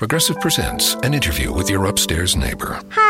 Progressive 0.00 0.40
presents 0.40 0.94
an 1.02 1.12
interview 1.12 1.52
with 1.52 1.68
your 1.68 1.84
upstairs 1.84 2.34
neighbor. 2.34 2.80
Hi, 2.88 3.09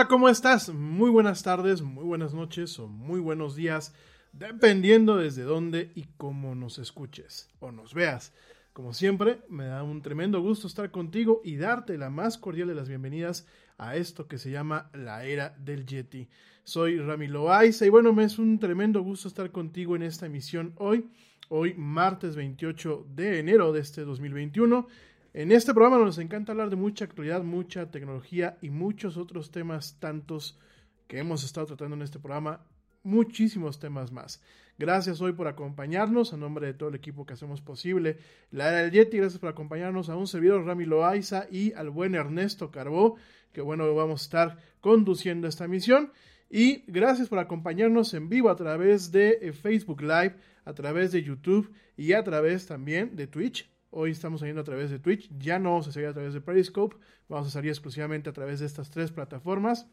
Hola, 0.00 0.08
¿cómo 0.08 0.30
estás? 0.30 0.72
Muy 0.72 1.10
buenas 1.10 1.42
tardes, 1.42 1.82
muy 1.82 2.04
buenas 2.04 2.32
noches 2.32 2.78
o 2.78 2.88
muy 2.88 3.20
buenos 3.20 3.54
días, 3.54 3.92
dependiendo 4.32 5.18
desde 5.18 5.42
dónde 5.42 5.92
y 5.94 6.06
cómo 6.16 6.54
nos 6.54 6.78
escuches 6.78 7.50
o 7.60 7.70
nos 7.70 7.92
veas. 7.92 8.32
Como 8.72 8.94
siempre, 8.94 9.42
me 9.50 9.66
da 9.66 9.82
un 9.82 10.00
tremendo 10.00 10.40
gusto 10.40 10.68
estar 10.68 10.90
contigo 10.90 11.42
y 11.44 11.56
darte 11.56 11.98
la 11.98 12.08
más 12.08 12.38
cordial 12.38 12.68
de 12.68 12.76
las 12.76 12.88
bienvenidas 12.88 13.46
a 13.76 13.94
esto 13.96 14.26
que 14.26 14.38
se 14.38 14.50
llama 14.50 14.88
la 14.94 15.26
era 15.26 15.50
del 15.58 15.84
Yeti. 15.84 16.30
Soy 16.64 16.98
Rami 16.98 17.26
Loaiza 17.26 17.84
y 17.84 17.90
bueno, 17.90 18.14
me 18.14 18.24
es 18.24 18.38
un 18.38 18.58
tremendo 18.58 19.02
gusto 19.02 19.28
estar 19.28 19.52
contigo 19.52 19.96
en 19.96 20.02
esta 20.02 20.24
emisión 20.24 20.72
hoy, 20.78 21.10
hoy 21.50 21.74
martes 21.74 22.36
28 22.36 23.06
de 23.14 23.38
enero 23.38 23.70
de 23.70 23.80
este 23.80 24.06
2021. 24.06 24.86
En 25.32 25.52
este 25.52 25.72
programa 25.74 26.04
nos 26.04 26.18
encanta 26.18 26.50
hablar 26.50 26.70
de 26.70 26.76
mucha 26.76 27.04
actualidad, 27.04 27.44
mucha 27.44 27.88
tecnología 27.88 28.58
y 28.62 28.70
muchos 28.70 29.16
otros 29.16 29.52
temas 29.52 30.00
tantos 30.00 30.58
que 31.06 31.20
hemos 31.20 31.44
estado 31.44 31.68
tratando 31.68 31.94
en 31.94 32.02
este 32.02 32.18
programa, 32.18 32.66
muchísimos 33.04 33.78
temas 33.78 34.10
más. 34.10 34.42
Gracias 34.76 35.20
hoy 35.20 35.32
por 35.32 35.46
acompañarnos, 35.46 36.32
a 36.32 36.36
nombre 36.36 36.66
de 36.66 36.74
todo 36.74 36.88
el 36.88 36.96
equipo 36.96 37.26
que 37.26 37.34
hacemos 37.34 37.60
posible 37.60 38.18
la 38.50 38.70
era 38.70 38.78
del 38.78 38.90
Yeti, 38.90 39.18
gracias 39.18 39.38
por 39.38 39.50
acompañarnos 39.50 40.08
a 40.08 40.16
un 40.16 40.26
servidor 40.26 40.64
Rami 40.64 40.84
Loaiza 40.84 41.46
y 41.48 41.74
al 41.74 41.90
buen 41.90 42.16
Ernesto 42.16 42.72
Carbó, 42.72 43.14
que 43.52 43.60
bueno, 43.60 43.94
vamos 43.94 44.22
a 44.22 44.24
estar 44.24 44.58
conduciendo 44.80 45.46
esta 45.46 45.68
misión. 45.68 46.10
Y 46.50 46.82
gracias 46.88 47.28
por 47.28 47.38
acompañarnos 47.38 48.14
en 48.14 48.28
vivo 48.28 48.50
a 48.50 48.56
través 48.56 49.12
de 49.12 49.38
eh, 49.40 49.52
Facebook 49.52 50.02
Live, 50.02 50.34
a 50.64 50.74
través 50.74 51.12
de 51.12 51.22
YouTube 51.22 51.72
y 51.96 52.14
a 52.14 52.24
través 52.24 52.66
también 52.66 53.14
de 53.14 53.28
Twitch. 53.28 53.70
Hoy 53.92 54.12
estamos 54.12 54.38
saliendo 54.38 54.60
a 54.60 54.64
través 54.64 54.88
de 54.90 55.00
Twitch, 55.00 55.28
ya 55.36 55.58
no 55.58 55.70
vamos 55.70 55.88
a 55.88 56.08
a 56.08 56.12
través 56.12 56.32
de 56.32 56.40
Periscope, 56.40 56.96
vamos 57.28 57.48
a 57.48 57.50
salir 57.50 57.70
exclusivamente 57.70 58.30
a 58.30 58.32
través 58.32 58.60
de 58.60 58.66
estas 58.66 58.88
tres 58.88 59.10
plataformas, 59.10 59.88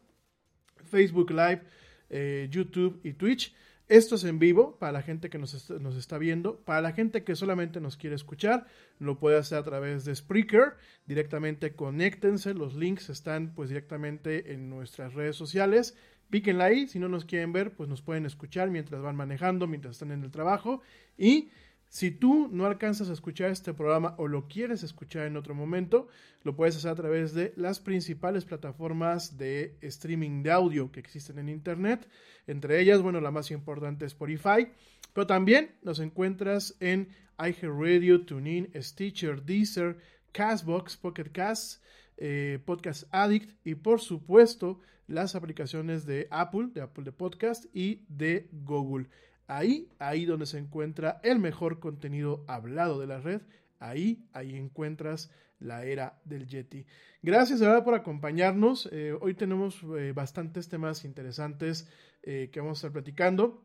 Facebook 0.84 1.30
Live, 1.30 1.62
eh, 2.08 2.46
YouTube 2.48 3.00
y 3.02 3.14
Twitch. 3.14 3.56
Esto 3.88 4.14
es 4.14 4.24
en 4.24 4.38
vivo 4.38 4.78
para 4.78 4.92
la 4.92 5.02
gente 5.02 5.30
que 5.30 5.38
nos 5.38 5.70
nos 5.80 5.96
está, 5.96 6.18
viendo. 6.18 6.60
Para 6.60 6.82
la 6.82 6.92
gente 6.92 7.24
que 7.24 7.34
solamente 7.34 7.80
nos 7.80 7.96
quiere 7.96 8.14
escuchar, 8.14 8.66
lo 8.98 9.18
puede 9.18 9.38
hacer 9.38 9.58
a 9.58 9.64
través 9.64 10.04
de 10.04 10.14
Spreaker. 10.14 10.74
Directamente 11.06 11.74
conéctense. 11.74 12.52
Los 12.52 12.76
links 12.76 13.08
están 13.08 13.54
pues 13.54 13.70
directamente 13.70 14.52
en 14.52 14.68
nuestras 14.68 15.14
redes 15.14 15.36
sociales. 15.36 15.96
Píquenla 16.28 16.66
ahí. 16.66 16.86
Si 16.86 16.98
no 16.98 17.08
nos 17.08 17.24
quieren 17.24 17.54
ver, 17.54 17.74
pues 17.74 17.88
nos 17.88 18.02
pueden 18.02 18.26
escuchar 18.26 18.68
mientras 18.70 19.00
van 19.00 19.16
manejando, 19.16 19.66
mientras 19.66 19.92
están 19.92 20.12
en 20.12 20.22
el 20.22 20.30
trabajo. 20.30 20.82
Y 21.16 21.50
si 21.88 22.10
tú 22.10 22.48
no 22.52 22.66
alcanzas 22.66 23.08
a 23.08 23.14
escuchar 23.14 23.50
este 23.50 23.72
programa 23.72 24.14
o 24.18 24.28
lo 24.28 24.46
quieres 24.46 24.82
escuchar 24.82 25.26
en 25.26 25.36
otro 25.36 25.54
momento, 25.54 26.08
lo 26.42 26.54
puedes 26.54 26.76
hacer 26.76 26.90
a 26.90 26.96
través 26.96 27.32
de 27.32 27.54
las 27.56 27.80
principales 27.80 28.44
plataformas 28.44 29.38
de 29.38 29.76
streaming 29.80 30.42
de 30.42 30.50
audio 30.50 30.92
que 30.92 31.00
existen 31.00 31.38
en 31.38 31.48
Internet. 31.48 32.06
Entre 32.46 32.80
ellas, 32.80 33.00
bueno, 33.00 33.20
la 33.20 33.30
más 33.30 33.50
importante 33.50 34.04
es 34.04 34.12
Spotify, 34.12 34.68
pero 35.14 35.26
también 35.26 35.76
nos 35.82 35.98
encuentras 35.98 36.76
en 36.80 37.08
iHeartRadio, 37.38 38.26
TuneIn, 38.26 38.70
Stitcher, 38.76 39.42
Deezer, 39.42 39.96
Castbox, 40.32 40.96
Pocket 40.96 41.30
Cast, 41.32 41.82
eh, 42.18 42.58
Podcast 42.64 43.04
Addict 43.12 43.56
y 43.64 43.76
por 43.76 44.00
supuesto 44.00 44.80
las 45.06 45.34
aplicaciones 45.34 46.04
de 46.04 46.28
Apple, 46.30 46.68
de 46.74 46.82
Apple 46.82 47.04
de 47.04 47.12
Podcast 47.12 47.64
y 47.74 48.04
de 48.08 48.48
Google. 48.52 49.08
Ahí, 49.48 49.88
ahí 49.98 50.26
donde 50.26 50.44
se 50.44 50.58
encuentra 50.58 51.20
el 51.24 51.38
mejor 51.38 51.80
contenido 51.80 52.44
hablado 52.46 53.00
de 53.00 53.06
la 53.06 53.18
red, 53.18 53.40
ahí, 53.80 54.28
ahí 54.34 54.54
encuentras 54.54 55.30
la 55.58 55.84
era 55.84 56.20
del 56.24 56.46
Yeti. 56.46 56.84
Gracias 57.22 57.60
verdad 57.60 57.82
por 57.82 57.94
acompañarnos. 57.94 58.88
Eh, 58.92 59.16
hoy 59.18 59.32
tenemos 59.32 59.82
eh, 59.98 60.12
bastantes 60.14 60.68
temas 60.68 61.04
interesantes 61.06 61.88
eh, 62.22 62.50
que 62.52 62.60
vamos 62.60 62.76
a 62.76 62.80
estar 62.80 62.92
platicando. 62.92 63.64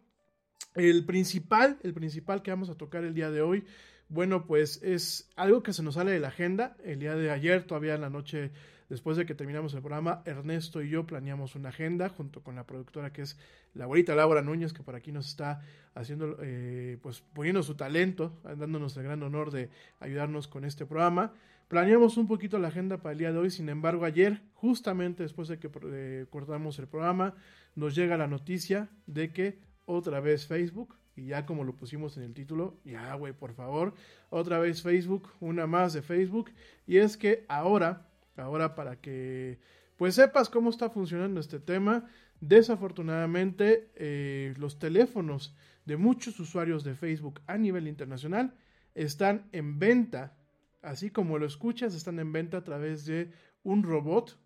El 0.74 1.06
principal, 1.06 1.78
el 1.84 1.94
principal 1.94 2.42
que 2.42 2.52
vamos 2.52 2.70
a 2.70 2.78
tocar 2.78 3.04
el 3.04 3.14
día 3.14 3.30
de 3.30 3.42
hoy, 3.42 3.66
bueno, 4.08 4.48
pues 4.48 4.82
es 4.84 5.30
algo 5.36 5.64
que 5.64 5.74
se 5.74 5.84
nos 5.84 5.96
sale 5.96 6.12
de 6.12 6.20
la 6.20 6.30
agenda. 6.30 6.78
El 6.84 7.00
día 7.00 7.16
de 7.16 7.30
ayer, 7.30 7.66
todavía 7.66 7.96
en 7.96 8.02
la 8.02 8.10
noche 8.10 8.52
Después 8.94 9.18
de 9.18 9.26
que 9.26 9.34
terminamos 9.34 9.74
el 9.74 9.80
programa, 9.80 10.22
Ernesto 10.24 10.80
y 10.84 10.90
yo 10.90 11.08
planeamos 11.08 11.56
una 11.56 11.70
agenda 11.70 12.10
junto 12.10 12.44
con 12.44 12.56
la 12.56 12.68
productora 12.68 13.12
que 13.12 13.24
es 13.24 13.40
la 13.74 13.86
abuelita 13.86 14.14
Laura 14.14 14.44
Núñez, 14.44 14.72
que 14.72 14.84
por 14.84 14.94
aquí 14.94 15.12
nos 15.12 15.28
está 15.28 15.64
haciendo, 15.96 16.38
eh, 16.44 17.00
pues 17.02 17.22
poniendo 17.34 17.64
su 17.64 17.74
talento, 17.74 18.40
dándonos 18.44 18.96
el 18.96 19.02
gran 19.02 19.24
honor 19.24 19.50
de 19.50 19.72
ayudarnos 20.00 20.48
con 20.48 20.64
este 20.64 20.86
programa. 20.86 21.34
Planeamos 21.70 22.18
un 22.18 22.28
poquito 22.28 22.60
la 22.60 22.68
agenda 22.68 22.98
para 22.98 23.14
el 23.14 23.18
día 23.18 23.32
de 23.34 23.40
hoy, 23.40 23.50
sin 23.50 23.68
embargo, 23.68 24.06
ayer, 24.06 24.44
justamente 24.54 25.24
después 25.24 25.48
de 25.48 25.58
que 25.58 25.72
eh, 25.86 26.28
cortamos 26.30 26.78
el 26.78 26.86
programa, 26.86 27.34
nos 27.74 27.96
llega 27.96 28.16
la 28.16 28.28
noticia 28.28 28.90
de 29.08 29.34
que 29.34 29.58
otra 29.88 30.20
vez 30.20 30.46
Facebook 30.46 30.96
y 31.16 31.26
ya 31.26 31.48
como 31.48 31.64
lo 31.64 31.76
pusimos 31.76 32.16
en 32.18 32.24
el 32.26 32.36
título, 32.36 32.78
ya 32.86 33.16
güey, 33.16 33.34
por 33.34 33.56
favor, 33.56 33.96
otra 34.30 34.60
vez 34.60 34.84
Facebook, 34.84 35.30
una 35.40 35.66
más 35.66 35.94
de 35.94 36.04
Facebook, 36.04 36.52
y 36.86 36.98
es 36.98 37.18
que 37.18 37.44
ahora 37.48 38.13
Ahora 38.36 38.76
para 38.76 39.00
que 39.00 39.60
pues 39.98 40.16
sepas 40.16 40.50
cómo 40.50 40.70
está 40.70 40.90
funcionando 40.90 41.40
este 41.40 41.60
tema, 41.60 42.06
desafortunadamente 42.40 43.92
eh, 43.96 44.54
los 44.58 44.80
teléfonos 44.80 45.56
de 45.86 45.98
muchos 45.98 46.40
usuarios 46.40 46.84
de 46.84 46.96
Facebook 46.96 47.42
a 47.48 47.58
nivel 47.58 47.88
internacional 47.88 48.56
están 48.96 49.48
en 49.52 49.80
venta, 49.80 50.36
así 50.82 51.10
como 51.10 51.38
lo 51.38 51.46
escuchas, 51.46 51.96
están 51.96 52.20
en 52.20 52.32
venta 52.32 52.58
a 52.58 52.64
través 52.64 53.06
de 53.06 53.32
un 53.64 53.84
robot, 53.84 54.38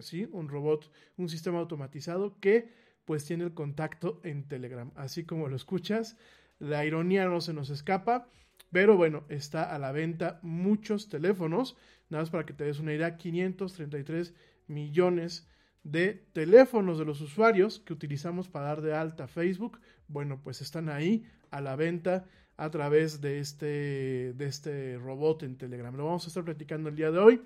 ¿sí? 0.00 0.28
Un 0.32 0.48
robot, 0.48 0.90
un 1.16 1.28
sistema 1.28 1.58
automatizado 1.58 2.38
que 2.40 2.72
pues 3.04 3.24
tiene 3.24 3.44
el 3.44 3.54
contacto 3.54 4.20
en 4.22 4.46
Telegram, 4.46 4.92
así 4.94 5.24
como 5.24 5.48
lo 5.48 5.56
escuchas. 5.56 6.16
La 6.58 6.84
ironía 6.84 7.26
no 7.26 7.40
se 7.40 7.52
nos 7.52 7.70
escapa, 7.70 8.28
pero 8.70 8.96
bueno, 8.96 9.24
está 9.28 9.74
a 9.74 9.78
la 9.78 9.92
venta 9.92 10.38
muchos 10.42 11.08
teléfonos 11.08 11.76
Nada 12.10 12.22
más 12.22 12.30
para 12.30 12.44
que 12.44 12.52
te 12.52 12.64
des 12.64 12.78
una 12.78 12.92
idea, 12.92 13.16
533 13.16 14.34
millones 14.66 15.48
de 15.82 16.26
teléfonos 16.32 16.98
de 16.98 17.04
los 17.04 17.20
usuarios 17.20 17.80
que 17.80 17.92
utilizamos 17.92 18.48
para 18.48 18.66
dar 18.66 18.82
de 18.82 18.94
alta 18.94 19.26
Facebook, 19.26 19.80
bueno, 20.08 20.40
pues 20.42 20.60
están 20.60 20.88
ahí 20.88 21.24
a 21.50 21.60
la 21.60 21.76
venta 21.76 22.26
a 22.56 22.70
través 22.70 23.20
de 23.20 23.38
este, 23.38 24.34
de 24.34 24.46
este 24.46 24.98
robot 24.98 25.44
en 25.44 25.56
Telegram. 25.56 25.96
Lo 25.96 26.04
vamos 26.04 26.24
a 26.24 26.28
estar 26.28 26.44
platicando 26.44 26.90
el 26.90 26.96
día 26.96 27.10
de 27.10 27.18
hoy. 27.18 27.42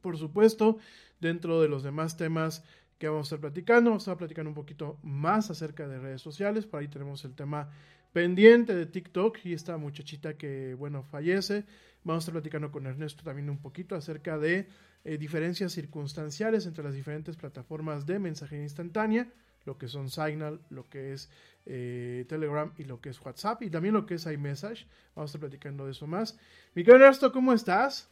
Por 0.00 0.16
supuesto, 0.16 0.78
dentro 1.20 1.60
de 1.60 1.68
los 1.68 1.82
demás 1.82 2.16
temas 2.16 2.64
que 2.98 3.08
vamos 3.08 3.26
a 3.26 3.28
estar 3.28 3.40
platicando, 3.40 3.90
vamos 3.90 4.04
a 4.04 4.12
estar 4.12 4.16
platicando 4.16 4.50
un 4.50 4.54
poquito 4.54 4.98
más 5.02 5.50
acerca 5.50 5.86
de 5.86 5.98
redes 5.98 6.22
sociales. 6.22 6.64
Por 6.66 6.80
ahí 6.80 6.88
tenemos 6.88 7.24
el 7.24 7.34
tema 7.34 7.68
pendiente 8.16 8.74
de 8.74 8.86
TikTok 8.86 9.44
y 9.44 9.52
esta 9.52 9.76
muchachita 9.76 10.38
que, 10.38 10.72
bueno, 10.72 11.02
fallece. 11.02 11.64
Vamos 12.02 12.22
a 12.22 12.24
estar 12.24 12.32
platicando 12.32 12.72
con 12.72 12.86
Ernesto 12.86 13.22
también 13.22 13.50
un 13.50 13.58
poquito 13.58 13.94
acerca 13.94 14.38
de 14.38 14.68
eh, 15.04 15.18
diferencias 15.18 15.72
circunstanciales 15.72 16.64
entre 16.64 16.82
las 16.82 16.94
diferentes 16.94 17.36
plataformas 17.36 18.06
de 18.06 18.18
mensajería 18.18 18.64
instantánea, 18.64 19.30
lo 19.66 19.76
que 19.76 19.86
son 19.86 20.08
Signal, 20.08 20.62
lo 20.70 20.88
que 20.88 21.12
es 21.12 21.30
eh, 21.66 22.24
Telegram 22.26 22.72
y 22.78 22.84
lo 22.84 23.02
que 23.02 23.10
es 23.10 23.20
WhatsApp 23.20 23.60
y 23.60 23.68
también 23.68 23.92
lo 23.92 24.06
que 24.06 24.14
es 24.14 24.24
iMessage. 24.24 24.86
Vamos 25.14 25.28
a 25.28 25.32
estar 25.32 25.40
platicando 25.40 25.84
de 25.84 25.90
eso 25.90 26.06
más. 26.06 26.38
Mi 26.74 26.84
querido 26.84 27.04
Ernesto, 27.04 27.30
¿cómo 27.30 27.52
estás? 27.52 28.10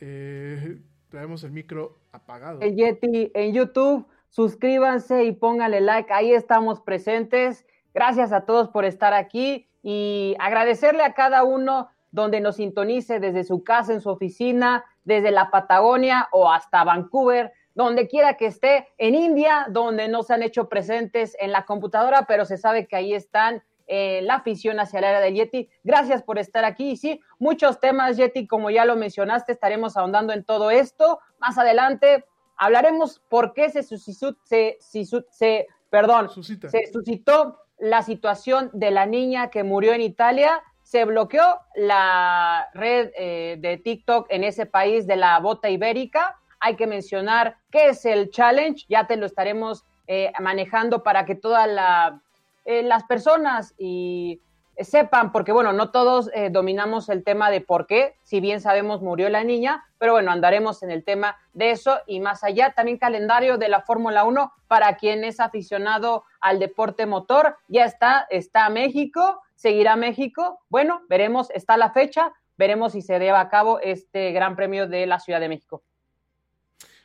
Eh, 0.00 0.82
traemos 1.08 1.44
el 1.44 1.52
micro 1.52 2.00
apagado. 2.10 2.62
El 2.62 2.74
Yeti 2.74 3.30
en 3.32 3.54
YouTube, 3.54 4.08
suscríbanse 4.34 5.24
y 5.24 5.32
pónganle 5.32 5.80
like, 5.80 6.12
ahí 6.12 6.32
estamos 6.32 6.80
presentes. 6.80 7.64
Gracias 7.94 8.32
a 8.32 8.44
todos 8.44 8.68
por 8.68 8.84
estar 8.84 9.14
aquí 9.14 9.68
y 9.80 10.34
agradecerle 10.40 11.04
a 11.04 11.14
cada 11.14 11.44
uno 11.44 11.88
donde 12.10 12.40
nos 12.40 12.56
sintonice 12.56 13.20
desde 13.20 13.44
su 13.44 13.62
casa, 13.62 13.92
en 13.92 14.00
su 14.00 14.10
oficina, 14.10 14.84
desde 15.04 15.30
la 15.30 15.52
Patagonia 15.52 16.28
o 16.32 16.50
hasta 16.50 16.82
Vancouver, 16.82 17.52
donde 17.76 18.08
quiera 18.08 18.34
que 18.36 18.46
esté, 18.46 18.88
en 18.98 19.14
India, 19.14 19.66
donde 19.70 20.08
no 20.08 20.24
se 20.24 20.34
han 20.34 20.42
hecho 20.42 20.68
presentes 20.68 21.36
en 21.38 21.52
la 21.52 21.64
computadora, 21.64 22.24
pero 22.26 22.44
se 22.44 22.58
sabe 22.58 22.88
que 22.88 22.96
ahí 22.96 23.14
están 23.14 23.62
eh, 23.86 24.20
la 24.22 24.36
afición 24.36 24.80
hacia 24.80 24.98
el 24.98 25.04
área 25.04 25.20
del 25.20 25.34
Yeti. 25.34 25.68
Gracias 25.84 26.24
por 26.24 26.40
estar 26.40 26.64
aquí. 26.64 26.90
Y 26.90 26.96
sí, 26.96 27.20
muchos 27.38 27.78
temas, 27.78 28.16
Yeti, 28.16 28.48
como 28.48 28.70
ya 28.70 28.84
lo 28.84 28.96
mencionaste, 28.96 29.52
estaremos 29.52 29.96
ahondando 29.96 30.32
en 30.32 30.42
todo 30.42 30.72
esto. 30.72 31.20
Más 31.38 31.56
adelante 31.56 32.24
hablaremos 32.56 33.20
por 33.28 33.52
qué 33.52 33.70
se 33.70 33.82
suscitó, 33.82 34.36
se, 34.44 34.78
se, 34.80 35.66
perdón, 35.90 36.30
se 36.30 36.92
suscitó 36.92 37.58
la 37.78 38.02
situación 38.02 38.70
de 38.72 38.90
la 38.90 39.06
niña 39.06 39.50
que 39.50 39.64
murió 39.64 39.92
en 39.92 40.00
Italia. 40.00 40.62
Se 40.82 41.04
bloqueó 41.04 41.60
la 41.76 42.68
red 42.74 43.10
eh, 43.16 43.56
de 43.58 43.78
TikTok 43.78 44.26
en 44.30 44.44
ese 44.44 44.66
país 44.66 45.06
de 45.06 45.16
la 45.16 45.38
bota 45.40 45.70
ibérica. 45.70 46.38
Hay 46.60 46.76
que 46.76 46.86
mencionar 46.86 47.56
qué 47.70 47.88
es 47.88 48.04
el 48.04 48.30
challenge. 48.30 48.84
Ya 48.88 49.06
te 49.06 49.16
lo 49.16 49.26
estaremos 49.26 49.84
eh, 50.06 50.32
manejando 50.40 51.02
para 51.02 51.24
que 51.24 51.34
toda 51.34 51.66
la 51.66 52.20
eh, 52.64 52.82
las 52.82 53.04
personas 53.04 53.74
y 53.76 54.40
sepan, 54.78 55.32
porque 55.32 55.52
bueno, 55.52 55.72
no 55.72 55.90
todos 55.90 56.30
eh, 56.34 56.50
dominamos 56.50 57.08
el 57.08 57.22
tema 57.22 57.50
de 57.50 57.60
por 57.60 57.86
qué, 57.86 58.16
si 58.22 58.40
bien 58.40 58.60
sabemos 58.60 59.02
murió 59.02 59.28
la 59.28 59.44
niña, 59.44 59.84
pero 59.98 60.12
bueno, 60.12 60.30
andaremos 60.30 60.82
en 60.82 60.90
el 60.90 61.04
tema 61.04 61.36
de 61.52 61.70
eso 61.70 61.98
y 62.06 62.20
más 62.20 62.42
allá, 62.44 62.72
también 62.74 62.98
calendario 62.98 63.58
de 63.58 63.68
la 63.68 63.82
Fórmula 63.82 64.24
1 64.24 64.52
para 64.66 64.96
quien 64.96 65.24
es 65.24 65.40
aficionado 65.40 66.24
al 66.40 66.58
deporte 66.58 67.06
motor, 67.06 67.56
ya 67.68 67.84
está, 67.84 68.26
está 68.30 68.68
México, 68.68 69.42
seguirá 69.54 69.96
México, 69.96 70.60
bueno, 70.68 71.02
veremos, 71.08 71.50
está 71.50 71.76
la 71.76 71.90
fecha, 71.90 72.32
veremos 72.56 72.92
si 72.92 73.02
se 73.02 73.18
lleva 73.18 73.40
a 73.40 73.48
cabo 73.48 73.80
este 73.80 74.32
Gran 74.32 74.56
Premio 74.56 74.88
de 74.88 75.06
la 75.06 75.20
Ciudad 75.20 75.40
de 75.40 75.48
México. 75.48 75.82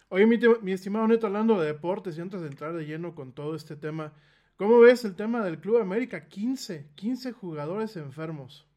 Oye, 0.09 0.25
mi, 0.25 0.39
mi 0.61 0.71
estimado 0.71 1.07
Neto, 1.07 1.27
hablando 1.27 1.59
de 1.59 1.67
deportes 1.67 2.17
y 2.17 2.21
antes 2.21 2.41
de 2.41 2.47
entrar 2.47 2.73
de 2.73 2.85
lleno 2.85 3.13
con 3.13 3.31
todo 3.31 3.55
este 3.55 3.75
tema, 3.75 4.11
¿Cómo 4.59 4.79
ves 4.79 5.05
el 5.05 5.15
tema 5.15 5.41
del 5.41 5.61
Club 5.61 5.77
América? 5.77 6.27
15, 6.27 6.87
15 6.95 7.31
jugadores 7.31 7.95
enfermos. 7.95 8.67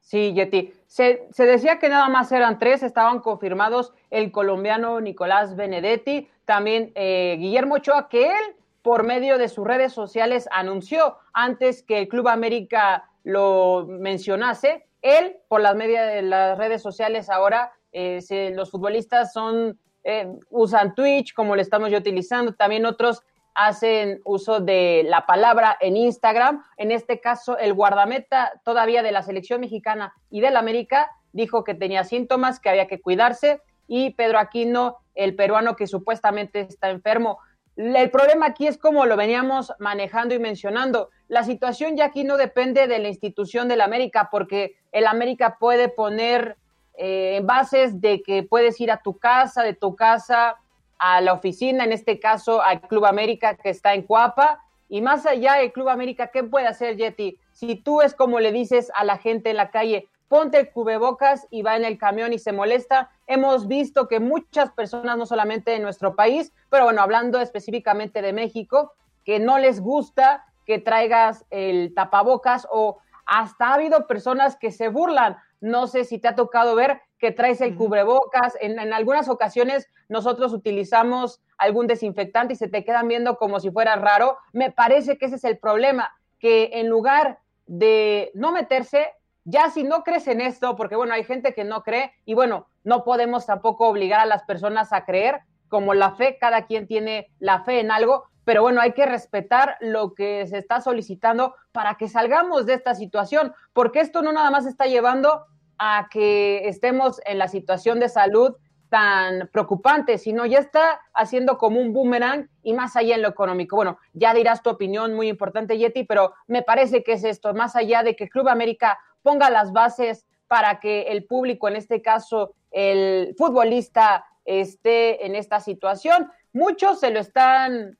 Sí, 0.00 0.32
Yeti. 0.32 0.72
Se, 0.86 1.28
decía 1.36 1.78
que 1.78 1.90
nada 1.90 2.08
más 2.08 2.32
eran 2.32 2.58
tres, 2.58 2.82
estaban 2.82 3.20
confirmados 3.20 3.92
el 4.08 4.32
colombiano 4.32 4.98
Nicolás 5.02 5.56
Benedetti, 5.56 6.26
también 6.46 6.90
eh, 6.94 7.36
Guillermo 7.38 7.74
Ochoa, 7.74 8.08
que 8.08 8.28
él 8.28 8.56
por 8.80 9.04
medio 9.04 9.36
de 9.36 9.50
sus 9.50 9.66
redes 9.66 9.92
sociales 9.92 10.48
anunció 10.52 11.18
antes 11.34 11.82
que 11.82 11.98
el 11.98 12.08
Club 12.08 12.28
América 12.28 13.10
lo 13.22 13.86
mencionase. 13.86 14.86
Él, 15.02 15.36
por 15.48 15.60
las 15.60 15.76
medias 15.76 16.14
de 16.14 16.22
las 16.22 16.56
redes 16.56 16.80
sociales 16.80 17.28
ahora, 17.28 17.74
eh, 17.92 18.22
los 18.54 18.70
futbolistas 18.70 19.34
son 19.34 19.78
eh, 20.02 20.32
usan 20.48 20.94
Twitch, 20.94 21.34
como 21.34 21.54
le 21.56 21.62
estamos 21.62 21.90
yo 21.90 21.98
utilizando, 21.98 22.54
también 22.54 22.86
otros 22.86 23.22
hacen 23.66 24.20
uso 24.24 24.60
de 24.60 25.02
la 25.06 25.26
palabra 25.26 25.76
en 25.80 25.96
Instagram. 25.96 26.64
En 26.76 26.90
este 26.90 27.20
caso, 27.20 27.58
el 27.58 27.74
guardameta 27.74 28.52
todavía 28.64 29.02
de 29.02 29.12
la 29.12 29.22
selección 29.22 29.60
mexicana 29.60 30.14
y 30.30 30.40
del 30.40 30.56
América 30.56 31.10
dijo 31.32 31.62
que 31.62 31.74
tenía 31.74 32.04
síntomas, 32.04 32.58
que 32.58 32.70
había 32.70 32.86
que 32.86 33.00
cuidarse. 33.00 33.60
Y 33.86 34.10
Pedro 34.14 34.38
Aquino, 34.38 34.96
el 35.14 35.36
peruano 35.36 35.76
que 35.76 35.86
supuestamente 35.86 36.60
está 36.60 36.90
enfermo. 36.90 37.38
El 37.76 38.10
problema 38.10 38.46
aquí 38.46 38.66
es 38.66 38.78
como 38.78 39.04
lo 39.04 39.16
veníamos 39.16 39.72
manejando 39.78 40.34
y 40.34 40.38
mencionando. 40.38 41.10
La 41.28 41.44
situación 41.44 41.96
ya 41.96 42.06
aquí 42.06 42.24
no 42.24 42.36
depende 42.36 42.86
de 42.86 42.98
la 42.98 43.08
institución 43.08 43.68
del 43.68 43.82
América, 43.82 44.28
porque 44.30 44.76
el 44.92 45.06
América 45.06 45.58
puede 45.58 45.88
poner 45.88 46.56
eh, 46.94 47.40
bases 47.44 48.00
de 48.00 48.22
que 48.22 48.42
puedes 48.42 48.80
ir 48.80 48.90
a 48.90 49.02
tu 49.02 49.18
casa, 49.18 49.62
de 49.62 49.74
tu 49.74 49.96
casa 49.96 50.56
a 51.00 51.20
la 51.20 51.32
oficina, 51.32 51.84
en 51.84 51.92
este 51.92 52.20
caso 52.20 52.62
al 52.62 52.82
Club 52.82 53.06
América 53.06 53.56
que 53.56 53.70
está 53.70 53.94
en 53.94 54.02
Cuapa. 54.02 54.62
Y 54.88 55.00
más 55.00 55.26
allá 55.26 55.54
del 55.54 55.72
Club 55.72 55.88
América, 55.88 56.28
¿qué 56.28 56.44
puede 56.44 56.66
hacer 56.66 56.96
Yeti? 56.96 57.38
Si 57.52 57.76
tú 57.76 58.02
es 58.02 58.14
como 58.14 58.38
le 58.38 58.52
dices 58.52 58.92
a 58.94 59.04
la 59.04 59.16
gente 59.16 59.50
en 59.50 59.56
la 59.56 59.70
calle, 59.70 60.08
ponte 60.28 60.58
el 60.58 60.70
cubrebocas 60.70 61.48
y 61.50 61.62
va 61.62 61.76
en 61.76 61.84
el 61.84 61.98
camión 61.98 62.32
y 62.32 62.38
se 62.38 62.52
molesta. 62.52 63.10
Hemos 63.26 63.66
visto 63.66 64.06
que 64.08 64.20
muchas 64.20 64.70
personas, 64.72 65.16
no 65.16 65.26
solamente 65.26 65.74
en 65.74 65.82
nuestro 65.82 66.14
país, 66.14 66.52
pero 66.68 66.84
bueno, 66.84 67.02
hablando 67.02 67.40
específicamente 67.40 68.22
de 68.22 68.32
México, 68.32 68.92
que 69.24 69.38
no 69.38 69.58
les 69.58 69.80
gusta 69.80 70.44
que 70.66 70.78
traigas 70.78 71.46
el 71.50 71.94
tapabocas 71.94 72.68
o 72.70 72.98
hasta 73.26 73.68
ha 73.68 73.74
habido 73.74 74.06
personas 74.06 74.56
que 74.56 74.70
se 74.70 74.88
burlan. 74.88 75.36
No 75.60 75.86
sé 75.86 76.04
si 76.04 76.18
te 76.18 76.28
ha 76.28 76.34
tocado 76.34 76.74
ver 76.74 77.00
que 77.18 77.30
traes 77.30 77.60
el 77.60 77.76
cubrebocas. 77.76 78.56
En, 78.60 78.78
algunas 78.92 79.28
ocasiones 79.28 79.88
nosotros 80.08 80.52
utilizamos 80.52 81.40
algún 81.58 81.86
desinfectante 81.86 82.54
y 82.54 82.56
se 82.56 82.68
te 82.68 82.84
quedan 82.84 83.08
viendo 83.08 83.36
como 83.36 83.60
si 83.60 83.70
fuera 83.70 83.96
raro. 83.96 84.38
Me 84.52 84.70
parece 84.72 85.18
que 85.18 85.26
ese 85.26 85.36
es 85.36 85.44
el 85.44 85.58
problema, 85.58 86.12
que 86.38 86.70
en 86.72 86.88
lugar 86.88 87.38
de 87.66 88.30
no 88.34 88.52
meterse, 88.52 89.06
ya 89.44 89.70
si 89.70 89.84
no 89.84 90.02
crees 90.02 90.26
en 90.28 90.40
esto, 90.40 90.76
porque 90.76 90.96
bueno, 90.96 91.14
hay 91.14 91.24
gente 91.24 91.54
que 91.54 91.64
no 91.64 91.82
cree 91.82 92.12
y 92.24 92.34
bueno, 92.34 92.66
no 92.82 93.04
podemos 93.04 93.46
tampoco 93.46 93.86
obligar 93.86 94.20
a 94.20 94.26
las 94.26 94.42
personas 94.44 94.92
a 94.92 95.04
creer, 95.04 95.42
como 95.70 95.94
la 95.94 96.10
fe, 96.12 96.36
cada 96.38 96.66
quien 96.66 96.86
tiene 96.86 97.30
la 97.38 97.64
fe 97.64 97.80
en 97.80 97.90
algo, 97.90 98.24
pero 98.44 98.60
bueno, 98.62 98.82
hay 98.82 98.92
que 98.92 99.06
respetar 99.06 99.76
lo 99.80 100.12
que 100.14 100.46
se 100.46 100.58
está 100.58 100.80
solicitando 100.80 101.54
para 101.72 101.94
que 101.94 102.08
salgamos 102.08 102.66
de 102.66 102.74
esta 102.74 102.94
situación, 102.94 103.54
porque 103.72 104.00
esto 104.00 104.20
no 104.20 104.32
nada 104.32 104.50
más 104.50 104.66
está 104.66 104.84
llevando 104.84 105.46
a 105.78 106.08
que 106.10 106.68
estemos 106.68 107.20
en 107.24 107.38
la 107.38 107.48
situación 107.48 108.00
de 108.00 108.08
salud 108.08 108.56
tan 108.90 109.48
preocupante, 109.52 110.18
sino 110.18 110.44
ya 110.46 110.58
está 110.58 111.00
haciendo 111.14 111.56
como 111.58 111.80
un 111.80 111.92
boomerang 111.92 112.50
y 112.62 112.74
más 112.74 112.96
allá 112.96 113.14
en 113.14 113.22
lo 113.22 113.28
económico. 113.28 113.76
Bueno, 113.76 113.98
ya 114.12 114.34
dirás 114.34 114.62
tu 114.62 114.70
opinión 114.70 115.14
muy 115.14 115.28
importante, 115.28 115.78
Yeti, 115.78 116.04
pero 116.04 116.34
me 116.48 116.62
parece 116.62 117.04
que 117.04 117.12
es 117.12 117.24
esto, 117.24 117.54
más 117.54 117.76
allá 117.76 118.02
de 118.02 118.16
que 118.16 118.28
Club 118.28 118.48
América 118.48 118.98
ponga 119.22 119.48
las 119.48 119.72
bases 119.72 120.26
para 120.48 120.80
que 120.80 121.02
el 121.02 121.24
público, 121.24 121.68
en 121.68 121.76
este 121.76 122.02
caso 122.02 122.54
el 122.72 123.34
futbolista, 123.38 124.24
esté 124.44 125.26
en 125.26 125.34
esta 125.34 125.60
situación. 125.60 126.30
Muchos 126.52 127.00
se 127.00 127.10
lo 127.10 127.20
están 127.20 127.98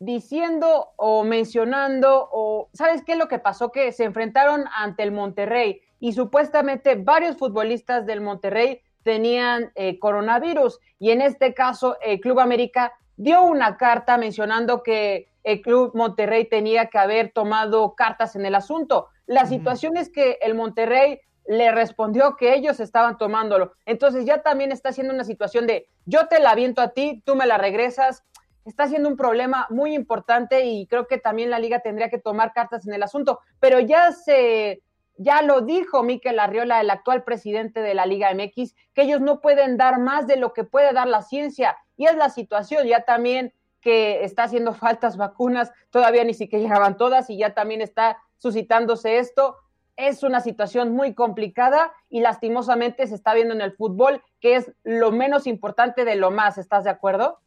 diciendo 0.00 0.90
o 0.96 1.24
mencionando 1.24 2.28
o 2.30 2.68
¿sabes 2.72 3.02
qué 3.04 3.12
es 3.12 3.18
lo 3.18 3.28
que 3.28 3.38
pasó? 3.38 3.72
Que 3.72 3.92
se 3.92 4.04
enfrentaron 4.04 4.64
ante 4.76 5.02
el 5.02 5.12
Monterrey 5.12 5.80
y 6.00 6.12
supuestamente 6.12 6.94
varios 6.94 7.36
futbolistas 7.36 8.06
del 8.06 8.20
Monterrey 8.20 8.80
tenían 9.02 9.72
eh, 9.74 9.98
coronavirus 9.98 10.78
y 10.98 11.10
en 11.10 11.22
este 11.22 11.54
caso 11.54 11.96
el 12.00 12.20
Club 12.20 12.40
América 12.40 12.92
dio 13.16 13.42
una 13.42 13.76
carta 13.76 14.16
mencionando 14.18 14.82
que 14.82 15.28
el 15.42 15.60
Club 15.62 15.92
Monterrey 15.94 16.48
tenía 16.48 16.86
que 16.86 16.98
haber 16.98 17.32
tomado 17.32 17.94
cartas 17.94 18.36
en 18.36 18.46
el 18.46 18.54
asunto. 18.54 19.08
La 19.26 19.46
situación 19.46 19.96
es 19.96 20.10
que 20.10 20.38
el 20.42 20.54
Monterrey 20.54 21.20
le 21.48 21.72
respondió 21.72 22.36
que 22.36 22.54
ellos 22.54 22.78
estaban 22.78 23.16
tomándolo. 23.16 23.72
Entonces 23.86 24.26
ya 24.26 24.42
también 24.42 24.70
está 24.70 24.92
siendo 24.92 25.14
una 25.14 25.24
situación 25.24 25.66
de 25.66 25.88
yo 26.04 26.28
te 26.28 26.40
la 26.40 26.50
aviento 26.50 26.82
a 26.82 26.90
ti, 26.90 27.22
tú 27.24 27.34
me 27.34 27.46
la 27.46 27.56
regresas. 27.56 28.22
Está 28.66 28.86
siendo 28.86 29.08
un 29.08 29.16
problema 29.16 29.66
muy 29.70 29.94
importante 29.94 30.66
y 30.66 30.86
creo 30.86 31.06
que 31.06 31.16
también 31.16 31.48
la 31.48 31.58
liga 31.58 31.80
tendría 31.80 32.10
que 32.10 32.18
tomar 32.18 32.52
cartas 32.52 32.86
en 32.86 32.92
el 32.92 33.02
asunto. 33.02 33.40
Pero 33.60 33.80
ya 33.80 34.12
se 34.12 34.82
ya 35.16 35.42
lo 35.42 35.62
dijo 35.62 36.02
Miquel 36.02 36.38
Arriola, 36.38 36.80
el 36.80 36.90
actual 36.90 37.24
presidente 37.24 37.80
de 37.80 37.94
la 37.94 38.06
Liga 38.06 38.32
MX, 38.32 38.74
que 38.94 39.02
ellos 39.02 39.20
no 39.20 39.40
pueden 39.40 39.76
dar 39.76 39.98
más 39.98 40.28
de 40.28 40.36
lo 40.36 40.52
que 40.52 40.62
puede 40.62 40.92
dar 40.92 41.08
la 41.08 41.22
ciencia. 41.22 41.76
Y 41.96 42.06
es 42.06 42.14
la 42.14 42.30
situación, 42.30 42.86
ya 42.86 43.02
también 43.02 43.52
que 43.80 44.22
está 44.22 44.44
haciendo 44.44 44.74
faltas 44.74 45.16
vacunas, 45.16 45.72
todavía 45.90 46.24
ni 46.24 46.34
siquiera 46.34 46.62
llegaban 46.62 46.96
todas 46.96 47.30
y 47.30 47.38
ya 47.38 47.54
también 47.54 47.80
está 47.80 48.18
suscitándose 48.36 49.18
esto. 49.18 49.56
Es 49.98 50.22
una 50.22 50.40
situación 50.40 50.92
muy 50.92 51.12
complicada 51.12 51.92
y 52.08 52.20
lastimosamente 52.20 53.06
se 53.06 53.14
está 53.14 53.34
viendo 53.34 53.52
en 53.52 53.60
el 53.60 53.72
fútbol, 53.72 54.22
que 54.40 54.56
es 54.56 54.72
lo 54.84 55.12
menos 55.12 55.46
importante 55.46 56.06
de 56.06 56.16
lo 56.16 56.30
más. 56.30 56.56
¿Estás 56.56 56.84
de 56.84 56.90
acuerdo? 56.90 57.40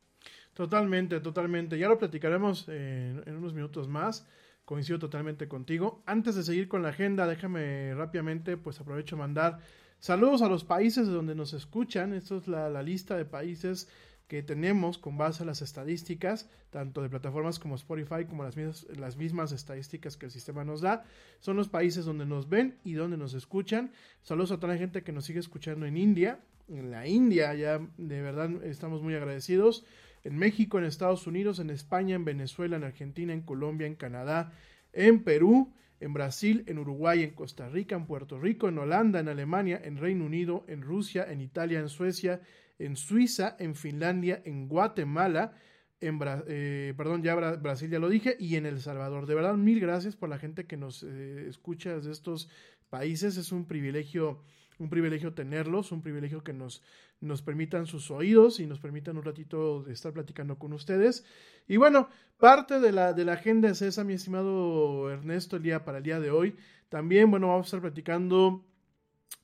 Totalmente, 0.53 1.19
totalmente. 1.21 1.79
Ya 1.79 1.87
lo 1.87 1.97
platicaremos 1.97 2.67
en, 2.67 3.23
en 3.25 3.37
unos 3.37 3.53
minutos 3.53 3.87
más 3.87 4.27
coincido 4.65 4.99
totalmente 4.99 5.47
contigo. 5.47 6.03
Antes 6.05 6.35
de 6.35 6.43
seguir 6.43 6.67
con 6.67 6.83
la 6.83 6.89
agenda, 6.89 7.27
déjame 7.27 7.93
rápidamente, 7.95 8.57
pues 8.57 8.79
aprovecho 8.79 9.17
mandar 9.17 9.59
saludos 9.99 10.41
a 10.41 10.49
los 10.49 10.63
países 10.63 11.07
de 11.07 11.13
donde 11.13 11.35
nos 11.35 11.53
escuchan. 11.53 12.13
Esto 12.13 12.37
es 12.37 12.47
la, 12.47 12.81
lista 12.83 13.15
de 13.15 13.25
países 13.25 13.87
que 14.31 14.41
tenemos 14.41 14.97
con 14.97 15.17
base 15.17 15.43
a 15.43 15.45
las 15.45 15.61
estadísticas, 15.61 16.49
tanto 16.69 17.01
de 17.01 17.09
plataformas 17.09 17.59
como 17.59 17.75
Spotify, 17.75 18.23
como 18.29 18.45
las 18.45 18.55
mismas, 18.55 18.87
las 18.97 19.17
mismas 19.17 19.51
estadísticas 19.51 20.15
que 20.15 20.27
el 20.27 20.31
sistema 20.31 20.63
nos 20.63 20.79
da. 20.79 21.03
Son 21.41 21.57
los 21.57 21.67
países 21.67 22.05
donde 22.05 22.25
nos 22.25 22.47
ven 22.47 22.77
y 22.85 22.93
donde 22.93 23.17
nos 23.17 23.33
escuchan. 23.33 23.91
Saludos 24.21 24.53
a 24.53 24.55
toda 24.55 24.71
la 24.71 24.79
gente 24.79 25.03
que 25.03 25.11
nos 25.11 25.25
sigue 25.25 25.41
escuchando 25.41 25.85
en 25.85 25.97
India. 25.97 26.39
En 26.69 26.91
la 26.91 27.05
India 27.07 27.53
ya 27.55 27.81
de 27.97 28.21
verdad 28.21 28.63
estamos 28.63 29.01
muy 29.01 29.15
agradecidos 29.15 29.83
en 30.23 30.37
México, 30.37 30.79
en 30.79 30.85
Estados 30.85 31.27
Unidos, 31.27 31.59
en 31.59 31.69
España, 31.69 32.15
en 32.15 32.23
Venezuela, 32.23 32.77
en 32.77 32.85
Argentina, 32.85 33.33
en 33.33 33.41
Colombia, 33.41 33.85
en 33.85 33.95
Canadá, 33.95 34.53
en 34.93 35.25
Perú, 35.25 35.73
en 35.99 36.13
Brasil, 36.13 36.63
en 36.67 36.79
Uruguay, 36.79 37.23
en 37.23 37.31
Costa 37.31 37.67
Rica, 37.67 37.97
en 37.97 38.05
Puerto 38.05 38.39
Rico, 38.39 38.69
en 38.69 38.77
Holanda, 38.77 39.19
en 39.19 39.27
Alemania, 39.27 39.81
en 39.83 39.97
Reino 39.97 40.23
Unido, 40.23 40.63
en 40.69 40.83
Rusia, 40.83 41.29
en 41.29 41.41
Italia, 41.41 41.81
en 41.81 41.89
Suecia, 41.89 42.39
en 42.85 42.95
Suiza, 42.95 43.55
en 43.59 43.75
Finlandia, 43.75 44.41
en 44.45 44.67
Guatemala, 44.67 45.53
en 45.99 46.19
eh, 46.47 46.93
perdón, 46.97 47.21
ya 47.21 47.35
Brasil 47.35 47.89
ya 47.89 47.99
lo 47.99 48.09
dije, 48.09 48.35
y 48.39 48.55
en 48.55 48.65
El 48.65 48.81
Salvador. 48.81 49.27
De 49.27 49.35
verdad, 49.35 49.55
mil 49.55 49.79
gracias 49.79 50.15
por 50.15 50.29
la 50.29 50.39
gente 50.39 50.65
que 50.65 50.77
nos 50.77 51.03
eh, 51.03 51.47
escucha 51.47 51.95
desde 51.95 52.11
estos 52.11 52.49
países. 52.89 53.37
Es 53.37 53.51
un 53.51 53.65
privilegio, 53.65 54.41
un 54.79 54.89
privilegio 54.89 55.33
tenerlos, 55.33 55.91
un 55.91 56.01
privilegio 56.01 56.43
que 56.43 56.53
nos, 56.53 56.81
nos 57.19 57.43
permitan 57.43 57.85
sus 57.85 58.09
oídos 58.09 58.59
y 58.59 58.65
nos 58.65 58.79
permitan 58.79 59.15
un 59.17 59.23
ratito 59.23 59.87
estar 59.87 60.11
platicando 60.11 60.57
con 60.57 60.73
ustedes. 60.73 61.23
Y 61.67 61.77
bueno, 61.77 62.09
parte 62.39 62.79
de 62.79 62.91
la, 62.91 63.13
de 63.13 63.23
la 63.23 63.33
agenda 63.33 63.69
es 63.69 63.83
esa, 63.83 64.03
mi 64.03 64.13
estimado 64.13 65.11
Ernesto, 65.11 65.57
el 65.57 65.63
día 65.63 65.85
para 65.85 65.99
el 65.99 66.03
día 66.03 66.19
de 66.19 66.31
hoy. 66.31 66.55
También, 66.89 67.29
bueno, 67.29 67.49
vamos 67.49 67.65
a 67.65 67.67
estar 67.67 67.81
platicando 67.81 68.65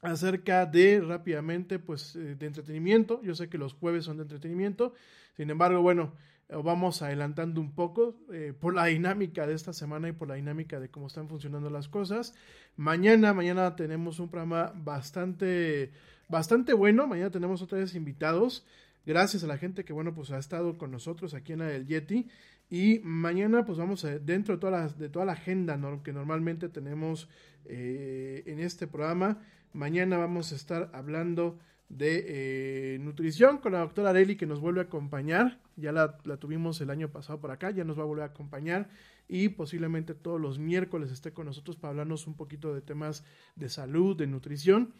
acerca 0.01 0.65
de 0.65 1.01
rápidamente, 1.01 1.79
pues, 1.79 2.15
eh, 2.15 2.35
de 2.35 2.45
entretenimiento. 2.45 3.21
Yo 3.23 3.35
sé 3.35 3.49
que 3.49 3.57
los 3.57 3.73
jueves 3.73 4.05
son 4.05 4.17
de 4.17 4.23
entretenimiento. 4.23 4.93
Sin 5.35 5.49
embargo, 5.49 5.81
bueno, 5.81 6.13
vamos 6.49 7.01
adelantando 7.01 7.59
un 7.59 7.73
poco 7.73 8.15
eh, 8.31 8.53
por 8.57 8.73
la 8.73 8.85
dinámica 8.85 9.45
de 9.45 9.53
esta 9.53 9.73
semana 9.73 10.07
y 10.07 10.13
por 10.13 10.27
la 10.27 10.35
dinámica 10.35 10.79
de 10.79 10.89
cómo 10.89 11.07
están 11.07 11.27
funcionando 11.27 11.69
las 11.69 11.87
cosas. 11.87 12.33
Mañana, 12.75 13.33
mañana 13.33 13.75
tenemos 13.75 14.19
un 14.19 14.29
programa 14.29 14.71
bastante, 14.75 15.91
bastante 16.29 16.73
bueno. 16.73 17.07
Mañana 17.07 17.31
tenemos 17.31 17.61
otra 17.61 17.79
vez 17.79 17.95
invitados. 17.95 18.65
Gracias 19.05 19.43
a 19.43 19.47
la 19.47 19.57
gente 19.57 19.83
que, 19.85 19.93
bueno, 19.93 20.13
pues 20.13 20.31
ha 20.31 20.37
estado 20.37 20.77
con 20.77 20.91
nosotros 20.91 21.33
aquí 21.33 21.53
en 21.53 21.61
el 21.61 21.87
Yeti. 21.87 22.27
Y 22.69 22.99
mañana, 22.99 23.65
pues 23.65 23.77
vamos 23.77 24.03
a, 24.03 24.19
dentro 24.19 24.55
de 24.55 24.59
toda 24.59 24.71
la, 24.71 24.87
de 24.89 25.09
toda 25.09 25.25
la 25.25 25.33
agenda 25.33 25.79
que 26.03 26.11
normalmente 26.11 26.67
tenemos 26.67 27.29
eh, 27.65 28.43
en 28.45 28.59
este 28.59 28.87
programa, 28.87 29.41
mañana 29.73 30.17
vamos 30.17 30.51
a 30.51 30.55
estar 30.55 30.89
hablando 30.93 31.59
de 31.89 32.25
eh, 32.95 32.99
nutrición 32.99 33.59
con 33.59 33.71
la 33.71 33.79
doctora 33.79 34.09
Areli 34.09 34.35
que 34.35 34.45
nos 34.45 34.59
vuelve 34.59 34.81
a 34.81 34.83
acompañar. 34.83 35.59
Ya 35.75 35.91
la, 35.91 36.17
tuvimos 36.39 36.81
el 36.81 36.89
año 36.89 37.09
pasado 37.09 37.39
por 37.39 37.51
acá, 37.51 37.71
ya 37.71 37.83
nos 37.83 37.97
va 37.97 38.03
a 38.03 38.07
volver 38.07 38.23
a 38.23 38.27
acompañar 38.27 38.89
y 39.27 39.49
posiblemente 39.49 40.15
todos 40.15 40.39
los 40.39 40.57
miércoles 40.57 41.11
esté 41.11 41.33
con 41.33 41.45
nosotros 41.45 41.75
para 41.75 41.91
hablarnos 41.91 42.27
un 42.27 42.35
poquito 42.35 42.73
de 42.73 42.81
temas 42.81 43.23
de 43.55 43.69
salud, 43.69 44.17
de 44.17 44.27
nutrición. 44.27 44.93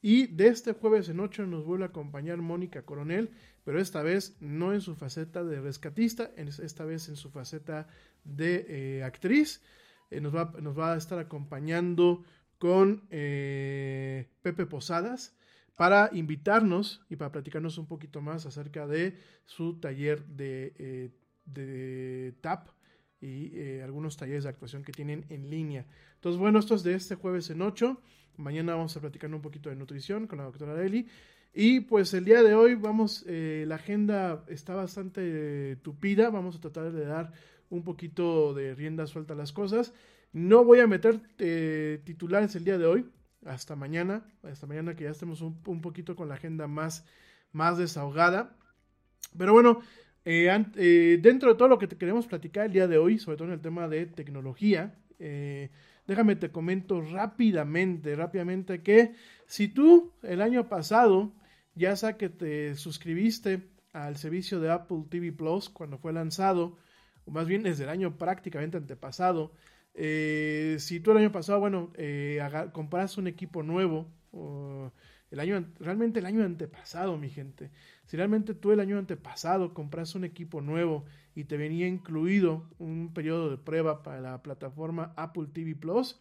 Y 0.00 0.26
de 0.26 0.48
este 0.48 0.72
jueves 0.72 1.08
en 1.08 1.20
8 1.20 1.46
nos 1.46 1.64
vuelve 1.64 1.84
a 1.84 1.88
acompañar 1.88 2.38
Mónica 2.38 2.82
Coronel, 2.82 3.30
pero 3.64 3.80
esta 3.80 4.02
vez 4.02 4.36
no 4.40 4.72
en 4.72 4.80
su 4.80 4.96
faceta 4.96 5.44
de 5.44 5.60
rescatista, 5.60 6.32
esta 6.36 6.84
vez 6.84 7.08
en 7.08 7.14
su 7.14 7.30
faceta 7.30 7.86
de 8.24 8.66
eh, 8.68 9.04
actriz. 9.04 9.62
Eh, 10.10 10.20
nos, 10.20 10.34
va, 10.34 10.52
nos, 10.60 10.76
va, 10.76 10.92
a 10.92 10.96
estar 10.96 11.18
acompañando 11.18 12.24
con 12.62 13.08
Pepe 13.08 14.66
Posadas 14.70 15.34
para 15.74 16.10
invitarnos 16.12 17.00
y 17.10 17.16
para 17.16 17.32
platicarnos 17.32 17.76
un 17.76 17.86
poquito 17.86 18.20
más 18.20 18.46
acerca 18.46 18.86
de 18.86 19.18
su 19.46 19.80
taller 19.80 20.24
de, 20.26 20.72
eh, 20.78 21.10
de 21.44 22.36
TAP 22.40 22.68
y 23.20 23.50
eh, 23.58 23.82
algunos 23.82 24.16
talleres 24.16 24.44
de 24.44 24.50
actuación 24.50 24.84
que 24.84 24.92
tienen 24.92 25.26
en 25.28 25.50
línea. 25.50 25.86
Entonces, 26.14 26.38
bueno, 26.38 26.60
esto 26.60 26.76
es 26.76 26.84
de 26.84 26.94
este 26.94 27.16
jueves 27.16 27.50
en 27.50 27.62
8. 27.62 28.00
Mañana 28.36 28.76
vamos 28.76 28.96
a 28.96 29.00
platicar 29.00 29.34
un 29.34 29.42
poquito 29.42 29.68
de 29.68 29.74
nutrición 29.74 30.28
con 30.28 30.38
la 30.38 30.44
doctora 30.44 30.80
Eli. 30.84 31.08
Y 31.52 31.80
pues 31.80 32.14
el 32.14 32.24
día 32.24 32.44
de 32.44 32.54
hoy 32.54 32.76
vamos, 32.76 33.24
eh, 33.26 33.64
la 33.66 33.74
agenda 33.74 34.44
está 34.46 34.76
bastante 34.76 35.74
tupida, 35.82 36.30
vamos 36.30 36.54
a 36.54 36.60
tratar 36.60 36.92
de 36.92 37.06
dar 37.06 37.32
un 37.70 37.82
poquito 37.82 38.54
de 38.54 38.76
rienda 38.76 39.08
suelta 39.08 39.34
a 39.34 39.36
las 39.36 39.50
cosas. 39.50 39.92
No 40.32 40.64
voy 40.64 40.80
a 40.80 40.86
meter 40.86 41.20
titulares 42.04 42.54
el 42.56 42.64
día 42.64 42.78
de 42.78 42.86
hoy, 42.86 43.06
hasta 43.44 43.76
mañana, 43.76 44.24
hasta 44.42 44.66
mañana 44.66 44.94
que 44.94 45.04
ya 45.04 45.10
estemos 45.10 45.40
un, 45.42 45.80
poquito 45.80 46.16
con 46.16 46.28
la 46.28 46.34
agenda 46.34 46.66
más, 46.66 47.04
más 47.52 47.76
desahogada. 47.76 48.56
Pero 49.36 49.52
bueno, 49.52 49.80
eh, 50.24 50.64
eh, 50.76 51.18
dentro 51.20 51.52
de 51.52 51.58
todo 51.58 51.68
lo 51.68 51.78
que 51.78 51.86
te 51.86 51.96
queremos 51.96 52.26
platicar 52.26 52.66
el 52.66 52.72
día 52.72 52.86
de 52.86 52.98
hoy, 52.98 53.18
sobre 53.18 53.36
todo 53.36 53.48
en 53.48 53.54
el 53.54 53.60
tema 53.60 53.88
de 53.88 54.06
tecnología, 54.06 54.94
eh, 55.18 55.70
déjame 56.06 56.36
te 56.36 56.50
comento 56.50 57.00
rápidamente, 57.00 58.14
rápidamente 58.16 58.82
que 58.82 59.14
si 59.46 59.68
tú 59.68 60.12
el 60.22 60.40
año 60.40 60.68
pasado, 60.68 61.32
ya 61.74 61.94
sea 61.96 62.16
que 62.16 62.28
te 62.28 62.74
suscribiste 62.76 63.68
al 63.92 64.16
servicio 64.16 64.60
de 64.60 64.70
Apple 64.70 65.04
TV 65.08 65.32
Plus 65.32 65.68
cuando 65.68 65.98
fue 65.98 66.12
lanzado, 66.12 66.78
o 67.24 67.30
más 67.30 67.46
bien 67.46 67.62
desde 67.62 67.84
el 67.84 67.90
año 67.90 68.16
prácticamente 68.16 68.76
antepasado, 68.76 69.52
eh, 69.94 70.76
si 70.78 71.00
tú 71.00 71.10
el 71.12 71.18
año 71.18 71.32
pasado, 71.32 71.60
bueno, 71.60 71.92
eh, 71.96 72.40
compras 72.72 73.18
un 73.18 73.26
equipo 73.26 73.62
nuevo, 73.62 74.08
el 75.30 75.40
año, 75.40 75.66
realmente 75.78 76.20
el 76.20 76.26
año 76.26 76.44
antepasado, 76.44 77.16
mi 77.16 77.30
gente, 77.30 77.70
si 78.06 78.16
realmente 78.16 78.54
tú 78.54 78.72
el 78.72 78.80
año 78.80 78.98
antepasado 78.98 79.74
compras 79.74 80.14
un 80.14 80.24
equipo 80.24 80.60
nuevo 80.60 81.04
y 81.34 81.44
te 81.44 81.56
venía 81.56 81.86
incluido 81.86 82.68
un 82.78 83.12
periodo 83.14 83.50
de 83.50 83.56
prueba 83.56 84.02
para 84.02 84.20
la 84.20 84.42
plataforma 84.42 85.12
Apple 85.16 85.48
TV 85.52 85.74
Plus, 85.74 86.20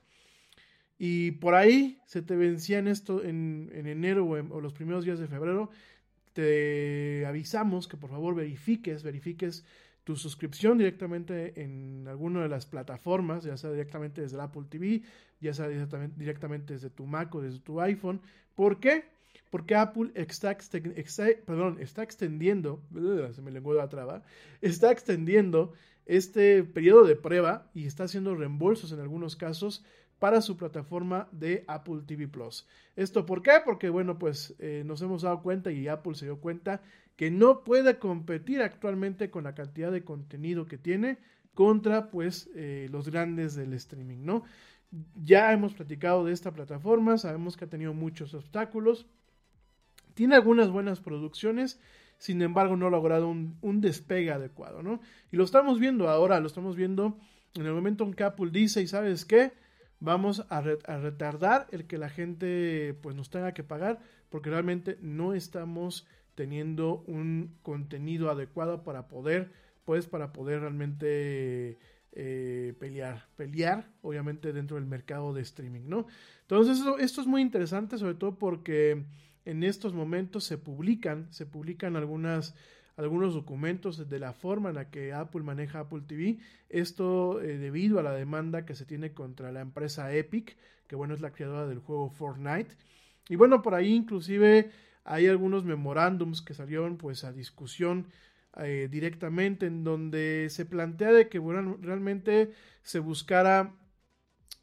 y 1.03 1.31
por 1.31 1.55
ahí 1.55 1.99
se 2.05 2.21
te 2.21 2.35
vencía 2.35 2.77
en 2.77 2.87
esto 2.87 3.23
en, 3.23 3.71
enero 3.73 4.27
o, 4.27 4.61
los 4.61 4.71
primeros 4.71 5.03
días 5.03 5.17
de 5.17 5.27
febrero, 5.27 5.71
te 6.33 7.25
avisamos 7.25 7.87
que 7.87 7.97
por 7.97 8.11
favor 8.11 8.35
verifiques, 8.35 9.01
verifiques 9.01 9.65
tu 10.03 10.15
suscripción 10.15 10.77
directamente 10.77 11.61
en 11.61 12.07
alguna 12.07 12.41
de 12.41 12.49
las 12.49 12.65
plataformas, 12.65 13.43
ya 13.43 13.57
sea 13.57 13.71
directamente 13.71 14.21
desde 14.21 14.41
Apple 14.41 14.63
TV, 14.69 15.03
ya 15.39 15.53
sea 15.53 15.67
directamente, 15.67 16.73
desde 16.73 16.89
tu 16.89 17.05
Mac 17.05 17.33
o 17.35 17.41
desde 17.41 17.59
tu 17.59 17.79
iPhone. 17.81 18.21
¿Por 18.55 18.79
qué? 18.79 19.05
Porque 19.49 19.75
Apple 19.75 20.11
está, 20.15 20.57
perdón, 21.45 21.77
está 21.79 22.03
extendiendo, 22.03 22.81
se 23.33 23.41
me 23.41 23.51
la 23.51 23.89
traba, 23.89 24.23
está 24.61 24.91
extendiendo 24.91 25.73
este 26.05 26.63
periodo 26.63 27.05
de 27.05 27.15
prueba 27.15 27.69
y 27.73 27.85
está 27.85 28.05
haciendo 28.05 28.35
reembolsos 28.35 28.91
en 28.91 28.99
algunos 28.99 29.35
casos 29.35 29.83
para 30.21 30.41
su 30.41 30.55
plataforma 30.55 31.27
de 31.31 31.63
Apple 31.67 32.01
TV 32.05 32.27
Plus. 32.27 32.67
¿Esto 32.95 33.25
por 33.25 33.41
qué? 33.41 33.53
Porque, 33.65 33.89
bueno, 33.89 34.19
pues 34.19 34.53
eh, 34.59 34.83
nos 34.85 35.01
hemos 35.01 35.23
dado 35.23 35.41
cuenta 35.41 35.71
y 35.71 35.87
Apple 35.87 36.13
se 36.13 36.25
dio 36.25 36.37
cuenta 36.37 36.83
que 37.15 37.31
no 37.31 37.63
puede 37.63 37.99
competir 37.99 38.61
actualmente 38.61 39.29
con 39.29 39.43
la 39.43 39.55
cantidad 39.55 39.91
de 39.91 40.03
contenido 40.03 40.65
que 40.65 40.77
tiene 40.77 41.17
contra 41.53 42.09
pues 42.09 42.49
eh, 42.55 42.87
los 42.91 43.09
grandes 43.09 43.55
del 43.55 43.73
streaming, 43.73 44.25
¿no? 44.25 44.43
Ya 45.15 45.53
hemos 45.53 45.73
platicado 45.73 46.25
de 46.25 46.33
esta 46.33 46.51
plataforma, 46.51 47.17
sabemos 47.17 47.55
que 47.55 47.65
ha 47.65 47.69
tenido 47.69 47.93
muchos 47.93 48.33
obstáculos, 48.33 49.05
tiene 50.13 50.35
algunas 50.35 50.69
buenas 50.69 50.99
producciones, 50.99 51.79
sin 52.17 52.41
embargo 52.41 52.75
no 52.75 52.87
ha 52.87 52.91
logrado 52.91 53.29
un, 53.29 53.81
despegue 53.81 54.31
adecuado, 54.31 54.83
¿no? 54.83 55.01
Y 55.31 55.37
lo 55.37 55.43
estamos 55.43 55.79
viendo 55.79 56.09
ahora, 56.09 56.39
lo 56.39 56.47
estamos 56.47 56.75
viendo 56.75 57.17
en 57.55 57.65
el 57.65 57.73
momento 57.73 58.03
en 58.03 58.13
que 58.13 58.23
Apple 58.23 58.49
dice, 58.51 58.81
¿y 58.81 58.87
sabes 58.87 59.25
qué? 59.25 59.53
Vamos 59.99 60.45
a, 60.49 60.57
a 60.57 60.97
retardar 60.97 61.67
el 61.71 61.85
que 61.85 61.97
la 61.97 62.09
gente 62.09 62.97
pues 63.01 63.15
nos 63.15 63.29
tenga 63.29 63.53
que 63.53 63.63
pagar 63.63 63.99
porque 64.29 64.49
realmente 64.49 64.97
no 65.01 65.33
estamos 65.33 66.07
teniendo 66.35 67.03
un 67.07 67.57
contenido 67.61 68.29
adecuado 68.29 68.83
para 68.83 69.07
poder, 69.07 69.51
pues 69.85 70.07
para 70.07 70.31
poder 70.33 70.61
realmente 70.61 71.77
eh, 72.13 72.73
pelear, 72.79 73.27
pelear 73.35 73.89
obviamente 74.01 74.51
dentro 74.51 74.75
del 74.75 74.85
mercado 74.85 75.33
de 75.33 75.41
streaming, 75.41 75.87
¿no? 75.87 76.07
Entonces 76.41 76.83
esto, 76.99 77.21
es 77.21 77.27
muy 77.27 77.41
interesante, 77.41 77.97
sobre 77.97 78.15
todo 78.15 78.37
porque 78.37 79.05
en 79.45 79.63
estos 79.63 79.93
momentos 79.93 80.43
se 80.43 80.57
publican, 80.57 81.31
se 81.31 81.45
publican 81.45 81.95
algunas 81.95 82.55
algunos 82.97 83.33
documentos 83.33 84.09
de 84.09 84.19
la 84.19 84.33
forma 84.33 84.69
en 84.69 84.75
la 84.75 84.89
que 84.89 85.13
Apple 85.13 85.41
maneja 85.41 85.79
Apple 85.79 86.01
TV. 86.05 86.37
Esto 86.69 87.41
eh, 87.41 87.57
debido 87.57 87.99
a 87.99 88.03
la 88.03 88.13
demanda 88.13 88.65
que 88.65 88.75
se 88.75 88.85
tiene 88.85 89.13
contra 89.13 89.51
la 89.51 89.61
empresa 89.61 90.13
Epic, 90.13 90.57
que 90.87 90.95
bueno 90.95 91.13
es 91.13 91.21
la 91.21 91.31
creadora 91.31 91.65
del 91.65 91.79
juego 91.79 92.09
Fortnite. 92.09 92.75
Y 93.29 93.37
bueno, 93.37 93.61
por 93.61 93.73
ahí 93.73 93.93
inclusive 93.93 94.71
hay 95.03 95.27
algunos 95.27 95.65
memorándums 95.65 96.41
que 96.41 96.53
salieron 96.53 96.97
pues 96.97 97.23
a 97.23 97.31
discusión 97.31 98.07
eh, 98.57 98.87
directamente 98.91 99.65
en 99.65 99.83
donde 99.83 100.47
se 100.49 100.65
plantea 100.65 101.11
de 101.11 101.29
que 101.29 101.39
bueno, 101.39 101.77
realmente 101.81 102.51
se 102.83 102.99
buscara 102.99 103.75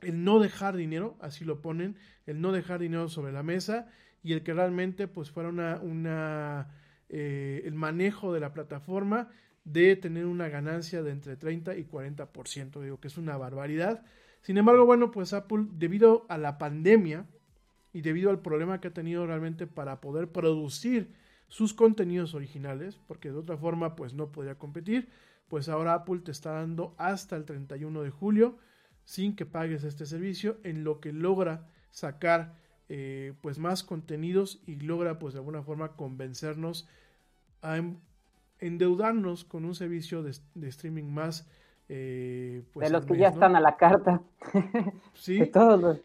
el 0.00 0.24
no 0.24 0.38
dejar 0.38 0.76
dinero, 0.76 1.16
así 1.20 1.44
lo 1.44 1.60
ponen, 1.60 1.96
el 2.26 2.40
no 2.40 2.52
dejar 2.52 2.80
dinero 2.80 3.08
sobre 3.08 3.32
la 3.32 3.42
mesa 3.42 3.88
y 4.22 4.32
el 4.32 4.42
que 4.42 4.54
realmente 4.54 5.08
pues 5.08 5.30
fuera 5.30 5.48
una, 5.48 5.78
una 5.80 6.68
eh, 7.08 7.62
el 7.64 7.74
manejo 7.74 8.32
de 8.32 8.40
la 8.40 8.52
plataforma 8.52 9.30
de 9.64 9.96
tener 9.96 10.26
una 10.26 10.48
ganancia 10.48 11.02
de 11.02 11.10
entre 11.10 11.36
30 11.36 11.76
y 11.76 11.84
40%, 11.84 12.80
digo 12.82 13.00
que 13.00 13.08
es 13.08 13.18
una 13.18 13.36
barbaridad. 13.36 14.04
Sin 14.42 14.56
embargo, 14.56 14.86
bueno, 14.86 15.10
pues 15.10 15.32
Apple, 15.32 15.66
debido 15.72 16.26
a 16.28 16.38
la 16.38 16.58
pandemia, 16.58 17.26
y 17.98 18.00
debido 18.00 18.30
al 18.30 18.38
problema 18.38 18.80
que 18.80 18.86
ha 18.86 18.94
tenido 18.94 19.26
realmente 19.26 19.66
para 19.66 20.00
poder 20.00 20.30
producir 20.30 21.10
sus 21.48 21.74
contenidos 21.74 22.32
originales, 22.32 23.00
porque 23.08 23.32
de 23.32 23.38
otra 23.38 23.56
forma 23.56 23.96
pues 23.96 24.14
no 24.14 24.30
podía 24.30 24.54
competir, 24.54 25.08
pues 25.48 25.68
ahora 25.68 25.94
Apple 25.94 26.20
te 26.20 26.30
está 26.30 26.52
dando 26.52 26.94
hasta 26.96 27.34
el 27.34 27.44
31 27.44 28.02
de 28.02 28.10
julio, 28.10 28.56
sin 29.04 29.34
que 29.34 29.46
pagues 29.46 29.82
este 29.82 30.06
servicio, 30.06 30.58
en 30.62 30.84
lo 30.84 31.00
que 31.00 31.12
logra 31.12 31.66
sacar 31.90 32.54
eh, 32.88 33.32
pues 33.40 33.58
más 33.58 33.82
contenidos 33.82 34.62
y 34.64 34.76
logra 34.76 35.18
pues 35.18 35.34
de 35.34 35.40
alguna 35.40 35.64
forma 35.64 35.96
convencernos 35.96 36.86
a 37.62 37.82
endeudarnos 38.60 39.42
con 39.42 39.64
un 39.64 39.74
servicio 39.74 40.22
de, 40.22 40.38
streaming 40.68 41.10
más 41.12 41.48
eh, 41.88 42.62
pues, 42.72 42.86
de 42.86 42.92
los 42.92 43.06
que 43.06 43.16
ya 43.16 43.30
están 43.30 43.56
a 43.56 43.60
la 43.60 43.76
carta. 43.76 44.22
Sí. 45.14 45.44
Todos 45.46 45.80
los... 45.80 46.00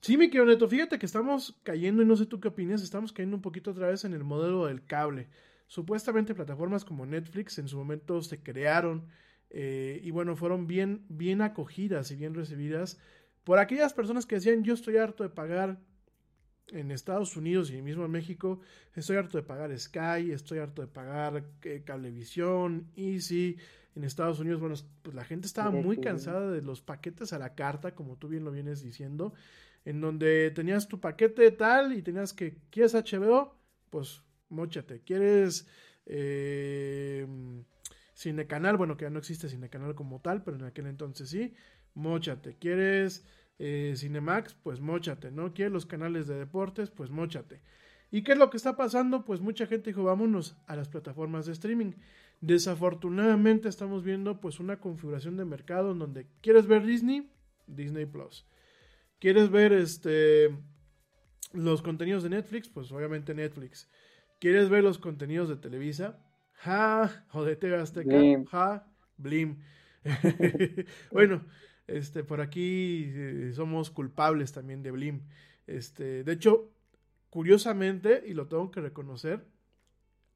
sí 0.00 0.16
mi 0.16 0.28
querido 0.28 0.46
Neto 0.46 0.68
fíjate 0.68 0.98
que 0.98 1.06
estamos 1.06 1.58
cayendo 1.62 2.02
y 2.02 2.06
no 2.06 2.16
sé 2.16 2.26
tú 2.26 2.40
qué 2.40 2.48
opinas 2.48 2.82
estamos 2.82 3.12
cayendo 3.12 3.36
un 3.36 3.42
poquito 3.42 3.70
otra 3.70 3.88
vez 3.88 4.04
en 4.04 4.12
el 4.12 4.24
modelo 4.24 4.66
del 4.66 4.84
cable 4.84 5.28
supuestamente 5.66 6.34
plataformas 6.34 6.84
como 6.84 7.06
Netflix 7.06 7.58
en 7.58 7.68
su 7.68 7.76
momento 7.76 8.22
se 8.22 8.42
crearon 8.42 9.06
eh, 9.50 10.00
y 10.02 10.10
bueno 10.10 10.36
fueron 10.36 10.66
bien 10.66 11.04
bien 11.08 11.42
acogidas 11.42 12.10
y 12.10 12.16
bien 12.16 12.34
recibidas 12.34 12.98
por 13.44 13.58
aquellas 13.58 13.94
personas 13.94 14.26
que 14.26 14.36
decían 14.36 14.64
yo 14.64 14.74
estoy 14.74 14.96
harto 14.96 15.22
de 15.22 15.30
pagar 15.30 15.78
en 16.68 16.90
Estados 16.90 17.36
Unidos 17.36 17.70
y 17.70 17.80
mismo 17.80 18.04
en 18.04 18.10
México, 18.10 18.60
estoy 18.94 19.16
harto 19.16 19.38
de 19.38 19.44
pagar 19.44 19.76
Sky, 19.78 20.32
estoy 20.32 20.58
harto 20.58 20.82
de 20.82 20.88
pagar 20.88 21.44
eh, 21.62 21.82
Cablevisión, 21.84 22.90
Easy. 22.96 23.56
En 23.94 24.04
Estados 24.04 24.40
Unidos, 24.40 24.60
bueno, 24.60 24.74
pues 25.00 25.14
la 25.14 25.24
gente 25.24 25.46
estaba 25.46 25.70
muy 25.70 25.96
cansada 25.96 26.50
de 26.50 26.60
los 26.60 26.82
paquetes 26.82 27.32
a 27.32 27.38
la 27.38 27.54
carta, 27.54 27.94
como 27.94 28.16
tú 28.16 28.28
bien 28.28 28.44
lo 28.44 28.50
vienes 28.50 28.82
diciendo, 28.82 29.32
en 29.86 30.00
donde 30.00 30.50
tenías 30.50 30.88
tu 30.88 31.00
paquete 31.00 31.50
tal 31.52 31.94
y 31.94 32.02
tenías 32.02 32.32
que, 32.32 32.58
¿quieres 32.70 32.94
HBO? 32.94 33.56
Pues 33.88 34.20
mochate. 34.48 35.00
¿Quieres 35.00 35.68
eh, 36.06 37.24
Cinecanal? 38.14 38.76
Bueno, 38.76 38.96
que 38.96 39.04
ya 39.04 39.10
no 39.10 39.20
existe 39.20 39.48
Cinecanal 39.48 39.94
como 39.94 40.20
tal, 40.20 40.42
pero 40.42 40.56
en 40.56 40.64
aquel 40.64 40.88
entonces 40.88 41.30
sí 41.30 41.54
mochate. 41.94 42.56
¿Quieres 42.58 43.24
eh, 43.60 43.94
Cinemax? 43.96 44.54
Pues 44.54 44.80
mochate, 44.80 45.30
¿no? 45.30 45.54
¿Quieres 45.54 45.72
los 45.72 45.86
canales 45.86 46.26
de 46.26 46.34
deportes? 46.34 46.90
Pues 46.90 47.10
mochate. 47.10 47.62
¿Y 48.10 48.22
qué 48.22 48.32
es 48.32 48.38
lo 48.38 48.50
que 48.50 48.56
está 48.56 48.76
pasando? 48.76 49.24
Pues 49.24 49.40
mucha 49.40 49.68
gente 49.68 49.90
dijo, 49.90 50.02
vámonos 50.02 50.56
a 50.66 50.74
las 50.74 50.88
plataformas 50.88 51.46
de 51.46 51.52
streaming. 51.52 51.92
Desafortunadamente 52.40 53.68
estamos 53.68 54.02
viendo 54.02 54.40
pues 54.40 54.58
una 54.58 54.80
configuración 54.80 55.36
de 55.36 55.44
mercado 55.44 55.92
en 55.92 56.00
donde 56.00 56.26
quieres 56.40 56.66
ver 56.66 56.84
Disney, 56.84 57.30
Disney 57.68 58.06
Plus. 58.06 58.46
¿Quieres 59.18 59.50
ver 59.50 59.72
este 59.72 60.54
los 61.52 61.82
contenidos 61.82 62.22
de 62.22 62.30
Netflix? 62.30 62.68
Pues 62.68 62.92
obviamente 62.92 63.34
Netflix. 63.34 63.88
¿Quieres 64.38 64.68
ver 64.68 64.84
los 64.84 64.98
contenidos 64.98 65.48
de 65.48 65.56
Televisa? 65.56 66.18
Ja, 66.52 67.26
o 67.32 67.44
de 67.44 67.56
TV 67.56 67.76
Azteca, 67.76 68.16
ja, 68.50 68.86
Blim. 69.16 69.58
bueno, 71.10 71.44
este, 71.86 72.24
por 72.24 72.40
aquí 72.40 73.10
eh, 73.14 73.52
somos 73.54 73.90
culpables 73.90 74.52
también 74.52 74.82
de 74.82 74.90
Blim. 74.90 75.22
Este, 75.66 76.24
de 76.24 76.32
hecho, 76.32 76.70
curiosamente, 77.30 78.22
y 78.26 78.34
lo 78.34 78.46
tengo 78.46 78.70
que 78.70 78.80
reconocer, 78.80 79.46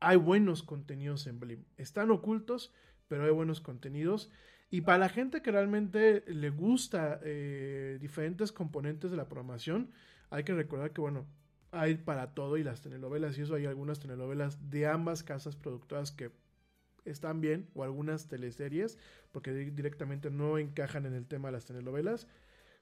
hay 0.00 0.16
buenos 0.16 0.62
contenidos 0.62 1.26
en 1.26 1.40
Blim. 1.40 1.64
Están 1.76 2.10
ocultos, 2.10 2.72
pero 3.08 3.24
hay 3.24 3.32
buenos 3.32 3.60
contenidos. 3.60 4.30
Y 4.70 4.82
para 4.82 4.98
la 4.98 5.08
gente 5.08 5.42
que 5.42 5.50
realmente 5.50 6.22
le 6.26 6.50
gusta 6.50 7.18
eh, 7.24 7.98
diferentes 8.00 8.52
componentes 8.52 9.10
de 9.10 9.16
la 9.16 9.28
programación, 9.28 9.90
hay 10.30 10.44
que 10.44 10.54
recordar 10.54 10.92
que, 10.92 11.00
bueno, 11.00 11.26
hay 11.72 11.96
para 11.96 12.34
todo 12.34 12.56
y 12.56 12.62
las 12.62 12.80
telenovelas 12.80 13.36
y 13.36 13.42
eso 13.42 13.56
hay 13.56 13.66
algunas 13.66 13.98
telenovelas 13.98 14.70
de 14.70 14.86
ambas 14.86 15.22
casas 15.24 15.56
productoras 15.56 16.12
que 16.12 16.30
están 17.04 17.40
bien, 17.40 17.68
o 17.74 17.82
algunas 17.82 18.28
teleseries, 18.28 18.98
porque 19.32 19.52
directamente 19.52 20.30
no 20.30 20.58
encajan 20.58 21.06
en 21.06 21.14
el 21.14 21.26
tema 21.26 21.48
de 21.48 21.52
las 21.52 21.64
telenovelas, 21.64 22.28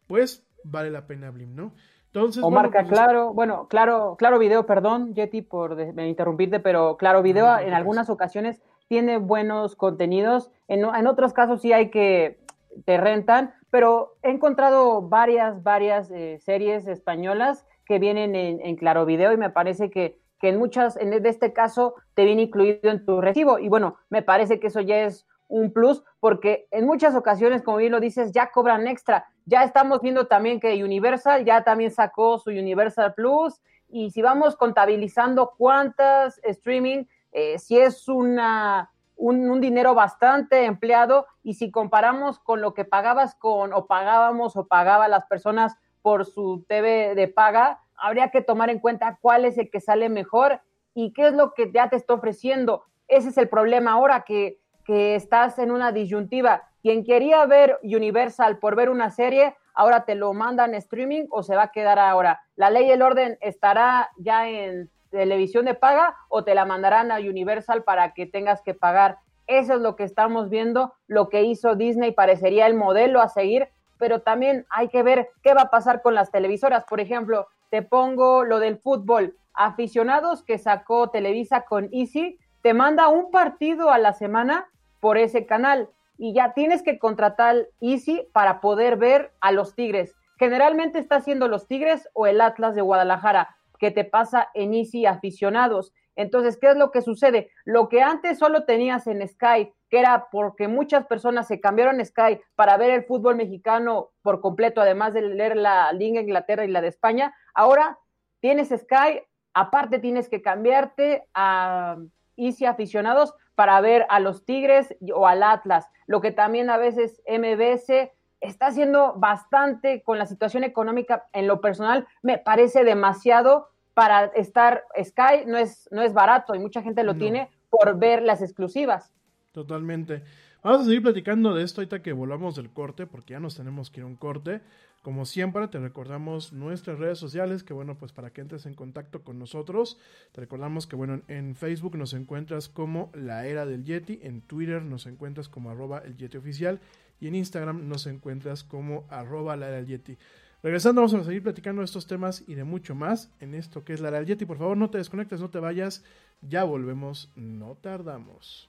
pues 0.06 0.46
vale 0.64 0.90
la 0.90 1.06
pena 1.06 1.30
Blim, 1.30 1.54
¿no? 1.54 1.72
Entonces, 2.06 2.42
o 2.42 2.50
marca 2.50 2.80
pues, 2.80 2.92
claro, 2.92 3.32
bueno, 3.32 3.68
claro, 3.68 4.16
claro 4.18 4.38
video, 4.38 4.66
perdón, 4.66 5.14
Yeti, 5.14 5.42
por 5.42 5.78
interrumpirte, 5.98 6.58
pero 6.58 6.96
claro 6.96 7.22
video 7.22 7.58
en 7.58 7.74
algunas 7.74 8.08
ocasiones 8.10 8.60
tiene 8.88 9.18
buenos 9.18 9.76
contenidos, 9.76 10.50
en, 10.66 10.84
en 10.84 11.06
otros 11.06 11.32
casos 11.32 11.62
sí 11.62 11.72
hay 11.72 11.90
que 11.90 12.40
te 12.84 12.96
rentan, 12.96 13.54
pero 13.70 14.16
he 14.22 14.30
encontrado 14.30 15.02
varias, 15.02 15.62
varias 15.62 16.10
eh, 16.10 16.38
series 16.40 16.86
españolas 16.86 17.66
que 17.84 17.98
vienen 17.98 18.34
en, 18.34 18.76
Claro 18.76 19.06
Video 19.06 19.32
y 19.32 19.36
me 19.36 19.50
parece 19.50 19.90
que 19.90 20.18
que 20.40 20.48
en 20.50 20.58
muchas, 20.58 20.96
en 20.96 21.12
este 21.26 21.52
caso, 21.52 21.94
te 22.14 22.24
viene 22.24 22.42
incluido 22.42 22.90
en 22.90 23.04
tu 23.04 23.20
recibo. 23.20 23.58
Y 23.58 23.68
bueno, 23.68 23.96
me 24.08 24.22
parece 24.22 24.60
que 24.60 24.68
eso 24.68 24.80
ya 24.80 25.00
es 25.00 25.26
un 25.48 25.72
plus, 25.72 26.04
porque 26.20 26.68
en 26.70 26.86
muchas 26.86 27.14
ocasiones, 27.14 27.62
como 27.62 27.78
bien 27.78 27.92
lo 27.92 28.00
dices, 28.00 28.32
ya 28.32 28.50
cobran 28.50 28.86
extra. 28.86 29.26
Ya 29.46 29.64
estamos 29.64 30.00
viendo 30.00 30.26
también 30.26 30.60
que 30.60 30.84
Universal 30.84 31.44
ya 31.44 31.64
también 31.64 31.90
sacó 31.90 32.38
su 32.38 32.50
Universal 32.50 33.14
Plus. 33.14 33.60
Y 33.88 34.10
si 34.10 34.20
vamos 34.20 34.56
contabilizando 34.56 35.54
cuántas 35.56 36.38
streaming, 36.44 37.04
eh, 37.32 37.58
si 37.58 37.78
es 37.78 38.08
una, 38.08 38.90
un, 39.16 39.60
dinero 39.60 39.94
bastante 39.94 40.64
empleado, 40.64 41.26
y 41.42 41.54
si 41.54 41.70
comparamos 41.70 42.38
con 42.38 42.60
lo 42.60 42.74
que 42.74 42.84
pagabas 42.84 43.34
con, 43.34 43.72
o 43.72 43.86
pagábamos 43.86 44.56
o 44.56 44.66
pagaban 44.66 45.10
las 45.10 45.26
personas 45.26 45.76
por 46.02 46.24
su 46.24 46.64
TV 46.68 47.14
de 47.14 47.28
paga, 47.28 47.80
habría 47.96 48.30
que 48.30 48.42
tomar 48.42 48.70
en 48.70 48.78
cuenta 48.78 49.18
cuál 49.20 49.44
es 49.44 49.58
el 49.58 49.70
que 49.70 49.80
sale 49.80 50.08
mejor 50.08 50.60
y 50.94 51.12
qué 51.12 51.28
es 51.28 51.34
lo 51.34 51.52
que 51.52 51.70
ya 51.72 51.88
te 51.88 51.96
está 51.96 52.14
ofreciendo. 52.14 52.84
Ese 53.08 53.30
es 53.30 53.38
el 53.38 53.48
problema 53.48 53.92
ahora 53.92 54.22
que, 54.22 54.60
que 54.84 55.14
estás 55.16 55.58
en 55.58 55.70
una 55.70 55.92
disyuntiva. 55.92 56.62
Quien 56.82 57.04
quería 57.04 57.44
ver 57.46 57.78
Universal 57.82 58.58
por 58.58 58.76
ver 58.76 58.88
una 58.88 59.10
serie, 59.10 59.56
ahora 59.74 60.04
te 60.04 60.14
lo 60.14 60.32
mandan 60.32 60.74
streaming 60.74 61.26
o 61.30 61.42
se 61.42 61.56
va 61.56 61.64
a 61.64 61.72
quedar 61.72 61.98
ahora. 61.98 62.42
La 62.56 62.70
ley 62.70 62.86
y 62.86 62.90
el 62.90 63.02
orden 63.02 63.38
estará 63.40 64.10
ya 64.16 64.48
en 64.48 64.90
televisión 65.10 65.64
de 65.64 65.74
paga 65.74 66.16
o 66.28 66.44
te 66.44 66.54
la 66.54 66.64
mandarán 66.64 67.10
a 67.10 67.16
Universal 67.18 67.82
para 67.84 68.14
que 68.14 68.26
tengas 68.26 68.62
que 68.62 68.74
pagar. 68.74 69.18
Eso 69.46 69.74
es 69.74 69.80
lo 69.80 69.96
que 69.96 70.04
estamos 70.04 70.50
viendo, 70.50 70.94
lo 71.06 71.28
que 71.28 71.42
hizo 71.42 71.74
Disney 71.74 72.12
parecería 72.12 72.66
el 72.66 72.74
modelo 72.74 73.20
a 73.20 73.28
seguir, 73.28 73.68
pero 73.98 74.20
también 74.20 74.66
hay 74.70 74.88
que 74.88 75.02
ver 75.02 75.30
qué 75.42 75.54
va 75.54 75.62
a 75.62 75.70
pasar 75.70 76.02
con 76.02 76.14
las 76.14 76.30
televisoras. 76.30 76.84
Por 76.84 77.00
ejemplo, 77.00 77.48
te 77.70 77.82
pongo 77.82 78.44
lo 78.44 78.60
del 78.60 78.78
fútbol. 78.78 79.36
Aficionados 79.54 80.42
que 80.42 80.58
sacó 80.58 81.10
Televisa 81.10 81.62
con 81.62 81.88
Easy, 81.92 82.38
te 82.62 82.74
manda 82.74 83.08
un 83.08 83.30
partido 83.30 83.90
a 83.90 83.98
la 83.98 84.12
semana 84.12 84.68
por 85.00 85.18
ese 85.18 85.46
canal 85.46 85.88
y 86.16 86.34
ya 86.34 86.52
tienes 86.52 86.82
que 86.82 86.98
contratar 86.98 87.68
Easy 87.80 88.28
para 88.32 88.60
poder 88.60 88.96
ver 88.96 89.32
a 89.40 89.52
los 89.52 89.74
Tigres. 89.74 90.14
Generalmente 90.38 90.98
está 90.98 91.16
haciendo 91.16 91.48
los 91.48 91.66
Tigres 91.66 92.08
o 92.12 92.26
el 92.26 92.40
Atlas 92.40 92.74
de 92.74 92.82
Guadalajara, 92.82 93.56
que 93.78 93.90
te 93.90 94.04
pasa 94.04 94.48
en 94.54 94.74
Easy 94.74 95.06
aficionados. 95.06 95.92
Entonces, 96.16 96.56
¿qué 96.56 96.70
es 96.70 96.76
lo 96.76 96.90
que 96.90 97.00
sucede? 97.00 97.50
Lo 97.64 97.88
que 97.88 98.02
antes 98.02 98.38
solo 98.38 98.64
tenías 98.64 99.06
en 99.06 99.26
Sky, 99.26 99.72
que 99.88 100.00
era 100.00 100.28
porque 100.30 100.66
muchas 100.66 101.06
personas 101.06 101.46
se 101.46 101.60
cambiaron 101.60 102.04
Sky 102.04 102.40
para 102.56 102.76
ver 102.76 102.90
el 102.90 103.04
fútbol 103.04 103.36
mexicano 103.36 104.10
por 104.22 104.40
completo, 104.40 104.80
además 104.80 105.14
de 105.14 105.22
leer 105.22 105.56
la 105.56 105.92
Liga 105.92 106.20
Inglaterra 106.20 106.64
y 106.64 106.68
la 106.68 106.80
de 106.80 106.88
España, 106.88 107.34
ahora 107.54 107.98
tienes 108.40 108.68
Sky, 108.68 109.22
aparte 109.54 109.98
tienes 109.98 110.28
que 110.28 110.42
cambiarte 110.42 111.24
a 111.34 111.96
Easy 112.36 112.64
aficionados 112.66 113.34
para 113.54 113.80
ver 113.80 114.06
a 114.08 114.20
los 114.20 114.44
Tigres 114.44 114.96
o 115.14 115.26
al 115.26 115.42
Atlas, 115.42 115.88
lo 116.06 116.20
que 116.20 116.30
también 116.30 116.70
a 116.70 116.78
veces 116.78 117.22
MBS 117.26 118.10
está 118.40 118.66
haciendo 118.66 119.14
bastante 119.16 120.02
con 120.02 120.18
la 120.18 120.26
situación 120.26 120.64
económica 120.64 121.24
en 121.32 121.46
lo 121.46 121.60
personal, 121.60 122.06
me 122.22 122.38
parece 122.38 122.84
demasiado 122.84 123.68
para 123.94 124.26
estar 124.26 124.84
Sky 125.02 125.44
no 125.46 125.58
es, 125.58 125.88
no 125.90 126.02
es 126.02 126.14
barato 126.14 126.54
y 126.54 126.60
mucha 126.60 126.82
gente 126.82 127.02
lo 127.02 127.16
tiene 127.16 127.50
por 127.68 127.98
ver 127.98 128.22
las 128.22 128.42
exclusivas. 128.42 129.12
Totalmente. 129.52 130.22
Vamos 130.62 130.82
a 130.82 130.84
seguir 130.84 131.02
platicando 131.02 131.54
de 131.54 131.64
esto 131.64 131.80
ahorita 131.80 132.02
que 132.02 132.12
volvamos 132.12 132.56
del 132.56 132.70
corte, 132.70 133.06
porque 133.06 133.32
ya 133.32 133.40
nos 133.40 133.56
tenemos 133.56 133.90
que 133.90 134.00
ir 134.00 134.04
a 134.04 134.06
un 134.06 134.16
corte. 134.16 134.60
Como 135.02 135.24
siempre, 135.24 135.66
te 135.68 135.78
recordamos 135.78 136.52
nuestras 136.52 136.98
redes 136.98 137.18
sociales, 137.18 137.62
que 137.62 137.72
bueno, 137.72 137.96
pues 137.96 138.12
para 138.12 138.30
que 138.30 138.40
entres 138.40 138.66
en 138.66 138.74
contacto 138.74 139.22
con 139.22 139.38
nosotros, 139.38 139.98
te 140.32 140.40
recordamos 140.40 140.86
que 140.86 140.96
bueno, 140.96 141.22
en 141.28 141.54
Facebook 141.54 141.96
nos 141.96 142.12
encuentras 142.12 142.68
como 142.68 143.10
La 143.14 143.46
Era 143.46 143.66
del 143.66 143.84
Yeti, 143.84 144.18
en 144.22 144.42
Twitter 144.42 144.82
nos 144.82 145.06
encuentras 145.06 145.48
como 145.48 145.70
arroba 145.70 145.98
el 146.04 146.16
Yeti 146.16 146.36
oficial 146.36 146.80
y 147.20 147.28
en 147.28 147.34
Instagram 147.34 147.88
nos 147.88 148.06
encuentras 148.06 148.64
como 148.64 149.06
arroba 149.10 149.56
La 149.56 149.68
del. 149.68 150.18
Regresando, 150.62 151.02
vamos 151.02 151.14
a 151.14 151.24
seguir 151.24 151.42
platicando 151.42 151.82
de 151.82 151.86
estos 151.86 152.06
temas 152.06 152.42
y 152.46 152.54
de 152.54 152.64
mucho 152.64 152.94
más 152.94 153.30
en 153.38 153.54
esto 153.54 153.84
que 153.84 153.92
es 153.92 154.00
la 154.00 154.10
Real 154.10 154.26
Yeti. 154.26 154.44
Por 154.44 154.58
favor, 154.58 154.76
no 154.76 154.90
te 154.90 154.98
desconectes, 154.98 155.40
no 155.40 155.50
te 155.50 155.60
vayas. 155.60 156.02
Ya 156.40 156.64
volvemos, 156.64 157.30
no 157.36 157.76
tardamos. 157.76 158.68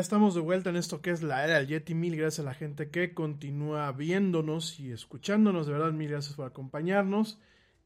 Estamos 0.00 0.34
de 0.34 0.40
vuelta 0.40 0.70
en 0.70 0.76
esto 0.76 1.02
que 1.02 1.10
es 1.10 1.22
la 1.22 1.44
era 1.44 1.56
del 1.58 1.68
Yeti. 1.68 1.94
Mil 1.94 2.16
gracias 2.16 2.40
a 2.40 2.48
la 2.48 2.54
gente 2.54 2.88
que 2.88 3.12
continúa 3.12 3.92
viéndonos 3.92 4.80
y 4.80 4.90
escuchándonos. 4.90 5.66
De 5.66 5.72
verdad, 5.72 5.92
mil 5.92 6.08
gracias 6.08 6.34
por 6.34 6.46
acompañarnos. 6.46 7.38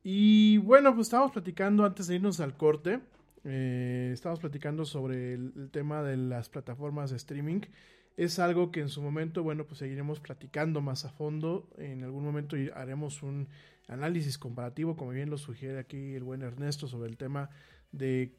Y 0.03 0.59
bueno, 0.59 0.95
pues 0.95 1.09
estábamos 1.09 1.33
platicando 1.33 1.85
antes 1.85 2.07
de 2.07 2.15
irnos 2.15 2.41
al 2.41 2.57
corte. 2.57 3.01
Eh, 3.45 4.11
estábamos 4.15 4.41
platicando 4.41 4.85
sobre 4.85 5.35
el, 5.35 5.53
el, 5.57 5.71
tema 5.71 6.03
de 6.03 6.17
las 6.17 6.49
plataformas 6.49 7.11
de 7.11 7.17
streaming. 7.17 7.63
Es 8.17 8.39
algo 8.39 8.71
que 8.71 8.81
en 8.81 8.89
su 8.89 9.03
momento, 9.03 9.43
bueno, 9.43 9.65
pues 9.67 9.79
seguiremos 9.79 10.21
platicando 10.21 10.81
más 10.81 11.05
a 11.05 11.11
fondo. 11.11 11.69
En 11.79 12.05
algún 12.05 12.25
momento 12.25 12.57
haremos 12.75 13.23
un 13.23 13.49
análisis 13.89 14.39
comparativo, 14.39 14.97
como 14.97 15.11
bien 15.11 15.31
lo 15.31 15.37
sugiere 15.37 15.81
aquí 15.81 16.15
el 16.15 16.23
buen 16.23 16.43
Ernesto, 16.43 16.87
sobre 16.87 17.11
el 17.11 17.17
tema 17.17 17.51
de, 17.91 18.37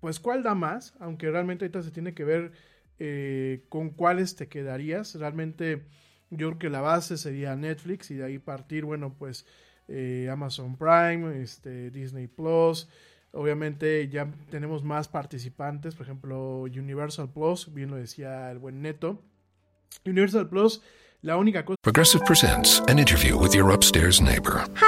pues, 0.00 0.18
cuál 0.18 0.42
da 0.42 0.54
más. 0.54 0.94
Aunque 0.98 1.30
realmente 1.30 1.66
ahorita 1.66 1.82
se 1.82 1.90
tiene 1.90 2.14
que 2.14 2.24
ver 2.24 2.52
eh, 2.98 3.64
con 3.68 3.90
cuáles 3.90 4.36
te 4.36 4.48
quedarías. 4.48 5.14
Realmente 5.14 5.84
yo 6.30 6.48
creo 6.48 6.58
que 6.58 6.70
la 6.70 6.80
base 6.80 7.16
sería 7.16 7.56
Netflix 7.56 8.10
y 8.10 8.14
de 8.16 8.24
ahí 8.24 8.38
partir, 8.38 8.84
bueno, 8.84 9.14
pues 9.18 9.46
eh, 9.88 10.28
Amazon 10.30 10.76
Prime, 10.76 11.42
este, 11.42 11.90
Disney 11.90 12.26
Plus. 12.26 12.88
Obviamente 13.32 14.08
ya 14.08 14.30
tenemos 14.50 14.82
más 14.82 15.08
participantes, 15.08 15.94
por 15.94 16.06
ejemplo 16.06 16.62
Universal 16.62 17.30
Plus, 17.32 17.72
bien 17.72 17.90
lo 17.90 17.96
decía 17.96 18.50
el 18.50 18.58
buen 18.58 18.80
Neto. 18.82 19.22
Universal 20.04 20.48
Plus, 20.48 20.82
la 21.22 21.36
única 21.36 21.64
cosa... 21.64 21.76
Progressive 21.82 22.24
presents 22.24 22.80
an 22.88 22.98
interview 22.98 23.38
with 23.38 23.54
your 23.54 23.70
upstairs 23.72 24.20
neighbor. 24.20 24.64
Hi. 24.76 24.87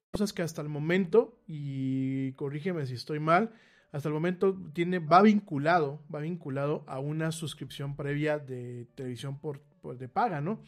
Cosas 0.11 0.33
que 0.33 0.41
hasta 0.41 0.61
el 0.61 0.67
momento, 0.67 1.37
y 1.47 2.33
corrígeme 2.33 2.85
si 2.85 2.95
estoy 2.95 3.19
mal, 3.19 3.51
hasta 3.93 4.09
el 4.09 4.13
momento 4.13 4.57
tiene, 4.73 4.99
va 4.99 5.21
vinculado, 5.21 6.01
va 6.13 6.19
vinculado 6.19 6.83
a 6.87 6.99
una 6.99 7.31
suscripción 7.31 7.95
previa 7.95 8.37
de 8.37 8.87
televisión 8.95 9.39
por, 9.39 9.61
de 9.97 10.09
paga, 10.09 10.41
¿no? 10.41 10.61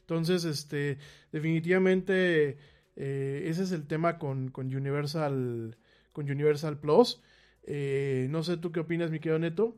Entonces, 0.00 0.44
este, 0.44 0.98
definitivamente, 1.30 2.58
eh, 2.96 3.42
ese 3.46 3.62
es 3.62 3.72
el 3.72 3.86
tema 3.86 4.18
con, 4.18 4.50
con 4.50 4.74
Universal, 4.74 5.76
con 6.12 6.30
Universal 6.30 6.78
Plus. 6.78 7.22
Eh, 7.64 8.26
no 8.30 8.42
sé 8.42 8.56
tú 8.56 8.72
qué 8.72 8.80
opinas, 8.80 9.10
mi 9.10 9.20
querido 9.20 9.38
Neto. 9.38 9.76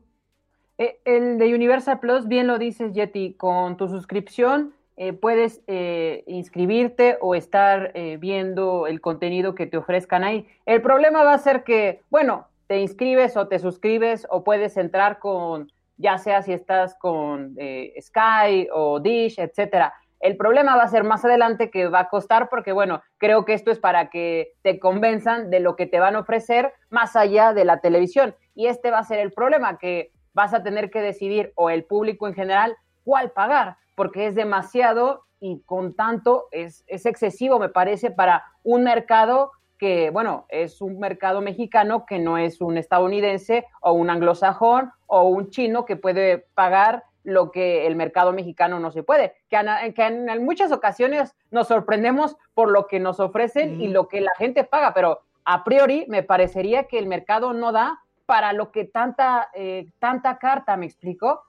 Eh, 0.79 0.99
el 1.05 1.39
de 1.39 1.55
Universal 1.55 2.01
Plus, 2.01 2.27
bien 2.27 2.47
lo 2.47 2.59
dices, 2.59 2.95
Yeti, 2.95 3.35
con 3.35 3.77
tu 3.77 3.89
suscripción 3.89 4.73
eh, 5.03 5.15
puedes 5.15 5.63
eh, 5.67 6.25
inscribirte 6.27 7.17
o 7.23 7.35
estar 7.35 7.91
eh, 7.95 8.19
viendo 8.19 8.87
el 8.87 9.01
contenido 9.01 9.55
que 9.55 9.67
te 9.67 9.79
ofrezcan 9.79 10.25
ahí. 10.25 10.47
El 10.67 10.83
problema 10.83 11.25
va 11.25 11.33
a 11.33 11.39
ser 11.39 11.65
que, 11.65 12.03
bueno, 12.11 12.49
te 12.67 12.81
inscribes 12.81 13.35
o 13.39 13.49
te 13.49 13.59
suscribes 13.61 14.27
o 14.29 14.45
puedes 14.45 14.77
entrar 14.77 15.19
con, 15.19 15.73
ya 15.97 16.19
sea 16.19 16.43
si 16.43 16.53
estás 16.53 16.97
con 16.97 17.57
Sky 17.99 18.69
o 18.75 19.01
Dish, 19.01 19.39
etcétera. 19.39 19.95
El 20.21 20.37
problema 20.37 20.77
va 20.77 20.83
a 20.83 20.89
ser 20.89 21.03
más 21.03 21.25
adelante 21.25 21.71
que 21.71 21.89
va 21.89 22.01
a 22.01 22.09
costar 22.11 22.51
porque, 22.51 22.73
bueno, 22.73 23.01
creo 23.17 23.47
que 23.47 23.55
esto 23.55 23.71
es 23.71 23.79
para 23.79 24.11
que 24.11 24.53
te 24.61 24.79
convenzan 24.79 25.49
de 25.49 25.61
lo 25.61 25.77
que 25.77 25.87
te 25.87 25.99
van 25.99 26.15
a 26.15 26.21
ofrecer 26.21 26.75
más 26.91 27.17
allá 27.17 27.55
de 27.55 27.65
la 27.65 27.81
televisión. 27.81 28.35
Y 28.55 28.67
este 28.67 28.91
va 28.91 28.99
a 28.99 29.05
ser 29.05 29.21
el 29.21 29.33
problema, 29.33 29.79
que 29.79 30.13
vas 30.35 30.53
a 30.53 30.63
tener 30.63 30.91
que 30.91 31.01
decidir, 31.01 31.55
o 31.55 31.71
el 31.71 31.85
público 31.85 32.29
en 32.29 32.35
general, 32.35 32.77
cuál 33.03 33.31
pagar 33.31 33.79
porque 34.01 34.29
es 34.29 34.35
demasiado 34.35 35.27
y 35.41 35.61
con 35.67 35.93
tanto 35.93 36.49
es, 36.53 36.85
es 36.87 37.05
excesivo, 37.05 37.59
me 37.59 37.69
parece, 37.69 38.11
para 38.11 38.47
un 38.63 38.83
mercado 38.83 39.53
que, 39.77 40.09
bueno, 40.09 40.47
es 40.49 40.81
un 40.81 40.99
mercado 40.99 41.43
mexicano 41.43 42.07
que 42.07 42.19
no 42.19 42.39
es 42.39 42.63
un 42.63 42.79
estadounidense 42.79 43.67
o 43.83 43.93
un 43.93 44.09
anglosajón 44.09 44.91
o 45.07 45.29
un 45.29 45.51
chino 45.51 45.85
que 45.85 45.97
puede 45.97 46.47
pagar 46.55 47.05
lo 47.25 47.51
que 47.51 47.87
el 47.87 47.95
mercado 47.95 48.33
mexicano 48.33 48.81
no 48.81 48.91
se 48.91 49.03
puede, 49.03 49.35
que, 49.51 49.57
en, 49.57 49.93
que 49.93 50.07
en 50.07 50.45
muchas 50.47 50.73
ocasiones 50.73 51.37
nos 51.51 51.69
sorprendemos 51.69 52.39
por 52.55 52.71
lo 52.71 52.87
que 52.87 53.01
nos 53.01 53.21
ofrecen 53.21 53.83
y 53.83 53.89
lo 53.89 54.09
que 54.09 54.23
la 54.23 54.33
gente 54.39 54.65
paga, 54.65 54.95
pero 54.95 55.21
a 55.45 55.63
priori 55.63 56.07
me 56.09 56.23
parecería 56.23 56.85
que 56.85 56.99
el 56.99 57.07
mercado 57.07 57.53
no 57.53 57.71
da 57.71 58.01
para 58.25 58.55
lo 58.55 58.73
que 58.73 58.87
tanta, 58.87 59.51
eh, 59.53 59.91
tanta 59.99 60.39
carta, 60.39 60.79
¿me 60.79 60.87
explico? 60.87 61.43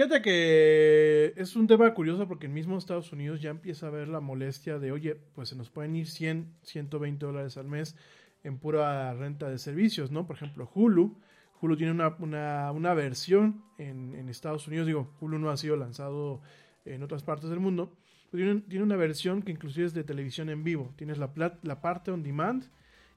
Fíjate 0.00 0.22
que 0.22 1.34
es 1.36 1.56
un 1.56 1.66
tema 1.66 1.92
curioso 1.92 2.26
porque 2.26 2.46
en 2.46 2.54
mismo 2.54 2.78
Estados 2.78 3.12
Unidos 3.12 3.42
ya 3.42 3.50
empieza 3.50 3.86
a 3.86 3.90
ver 3.90 4.08
la 4.08 4.20
molestia 4.20 4.78
de, 4.78 4.92
oye, 4.92 5.14
pues 5.34 5.50
se 5.50 5.56
nos 5.56 5.68
pueden 5.68 5.94
ir 5.94 6.06
100, 6.06 6.54
120 6.62 7.26
dólares 7.26 7.58
al 7.58 7.66
mes 7.66 7.96
en 8.42 8.56
pura 8.56 9.12
renta 9.12 9.50
de 9.50 9.58
servicios, 9.58 10.10
¿no? 10.10 10.26
Por 10.26 10.36
ejemplo, 10.36 10.70
Hulu. 10.74 11.18
Hulu 11.60 11.76
tiene 11.76 11.92
una, 11.92 12.16
una, 12.18 12.72
una 12.72 12.94
versión 12.94 13.62
en, 13.76 14.14
en, 14.14 14.30
Estados 14.30 14.66
Unidos, 14.68 14.86
digo, 14.86 15.12
Hulu 15.20 15.38
no 15.38 15.50
ha 15.50 15.58
sido 15.58 15.76
lanzado 15.76 16.40
en 16.86 17.02
otras 17.02 17.22
partes 17.22 17.50
del 17.50 17.60
mundo, 17.60 17.92
tiene, 18.30 18.62
tiene 18.62 18.86
una 18.86 18.96
versión 18.96 19.42
que 19.42 19.52
inclusive 19.52 19.84
es 19.84 19.92
de 19.92 20.02
televisión 20.02 20.48
en 20.48 20.64
vivo. 20.64 20.94
Tienes 20.96 21.18
la, 21.18 21.30
la 21.60 21.82
parte 21.82 22.10
on 22.10 22.22
demand 22.22 22.64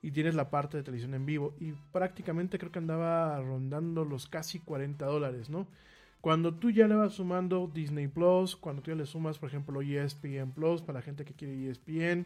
y 0.02 0.12
tienes 0.12 0.36
la 0.36 0.50
parte 0.50 0.76
de 0.76 0.84
televisión 0.84 1.14
en 1.14 1.26
vivo. 1.26 1.56
Y 1.62 1.72
prácticamente 1.94 2.60
creo 2.60 2.74
que 2.74 2.80
andaba 2.80 3.40
rondando 3.40 4.04
los 4.04 4.28
casi 4.28 4.60
40 4.60 5.06
dólares, 5.06 5.50
¿no? 5.50 5.66
Cuando 6.24 6.54
tú 6.54 6.72
ya 6.72 6.88
le 6.88 6.96
vas 6.96 7.16
sumando 7.16 7.68
Disney 7.68 8.08
Plus, 8.08 8.56
cuando 8.56 8.82
tú 8.82 8.92
ya 8.92 8.96
le 8.96 9.06
sumas, 9.06 9.38
por 9.38 9.50
ejemplo, 9.50 9.82
ESPN 9.82 10.54
Plus 10.56 10.82
para 10.82 11.00
la 11.00 11.04
gente 11.04 11.26
que 11.26 11.34
quiere 11.34 11.70
ESPN, 11.70 12.26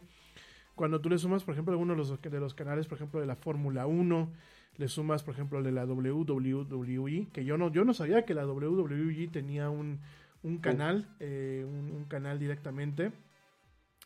cuando 0.76 1.00
tú 1.00 1.08
le 1.08 1.18
sumas, 1.18 1.42
por 1.42 1.54
ejemplo, 1.54 1.72
algunos 1.72 1.96
de 1.96 2.04
los, 2.04 2.22
de 2.22 2.38
los 2.38 2.54
canales, 2.54 2.86
por 2.86 2.96
ejemplo, 2.96 3.18
de 3.18 3.26
la 3.26 3.34
Fórmula 3.34 3.88
1, 3.88 4.28
le 4.76 4.86
sumas, 4.86 5.24
por 5.24 5.34
ejemplo, 5.34 5.64
de 5.64 5.72
la 5.72 5.84
WWE, 5.84 7.26
que 7.32 7.44
yo 7.44 7.58
no, 7.58 7.72
yo 7.72 7.84
no 7.84 7.92
sabía 7.92 8.24
que 8.24 8.34
la 8.34 8.46
WWE 8.46 9.30
tenía 9.32 9.68
un, 9.68 9.98
un 10.44 10.58
canal, 10.58 11.08
eh, 11.18 11.66
un, 11.68 11.90
un, 11.90 12.04
canal 12.04 12.38
directamente. 12.38 13.10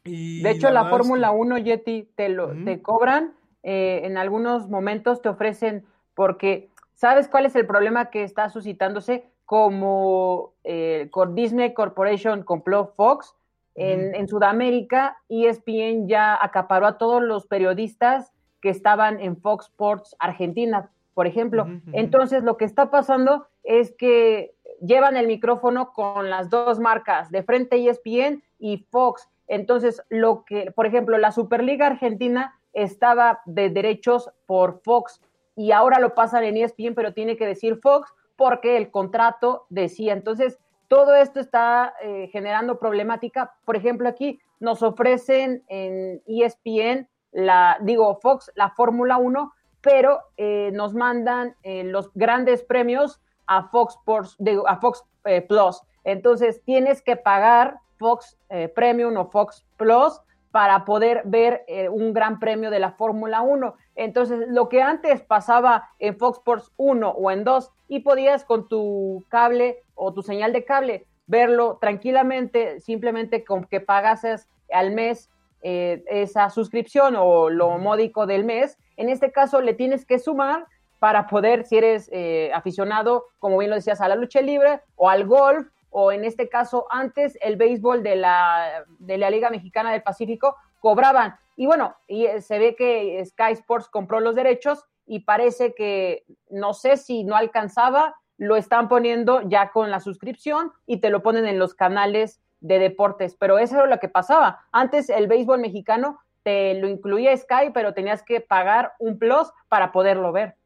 Y 0.05 0.40
de 0.42 0.52
hecho, 0.52 0.70
la, 0.70 0.85
la 0.85 0.88
Fórmula 0.88 1.28
que... 1.33 1.37
1, 1.37 1.59
Yeti, 1.59 2.09
te, 2.14 2.31
lo, 2.31 2.46
uh 2.46 2.52
-huh. 2.52 2.64
te 2.64 2.81
cobran, 2.81 3.35
eh, 3.62 4.00
en 4.05 4.16
algunos 4.16 4.70
momentos 4.70 5.20
te 5.20 5.28
ofrecen, 5.28 5.85
porque, 6.14 6.70
¿sabes 6.94 7.28
cuál 7.28 7.44
es 7.44 7.55
el 7.57 7.66
problema 7.66 8.09
que 8.09 8.22
está 8.22 8.48
suscitándose? 8.48 9.31
Como 9.53 10.55
eh, 10.65 11.11
Disney 11.35 11.75
Corporation 11.75 12.43
compró 12.43 12.87
Fox, 12.97 13.35
en, 13.75 14.15
en, 14.15 14.27
Sudamérica 14.27 15.19
ESPN 15.29 16.09
ya 16.09 16.43
acaparó 16.43 16.87
a 16.87 16.97
todos 16.97 17.23
los 17.23 17.47
periodistas 17.47 18.33
que 18.62 18.71
estaban 18.71 19.21
en 19.21 19.37
Fox 19.37 19.67
Sports 19.67 20.17
Argentina, 20.19 20.88
por 21.12 21.27
ejemplo. 21.27 21.67
Entonces 21.93 22.45
lo 22.45 22.57
que 22.57 22.65
está 22.65 22.91
pasando 22.91 23.47
es 23.62 23.93
que 23.93 24.55
llevan 24.81 25.19
el 25.19 25.27
micrófono 25.27 25.93
con 25.93 26.31
las 26.31 26.49
dos 26.49 26.81
marcas, 26.81 27.31
de 27.31 27.43
frente 27.43 27.77
ESPN 27.77 28.43
y 28.59 28.79
Fox. 28.88 29.29
Entonces, 29.49 30.03
lo 30.09 30.47
que, 30.47 30.71
por 30.71 30.87
ejemplo, 30.87 31.19
la 31.19 31.31
Superliga 31.31 31.88
Argentina 31.88 32.59
estaba 32.73 33.43
de 33.45 33.69
derechos 33.69 34.31
por 34.47 34.81
Fox 34.81 35.21
y 35.57 35.73
ahora 35.73 36.01
lo 36.01 36.15
pasan 36.15 36.43
en 36.45 36.57
ESPN, 36.57 36.95
pero 36.95 37.12
tiene 37.12 37.37
que 37.37 37.47
decir 37.47 37.79
Fox 37.83 38.15
porque 38.42 38.76
el 38.76 38.90
contrato 38.90 39.66
decía. 39.68 40.12
Entonces, 40.14 40.59
todo 40.88 41.14
esto 41.14 41.38
está 41.38 41.94
eh, 42.02 42.28
generando 42.33 42.81
problemática. 42.81 43.55
Por 43.64 43.76
ejemplo, 43.76 44.09
aquí 44.09 44.40
nos 44.59 44.83
ofrecen 44.83 45.62
en 45.68 46.20
ESPN, 46.26 47.09
la, 47.31 47.78
digo, 47.83 48.18
Fox, 48.20 48.50
la 48.57 48.70
Fórmula 48.70 49.16
1, 49.16 49.52
pero 49.81 50.22
eh, 50.37 50.70
nos 50.72 50.92
mandan 50.92 51.55
eh, 51.62 51.85
los 51.85 52.11
grandes 52.14 52.64
premios 52.64 53.20
a 53.46 53.68
Fox, 53.68 53.94
Sports, 53.94 54.35
digo, 54.40 54.68
a 54.68 54.78
Fox 54.78 55.05
eh, 55.24 55.40
Plus. 55.40 55.81
Entonces, 56.02 56.64
tienes 56.64 57.00
que 57.00 57.14
pagar 57.14 57.78
Fox 57.96 58.37
Premium 58.74 59.16
o 59.18 59.31
Fox 59.31 59.64
Plus 59.76 60.20
para 60.53 60.85
poder 60.85 61.23
ver 61.25 61.65
eh, 61.67 61.88
un 61.88 62.12
gran 62.12 62.38
premio 62.38 62.71
de 62.71 62.79
la 62.79 62.93
Fórmula 62.93 63.41
1. 63.41 63.75
Entonces, 63.97 64.47
lo 64.49 64.69
que 64.69 64.83
antes 64.83 65.23
pasaba 65.23 65.88
en 65.99 66.17
Fox 66.17 66.38
Sports 66.38 66.73
1 66.77 67.09
o 67.09 67.31
en 67.31 67.43
2 67.43 67.72
y 67.89 68.01
podías 68.01 68.45
con 68.45 68.68
tu 68.68 69.24
cable 69.29 69.83
o 69.95 70.12
tu 70.12 70.22
señal 70.22 70.53
de 70.53 70.64
cable 70.64 71.07
verlo 71.26 71.79
tranquilamente, 71.81 72.81
simplemente 72.81 73.45
con 73.45 73.64
que 73.64 73.81
pagases 73.81 74.49
al 74.70 74.91
mes 74.93 75.31
eh, 75.62 76.05
esa 76.09 76.51
suscripción 76.51 77.14
o 77.16 77.49
lo 77.49 77.79
módico 77.79 78.26
del 78.26 78.45
mes, 78.45 78.76
en 78.97 79.09
este 79.09 79.33
caso 79.33 79.61
le 79.61 79.72
tienes 79.72 80.05
que 80.05 80.18
sumar 80.18 80.66
para 80.99 81.26
poder, 81.26 81.64
si 81.64 81.79
eres 81.79 82.11
eh, 82.12 82.51
aficionado, 82.55 83.26
como 83.39 83.59
bien 83.59 83.70
lo 83.70 83.76
decías, 83.76 84.01
a 84.01 84.09
la 84.09 84.16
lucha 84.16 84.41
libre 84.41 84.81
o 84.97 85.09
al 85.09 85.24
golf 85.26 85.66
o 85.93 86.11
en 86.11 86.24
este 86.24 86.49
caso 86.49 86.86
antes 86.90 87.38
el 87.40 87.57
béisbol 87.57 88.03
de 88.03 88.16
la, 88.16 88.84
de 88.99 89.18
la 89.18 89.30
Liga 89.30 89.51
Mexicana 89.51 89.93
del 89.93 90.03
Pacífico, 90.03 90.57
cobraban. 90.80 91.36
Y 91.57 91.66
bueno, 91.66 91.95
y 92.09 92.26
se 92.40 92.59
ve 92.59 92.74
que 92.74 93.22
Sky 93.24 93.53
Sports 93.53 93.88
compró 93.88 94.20
los 94.20 94.34
derechos 94.34 94.84
y 95.07 95.20
parece 95.20 95.74
que 95.74 96.24
no 96.51 96.74
sé 96.74 96.97
si 96.97 97.24
no 97.24 97.36
alcanzaba, 97.36 98.16
lo 98.38 98.57
están 98.57 98.88
poniendo 98.88 99.43
ya 99.49 99.70
con 99.70 99.90
la 99.90 100.01
suscripción 100.01 100.72
y 100.86 100.97
te 100.97 101.11
lo 101.11 101.22
ponen 101.22 101.47
en 101.47 101.59
los 101.59 101.74
canales 101.74 102.40
de 102.61 102.78
deportes. 102.78 103.36
Pero 103.36 103.59
eso 103.59 103.76
era 103.76 103.86
lo 103.86 104.01
que 104.01 104.09
pasaba. 104.09 104.66
Antes 104.72 105.11
el 105.11 105.28
béisbol 105.28 105.61
mexicano 105.61 106.18
te 106.43 106.74
lo 106.74 106.88
incluía 106.88 107.36
Sky, 107.36 107.70
pero 107.72 107.95
tenías 107.95 108.22
que 108.22 108.40
pagar 108.40 108.95
un 108.99 109.18
plus 109.18 109.53
para 109.68 109.93
poderlo 109.93 110.32
ver. 110.32 110.57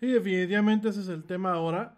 Sí, 0.00 0.10
definitivamente 0.10 0.88
ese 0.88 1.00
es 1.00 1.08
el 1.08 1.24
tema 1.24 1.52
ahora. 1.52 1.94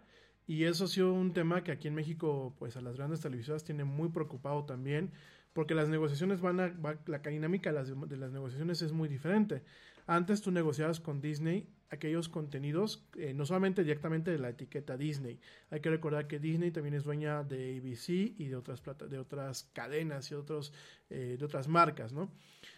Y 0.49 0.63
eso 0.63 0.85
ha 0.85 0.87
sido 0.87 1.13
un 1.13 1.31
tema 1.31 1.63
que 1.63 1.71
aquí 1.71 1.89
en 1.89 1.93
México, 1.93 2.55
pues 2.57 2.75
a 2.75 2.81
las 2.81 2.97
grandes 2.97 3.19
televisoras 3.19 3.63
tiene 3.63 3.83
muy 3.83 4.09
preocupado 4.09 4.65
también, 4.65 5.11
porque 5.53 5.75
las 5.75 5.89
negociaciones 5.89 6.41
van 6.41 6.59
a, 6.59 6.73
la 7.05 7.19
dinámica 7.19 7.71
de 7.71 7.75
las, 7.75 8.09
de 8.09 8.17
las, 8.17 8.31
negociaciones 8.31 8.81
es 8.81 8.91
muy 8.91 9.07
diferente. 9.07 9.61
Antes 10.07 10.41
tú 10.41 10.49
negociabas 10.49 10.99
con 10.99 11.21
Disney 11.21 11.69
aquellos 11.91 12.29
contenidos, 12.29 13.07
eh, 13.15 13.35
no 13.35 13.45
solamente 13.45 13.83
directamente 13.83 14.31
de 14.31 14.39
la 14.39 14.49
etiqueta 14.49 14.97
Disney. 14.97 15.39
Hay 15.69 15.81
que 15.81 15.91
recordar 15.91 16.25
que 16.25 16.39
Disney 16.39 16.71
también 16.71 16.95
es 16.95 17.03
dueña 17.03 17.43
de 17.43 17.77
ABC 17.77 18.09
y 18.09 18.47
de 18.47 18.55
otras, 18.55 18.81
de 19.07 19.19
otras 19.19 19.69
cadenas 19.73 20.31
y 20.31 20.33
otros, 20.33 20.73
eh, 21.11 21.35
de 21.37 21.45
otras 21.45 21.67
marcas, 21.67 22.11
¿no? 22.11 22.31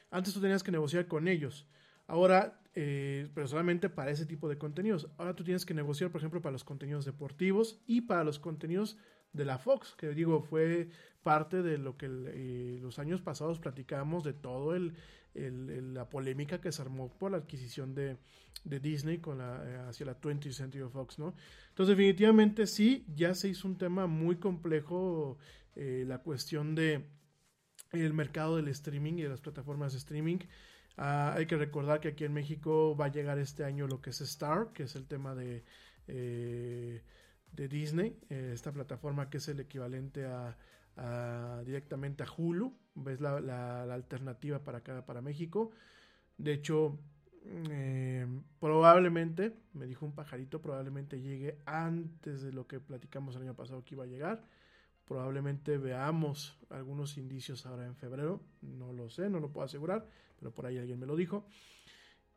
Antes 0.10 0.34
tú 0.34 0.42
tenías 0.42 0.62
que 0.62 0.74
negociar 0.74 1.08
con 1.08 1.30
ellos. 1.30 1.66
Ahora, 2.08 2.62
eh, 2.74 3.30
pero 3.34 3.48
solamente 3.48 3.90
para 3.90 4.12
ese 4.12 4.26
tipo 4.26 4.48
de 4.48 4.58
contenidos. 4.58 5.10
Ahora 5.18 5.36
tú 5.36 5.44
tienes 5.44 5.66
que 5.66 5.74
negociar, 5.74 6.12
por 6.12 6.20
ejemplo, 6.22 6.42
para 6.42 6.54
los 6.54 6.64
contenidos 6.64 7.06
deportivos 7.06 7.82
y 7.86 8.02
para 8.02 8.24
los 8.24 8.40
contenidos 8.40 8.98
de 9.34 9.46
la 9.46 9.58
Fox, 9.58 9.96
que 9.98 10.10
digo, 10.10 10.42
fue 10.42 10.90
parte 11.24 11.62
de 11.62 11.78
lo 11.78 11.98
que 11.98 12.08
eh, 12.08 12.80
los 12.82 13.00
años 13.00 13.22
pasados 13.22 13.60
platicamos 13.60 14.24
de 14.24 14.34
todo 14.34 14.76
el, 14.76 14.94
la 15.34 16.10
polémica 16.10 16.60
que 16.60 16.72
se 16.72 16.82
armó 16.82 17.10
por 17.18 17.32
la 17.32 17.38
adquisición 17.38 17.94
de, 17.94 18.18
Disney 18.64 19.20
con 19.20 19.40
la, 19.40 19.64
eh, 19.66 19.78
hacia 19.90 20.06
la 20.06 20.20
20th 20.20 20.52
Century 20.52 20.90
Fox, 20.90 21.20
¿no? 21.20 21.34
Entonces, 21.70 21.98
definitivamente 21.98 22.68
sí, 22.68 23.06
ya 23.16 23.34
se 23.34 23.50
hizo 23.50 23.68
un 23.68 23.78
tema 23.78 24.08
muy 24.08 24.38
complejo 24.38 25.38
la 25.74 26.18
cuestión 26.18 26.76
de 26.76 27.08
el 27.92 28.14
mercado 28.14 28.58
del 28.58 28.68
streaming 28.68 29.14
y 29.14 29.22
de 29.22 29.30
las 29.30 29.40
plataformas 29.40 29.94
de 29.94 30.00
streaming. 30.00 30.40
Ah, 30.98 31.34
hay 31.36 31.46
que 31.46 31.58
recordar 31.58 32.00
que 32.00 32.10
aquí 32.10 32.26
en 32.26 32.34
México 32.34 32.96
va 32.96 33.06
a 33.06 33.12
llegar 33.12 33.40
este 33.40 33.64
año 33.64 33.88
lo 33.88 34.02
que 34.02 34.12
es 34.12 34.22
Star, 34.22 34.72
que 34.74 34.84
es 34.84 34.96
el 34.96 35.08
tema 35.08 35.36
de, 35.36 35.64
eh, 36.08 37.02
de 37.52 37.68
Disney, 37.68 38.18
eh, 38.30 38.52
esta 38.54 38.72
plataforma 38.72 39.30
que 39.30 39.38
es 39.38 39.48
el 39.48 39.60
equivalente 39.60 40.26
a, 40.26 40.58
directamente 41.66 42.24
a 42.24 42.28
Hulu, 42.38 42.78
es 43.08 43.22
la, 43.22 43.40
la, 43.40 43.94
alternativa 43.94 44.64
para 44.64 44.80
acá, 44.80 45.06
para 45.06 45.22
México. 45.22 45.72
De 46.38 46.54
hecho, 46.54 47.00
eh, 47.44 48.28
probablemente, 48.60 49.56
me 49.74 49.88
dijo 49.88 50.06
un 50.06 50.14
pajarito, 50.14 50.62
probablemente 50.62 51.20
llegue 51.20 51.58
antes 51.66 52.42
de 52.42 52.52
lo 52.52 52.68
que 52.68 52.80
platicamos 52.80 53.36
el 53.36 53.44
año 53.44 53.56
pasado 53.56 53.84
que 53.84 53.96
iba 53.96 54.04
a 54.04 54.08
llegar. 54.08 54.44
Probablemente 55.12 55.78
veamos 55.78 56.58
algunos 56.70 57.18
indicios 57.18 57.66
ahora 57.66 57.86
en 57.86 57.98
febrero, 57.98 58.40
no 58.62 58.94
lo 58.94 59.10
sé, 59.10 59.30
no 59.30 59.42
lo 59.42 59.52
puedo 59.52 59.66
asegurar, 59.66 60.08
pero 60.40 60.52
por 60.52 60.66
ahí 60.66 60.78
alguien 60.78 61.02
me 61.02 61.06
lo 61.06 61.18
dijo. 61.18 61.46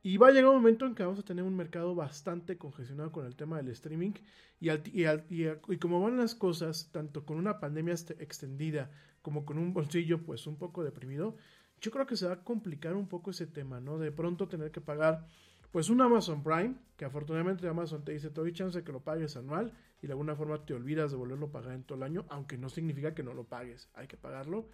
Y 0.03 0.17
va 0.17 0.27
a 0.27 0.31
llegar 0.33 0.51
un 0.51 0.57
momento 0.57 0.85
en 0.85 0.97
que 0.97 1.05
vamos 1.05 1.21
a 1.21 1.23
tener 1.23 1.45
un 1.45 1.55
mercado 1.55 1.95
bastante 1.95 2.59
congestionado 2.59 3.13
con 3.13 3.27
el 3.27 3.37
tema 3.37 3.59
del 3.59 3.69
streaming. 3.69 4.15
Y, 4.59 4.71
y, 4.73 5.79
como 5.79 6.01
van 6.01 6.17
las 6.17 6.35
cosas, 6.35 6.91
tanto 6.91 7.25
con 7.25 7.37
una 7.37 7.61
pandemia 7.61 7.95
extendida 8.19 8.91
como 9.23 9.45
con 9.45 9.57
un 9.57 9.73
bolsillo 9.73 10.25
pues 10.25 10.49
un 10.49 10.57
poco 10.57 10.83
deprimido, 10.83 11.37
yo 11.81 11.93
creo 11.93 12.07
que 12.07 12.17
se 12.17 12.27
va 12.27 12.33
a 12.33 12.43
complicar 12.43 12.97
un 12.97 13.07
poco 13.07 13.31
ese 13.31 13.47
tema, 13.47 13.79
¿no? 13.79 13.99
De 13.99 14.11
pronto 14.11 14.49
tener 14.49 14.73
que 14.73 14.81
pagar 14.81 15.29
pues 15.71 15.91
un 15.91 16.01
Amazon 16.01 16.43
Prime, 16.43 16.75
que 16.97 17.05
afortunadamente 17.05 17.69
Amazon 17.69 18.05
te 18.05 18.11
dice, 18.11 18.31
te 18.31 18.41
doy 18.41 18.53
chance 18.53 18.79
de 18.79 18.85
que 18.85 18.91
lo 18.91 19.05
pagues 19.05 19.37
anual 19.37 19.73
y 20.05 20.07
de 20.07 20.13
alguna 20.13 20.37
forma 20.37 20.67
te 20.67 20.75
olvidas 20.75 21.13
de 21.13 21.17
volverlo 21.17 21.47
a 21.47 21.53
pagar 21.53 21.73
en 21.73 21.83
todo 21.83 21.97
el 21.97 22.03
año, 22.03 22.27
aunque 22.29 22.59
no 22.59 22.69
significa 22.69 23.15
que 23.15 23.23
no 23.23 23.33
lo 23.33 23.45
pagues, 23.45 23.89
hay 23.95 24.07
que 24.07 24.19
pagarlo. 24.19 24.69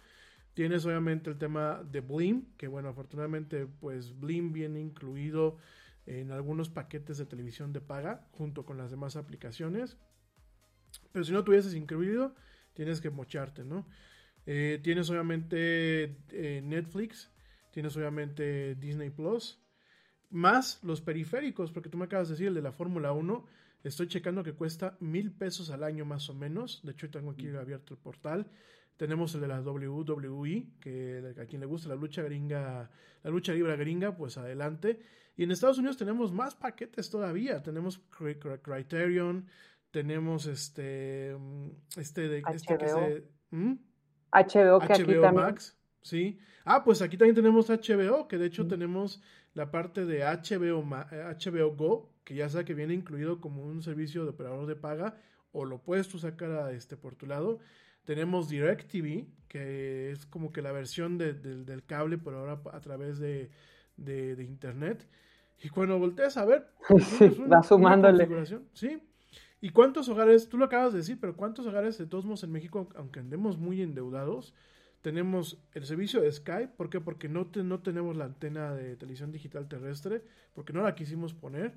Tienes 0.53 0.85
obviamente 0.85 1.29
el 1.29 1.37
tema 1.37 1.81
de 1.89 2.01
Blim, 2.01 2.57
que 2.57 2.67
bueno, 2.67 2.89
afortunadamente 2.89 3.65
pues 3.65 4.19
Blim 4.19 4.51
viene 4.51 4.81
incluido 4.81 5.55
en 6.05 6.33
algunos 6.33 6.67
paquetes 6.67 7.17
de 7.17 7.25
televisión 7.25 7.71
de 7.71 7.79
paga 7.79 8.27
junto 8.33 8.65
con 8.65 8.77
las 8.77 8.91
demás 8.91 9.15
aplicaciones. 9.15 9.95
Pero 11.13 11.23
si 11.23 11.31
no 11.31 11.45
tuvieses 11.45 11.75
incluido, 11.75 12.35
tienes 12.73 12.99
que 12.99 13.09
mocharte, 13.09 13.63
¿no? 13.63 13.87
Eh, 14.45 14.81
tienes 14.83 15.09
obviamente 15.09 16.17
eh, 16.31 16.61
Netflix, 16.61 17.31
tienes 17.71 17.95
obviamente 17.95 18.75
Disney 18.75 19.11
Plus, 19.11 19.61
más 20.29 20.83
los 20.83 20.99
periféricos, 20.99 21.71
porque 21.71 21.87
tú 21.87 21.97
me 21.97 22.03
acabas 22.03 22.27
de 22.27 22.33
decir 22.33 22.47
el 22.47 22.53
de 22.53 22.61
la 22.61 22.73
Fórmula 22.73 23.13
1, 23.13 23.45
estoy 23.83 24.07
checando 24.07 24.43
que 24.43 24.53
cuesta 24.53 24.97
mil 24.99 25.31
pesos 25.31 25.69
al 25.69 25.83
año 25.83 26.05
más 26.05 26.29
o 26.29 26.33
menos, 26.33 26.81
de 26.83 26.91
hecho 26.91 27.09
tengo 27.09 27.31
aquí 27.31 27.49
abierto 27.49 27.93
el 27.93 27.99
portal, 27.99 28.47
tenemos 29.01 29.33
el 29.33 29.41
de 29.41 29.47
la 29.47 29.61
WWE, 29.61 30.67
que 30.79 31.33
a 31.41 31.45
quien 31.47 31.59
le 31.59 31.65
gusta 31.65 31.89
la 31.89 31.95
lucha 31.95 32.21
gringa, 32.21 32.91
la 33.23 33.31
lucha 33.31 33.51
libre 33.51 33.75
gringa, 33.75 34.15
pues 34.15 34.37
adelante. 34.37 34.99
Y 35.35 35.43
en 35.43 35.49
Estados 35.49 35.79
Unidos 35.79 35.97
tenemos 35.97 36.31
más 36.31 36.53
paquetes 36.53 37.09
todavía. 37.09 37.63
Tenemos 37.63 37.99
Criterion, 38.61 39.47
tenemos 39.89 40.45
este, 40.45 41.35
este 41.97 42.29
de 42.29 42.43
HBO. 42.43 42.53
este 42.53 42.77
que 42.77 42.87
se, 42.87 43.23
HBO 44.31 44.79
que 44.79 44.93
aquí 44.93 45.03
también. 45.03 45.33
Max, 45.33 45.75
sí. 46.03 46.39
Ah, 46.63 46.83
pues 46.83 47.01
aquí 47.01 47.17
también 47.17 47.35
tenemos 47.35 47.69
HBO, 47.69 48.27
que 48.27 48.37
de 48.37 48.45
hecho 48.45 48.67
tenemos 48.67 49.19
la 49.55 49.71
parte 49.71 50.05
de 50.05 50.19
HBO, 50.19 50.83
HBO 50.83 51.75
Go, 51.75 52.10
que 52.31 52.37
ya 52.37 52.47
sabe 52.47 52.63
que 52.63 52.73
viene 52.73 52.93
incluido 52.93 53.41
como 53.41 53.61
un 53.61 53.83
servicio 53.83 54.23
de 54.23 54.29
operador 54.29 54.65
de 54.65 54.77
paga, 54.77 55.17
o 55.51 55.65
lo 55.65 55.79
puedes 55.79 56.07
tú 56.07 56.17
sacar 56.17 56.49
a 56.51 56.71
este 56.71 56.95
por 56.95 57.13
tu 57.13 57.25
lado. 57.25 57.59
Tenemos 58.05 58.47
DirecTV, 58.47 59.25
que 59.49 60.11
es 60.11 60.25
como 60.27 60.53
que 60.53 60.61
la 60.61 60.71
versión 60.71 61.17
del 61.17 61.83
cable, 61.85 62.17
pero 62.17 62.39
ahora 62.39 62.61
a 62.71 62.79
través 62.79 63.19
de, 63.19 63.49
internet. 64.47 65.05
Y 65.61 65.67
cuando 65.67 65.99
volteas 65.99 66.37
a 66.37 66.45
ver, 66.45 66.69
sí, 67.19 67.27
va 67.51 67.61
sumándole. 67.63 68.29
Sí. 68.71 69.03
¿Y 69.59 69.71
cuántos 69.71 70.07
hogares, 70.07 70.47
tú 70.47 70.57
lo 70.57 70.63
acabas 70.63 70.93
de 70.93 70.99
decir, 70.99 71.17
pero 71.19 71.35
cuántos 71.35 71.67
hogares 71.67 71.97
de 71.97 72.05
todos 72.05 72.23
modos 72.23 72.45
en 72.45 72.53
México, 72.53 72.87
aunque 72.95 73.19
andemos 73.19 73.57
muy 73.57 73.81
endeudados, 73.81 74.53
tenemos 75.01 75.61
el 75.73 75.85
servicio 75.85 76.21
de 76.21 76.31
Skype? 76.31 76.75
¿Por 76.77 76.89
qué? 76.89 77.01
Porque 77.01 77.27
no, 77.27 77.49
no 77.53 77.81
tenemos 77.81 78.15
la 78.15 78.23
antena 78.23 78.73
de 78.73 78.95
televisión 78.95 79.33
digital 79.33 79.67
terrestre, 79.67 80.23
porque 80.53 80.71
no 80.71 80.81
la 80.81 80.95
quisimos 80.95 81.33
poner 81.33 81.73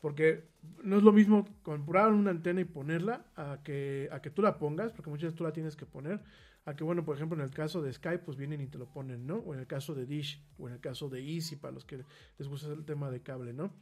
porque 0.00 0.44
no 0.82 0.98
es 0.98 1.02
lo 1.02 1.12
mismo 1.12 1.46
comprar 1.62 2.12
una 2.12 2.30
antena 2.30 2.60
y 2.60 2.64
ponerla 2.64 3.26
a 3.36 3.60
que, 3.64 4.08
a 4.12 4.20
que 4.20 4.30
tú 4.30 4.42
la 4.42 4.58
pongas, 4.58 4.92
porque 4.92 5.10
muchas 5.10 5.24
veces 5.24 5.36
tú 5.36 5.44
la 5.44 5.52
tienes 5.52 5.76
que 5.76 5.86
poner, 5.86 6.22
a 6.64 6.74
que, 6.74 6.82
bueno, 6.82 7.04
por 7.04 7.16
ejemplo, 7.16 7.38
en 7.38 7.44
el 7.44 7.54
caso 7.54 7.80
de 7.80 7.92
Skype, 7.92 8.24
pues 8.24 8.36
vienen 8.36 8.60
y 8.60 8.66
te 8.66 8.76
lo 8.76 8.86
ponen, 8.86 9.26
¿no? 9.26 9.36
O 9.36 9.54
en 9.54 9.60
el 9.60 9.66
caso 9.66 9.94
de 9.94 10.04
Dish, 10.04 10.42
o 10.58 10.66
en 10.68 10.74
el 10.74 10.80
caso 10.80 11.08
de 11.08 11.20
Easy, 11.20 11.56
para 11.56 11.72
los 11.72 11.84
que 11.84 12.04
les 12.38 12.48
gusta 12.48 12.72
el 12.72 12.84
tema 12.84 13.10
de 13.10 13.22
cable, 13.22 13.52
¿no? 13.52 13.72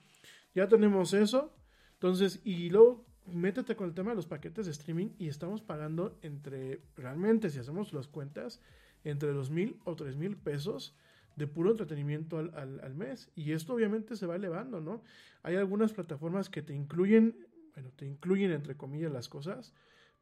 Ya 0.55 0.69
tenemos 0.69 1.15
eso. 1.15 1.57
Entonces, 1.95 2.43
y 2.45 2.69
luego 2.69 3.07
métete 3.27 3.75
con 3.75 3.89
el 3.89 3.95
tema 3.95 4.11
de 4.11 4.17
los 4.17 4.27
paquetes 4.27 4.67
de 4.67 4.73
streaming 4.73 5.11
y 5.19 5.29
estamos 5.29 5.63
pagando 5.63 6.19
entre, 6.21 6.83
realmente, 6.95 7.49
si 7.49 7.59
hacemos 7.59 7.95
las 7.95 8.07
cuentas, 8.07 8.61
entre 9.03 9.33
dos 9.33 9.51
mil 9.51 9.81
o 9.85 9.97
tres 9.97 10.17
mil 10.17 10.37
pesos 10.37 10.95
de 11.37 11.47
puro 11.47 11.71
entretenimiento 11.71 12.39
al, 12.39 12.81
al, 12.81 12.95
mes. 12.95 13.31
Y 13.35 13.53
esto 13.53 13.75
obviamente 13.75 14.17
se 14.17 14.27
va 14.27 14.37
elevando, 14.37 14.81
¿no? 14.81 15.03
Hay 15.43 15.57
algunas 15.57 15.93
plataformas 15.93 16.49
que 16.49 16.63
te 16.63 16.75
incluyen, 16.75 17.47
bueno, 17.75 17.91
te 17.97 18.07
incluyen 18.07 18.53
entre 18.53 18.77
comillas 18.77 19.13
las 19.13 19.29
cosas, 19.29 19.75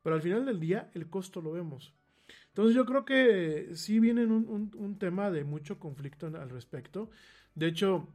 pero 0.02 0.16
al 0.16 0.22
final 0.22 0.46
del 0.46 0.60
día 0.60 0.90
el 0.94 1.08
costo 1.08 1.40
lo 1.40 1.52
vemos. 1.52 1.94
Entonces 2.48 2.74
yo 2.74 2.84
creo 2.84 3.04
que 3.04 3.70
sí 3.74 4.00
viene 4.00 4.24
un, 4.26 4.70
un, 4.74 4.98
tema 4.98 5.30
de 5.30 5.44
mucho 5.44 5.78
conflicto 5.78 6.26
al 6.26 6.50
respecto. 6.50 7.10
De 7.54 7.66
hecho, 7.66 8.08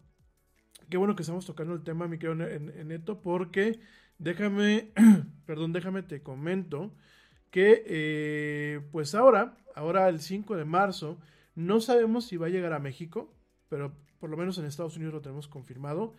qué 0.89 0.97
bueno 0.97 1.15
que 1.15 1.23
estamos 1.23 1.45
tocando 1.45 1.73
el 1.73 1.83
tema, 1.83 2.07
mi 2.07 2.17
querido 2.17 2.35
Neto, 2.35 3.21
porque 3.21 3.79
déjame, 4.17 4.91
perdón, 5.45 5.73
déjame 5.73 6.03
te 6.03 6.21
comento 6.21 6.93
que 7.51 7.83
eh, 7.85 8.81
pues 8.91 9.15
ahora, 9.15 9.57
ahora 9.75 10.09
el 10.09 10.19
5 10.19 10.55
de 10.55 10.65
marzo, 10.65 11.17
no 11.58 11.82
sabemos 11.82 12.28
si 12.28 12.38
va 12.38 12.45
a 12.45 12.49
llegar 12.49 12.72
a 12.72 12.80
México, 12.80 13.34
pero 13.68 13.91
por 14.20 14.30
lo 14.30 14.38
menos 14.38 14.60
en 14.60 14.66
Estados 14.66 14.95
Unidos 14.95 15.16
lo 15.16 15.22
tenemos 15.22 15.47
confirmado. 15.47 16.14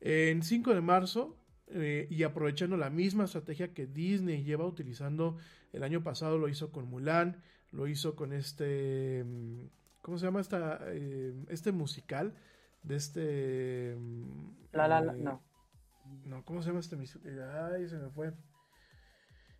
En 0.00 0.44
5 0.44 0.74
de 0.74 0.80
marzo, 0.80 1.36
eh, 1.66 2.06
y 2.08 2.22
aprovechando 2.22 2.76
la 2.76 2.88
misma 2.88 3.24
estrategia 3.24 3.74
que 3.74 3.88
Disney 3.88 4.44
lleva 4.44 4.64
utilizando 4.64 5.38
el 5.72 5.82
año 5.82 6.04
pasado, 6.04 6.38
lo 6.38 6.48
hizo 6.48 6.70
con 6.70 6.88
Mulan, 6.88 7.42
lo 7.72 7.88
hizo 7.88 8.14
con 8.14 8.32
este, 8.32 9.24
mm, 9.24 9.62
¿cómo 10.02 10.18
se 10.18 10.26
llama 10.26 10.40
esta, 10.40 10.78
eh, 10.84 11.34
este 11.48 11.72
musical? 11.72 12.34
De 12.84 12.94
este... 12.94 13.96
Mm, 13.98 14.50
la, 14.70 14.86
la, 14.86 15.00
la, 15.00 15.14
eh, 15.14 15.16
no. 15.18 15.42
No, 16.26 16.44
¿cómo 16.44 16.62
se 16.62 16.68
llama 16.68 16.78
este 16.78 16.94
musical? 16.94 17.72
Ay, 17.74 17.88
se 17.88 17.98
me 17.98 18.08
fue. 18.10 18.32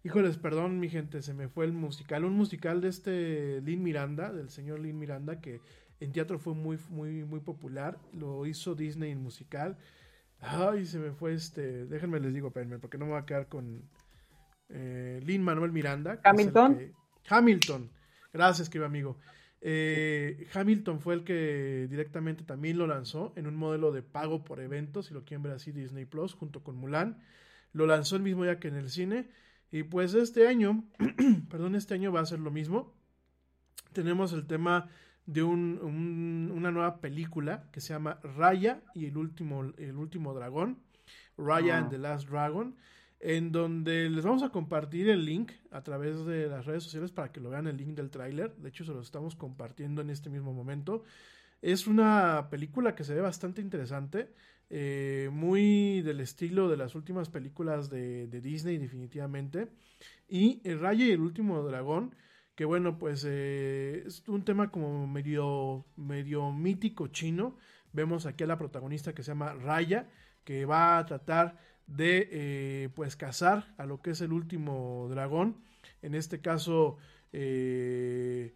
Híjoles, 0.06 0.36
perdón, 0.36 0.78
mi 0.78 0.88
gente, 0.88 1.20
se 1.20 1.34
me 1.34 1.48
fue 1.48 1.64
el 1.64 1.72
musical. 1.72 2.24
Un 2.24 2.34
musical 2.34 2.80
de 2.80 2.86
este 2.86 3.60
Lin 3.62 3.82
Miranda, 3.82 4.32
del 4.32 4.50
señor 4.50 4.78
Lin 4.78 4.96
Miranda, 4.96 5.40
que 5.40 5.60
en 5.98 6.12
teatro 6.12 6.38
fue 6.38 6.54
muy, 6.54 6.78
muy, 6.90 7.24
muy 7.24 7.40
popular. 7.40 7.98
Lo 8.12 8.46
hizo 8.46 8.76
Disney 8.76 9.10
en 9.10 9.20
musical. 9.20 9.76
Ay, 10.38 10.86
se 10.86 11.00
me 11.00 11.10
fue 11.10 11.34
este. 11.34 11.86
Déjenme 11.86 12.20
les 12.20 12.32
digo, 12.32 12.46
espérenme, 12.46 12.78
porque 12.78 12.98
no 12.98 13.06
me 13.06 13.12
voy 13.12 13.20
a 13.20 13.26
quedar 13.26 13.48
con 13.48 13.82
eh, 14.68 15.20
Lin 15.24 15.42
Manuel 15.42 15.72
Miranda. 15.72 16.20
Hamilton. 16.22 16.92
Hamilton. 17.28 17.90
Gracias, 18.32 18.68
querido 18.68 18.86
amigo. 18.86 19.18
Eh, 19.60 20.46
Hamilton 20.54 21.00
fue 21.00 21.14
el 21.14 21.24
que 21.24 21.88
directamente 21.90 22.44
también 22.44 22.78
lo 22.78 22.86
lanzó 22.86 23.32
en 23.34 23.48
un 23.48 23.56
modelo 23.56 23.90
de 23.90 24.02
pago 24.02 24.44
por 24.44 24.60
eventos, 24.60 25.06
si 25.06 25.14
lo 25.14 25.24
quieren 25.24 25.42
ver 25.42 25.54
así, 25.54 25.72
Disney 25.72 26.04
Plus, 26.04 26.32
junto 26.32 26.62
con 26.62 26.76
Mulan. 26.76 27.20
Lo 27.72 27.86
lanzó 27.86 28.14
el 28.14 28.22
mismo 28.22 28.44
día 28.44 28.60
que 28.60 28.68
en 28.68 28.76
el 28.76 28.88
cine. 28.88 29.28
Y 29.70 29.82
pues 29.84 30.14
este 30.14 30.48
año, 30.48 30.84
perdón, 31.50 31.74
este 31.74 31.94
año 31.94 32.12
va 32.12 32.20
a 32.20 32.26
ser 32.26 32.40
lo 32.40 32.50
mismo. 32.50 32.94
Tenemos 33.92 34.32
el 34.32 34.46
tema 34.46 34.88
de 35.26 35.42
un, 35.42 35.80
un, 35.82 36.52
una 36.54 36.70
nueva 36.70 37.00
película 37.00 37.68
que 37.72 37.80
se 37.80 37.92
llama 37.92 38.20
Raya 38.22 38.82
y 38.94 39.06
el 39.06 39.16
último, 39.16 39.72
el 39.76 39.96
último 39.96 40.34
dragón. 40.34 40.78
Raya 41.36 41.78
and 41.78 41.90
the 41.90 41.98
Last 41.98 42.28
Dragon 42.28 42.76
en 43.20 43.50
donde 43.50 44.10
les 44.10 44.24
vamos 44.24 44.42
a 44.42 44.50
compartir 44.50 45.08
el 45.08 45.24
link 45.24 45.52
a 45.70 45.82
través 45.82 46.24
de 46.26 46.48
las 46.48 46.66
redes 46.66 46.84
sociales 46.84 47.12
para 47.12 47.32
que 47.32 47.40
lo 47.40 47.50
vean 47.50 47.66
el 47.66 47.76
link 47.76 47.94
del 47.94 48.10
tráiler. 48.10 48.54
De 48.56 48.68
hecho, 48.68 48.84
se 48.84 48.92
lo 48.92 49.00
estamos 49.00 49.34
compartiendo 49.36 50.02
en 50.02 50.10
este 50.10 50.30
mismo 50.30 50.52
momento. 50.52 51.04
Es 51.62 51.86
una 51.86 52.48
película 52.50 52.94
que 52.94 53.04
se 53.04 53.14
ve 53.14 53.20
bastante 53.22 53.62
interesante, 53.62 54.34
eh, 54.68 55.30
muy 55.32 56.02
del 56.02 56.20
estilo 56.20 56.68
de 56.68 56.76
las 56.76 56.96
últimas 56.96 57.28
películas 57.28 57.88
de, 57.88 58.26
Disney, 58.26 58.78
definitivamente. 58.78 59.68
Y 60.28 60.60
El 60.64 60.80
Raya 60.80 61.06
y 61.06 61.12
el 61.12 61.20
último 61.20 61.62
dragón, 61.62 62.14
que 62.56 62.64
bueno, 62.64 62.98
pues 62.98 63.24
eh, 63.28 64.02
es 64.06 64.26
un 64.28 64.44
tema 64.44 64.70
como 64.70 65.06
medio, 65.06 65.86
medio 65.96 66.50
mítico 66.52 67.08
chino. 67.08 67.56
Vemos 67.92 68.26
aquí 68.26 68.44
a 68.44 68.48
la 68.48 68.58
protagonista 68.58 69.14
que 69.14 69.22
se 69.22 69.30
llama 69.30 69.54
Raya, 69.54 70.08
que 70.44 70.64
va 70.64 70.98
a 70.98 71.06
tratar 71.06 71.58
de 71.86 72.28
eh, 72.32 72.88
pues 72.94 73.14
cazar 73.14 73.72
a 73.78 73.86
lo 73.86 74.02
que 74.02 74.10
es 74.10 74.20
el 74.20 74.32
último 74.32 75.06
dragón. 75.10 75.62
En 76.02 76.14
este 76.14 76.40
caso 76.40 76.98
se 77.32 78.52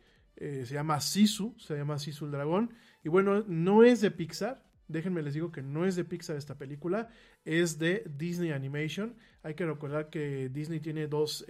llama 0.70 1.00
Sisu, 1.00 1.54
se 1.58 1.76
llama 1.76 1.98
Sisu 1.98 2.24
el 2.24 2.32
dragón. 2.32 2.74
Y 3.04 3.08
bueno, 3.08 3.44
no 3.46 3.84
es 3.84 4.00
de 4.00 4.11
Pixar. 4.11 4.70
Déjenme 4.91 5.22
les 5.22 5.34
digo 5.34 5.53
que 5.53 5.62
no 5.62 5.86
es 5.86 5.97
de 5.97 6.05
Pixar 6.05 6.36
esta 6.36 6.59
película, 6.59 7.09
es 7.45 7.78
de 7.78 8.05
Disney 8.16 8.51
Animation. 8.51 9.14
Hay 9.43 9.55
que 9.55 9.66
recordar 9.66 10.11
que 10.11 10.49
Disney 10.49 10.80
tiene 10.80 11.07
dos, 11.07 11.47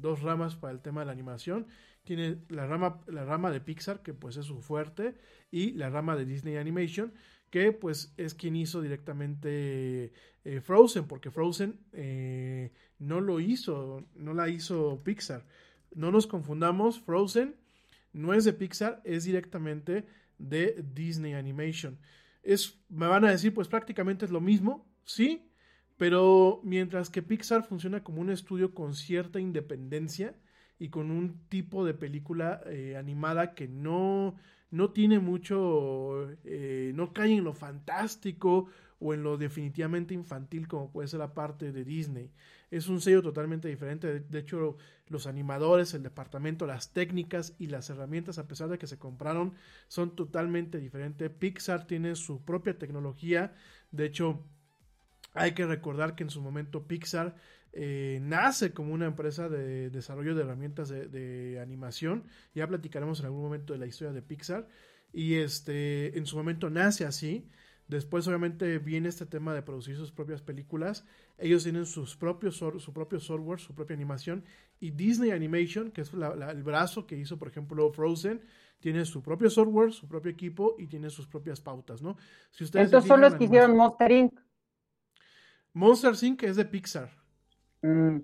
dos 0.00 0.22
ramas 0.22 0.56
para 0.56 0.72
el 0.72 0.80
tema 0.80 1.00
de 1.00 1.06
la 1.06 1.12
animación. 1.12 1.66
Tiene 2.04 2.38
la 2.48 2.66
rama, 2.66 3.00
la 3.06 3.24
rama 3.24 3.50
de 3.50 3.60
Pixar, 3.60 4.02
que 4.02 4.14
pues 4.14 4.36
es 4.36 4.46
su 4.46 4.60
fuerte, 4.60 5.14
y 5.50 5.72
la 5.72 5.90
rama 5.90 6.16
de 6.16 6.24
Disney 6.24 6.56
Animation, 6.56 7.12
que 7.50 7.72
pues 7.72 8.12
es 8.16 8.34
quien 8.34 8.56
hizo 8.56 8.80
directamente 8.80 10.12
eh, 10.44 10.60
Frozen, 10.60 11.06
porque 11.06 11.30
Frozen 11.30 11.78
eh, 11.92 12.72
no 12.98 13.20
lo 13.20 13.40
hizo, 13.40 14.06
no 14.14 14.34
la 14.34 14.48
hizo 14.48 15.02
Pixar. 15.04 15.46
No 15.94 16.10
nos 16.10 16.26
confundamos, 16.26 17.00
Frozen 17.00 17.56
no 18.12 18.34
es 18.34 18.44
de 18.44 18.52
Pixar, 18.52 19.00
es 19.04 19.24
directamente 19.24 20.06
de 20.38 20.84
Disney 20.94 21.34
Animation. 21.34 21.98
Es, 22.48 22.80
me 22.88 23.06
van 23.06 23.26
a 23.26 23.30
decir, 23.30 23.52
pues 23.52 23.68
prácticamente 23.68 24.24
es 24.24 24.30
lo 24.30 24.40
mismo, 24.40 24.90
sí, 25.04 25.52
pero 25.98 26.62
mientras 26.64 27.10
que 27.10 27.22
Pixar 27.22 27.62
funciona 27.62 28.02
como 28.02 28.22
un 28.22 28.30
estudio 28.30 28.72
con 28.72 28.94
cierta 28.94 29.38
independencia 29.38 30.34
y 30.78 30.88
con 30.88 31.10
un 31.10 31.46
tipo 31.50 31.84
de 31.84 31.92
película 31.92 32.62
eh, 32.66 32.96
animada 32.96 33.54
que 33.54 33.68
no 33.68 34.36
no 34.70 34.90
tiene 34.90 35.18
mucho, 35.18 36.30
eh, 36.44 36.92
no 36.94 37.12
cae 37.12 37.34
en 37.34 37.44
lo 37.44 37.54
fantástico 37.54 38.68
o 39.00 39.14
en 39.14 39.22
lo 39.22 39.36
definitivamente 39.36 40.14
infantil 40.14 40.66
como 40.66 40.90
puede 40.90 41.08
ser 41.08 41.20
la 41.20 41.34
parte 41.34 41.72
de 41.72 41.84
Disney. 41.84 42.32
Es 42.70 42.88
un 42.88 43.00
sello 43.00 43.22
totalmente 43.22 43.68
diferente. 43.68 44.20
De, 44.20 44.38
hecho, 44.38 44.76
los 45.06 45.26
animadores, 45.26 45.94
el 45.94 46.02
departamento, 46.02 46.66
las 46.66 46.92
técnicas 46.92 47.54
y 47.58 47.68
las 47.68 47.88
herramientas, 47.90 48.38
a 48.38 48.48
pesar 48.48 48.68
de 48.68 48.78
que 48.78 48.86
se 48.86 48.98
compraron, 48.98 49.54
son 49.86 50.14
totalmente 50.14 50.78
diferentes. 50.78 51.30
Pixar 51.30 51.86
tiene 51.86 52.14
su 52.16 52.44
propia 52.44 52.78
tecnología. 52.78 53.54
De 53.90 54.04
hecho, 54.04 54.44
hay 55.32 55.52
que 55.52 55.66
recordar 55.66 56.14
que 56.14 56.24
en 56.24 56.30
su 56.30 56.42
momento 56.42 56.86
Pixar 56.86 57.36
eh, 57.72 58.18
nace 58.22 58.72
como 58.72 58.92
una 58.92 59.06
empresa 59.06 59.48
de 59.48 59.90
desarrollo 59.90 60.34
de 60.34 60.42
herramientas 60.42 60.88
de, 60.88 61.60
animación. 61.62 62.24
Ya 62.54 62.66
platicaremos 62.66 63.20
en 63.20 63.26
algún 63.26 63.42
momento 63.42 63.72
de 63.72 63.78
la 63.78 63.86
historia 63.86 64.12
de 64.12 64.22
Pixar. 64.22 64.68
Y 65.12 65.36
este, 65.36 66.18
en 66.18 66.26
su 66.26 66.36
momento 66.36 66.68
nace 66.68 67.06
así. 67.06 67.48
Después, 67.88 68.28
obviamente, 68.28 68.78
viene 68.78 69.08
este 69.08 69.24
tema 69.24 69.54
de 69.54 69.62
producir 69.62 69.96
sus 69.96 70.12
propias 70.12 70.42
películas. 70.42 71.06
Ellos 71.38 71.62
tienen 71.62 71.86
sus 71.86 72.16
propios 72.16 72.56
su 72.56 72.92
propio 72.92 73.18
software, 73.18 73.60
su 73.60 73.74
propia 73.74 73.96
animación. 73.96 74.44
Y 74.78 74.90
Disney 74.90 75.30
Animation, 75.30 75.90
que 75.90 76.02
es 76.02 76.12
el 76.12 76.62
brazo 76.62 77.06
que 77.06 77.16
hizo, 77.16 77.38
por 77.38 77.48
ejemplo, 77.48 77.90
Frozen, 77.90 78.42
tiene 78.78 79.06
su 79.06 79.22
propio 79.22 79.48
software, 79.48 79.92
su 79.92 80.06
propio 80.06 80.30
equipo 80.30 80.76
y 80.78 80.86
tiene 80.86 81.08
sus 81.08 81.26
propias 81.26 81.62
pautas, 81.62 82.02
¿no? 82.02 82.18
Si 82.50 82.64
ustedes 82.64 82.86
Estos 82.86 83.06
son 83.06 83.22
los 83.22 83.34
que 83.34 83.44
hicieron 83.44 83.74
Monster 83.74 84.12
Inc. 84.12 84.40
Monster 85.72 86.12
Inc. 86.22 86.42
es 86.42 86.56
de 86.56 86.66
Pixar. 86.66 87.10
Mm. 87.80 88.18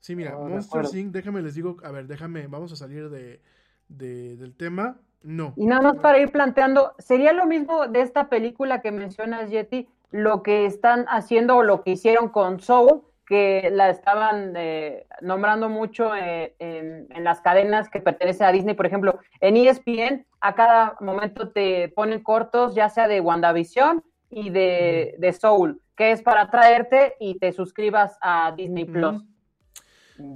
Sí, 0.00 0.16
mira, 0.16 0.36
Monster 0.36 0.84
Inc., 0.94 1.12
déjame 1.12 1.42
les 1.42 1.54
digo, 1.54 1.76
a 1.84 1.92
ver, 1.92 2.08
déjame, 2.08 2.48
vamos 2.48 2.72
a 2.72 2.76
salir 2.76 3.08
de, 3.08 3.40
del 3.88 4.54
tema. 4.56 5.00
No. 5.22 5.54
Y 5.56 5.66
nada 5.66 5.82
más 5.82 5.96
para 5.96 6.18
ir 6.18 6.30
planteando, 6.30 6.94
¿sería 6.98 7.32
lo 7.32 7.46
mismo 7.46 7.88
de 7.88 8.00
esta 8.00 8.28
película 8.28 8.80
que 8.80 8.92
mencionas, 8.92 9.50
Yeti, 9.50 9.88
lo 10.10 10.42
que 10.42 10.66
están 10.66 11.04
haciendo 11.08 11.56
o 11.56 11.62
lo 11.62 11.82
que 11.82 11.92
hicieron 11.92 12.28
con 12.28 12.60
Soul, 12.60 13.02
que 13.26 13.70
la 13.72 13.90
estaban 13.90 14.52
eh, 14.56 15.06
nombrando 15.20 15.68
mucho 15.68 16.14
eh, 16.14 16.54
en, 16.60 17.24
las 17.24 17.40
cadenas 17.40 17.90
que 17.90 18.00
pertenecen 18.00 18.46
a 18.46 18.52
Disney, 18.52 18.74
por 18.74 18.86
ejemplo, 18.86 19.18
en 19.40 19.56
ESPN, 19.56 20.26
a 20.40 20.54
cada 20.54 20.96
momento 21.00 21.50
te 21.50 21.88
ponen 21.88 22.22
cortos, 22.22 22.76
ya 22.76 22.88
sea 22.88 23.08
de 23.08 23.20
WandaVision 23.20 24.04
y 24.30 24.50
de, 24.50 25.16
de 25.18 25.32
Soul 25.32 25.80
que 25.96 26.12
es 26.12 26.22
para 26.22 26.50
traerte 26.50 27.14
y 27.18 27.38
te 27.38 27.52
suscribas 27.52 28.18
a 28.20 28.52
Disney 28.52 28.84
Plus. 28.84 29.24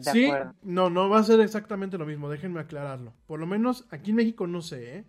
Sí, 0.00 0.30
no, 0.62 0.90
no 0.90 1.08
va 1.08 1.20
a 1.20 1.24
ser 1.24 1.40
exactamente 1.40 1.98
lo 1.98 2.06
mismo, 2.06 2.28
déjenme 2.28 2.60
aclararlo. 2.60 3.14
Por 3.26 3.40
lo 3.40 3.46
menos 3.46 3.86
aquí 3.90 4.10
en 4.10 4.16
México 4.16 4.46
no 4.46 4.62
sé, 4.62 4.98
¿eh? 4.98 5.04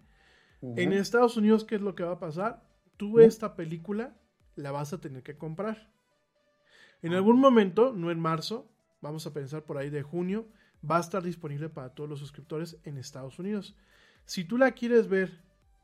En 0.62 0.94
Estados 0.94 1.38
Unidos, 1.38 1.66
¿qué 1.66 1.76
es 1.76 1.82
lo 1.82 1.96
que 1.96 2.04
va 2.04 2.14
a 2.14 2.20
pasar? 2.20 2.64
Tú 2.98 3.20
esta 3.20 3.56
película 3.56 4.16
la 4.56 4.72
vas 4.72 4.94
a 4.94 5.02
tener 5.02 5.24
que 5.24 5.38
comprar. 5.38 5.92
En 7.02 7.14
algún 7.14 7.40
momento, 7.40 7.94
no 7.94 8.12
en 8.12 8.20
marzo, 8.20 8.70
vamos 9.02 9.26
a 9.26 9.34
pensar 9.34 9.64
por 9.64 9.78
ahí 9.78 9.90
de 9.90 10.04
junio, 10.04 10.48
va 10.90 10.98
a 10.98 11.02
estar 11.02 11.24
disponible 11.24 11.70
para 11.70 11.90
todos 11.90 12.10
los 12.10 12.20
suscriptores 12.20 12.78
en 12.84 12.98
Estados 12.98 13.40
Unidos. 13.40 13.76
Si 14.26 14.44
tú 14.44 14.58
la 14.58 14.72
quieres 14.72 15.08
ver 15.08 15.42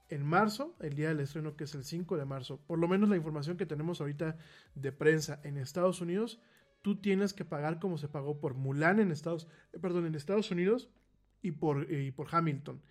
en 0.10 0.24
marzo, 0.24 0.76
el 0.80 0.94
día 0.94 1.10
del 1.10 1.20
estreno 1.20 1.56
que 1.56 1.66
es 1.66 1.76
el 1.76 1.84
5 1.84 2.18
de 2.18 2.26
marzo, 2.26 2.62
por 2.68 2.80
lo 2.80 2.88
menos 2.88 3.10
la 3.10 3.18
información 3.18 3.58
que 3.58 3.66
tenemos 3.66 4.00
ahorita 4.00 4.38
de 4.76 4.92
prensa 4.92 5.40
en 5.44 5.58
Estados 5.58 6.02
Unidos, 6.02 6.40
tú 6.88 7.02
tienes 7.02 7.34
que 7.34 7.44
pagar 7.44 7.80
como 7.80 7.98
se 7.98 8.08
pagó 8.08 8.40
por 8.40 8.54
Mulan 8.54 9.02
en 9.02 9.12
Estados, 9.12 9.50
eh, 9.74 9.78
perdón, 9.78 10.06
en 10.06 10.16
Estados 10.16 10.52
Unidos 10.52 10.88
y 11.42 11.52
por, 11.52 11.92
eh, 11.92 12.06
y 12.06 12.12
por 12.12 12.28
Hamilton. 12.32 12.82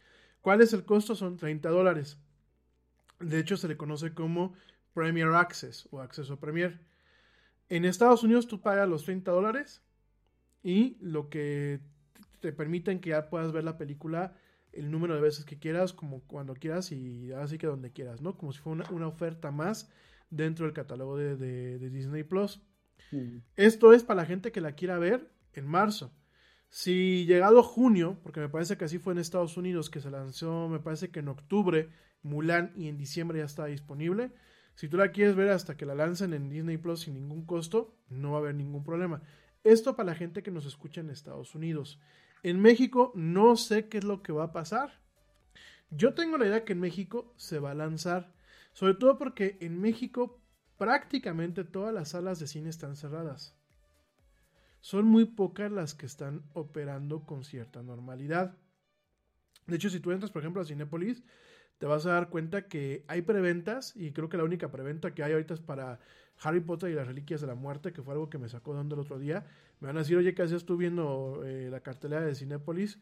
¿Cuál 0.42 0.60
es 0.60 0.74
el 0.74 0.84
costo? 0.84 1.14
Son 1.14 1.38
30 1.38 1.70
dólares. 1.70 2.18
De 3.20 3.38
hecho, 3.38 3.56
se 3.56 3.68
le 3.68 3.78
conoce 3.78 4.12
como 4.12 4.52
Premier 4.92 5.28
Access 5.28 5.88
o 5.90 6.02
acceso 6.02 6.38
Premier. 6.38 6.78
En 7.70 7.86
Estados 7.86 8.22
Unidos 8.22 8.46
tú 8.46 8.60
pagas 8.60 8.86
los 8.86 9.04
30 9.04 9.30
dólares 9.30 9.80
y 10.62 10.98
lo 11.00 11.30
que 11.30 11.80
te 12.40 12.52
permiten 12.52 13.00
que 13.00 13.10
ya 13.10 13.30
puedas 13.30 13.50
ver 13.50 13.64
la 13.64 13.78
película 13.78 14.36
el 14.72 14.90
número 14.90 15.14
de 15.14 15.22
veces 15.22 15.46
que 15.46 15.58
quieras, 15.58 15.94
como 15.94 16.20
cuando 16.26 16.52
quieras 16.52 16.92
y 16.92 17.32
así 17.32 17.56
que 17.56 17.66
donde 17.66 17.92
quieras, 17.92 18.20
¿no? 18.20 18.36
Como 18.36 18.52
si 18.52 18.60
fuera 18.60 18.84
una, 18.90 19.08
oferta 19.08 19.50
más 19.50 19.90
dentro 20.28 20.66
del 20.66 20.74
catálogo 20.74 21.16
de, 21.16 21.78
Disney 21.78 22.24
Plus. 22.24 22.60
Esto 23.56 23.92
es 23.92 24.02
para 24.02 24.22
la 24.22 24.26
gente 24.26 24.52
que 24.52 24.60
la 24.60 24.72
quiera 24.72 24.98
ver 24.98 25.30
en 25.52 25.66
marzo. 25.66 26.12
Si 26.68 27.24
llegado 27.26 27.62
junio, 27.62 28.18
porque 28.22 28.40
me 28.40 28.48
parece 28.48 28.76
que 28.76 28.84
así 28.84 28.98
fue 28.98 29.12
en 29.12 29.18
Estados 29.18 29.56
Unidos, 29.56 29.88
que 29.88 30.00
se 30.00 30.10
lanzó, 30.10 30.68
me 30.68 30.80
parece 30.80 31.10
que 31.10 31.20
en 31.20 31.28
octubre, 31.28 31.90
Mulan 32.22 32.72
y 32.76 32.88
en 32.88 32.98
diciembre 32.98 33.38
ya 33.38 33.44
está 33.44 33.66
disponible. 33.66 34.32
Si 34.74 34.88
tú 34.88 34.96
la 34.96 35.12
quieres 35.12 35.36
ver 35.36 35.48
hasta 35.48 35.76
que 35.76 35.86
la 35.86 35.94
lancen 35.94 36.34
en 36.34 36.50
Disney 36.50 36.76
Plus 36.76 37.00
sin 37.00 37.14
ningún 37.14 37.46
costo, 37.46 37.96
no 38.08 38.32
va 38.32 38.38
a 38.38 38.40
haber 38.40 38.54
ningún 38.54 38.84
problema. 38.84 39.22
Esto 39.64 39.96
para 39.96 40.08
la 40.10 40.14
gente 40.14 40.42
que 40.42 40.50
nos 40.50 40.66
escucha 40.66 41.00
en 41.00 41.10
Estados 41.10 41.54
Unidos. 41.54 41.98
En 42.42 42.60
México 42.60 43.12
no 43.14 43.56
sé 43.56 43.88
qué 43.88 43.98
es 43.98 44.04
lo 44.04 44.22
que 44.22 44.32
va 44.32 44.44
a 44.44 44.52
pasar. 44.52 45.00
Yo 45.90 46.14
tengo 46.14 46.36
la 46.36 46.46
idea 46.46 46.64
que 46.64 46.74
en 46.74 46.80
México 46.80 47.32
se 47.36 47.58
va 47.58 47.70
a 47.70 47.74
lanzar, 47.74 48.34
sobre 48.72 48.94
todo 48.94 49.18
porque 49.18 49.56
en 49.60 49.80
México 49.80 50.40
prácticamente 50.78 51.64
todas 51.64 51.92
las 51.92 52.10
salas 52.10 52.38
de 52.38 52.46
cine 52.46 52.70
están 52.70 52.96
cerradas. 52.96 53.54
Son 54.80 55.06
muy 55.06 55.24
pocas 55.24 55.72
las 55.72 55.94
que 55.94 56.06
están 56.06 56.42
operando 56.52 57.24
con 57.24 57.44
cierta 57.44 57.82
normalidad. 57.82 58.56
De 59.66 59.76
hecho, 59.76 59.90
si 59.90 60.00
tú 60.00 60.12
entras, 60.12 60.30
por 60.30 60.42
ejemplo, 60.42 60.62
a 60.62 60.64
Cinépolis, 60.64 61.24
te 61.78 61.86
vas 61.86 62.06
a 62.06 62.12
dar 62.12 62.30
cuenta 62.30 62.68
que 62.68 63.04
hay 63.08 63.22
preventas, 63.22 63.94
y 63.96 64.12
creo 64.12 64.28
que 64.28 64.36
la 64.36 64.44
única 64.44 64.70
preventa 64.70 65.12
que 65.12 65.22
hay 65.22 65.32
ahorita 65.32 65.54
es 65.54 65.60
para 65.60 65.98
Harry 66.40 66.60
Potter 66.60 66.90
y 66.90 66.94
las 66.94 67.06
Reliquias 67.06 67.40
de 67.40 67.46
la 67.46 67.54
Muerte, 67.54 67.92
que 67.92 68.02
fue 68.02 68.14
algo 68.14 68.30
que 68.30 68.38
me 68.38 68.48
sacó 68.48 68.74
de 68.74 68.80
onda 68.80 68.94
el 68.94 69.00
otro 69.00 69.18
día. 69.18 69.44
Me 69.80 69.88
van 69.88 69.96
a 69.96 70.00
decir, 70.00 70.16
oye, 70.16 70.34
¿qué 70.34 70.42
hacías 70.42 70.64
tú 70.64 70.76
viendo 70.76 71.42
eh, 71.44 71.68
la 71.70 71.80
cartelera 71.80 72.22
de 72.22 72.34
Cinépolis? 72.34 73.00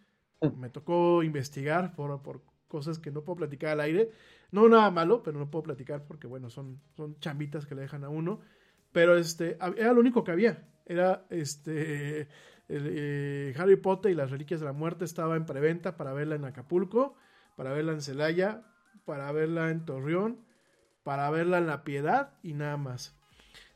Me 0.57 0.71
tocó 0.71 1.23
investigar 1.23 1.95
por, 1.95 2.23
por 2.23 2.43
cosas 2.75 2.99
que 2.99 3.13
no 3.13 3.23
puedo 3.23 3.37
platicar 3.37 3.71
al 3.71 3.81
aire. 3.81 4.11
No 4.51 4.69
nada 4.69 4.91
malo, 4.91 5.23
pero 5.23 5.39
no 5.39 5.49
puedo 5.49 5.63
platicar 5.63 6.03
porque, 6.09 6.27
bueno, 6.27 6.51
son, 6.51 6.81
son 6.97 7.17
chambitas 7.21 7.67
que 7.67 7.77
le 7.77 7.83
dejan 7.83 8.03
a 8.03 8.09
uno. 8.09 8.41
Pero 8.91 9.17
este, 9.17 9.57
era 9.77 9.93
lo 9.93 10.01
único 10.01 10.25
que 10.25 10.33
había. 10.33 10.67
Era 10.87 11.25
este. 11.31 12.27
eh, 12.69 13.55
Harry 13.57 13.77
Potter 13.77 14.11
y 14.11 14.17
las 14.17 14.33
Reliquias 14.33 14.59
de 14.59 14.67
la 14.67 14.73
Muerte 14.73 15.05
estaba 15.05 15.37
en 15.37 15.47
preventa 15.47 15.97
para 15.97 16.13
verla 16.13 16.35
en 16.35 16.45
Acapulco, 16.45 17.15
para 17.57 17.73
verla 17.73 17.93
en 17.93 18.01
Celaya, 18.01 18.65
para 19.05 19.31
verla 19.31 19.71
en 19.71 19.85
Torreón, 19.85 20.41
para 21.05 21.31
verla 21.31 21.59
en 21.59 21.69
La 21.69 21.85
Piedad 21.85 22.33
y 22.43 22.55
nada 22.55 22.77
más. 22.77 23.15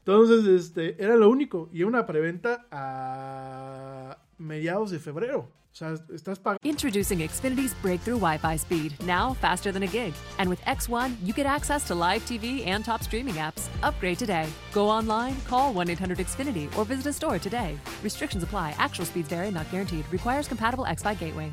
Entonces, 0.00 0.44
este, 0.44 1.00
era 1.00 1.14
lo 1.14 1.30
único. 1.30 1.68
Y 1.72 1.84
una 1.84 2.04
preventa 2.04 2.66
a 2.72 4.18
mediados 4.38 4.90
de 4.90 4.98
febrero. 4.98 5.52
O 5.70 5.76
sea, 5.78 5.94
estás 6.12 6.38
pagando. 6.38 6.58
Introducing 6.64 7.18
Xfinity's 7.20 7.74
breakthrough 7.82 8.18
Wi 8.18 8.38
Fi 8.38 8.56
speed, 8.56 8.94
now 9.04 9.34
faster 9.34 9.70
than 9.70 9.82
a 9.82 9.86
gig. 9.86 10.12
And 10.38 10.48
with 10.48 10.60
X1, 10.62 11.16
you 11.22 11.32
get 11.32 11.46
access 11.46 11.86
to 11.88 11.94
live 11.94 12.24
TV 12.26 12.66
and 12.66 12.84
top 12.84 13.02
streaming 13.02 13.34
apps. 13.36 13.68
Upgrade 13.82 14.18
today. 14.18 14.46
Go 14.72 14.88
online, 14.88 15.36
call 15.46 15.72
1 15.72 15.90
800 15.90 16.18
Xfinity, 16.18 16.68
or 16.76 16.84
visit 16.84 17.06
a 17.06 17.12
store 17.12 17.38
today. 17.38 17.78
Restrictions 18.02 18.42
apply. 18.42 18.74
Actual 18.78 19.06
speeds 19.06 19.28
vary, 19.28 19.50
not 19.50 19.70
guaranteed. 19.70 20.04
Requires 20.10 20.48
compatible 20.48 20.84
X 20.86 21.02
Fi 21.02 21.14
gateway. 21.14 21.52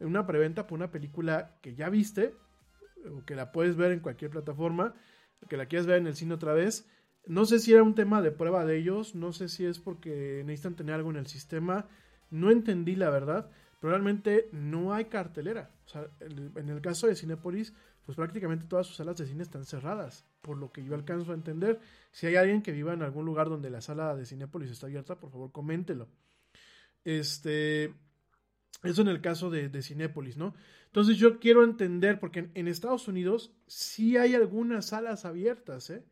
en 0.00 0.06
una 0.06 0.26
preventa 0.26 0.66
por 0.66 0.76
una 0.78 0.90
película 0.90 1.56
que 1.60 1.74
ya 1.74 1.88
viste, 1.90 2.34
o 3.10 3.24
que 3.24 3.34
la 3.34 3.52
puedes 3.52 3.76
ver 3.76 3.92
en 3.92 4.00
cualquier 4.00 4.30
plataforma, 4.30 4.94
que 5.48 5.56
la 5.56 5.66
quieras 5.66 5.86
ver 5.86 5.98
en 5.98 6.06
el 6.06 6.16
cine 6.16 6.34
otra 6.34 6.52
vez. 6.54 6.86
No 7.26 7.44
sé 7.44 7.58
si 7.58 7.72
era 7.72 7.82
un 7.82 7.94
tema 7.94 8.22
de 8.22 8.30
prueba 8.30 8.64
de 8.64 8.78
ellos, 8.78 9.14
no 9.14 9.32
sé 9.32 9.48
si 9.48 9.64
es 9.64 9.78
porque 9.78 10.42
necesitan 10.44 10.76
tener 10.76 10.94
algo 10.94 11.10
en 11.10 11.16
el 11.16 11.26
sistema, 11.26 11.86
no 12.30 12.50
entendí 12.50 12.96
la 12.96 13.10
verdad, 13.10 13.50
pero 13.80 13.92
realmente 13.92 14.48
no 14.52 14.94
hay 14.94 15.06
cartelera. 15.06 15.70
O 15.86 15.88
sea, 15.88 16.06
en 16.20 16.68
el 16.68 16.80
caso 16.80 17.06
de 17.06 17.14
Cinepolis, 17.14 17.72
pues 18.04 18.16
prácticamente 18.16 18.66
todas 18.66 18.86
sus 18.86 18.96
salas 18.96 19.16
de 19.16 19.26
cine 19.26 19.42
están 19.42 19.64
cerradas, 19.64 20.26
por 20.40 20.56
lo 20.56 20.72
que 20.72 20.84
yo 20.84 20.94
alcanzo 20.94 21.32
a 21.32 21.34
entender. 21.34 21.80
Si 22.10 22.26
hay 22.26 22.36
alguien 22.36 22.62
que 22.62 22.72
viva 22.72 22.92
en 22.92 23.02
algún 23.02 23.24
lugar 23.24 23.48
donde 23.48 23.70
la 23.70 23.80
sala 23.80 24.16
de 24.16 24.26
Cinepolis 24.26 24.70
está 24.70 24.86
abierta, 24.86 25.20
por 25.20 25.30
favor 25.30 25.52
coméntelo. 25.52 26.08
Este, 27.04 27.94
eso 28.82 29.02
en 29.02 29.08
el 29.08 29.20
caso 29.20 29.50
de, 29.50 29.68
de 29.68 29.82
Cinépolis, 29.82 30.36
¿no? 30.36 30.54
Entonces 30.86 31.18
yo 31.18 31.38
quiero 31.38 31.62
entender, 31.62 32.18
porque 32.18 32.40
en, 32.40 32.50
en, 32.54 32.68
Estados 32.68 33.06
Unidos 33.06 33.54
sí 33.66 34.16
hay 34.16 34.34
algunas 34.34 34.86
salas 34.86 35.24
abiertas, 35.24 35.90
¿eh? 35.90 36.04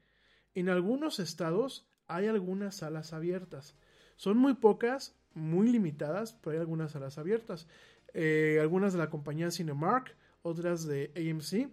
En 0.59 0.68
algunos 0.68 1.20
estados 1.20 1.88
hay 2.09 2.26
algunas 2.26 2.74
salas 2.74 3.12
abiertas. 3.12 3.76
Son 4.16 4.36
muy 4.36 4.54
pocas, 4.54 5.16
muy 5.32 5.68
limitadas, 5.68 6.32
pero 6.32 6.54
hay 6.54 6.59
algunas 6.59 6.90
salas 6.90 7.16
abiertas. 7.16 7.68
Eh, 8.12 8.59
algunas 8.61 8.92
de 8.92 8.98
la 8.98 9.09
compañía 9.09 9.52
Cinemark, 9.52 10.16
otras 10.42 10.84
de 10.84 11.12
AMC, 11.14 11.70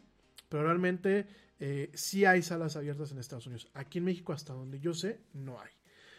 pero 0.50 0.66
realmente 0.66 1.26
eh, 1.60 1.90
sí 1.96 2.26
hay 2.26 2.44
salas 2.44 2.76
abiertas 2.76 3.12
en 3.12 3.18
Estados 3.18 3.48
Unidos. 3.48 3.72
Aquí 3.74 3.98
en 3.98 4.06
México, 4.06 4.34
hasta 4.34 4.54
donde 4.54 4.80
yo 4.80 4.94
sé, 4.94 5.20
no 5.34 5.60
hay. 5.60 5.72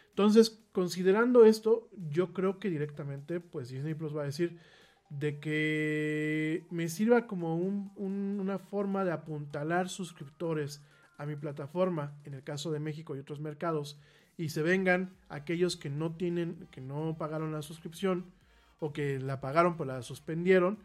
Entonces, 0.09 0.67
considerando 0.73 1.45
esto, 1.45 1.89
yo 1.97 2.33
creo 2.33 2.59
que 2.59 2.69
directamente, 2.69 3.39
pues 3.39 3.69
Disney 3.69 3.95
Plus 3.95 4.17
va 4.17 4.23
a 4.23 4.27
decir 4.27 4.59
de 5.09 5.39
que 5.39 6.67
me 6.71 6.89
sirva 6.89 7.29
como 7.29 7.57
un, 7.57 7.93
un, 7.95 8.41
una 8.41 8.59
forma 8.59 9.05
de 9.05 9.13
apuntalar 9.13 9.89
suscriptores 9.89 10.83
a 11.19 11.27
mi 11.27 11.37
plataforma, 11.37 12.15
en 12.25 12.35
el 12.35 12.43
caso 12.43 12.71
de 12.71 12.81
México 12.81 13.17
y 13.17 13.19
otros 13.19 13.41
mercados, 13.41 13.99
y 14.37 14.51
se 14.51 14.63
vengan 14.63 15.17
aquellos 15.29 15.77
que 15.77 15.91
no 15.91 16.15
tienen, 16.15 16.69
que 16.71 16.81
no 16.81 17.17
pagaron 17.19 17.53
la 17.53 17.63
suscripción 17.63 18.27
o 18.81 18.93
que 18.93 19.19
la 19.19 19.41
pagaron 19.41 19.77
pero 19.77 19.93
la 19.93 20.03
suspendieron, 20.03 20.79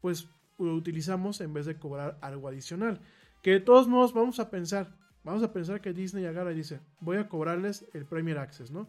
pues 0.00 0.28
lo 0.58 0.74
utilizamos 0.74 1.40
en 1.40 1.54
vez 1.54 1.66
de 1.66 1.78
cobrar 1.78 2.18
algo 2.20 2.48
adicional. 2.48 3.00
Que 3.42 3.52
de 3.52 3.60
todos 3.60 3.88
modos 3.88 4.12
vamos 4.12 4.40
a 4.40 4.50
pensar, 4.50 4.94
vamos 5.24 5.42
a 5.42 5.52
pensar 5.52 5.80
que 5.80 5.92
Disney 5.92 6.26
agarra 6.26 6.52
y 6.52 6.56
dice, 6.56 6.80
voy 7.00 7.16
a 7.16 7.28
cobrarles 7.28 7.86
el 7.94 8.04
Premier 8.04 8.38
Access, 8.38 8.70
¿no? 8.70 8.88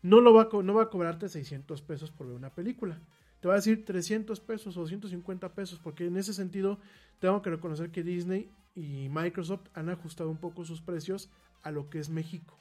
No, 0.00 0.20
lo 0.20 0.32
va 0.32 0.42
a, 0.42 0.62
no 0.62 0.74
va 0.74 0.84
a 0.84 0.90
cobrarte 0.90 1.28
600 1.28 1.82
pesos 1.82 2.10
por 2.10 2.28
ver 2.28 2.36
una 2.36 2.54
película. 2.54 3.00
Te 3.40 3.48
va 3.48 3.54
a 3.54 3.56
decir 3.56 3.84
300 3.84 4.40
pesos 4.40 4.76
o 4.76 4.86
150 4.86 5.54
pesos, 5.54 5.80
porque 5.80 6.06
en 6.06 6.16
ese 6.16 6.32
sentido 6.32 6.78
tengo 7.18 7.42
que 7.42 7.50
reconocer 7.50 7.90
que 7.90 8.02
Disney 8.02 8.50
y 8.78 9.08
Microsoft 9.08 9.66
han 9.74 9.88
ajustado 9.88 10.30
un 10.30 10.36
poco 10.36 10.64
sus 10.64 10.80
precios 10.80 11.30
a 11.62 11.72
lo 11.72 11.90
que 11.90 11.98
es 11.98 12.08
México. 12.08 12.56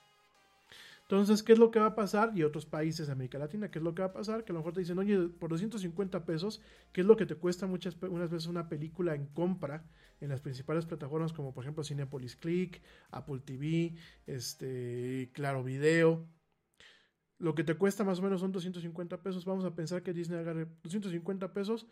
Entonces, 1.03 1.43
¿qué 1.43 1.53
es 1.53 1.59
lo 1.59 1.70
que 1.72 1.80
va 1.80 1.86
a 1.86 1.95
pasar? 1.95 2.32
Y 2.36 2.43
otros 2.43 2.65
países 2.65 3.07
de 3.07 3.13
América 3.13 3.38
Latina, 3.38 3.70
¿qué 3.70 3.80
es 3.80 3.84
lo 3.84 3.93
que 3.93 4.01
va 4.01 4.09
a 4.09 4.13
pasar? 4.13 4.43
Que 4.43 4.51
a 4.51 4.53
lo 4.53 4.59
mejor 4.59 4.74
te 4.74 4.80
dicen, 4.82 4.97
oye, 4.97 5.30
por 5.30 5.49
250 5.51 6.26
pesos, 6.26 6.61
¿qué 6.91 7.01
es 7.01 7.07
lo 7.07 7.15
que 7.15 7.26
te 7.26 7.36
cuesta 7.36 7.68
muchas 7.68 7.95
unas 8.01 8.30
veces 8.32 8.47
una 8.47 8.68
película 8.68 9.13
en 9.13 9.28
compra 9.28 9.86
en 10.20 10.30
las 10.30 10.41
principales 10.41 10.86
plataformas 10.86 11.32
como 11.32 11.53
por 11.53 11.63
ejemplo 11.63 11.84
Cinepolis 11.84 12.36
Click, 12.36 12.82
Apple 13.11 13.39
TV, 13.45 13.95
este, 14.26 15.30
Claro 15.34 15.63
Video? 15.63 16.28
Lo 17.38 17.53
que 17.53 17.63
te 17.63 17.76
cuesta 17.76 18.03
más 18.03 18.20
o 18.20 18.24
menos 18.24 18.41
son 18.41 18.51
250 18.51 19.22
pesos. 19.22 19.45
Vamos 19.45 19.65
a 19.65 19.76
pensar 19.76 20.01
que 20.01 20.13
Disney 20.13 20.39
agarre 20.39 20.68
250 20.84 21.53
pesos. 21.53 21.86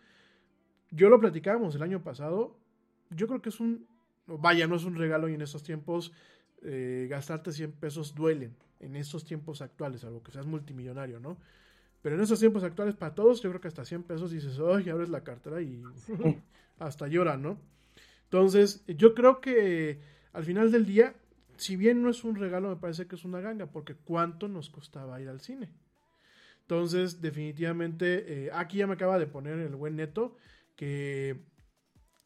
Yo 0.89 1.09
lo 1.09 1.19
platicábamos 1.19 1.75
el 1.75 1.83
año 1.83 2.03
pasado. 2.03 2.59
Yo 3.11 3.27
creo 3.27 3.41
que 3.41 3.49
es 3.49 3.59
un, 3.59 3.87
vaya, 4.27 4.67
no 4.67 4.75
es 4.75 4.83
un 4.83 4.95
regalo 4.95 5.29
y 5.29 5.33
en 5.33 5.41
estos 5.41 5.63
tiempos 5.63 6.11
eh, 6.61 7.07
gastarte 7.09 7.51
100 7.51 7.73
pesos 7.73 8.15
duelen 8.15 8.55
en 8.79 8.95
estos 8.95 9.23
tiempos 9.25 9.61
actuales, 9.61 10.03
algo 10.03 10.23
que 10.23 10.31
seas 10.31 10.45
multimillonario, 10.45 11.19
¿no? 11.19 11.37
Pero 12.01 12.15
en 12.15 12.21
estos 12.21 12.39
tiempos 12.39 12.63
actuales, 12.63 12.95
para 12.95 13.15
todos, 13.15 13.41
yo 13.41 13.49
creo 13.49 13.61
que 13.61 13.67
hasta 13.67 13.85
100 13.85 14.03
pesos 14.03 14.31
dices, 14.31 14.59
ay, 14.59 14.89
abres 14.89 15.09
la 15.09 15.23
cartera 15.23 15.61
y 15.61 15.81
hasta 16.79 17.07
llora, 17.07 17.37
¿no? 17.37 17.57
Entonces, 18.25 18.83
yo 18.87 19.13
creo 19.15 19.41
que 19.41 19.99
al 20.33 20.43
final 20.43 20.71
del 20.71 20.85
día, 20.85 21.15
si 21.57 21.75
bien 21.75 22.03
no 22.03 22.09
es 22.09 22.23
un 22.23 22.35
regalo, 22.35 22.69
me 22.69 22.75
parece 22.75 23.07
que 23.07 23.15
es 23.15 23.25
una 23.25 23.39
ganga, 23.39 23.67
porque 23.67 23.95
¿cuánto 23.95 24.47
nos 24.47 24.69
costaba 24.69 25.21
ir 25.21 25.29
al 25.29 25.41
cine? 25.41 25.69
Entonces, 26.61 27.21
definitivamente, 27.21 28.45
eh, 28.45 28.49
aquí 28.53 28.79
ya 28.79 28.87
me 28.87 28.93
acaba 28.93 29.19
de 29.19 29.27
poner 29.27 29.59
el 29.59 29.75
buen 29.75 29.95
neto 29.95 30.35
que 30.75 31.39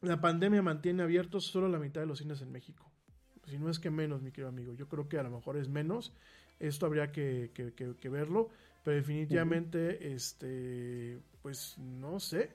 la 0.02 0.20
pandemia 0.20 0.62
mantiene 0.62 1.02
abiertos 1.02 1.44
solo 1.44 1.68
la 1.68 1.78
mitad 1.78 2.00
de 2.00 2.06
los 2.06 2.18
cines 2.18 2.40
en 2.42 2.52
México. 2.52 2.90
Si 3.46 3.58
no 3.58 3.70
es 3.70 3.78
que 3.78 3.90
menos, 3.90 4.22
mi 4.22 4.30
querido 4.30 4.48
amigo. 4.48 4.74
Yo 4.74 4.88
creo 4.88 5.08
que 5.08 5.18
a 5.18 5.22
lo 5.22 5.30
mejor 5.30 5.56
es 5.56 5.68
menos. 5.68 6.12
Esto 6.58 6.86
habría 6.86 7.10
que, 7.10 7.50
que, 7.54 7.72
que, 7.72 7.94
que 7.96 8.08
verlo. 8.08 8.50
Pero 8.84 8.96
definitivamente, 8.96 9.78
uh 9.78 9.90
-huh. 9.90 10.14
este, 10.14 11.18
pues 11.42 11.76
no 11.78 12.20
sé. 12.20 12.50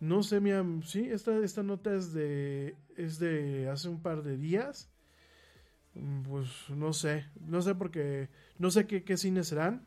No 0.00 0.22
sé, 0.22 0.40
mi 0.40 0.50
sí, 0.82 1.08
esta, 1.10 1.36
esta 1.38 1.62
nota 1.62 1.94
es 1.94 2.12
de, 2.12 2.74
es 2.96 3.18
de 3.18 3.68
hace 3.68 3.88
un 3.88 4.02
par 4.02 4.22
de 4.22 4.36
días. 4.36 4.90
Pues 6.28 6.48
no 6.70 6.92
sé, 6.92 7.26
no 7.40 7.60
sé 7.60 7.74
porque, 7.74 8.28
no 8.58 8.70
sé 8.70 8.86
qué, 8.86 9.04
qué 9.04 9.16
cines 9.16 9.48
serán. 9.48 9.86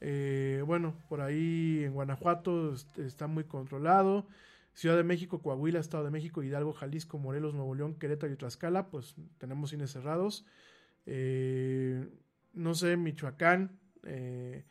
Eh, 0.00 0.62
bueno, 0.66 0.96
por 1.08 1.20
ahí 1.20 1.84
en 1.84 1.94
Guanajuato 1.94 2.74
está 2.96 3.26
muy 3.26 3.44
controlado. 3.44 4.26
Ciudad 4.74 4.96
de 4.96 5.04
México, 5.04 5.40
Coahuila, 5.40 5.78
Estado 5.78 6.04
de 6.04 6.10
México, 6.10 6.42
Hidalgo, 6.42 6.72
Jalisco, 6.72 7.18
Morelos, 7.18 7.54
Nuevo 7.54 7.74
León, 7.74 7.94
Querétaro 7.94 8.32
y 8.32 8.36
Tlaxcala, 8.36 8.90
pues 8.90 9.14
tenemos 9.38 9.70
cines 9.70 9.92
cerrados. 9.92 10.44
Eh, 11.06 12.08
no 12.54 12.74
sé, 12.74 12.96
Michoacán, 12.96 13.78
eh, 14.02 14.64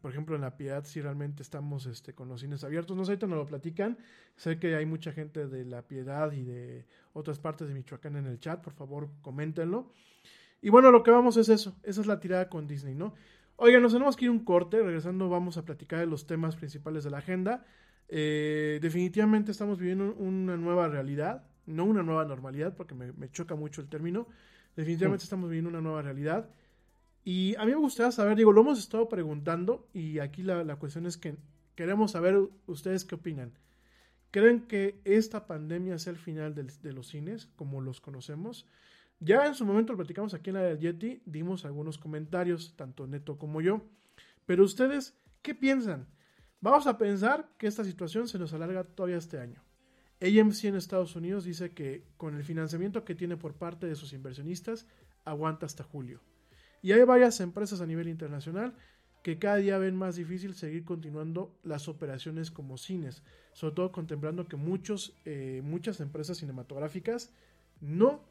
por 0.00 0.12
ejemplo, 0.12 0.36
en 0.36 0.42
La 0.42 0.56
Piedad, 0.56 0.84
si 0.84 1.00
realmente 1.00 1.42
estamos 1.42 1.86
este, 1.86 2.14
con 2.14 2.28
los 2.28 2.40
cines 2.40 2.62
abiertos. 2.62 2.96
No 2.96 3.04
sé, 3.04 3.12
ahorita 3.12 3.26
nos 3.26 3.38
lo 3.38 3.46
platican. 3.46 3.98
Sé 4.36 4.58
que 4.58 4.76
hay 4.76 4.86
mucha 4.86 5.12
gente 5.12 5.48
de 5.48 5.64
La 5.64 5.82
Piedad 5.82 6.30
y 6.32 6.44
de 6.44 6.86
otras 7.12 7.38
partes 7.38 7.68
de 7.68 7.74
Michoacán 7.74 8.16
en 8.16 8.26
el 8.26 8.38
chat. 8.38 8.62
Por 8.62 8.74
favor, 8.74 9.08
coméntenlo. 9.22 9.92
Y 10.60 10.70
bueno, 10.70 10.90
lo 10.90 11.02
que 11.02 11.10
vamos 11.10 11.36
es 11.36 11.48
eso. 11.48 11.76
Esa 11.82 12.00
es 12.00 12.06
la 12.06 12.20
tirada 12.20 12.48
con 12.48 12.66
Disney, 12.66 12.94
¿no? 12.94 13.14
Oigan, 13.56 13.82
nos 13.82 13.92
tenemos 13.92 14.16
que 14.16 14.26
ir 14.26 14.30
un 14.30 14.44
corte. 14.44 14.82
Regresando, 14.82 15.28
vamos 15.28 15.56
a 15.56 15.64
platicar 15.64 16.00
de 16.00 16.06
los 16.06 16.26
temas 16.26 16.54
principales 16.54 17.02
de 17.02 17.10
la 17.10 17.18
agenda. 17.18 17.64
Eh, 18.08 18.78
definitivamente 18.80 19.52
estamos 19.52 19.78
viviendo 19.78 20.14
una 20.14 20.56
nueva 20.56 20.88
realidad, 20.88 21.44
no 21.66 21.84
una 21.84 22.02
nueva 22.02 22.24
normalidad, 22.24 22.74
porque 22.74 22.94
me, 22.94 23.12
me 23.12 23.30
choca 23.30 23.54
mucho 23.54 23.80
el 23.80 23.88
término. 23.88 24.26
Definitivamente 24.76 25.22
sí. 25.22 25.26
estamos 25.26 25.50
viviendo 25.50 25.70
una 25.70 25.80
nueva 25.80 26.02
realidad. 26.02 26.48
Y 27.24 27.54
a 27.56 27.64
mí 27.64 27.72
me 27.72 27.78
gustaría 27.78 28.10
saber, 28.10 28.36
digo, 28.36 28.52
lo 28.52 28.62
hemos 28.62 28.78
estado 28.78 29.08
preguntando 29.08 29.86
y 29.92 30.18
aquí 30.18 30.42
la, 30.42 30.64
la 30.64 30.76
cuestión 30.76 31.04
es 31.04 31.18
que 31.18 31.36
queremos 31.74 32.12
saber 32.12 32.38
ustedes 32.66 33.04
qué 33.04 33.16
opinan. 33.16 33.52
¿Creen 34.30 34.66
que 34.66 35.00
esta 35.04 35.46
pandemia 35.46 35.96
es 35.96 36.06
el 36.06 36.16
final 36.16 36.54
de, 36.54 36.64
de 36.64 36.92
los 36.92 37.08
cines, 37.08 37.46
como 37.56 37.80
los 37.80 38.00
conocemos? 38.00 38.66
Ya 39.20 39.46
en 39.46 39.54
su 39.54 39.64
momento 39.64 39.92
lo 39.92 39.98
platicamos 39.98 40.32
aquí 40.32 40.50
en 40.50 40.54
la 40.54 40.62
del 40.62 40.78
Yeti, 40.78 41.22
dimos 41.26 41.64
algunos 41.64 41.98
comentarios, 41.98 42.74
tanto 42.76 43.06
Neto 43.06 43.36
como 43.36 43.60
yo. 43.60 43.82
Pero 44.46 44.64
ustedes, 44.64 45.18
¿qué 45.42 45.54
piensan? 45.54 46.06
Vamos 46.60 46.88
a 46.88 46.98
pensar 46.98 47.48
que 47.56 47.68
esta 47.68 47.84
situación 47.84 48.26
se 48.26 48.38
nos 48.38 48.52
alarga 48.52 48.82
todavía 48.82 49.16
este 49.16 49.38
año. 49.38 49.62
AMC 50.20 50.64
en 50.64 50.74
Estados 50.74 51.14
Unidos 51.14 51.44
dice 51.44 51.70
que 51.70 52.02
con 52.16 52.34
el 52.34 52.42
financiamiento 52.42 53.04
que 53.04 53.14
tiene 53.14 53.36
por 53.36 53.54
parte 53.54 53.86
de 53.86 53.94
sus 53.94 54.12
inversionistas, 54.12 54.86
aguanta 55.24 55.66
hasta 55.66 55.84
julio. 55.84 56.20
Y 56.82 56.90
hay 56.90 57.02
varias 57.04 57.38
empresas 57.40 57.80
a 57.80 57.86
nivel 57.86 58.08
internacional 58.08 58.74
que 59.22 59.38
cada 59.38 59.56
día 59.56 59.78
ven 59.78 59.94
más 59.94 60.16
difícil 60.16 60.54
seguir 60.54 60.84
continuando 60.84 61.56
las 61.62 61.86
operaciones 61.86 62.50
como 62.50 62.76
cines, 62.76 63.22
sobre 63.52 63.74
todo 63.76 63.92
contemplando 63.92 64.48
que 64.48 64.56
muchos, 64.56 65.16
eh, 65.24 65.60
muchas 65.62 66.00
empresas 66.00 66.38
cinematográficas 66.38 67.32
no, 67.80 68.24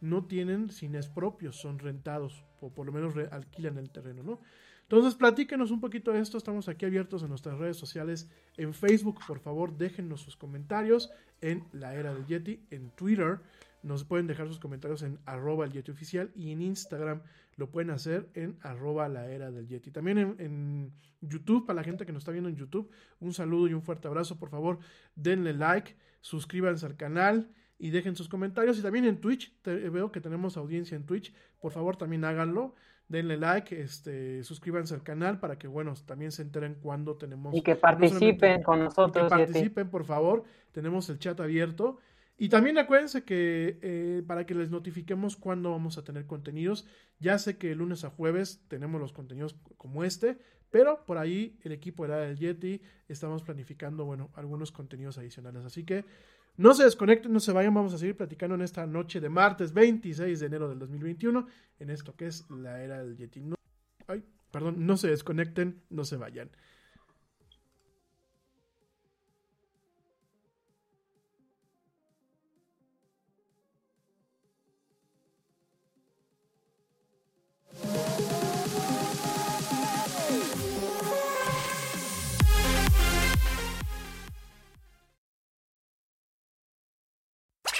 no 0.00 0.26
tienen 0.26 0.70
cines 0.70 1.08
propios, 1.08 1.56
son 1.56 1.78
rentados, 1.78 2.44
o 2.60 2.70
por 2.70 2.86
lo 2.86 2.92
menos 2.92 3.14
alquilan 3.30 3.78
el 3.78 3.90
terreno, 3.90 4.24
¿no? 4.24 4.40
Entonces, 4.90 5.16
platíquenos 5.16 5.70
un 5.70 5.80
poquito 5.82 6.12
de 6.12 6.20
esto. 6.20 6.38
Estamos 6.38 6.66
aquí 6.66 6.86
abiertos 6.86 7.22
en 7.22 7.28
nuestras 7.28 7.58
redes 7.58 7.76
sociales. 7.76 8.30
En 8.56 8.72
Facebook, 8.72 9.20
por 9.26 9.38
favor, 9.38 9.76
déjennos 9.76 10.22
sus 10.22 10.34
comentarios. 10.34 11.10
En 11.42 11.64
la 11.72 11.94
era 11.94 12.14
del 12.14 12.24
Yeti, 12.24 12.64
en 12.70 12.88
Twitter, 12.92 13.38
nos 13.82 14.04
pueden 14.04 14.26
dejar 14.26 14.48
sus 14.48 14.58
comentarios 14.58 15.02
en 15.02 15.18
arroba 15.26 15.66
el 15.66 15.72
Yeti 15.72 15.90
oficial. 15.90 16.30
Y 16.34 16.52
en 16.52 16.62
Instagram 16.62 17.20
lo 17.56 17.70
pueden 17.70 17.90
hacer 17.90 18.30
en 18.32 18.56
arroba 18.62 19.10
la 19.10 19.30
era 19.30 19.50
del 19.50 19.68
Yeti. 19.68 19.90
También 19.90 20.36
en, 20.38 20.90
YouTube, 21.20 21.66
para 21.66 21.80
la 21.80 21.84
gente 21.84 22.06
que 22.06 22.12
nos 22.12 22.22
está 22.22 22.32
viendo 22.32 22.48
en 22.48 22.56
YouTube, 22.56 22.90
un 23.20 23.34
saludo 23.34 23.68
y 23.68 23.74
un 23.74 23.82
fuerte 23.82 24.08
abrazo. 24.08 24.38
Por 24.38 24.48
favor, 24.48 24.78
denle 25.14 25.52
like, 25.52 25.96
suscríbanse 26.22 26.86
al 26.86 26.96
canal 26.96 27.50
y 27.78 27.90
dejen 27.90 28.16
sus 28.16 28.30
comentarios. 28.30 28.78
Y 28.78 28.82
también 28.82 29.04
en 29.04 29.20
Twitch, 29.20 29.52
veo 29.64 30.10
que 30.12 30.22
tenemos 30.22 30.56
audiencia 30.56 30.96
en 30.96 31.04
Twitch. 31.04 31.34
Por 31.60 31.72
favor, 31.72 31.96
también 31.96 32.24
háganlo 32.24 32.74
denle 33.08 33.38
like, 33.38 33.80
este, 33.80 34.44
suscríbanse 34.44 34.94
al 34.94 35.02
canal 35.02 35.40
para 35.40 35.58
que, 35.58 35.66
bueno, 35.66 35.94
también 36.06 36.30
se 36.30 36.42
enteren 36.42 36.74
cuando 36.74 37.16
tenemos... 37.16 37.54
Y 37.54 37.62
que 37.62 37.74
participen 37.74 38.62
con 38.62 38.84
nosotros. 38.84 39.24
que 39.24 39.36
participen, 39.36 39.90
por 39.90 40.04
favor. 40.04 40.44
Tenemos 40.72 41.08
el 41.08 41.18
chat 41.18 41.40
abierto. 41.40 41.98
Y 42.36 42.50
también 42.50 42.78
acuérdense 42.78 43.24
que 43.24 43.78
eh, 43.82 44.22
para 44.26 44.46
que 44.46 44.54
les 44.54 44.70
notifiquemos 44.70 45.36
cuándo 45.36 45.72
vamos 45.72 45.98
a 45.98 46.04
tener 46.04 46.26
contenidos. 46.26 46.86
Ya 47.18 47.36
sé 47.38 47.58
que 47.58 47.74
lunes 47.74 48.04
a 48.04 48.10
jueves 48.10 48.62
tenemos 48.68 49.00
los 49.00 49.12
contenidos 49.12 49.56
como 49.76 50.04
este, 50.04 50.38
pero 50.70 51.04
por 51.04 51.18
ahí 51.18 51.58
el 51.64 51.72
equipo 51.72 52.04
de 52.04 52.10
la 52.10 52.18
del 52.18 52.38
Yeti 52.38 52.80
estamos 53.08 53.42
planificando, 53.42 54.04
bueno, 54.04 54.30
algunos 54.34 54.70
contenidos 54.70 55.18
adicionales. 55.18 55.64
Así 55.64 55.84
que 55.84 56.04
no 56.58 56.74
se 56.74 56.84
desconecten, 56.84 57.32
no 57.32 57.40
se 57.40 57.52
vayan, 57.52 57.72
vamos 57.72 57.94
a 57.94 57.98
seguir 57.98 58.16
platicando 58.16 58.56
en 58.56 58.62
esta 58.62 58.84
noche 58.84 59.20
de 59.20 59.28
martes 59.28 59.72
26 59.72 60.40
de 60.40 60.46
enero 60.46 60.68
del 60.68 60.80
2021 60.80 61.46
en 61.78 61.90
esto 61.90 62.14
que 62.16 62.26
es 62.26 62.50
la 62.50 62.82
era 62.82 62.98
del 62.98 63.16
Yeti. 63.16 63.42
ay, 64.08 64.24
perdón, 64.50 64.84
no 64.84 64.96
se 64.96 65.08
desconecten, 65.08 65.80
no 65.88 66.04
se 66.04 66.16
vayan. 66.16 66.50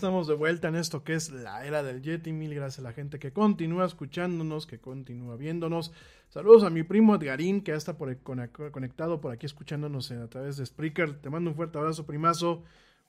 Estamos 0.00 0.26
de 0.26 0.32
vuelta 0.32 0.68
en 0.68 0.76
esto 0.76 1.04
que 1.04 1.12
es 1.12 1.30
la 1.30 1.66
era 1.66 1.82
del 1.82 2.00
Yeti. 2.00 2.32
Mil 2.32 2.54
gracias 2.54 2.78
a 2.78 2.88
la 2.88 2.94
gente 2.94 3.18
que 3.18 3.34
continúa 3.34 3.84
escuchándonos, 3.84 4.66
que 4.66 4.78
continúa 4.78 5.36
viéndonos. 5.36 5.92
Saludos 6.30 6.64
a 6.64 6.70
mi 6.70 6.84
primo 6.84 7.16
Edgarín, 7.16 7.60
que 7.60 7.72
ya 7.72 7.76
está 7.76 7.98
por, 7.98 8.16
conectado 8.22 9.20
por 9.20 9.30
aquí 9.30 9.44
escuchándonos 9.44 10.10
a 10.10 10.26
través 10.30 10.56
de 10.56 10.64
Spreaker. 10.64 11.20
Te 11.20 11.28
mando 11.28 11.50
un 11.50 11.56
fuerte 11.56 11.76
abrazo, 11.76 12.06
primazo. 12.06 12.64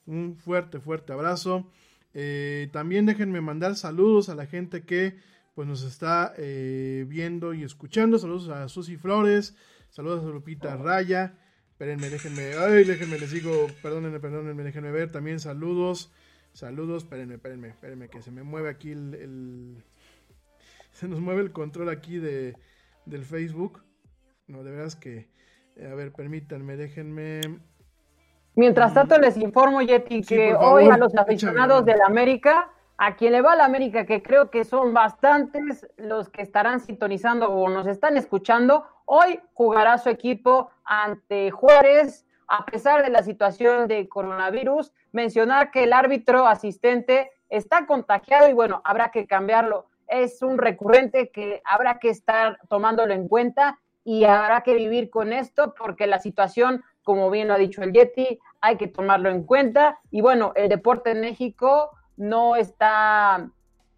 Un 0.06 0.36
fuerte, 0.36 0.82
fuerte 0.82 1.14
abrazo. 1.14 1.72
Eh, 2.14 2.68
también 2.74 3.06
déjenme 3.06 3.40
mandar 3.40 3.78
saludos 3.78 4.28
a 4.28 4.36
la 4.36 4.46
gente 4.46 4.84
que 4.84 5.16
pues 5.56 5.70
nos 5.70 5.84
está 5.84 6.34
eh, 6.38 7.06
viendo 7.08 7.54
y 7.54 7.64
escuchando. 7.64 8.20
Saludos 8.20 8.50
a 8.50 8.68
Susi 8.68 8.98
Flores. 8.98 9.56
Saludos 9.92 10.26
a 10.26 10.28
Lupita 10.28 10.76
Raya. 10.76 11.38
Espérenme, 11.70 12.10
déjenme. 12.10 12.52
Ay, 12.58 12.84
déjenme, 12.84 13.18
les 13.18 13.32
digo. 13.32 13.68
Perdónenme, 13.82 14.20
perdónenme, 14.20 14.64
déjenme 14.64 14.92
ver. 14.92 15.10
También 15.10 15.40
saludos 15.40 16.12
Saludos, 16.54 17.04
espérenme, 17.04 17.36
espérenme, 17.36 17.70
espérenme, 17.70 18.10
que 18.10 18.22
se 18.22 18.32
me 18.32 18.44
mueve 18.44 18.70
aquí 18.70 18.92
el, 18.92 19.84
Se 20.92 21.08
nos 21.08 21.20
mueve 21.22 21.42
el 21.42 21.52
control 21.52 21.90
aquí 21.90 22.18
de, 22.18 22.56
del 23.06 23.24
Facebook. 23.24 23.84
No, 24.48 24.64
de 24.64 24.72
veras 24.72 24.96
que... 24.96 25.30
Eh, 25.78 25.90
a 25.90 25.96
ver, 25.96 26.12
permítanme, 26.12 26.76
déjenme... 26.76 27.42
Mientras 28.56 28.94
tanto 28.94 29.18
les 29.18 29.38
informo, 29.38 29.82
Yeti, 29.82 30.22
que 30.22 30.54
hoy 30.54 30.90
a 30.90 30.98
los 30.98 31.16
aficionados 31.16 31.86
del 31.86 32.02
América, 32.02 32.70
a 32.98 33.16
quien 33.16 33.32
le 33.32 33.42
va 33.42 33.56
la 33.56 33.64
América, 33.64 34.06
que 34.06 34.22
creo 34.22 34.52
que 34.52 34.66
son 34.66 34.94
bastantes 34.94 35.88
los 35.96 36.30
que 36.30 36.42
estarán 36.42 36.82
sintonizando 36.82 37.50
o 37.50 37.70
nos 37.70 37.88
están 37.88 38.18
escuchando, 38.18 38.86
hoy 39.06 39.40
jugará 39.54 39.98
su 39.98 40.10
equipo 40.10 40.70
ante 40.84 41.50
Juárez 41.50 42.26
a 42.52 42.66
pesar 42.66 43.02
de 43.02 43.10
la 43.10 43.24
situación 43.24 43.88
de 43.88 44.10
coronavirus, 44.10 44.92
mencionar 45.14 45.72
que 45.72 45.86
el 45.86 45.94
árbitro 45.94 46.48
asistente 46.48 47.32
está 47.48 47.86
contagiado 47.86 48.50
y 48.50 48.54
bueno, 48.54 48.82
habrá 48.84 49.10
que 49.10 49.26
cambiarlo. 49.26 49.88
Es 50.06 50.42
un 50.42 50.58
recurrente 50.58 51.30
que 51.30 51.62
habrá 51.64 51.98
que 51.98 52.10
estar 52.10 52.60
tomándolo 52.68 53.14
en 53.14 53.30
cuenta 53.30 53.80
y 54.04 54.26
habrá 54.26 54.62
que 54.64 54.74
vivir 54.74 55.10
con 55.10 55.32
esto 55.32 55.74
porque 55.78 56.08
la 56.08 56.20
situación, 56.20 56.84
como 57.04 57.30
bien 57.30 57.48
lo 57.48 57.54
ha 57.54 57.58
dicho 57.58 57.84
el 57.84 57.94
Yeti, 57.94 58.38
hay 58.60 58.76
que 58.76 58.88
tomarlo 58.88 59.30
en 59.30 59.44
cuenta. 59.44 60.00
Y 60.10 60.20
bueno, 60.20 60.52
el 60.58 60.68
deporte 60.68 61.12
en 61.12 61.22
México 61.22 61.92
no 62.18 62.58
está 62.58 63.50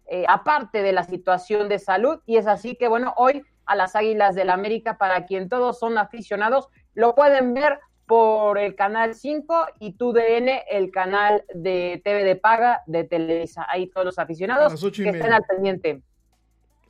eh, 0.06 0.26
aparte 0.28 0.80
de 0.80 0.92
la 0.92 1.02
situación 1.02 1.68
de 1.68 1.80
salud 1.80 2.20
y 2.24 2.36
es 2.36 2.46
así 2.46 2.76
que 2.76 2.86
bueno, 2.86 3.14
hoy 3.16 3.42
a 3.66 3.74
las 3.74 3.96
Águilas 3.96 4.36
del 4.36 4.50
América, 4.50 4.96
para 4.96 5.26
quien 5.26 5.48
todos 5.48 5.80
son 5.80 5.98
aficionados, 5.98 6.68
lo 6.94 7.16
pueden 7.16 7.52
ver 7.52 7.80
por 8.06 8.58
el 8.58 8.74
canal 8.74 9.14
5 9.14 9.66
y 9.80 9.92
tu 9.92 10.12
DN, 10.12 10.64
el 10.70 10.90
canal 10.90 11.44
de 11.54 12.00
TV 12.04 12.24
de 12.24 12.36
paga 12.36 12.82
de 12.86 13.04
Televisa. 13.04 13.66
Ahí 13.68 13.86
todos 13.86 14.04
los 14.04 14.18
aficionados 14.18 14.80
que 14.80 15.08
estén 15.08 15.32
al 15.32 15.44
pendiente. 15.44 16.02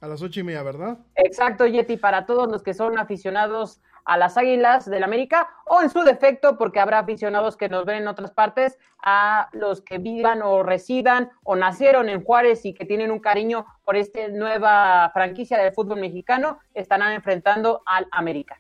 A 0.01 0.09
las 0.09 0.21
ocho 0.21 0.41
y 0.41 0.43
media, 0.43 0.62
¿verdad? 0.62 0.99
Exacto, 1.15 1.67
Yeti, 1.67 1.97
para 1.97 2.27
todos 2.27 2.51
los 2.51 2.62
que 2.62 2.75
son 2.75 2.99
aficionados 2.99 3.81
a 4.05 4.19
las 4.19 4.37
Águilas 4.37 4.85
del 4.85 5.03
América 5.03 5.49
o 5.65 5.81
en 5.81 5.89
su 5.89 6.03
defecto, 6.03 6.59
porque 6.59 6.79
habrá 6.79 6.99
aficionados 6.99 7.57
que 7.57 7.71
nos 7.71 7.87
ven 7.87 8.03
en 8.03 8.09
otras 8.09 8.33
partes, 8.33 8.79
a 9.03 9.49
los 9.53 9.81
que 9.81 9.99
vivan 9.99 10.43
o 10.43 10.62
residan 10.62 11.31
o 11.43 11.57
nacieron 11.57 12.09
en 12.09 12.23
Juárez 12.23 12.67
y 12.67 12.75
que 12.75 12.85
tienen 12.85 13.11
un 13.11 13.21
cariño 13.21 13.65
por 13.85 13.97
esta 13.97 14.29
nueva 14.29 15.11
franquicia 15.15 15.59
del 15.59 15.73
fútbol 15.73 16.01
mexicano, 16.01 16.59
estarán 16.75 17.12
enfrentando 17.12 17.83
al 17.87 18.07
América. 18.11 18.59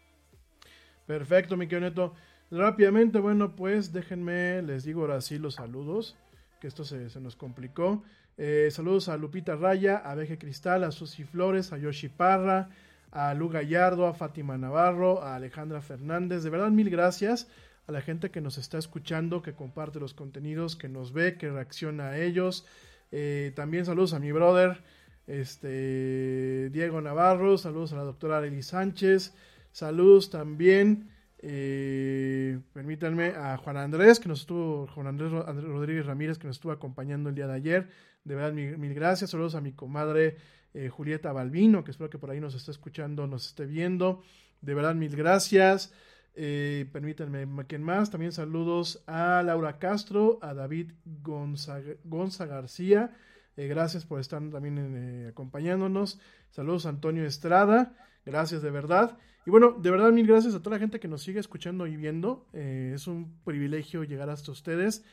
Perfecto, 1.06 1.56
mi 1.56 1.66
querido 1.66 1.90
Neto. 1.90 2.14
Rápidamente, 2.50 3.18
bueno, 3.18 3.56
pues 3.56 3.92
déjenme, 3.92 4.62
les 4.62 4.84
digo 4.84 5.02
ahora 5.02 5.20
sí 5.20 5.38
los 5.38 5.54
saludos, 5.54 6.16
que 6.60 6.66
esto 6.66 6.84
se, 6.84 7.08
nos 7.20 7.36
complicó. 7.36 8.02
Eh, 8.36 8.68
saludos 8.70 9.08
a 9.08 9.16
Lupita 9.16 9.56
Raya, 9.56 9.96
a 9.96 10.14
Veje 10.14 10.38
Cristal, 10.38 10.84
a 10.84 10.92
Susi 10.92 11.24
Flores, 11.24 11.72
a 11.72 11.78
Yoshi 11.78 12.08
Parra, 12.08 12.68
a 13.10 13.32
Lu 13.34 13.48
Gallardo, 13.48 14.06
a 14.06 14.14
Fátima 14.14 14.58
Navarro, 14.58 15.22
a 15.22 15.36
Alejandra 15.36 15.80
Fernández. 15.80 16.42
De 16.42 16.50
verdad, 16.50 16.70
mil 16.70 16.90
gracias 16.90 17.48
a 17.86 17.92
la 17.92 18.00
gente 18.00 18.30
que 18.30 18.40
nos 18.40 18.58
está 18.58 18.78
escuchando, 18.78 19.42
que 19.42 19.54
comparte 19.54 20.00
los 20.00 20.14
contenidos, 20.14 20.76
que 20.76 20.88
nos 20.88 21.12
ve, 21.12 21.36
que 21.36 21.50
reacciona 21.50 22.10
a 22.10 22.18
ellos. 22.18 22.66
Eh, 23.12 23.52
también 23.54 23.84
saludos 23.84 24.14
a 24.14 24.18
mi 24.18 24.32
brother, 24.32 24.82
este 25.26 26.70
Diego 26.70 27.00
Navarro, 27.00 27.58
saludos 27.58 27.92
a 27.92 27.96
la 27.96 28.02
doctora 28.02 28.38
Arely 28.38 28.62
Sánchez, 28.62 29.34
saludos 29.72 30.30
también 30.30 31.13
eh, 31.46 32.58
permítanme 32.72 33.34
a 33.36 33.58
Juan 33.58 33.76
Andrés, 33.76 34.18
que 34.18 34.30
nos 34.30 34.40
estuvo, 34.40 34.86
Juan 34.86 35.08
Andrés, 35.08 35.30
Rodríguez 35.30 36.06
Ramírez, 36.06 36.38
que 36.38 36.46
nos 36.46 36.56
estuvo 36.56 36.72
acompañando 36.72 37.28
el 37.28 37.34
día 37.34 37.46
de 37.46 37.52
ayer. 37.52 37.88
De 38.24 38.34
verdad, 38.34 38.54
mil, 38.54 38.94
gracias. 38.94 39.30
Saludos 39.30 39.54
a 39.54 39.60
mi 39.60 39.72
comadre 39.72 40.38
eh, 40.72 40.88
Julieta 40.88 41.34
Balbino, 41.34 41.84
que 41.84 41.90
espero 41.90 42.08
que 42.08 42.16
por 42.16 42.30
ahí 42.30 42.40
nos 42.40 42.54
esté 42.54 42.70
escuchando, 42.70 43.26
nos 43.26 43.48
esté 43.48 43.66
viendo. 43.66 44.22
De 44.62 44.72
verdad, 44.72 44.94
mil 44.94 45.14
gracias. 45.14 45.92
Eh, 46.34 46.88
permítanme, 46.94 47.46
¿quién 47.66 47.82
más? 47.82 48.10
También 48.10 48.32
saludos 48.32 49.04
a 49.06 49.42
Laura 49.42 49.78
Castro, 49.78 50.38
a 50.40 50.54
David 50.54 50.92
Gonza, 51.04 51.78
Gonza 52.04 52.46
García. 52.46 53.14
Eh, 53.58 53.68
gracias 53.68 54.06
por 54.06 54.18
estar 54.18 54.40
también 54.48 55.28
acompañándonos. 55.28 56.18
Saludos 56.52 56.86
a 56.86 56.88
Antonio 56.88 57.26
Estrada. 57.26 57.94
Gracias 58.24 58.62
de 58.62 58.70
verdad. 58.70 59.18
Y 59.46 59.50
bueno, 59.50 59.72
de 59.72 59.90
verdad 59.90 60.10
mil 60.10 60.26
gracias 60.26 60.54
a 60.54 60.62
toda 60.62 60.76
la 60.76 60.80
gente 60.80 61.00
que 61.00 61.08
nos 61.08 61.22
sigue 61.22 61.40
escuchando 61.40 61.86
y 61.86 61.96
viendo. 61.96 62.46
Eh, 62.52 62.92
es 62.94 63.06
un 63.06 63.38
privilegio 63.44 64.04
llegar 64.04 64.30
hasta 64.30 64.50
ustedes. 64.50 65.04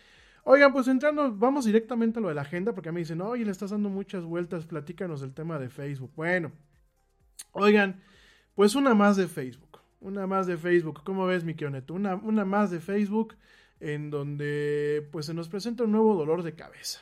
Oigan, 0.44 0.74
pues 0.74 0.88
entrando, 0.88 1.36
vamos 1.36 1.66
directamente 1.66 2.20
a 2.20 2.22
lo 2.22 2.30
de 2.30 2.36
la 2.36 2.42
agenda, 2.42 2.74
porque 2.74 2.90
a 2.90 2.92
mí 2.92 3.02
dicen, 3.02 3.22
oye, 3.22 3.46
le 3.46 3.52
estás 3.52 3.72
dando 3.72 3.90
muchas 3.90 4.24
vueltas, 4.24 4.66
platícanos 4.66 5.22
del 5.22 5.34
tema 5.34 5.60
de 5.60 5.70
Facebook. 5.70 6.12
Bueno, 6.16 6.52
oigan, 7.52 8.02
pues 8.56 8.74
una 8.76 8.96
más 8.96 9.18
de 9.18 9.28
Facebook, 9.28 9.80
una 10.00 10.26
más 10.26 10.48
de 10.48 10.58
Facebook. 10.58 11.04
¿Cómo 11.04 11.28
ves, 11.28 11.44
mi 11.44 11.54
Kioneto? 11.54 11.94
Una, 11.94 12.16
una 12.16 12.44
más 12.44 12.72
de 12.72 12.80
Facebook 12.80 13.36
en 13.80 14.10
donde 14.10 15.08
pues 15.12 15.26
se 15.26 15.34
nos 15.34 15.50
presenta 15.50 15.84
un 15.84 15.92
nuevo 15.92 16.16
dolor 16.16 16.42
de 16.42 16.56
cabeza. 16.56 17.02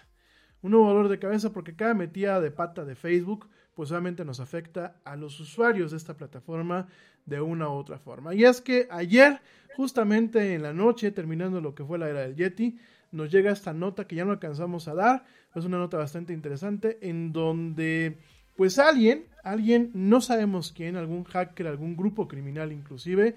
Un 0.61 0.71
nuevo 0.71 0.87
dolor 0.89 1.07
de 1.07 1.19
cabeza 1.19 1.53
porque 1.53 1.75
cada 1.75 1.93
metida 1.93 2.41
de 2.41 2.51
pata 2.51 2.83
de 2.83 2.95
Facebook 2.95 3.47
pues 3.79 3.91
obviamente 3.91 4.25
nos 4.25 4.41
afecta 4.41 4.97
a 5.05 5.15
los 5.15 5.39
usuarios 5.39 5.91
de 5.91 5.95
esta 5.95 6.17
plataforma 6.17 6.89
de 7.25 7.39
una 7.39 7.69
u 7.69 7.75
otra 7.75 7.97
forma. 7.97 8.35
Y 8.35 8.43
es 8.43 8.59
que 8.59 8.89
ayer, 8.91 9.39
justamente 9.77 10.53
en 10.53 10.63
la 10.63 10.73
noche, 10.73 11.11
terminando 11.11 11.61
lo 11.61 11.73
que 11.73 11.85
fue 11.85 11.97
la 11.97 12.09
era 12.09 12.19
del 12.19 12.35
Yeti, 12.35 12.77
nos 13.13 13.31
llega 13.31 13.53
esta 13.53 13.71
nota 13.71 14.05
que 14.05 14.17
ya 14.17 14.25
no 14.25 14.31
alcanzamos 14.33 14.89
a 14.89 14.95
dar. 14.95 15.23
Es 15.55 15.63
una 15.63 15.77
nota 15.77 15.95
bastante 15.95 16.33
interesante 16.33 16.97
en 17.01 17.31
donde 17.31 18.17
pues 18.57 18.79
alguien, 18.79 19.27
alguien, 19.45 19.91
no 19.93 20.19
sabemos 20.19 20.73
quién, 20.73 20.97
algún 20.97 21.23
hacker, 21.23 21.65
algún 21.65 21.95
grupo 21.95 22.27
criminal 22.27 22.73
inclusive, 22.73 23.35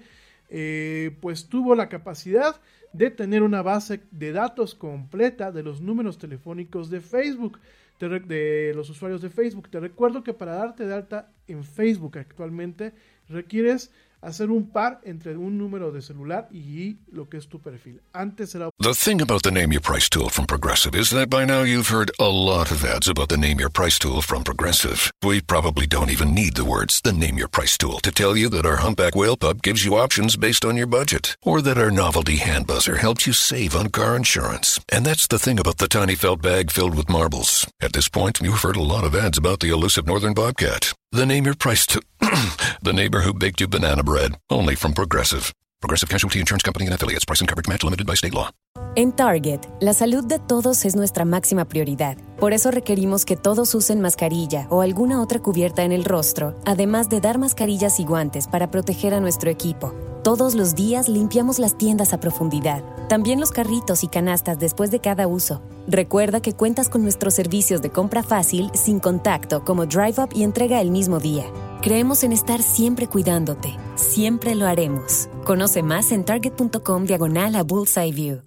eh, 0.49 1.15
pues 1.21 1.47
tuvo 1.47 1.73
la 1.73 1.87
capacidad 1.87 2.59
de 2.91 3.11
tener 3.11 3.43
una 3.43 3.61
base 3.61 4.01
de 4.11 4.33
datos 4.33 4.75
completa 4.75 5.53
de 5.53 5.63
los 5.63 5.79
números 5.79 6.17
telefónicos 6.17 6.89
de 6.89 6.99
Facebook 6.99 7.59
de 7.99 8.73
los 8.75 8.89
usuarios 8.89 9.21
de 9.21 9.29
Facebook. 9.29 9.69
Te 9.69 9.79
recuerdo 9.79 10.23
que 10.23 10.33
para 10.33 10.55
darte 10.55 10.85
de 10.85 10.93
alta 10.93 11.31
en 11.47 11.63
Facebook 11.63 12.17
actualmente 12.17 12.93
requieres 13.29 13.91
hacer 14.23 14.49
un 14.49 14.71
par 14.71 15.01
entre 15.05 15.37
un 15.37 15.57
número 15.57 15.91
de 15.91 16.01
celular 16.01 16.47
y 16.51 16.97
lo 17.11 17.27
que 17.29 17.37
es 17.37 17.47
tu 17.47 17.59
perfil. 17.59 18.01
Antes 18.13 18.55
era 18.55 18.69
The 18.79 18.93
thing 18.93 19.21
about 19.21 19.43
the 19.43 19.51
Name 19.51 19.71
Your 19.71 19.81
Price 19.81 20.09
tool 20.09 20.29
from 20.29 20.45
Progressive 20.45 20.95
is 20.95 21.09
that 21.11 21.29
by 21.29 21.45
now 21.45 21.63
you've 21.63 21.89
heard 21.89 22.11
a 22.19 22.29
lot 22.29 22.71
of 22.71 22.83
ads 22.83 23.07
about 23.07 23.29
the 23.29 23.37
Name 23.37 23.59
Your 23.59 23.69
Price 23.69 23.99
tool 23.99 24.21
from 24.21 24.43
Progressive. 24.43 25.11
We 25.23 25.41
probably 25.41 25.85
don't 25.85 26.09
even 26.09 26.33
need 26.33 26.55
the 26.55 26.65
words 26.65 27.01
the 27.01 27.13
Name 27.13 27.37
Your 27.37 27.47
Price 27.47 27.77
tool 27.77 27.99
to 27.99 28.11
tell 28.11 28.35
you 28.35 28.49
that 28.49 28.65
our 28.65 28.77
humpback 28.77 29.15
whale 29.15 29.37
pup 29.37 29.61
gives 29.61 29.85
you 29.85 29.95
options 29.95 30.37
based 30.37 30.65
on 30.65 30.77
your 30.77 30.87
budget, 30.87 31.35
or 31.41 31.61
that 31.61 31.77
our 31.77 31.91
novelty 31.91 32.37
hand 32.37 32.67
buzzer 32.67 32.97
helps 32.97 33.27
you 33.27 33.33
save 33.33 33.75
on 33.75 33.89
car 33.89 34.15
insurance. 34.15 34.79
And 34.89 35.05
that's 35.05 35.27
the 35.27 35.39
thing 35.39 35.59
about 35.59 35.77
the 35.77 35.87
tiny 35.87 36.15
felt 36.15 36.41
bag 36.41 36.71
filled 36.71 36.95
with 36.95 37.09
marbles. 37.09 37.67
At 37.81 37.93
this 37.93 38.09
point, 38.09 38.39
you've 38.41 38.61
heard 38.61 38.77
a 38.77 38.81
lot 38.81 39.03
of 39.03 39.15
ads 39.15 39.37
about 39.37 39.59
the 39.59 39.69
elusive 39.69 40.07
northern 40.07 40.33
bobcat. 40.33 40.93
The 41.15 41.27
Name 41.27 41.45
Your 41.45 41.53
Price 41.53 41.85
tool. 41.85 42.01
the 42.81 42.91
neighbor 42.91 43.21
who 43.21 43.35
baked 43.35 43.61
you 43.61 43.67
banana 43.67 44.01
bread. 44.01 44.31
Only 44.49 44.75
from 44.75 44.93
Progressive. 44.93 45.53
Progressive 45.79 46.09
Casualty 46.09 46.39
Insurance 46.39 46.63
Company 46.63 46.87
and 46.87 46.95
affiliates. 46.95 47.23
Price 47.23 47.39
and 47.39 47.47
coverage 47.47 47.67
match 47.67 47.83
limited 47.83 48.07
by 48.07 48.15
state 48.15 48.33
law. 48.33 48.49
En 48.95 49.11
Target, 49.11 49.59
la 49.79 49.93
salud 49.93 50.25
de 50.25 50.39
todos 50.39 50.85
es 50.85 50.95
nuestra 50.95 51.23
máxima 51.23 51.65
prioridad. 51.65 52.17
Por 52.39 52.51
eso 52.51 52.71
requerimos 52.71 53.25
que 53.25 53.35
todos 53.35 53.75
usen 53.75 54.01
mascarilla 54.01 54.65
o 54.71 54.81
alguna 54.81 55.21
otra 55.21 55.39
cubierta 55.39 55.83
en 55.83 55.91
el 55.91 56.03
rostro, 56.03 56.55
además 56.65 57.09
de 57.09 57.21
dar 57.21 57.37
mascarillas 57.37 57.99
y 57.99 58.05
guantes 58.05 58.47
para 58.47 58.71
proteger 58.71 59.13
a 59.13 59.19
nuestro 59.19 59.51
equipo. 59.51 59.93
Todos 60.23 60.55
los 60.55 60.73
días 60.73 61.09
limpiamos 61.09 61.59
las 61.59 61.77
tiendas 61.77 62.13
a 62.13 62.19
profundidad, 62.21 62.81
también 63.09 63.41
los 63.41 63.51
carritos 63.51 64.05
y 64.05 64.07
canastas 64.07 64.57
después 64.57 64.89
de 64.89 65.01
cada 65.01 65.27
uso. 65.27 65.61
Recuerda 65.85 66.41
que 66.41 66.53
cuentas 66.53 66.87
con 66.87 67.03
nuestros 67.03 67.33
servicios 67.33 67.81
de 67.81 67.89
compra 67.89 68.23
fácil, 68.23 68.71
sin 68.73 69.01
contacto, 69.01 69.65
como 69.65 69.85
Drive 69.85 70.23
Up 70.23 70.29
y 70.33 70.43
entrega 70.43 70.79
el 70.79 70.91
mismo 70.91 71.19
día. 71.19 71.43
Creemos 71.81 72.23
en 72.23 72.31
estar 72.31 72.61
siempre 72.61 73.07
cuidándote. 73.07 73.75
Siempre 73.95 74.55
lo 74.55 74.65
haremos. 74.65 75.27
Conoce 75.43 75.83
más 75.83 76.13
en 76.13 76.23
target.com 76.23 77.03
diagonal 77.03 77.57
a 77.57 77.63
Bullseye 77.63 78.13
View. 78.13 78.43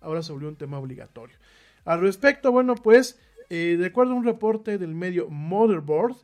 ahora 0.00 0.22
se 0.24 0.32
un 0.32 0.56
tema 0.56 0.80
obligatorio. 0.80 1.36
Al 1.84 2.00
respecto, 2.00 2.50
bueno, 2.50 2.74
pues, 2.74 3.20
eh, 3.48 3.76
de 3.78 3.86
acuerdo 3.86 4.14
a 4.14 4.16
un 4.16 4.24
reporte 4.24 4.76
del 4.78 4.92
medio 4.96 5.28
Motherboard, 5.30 6.16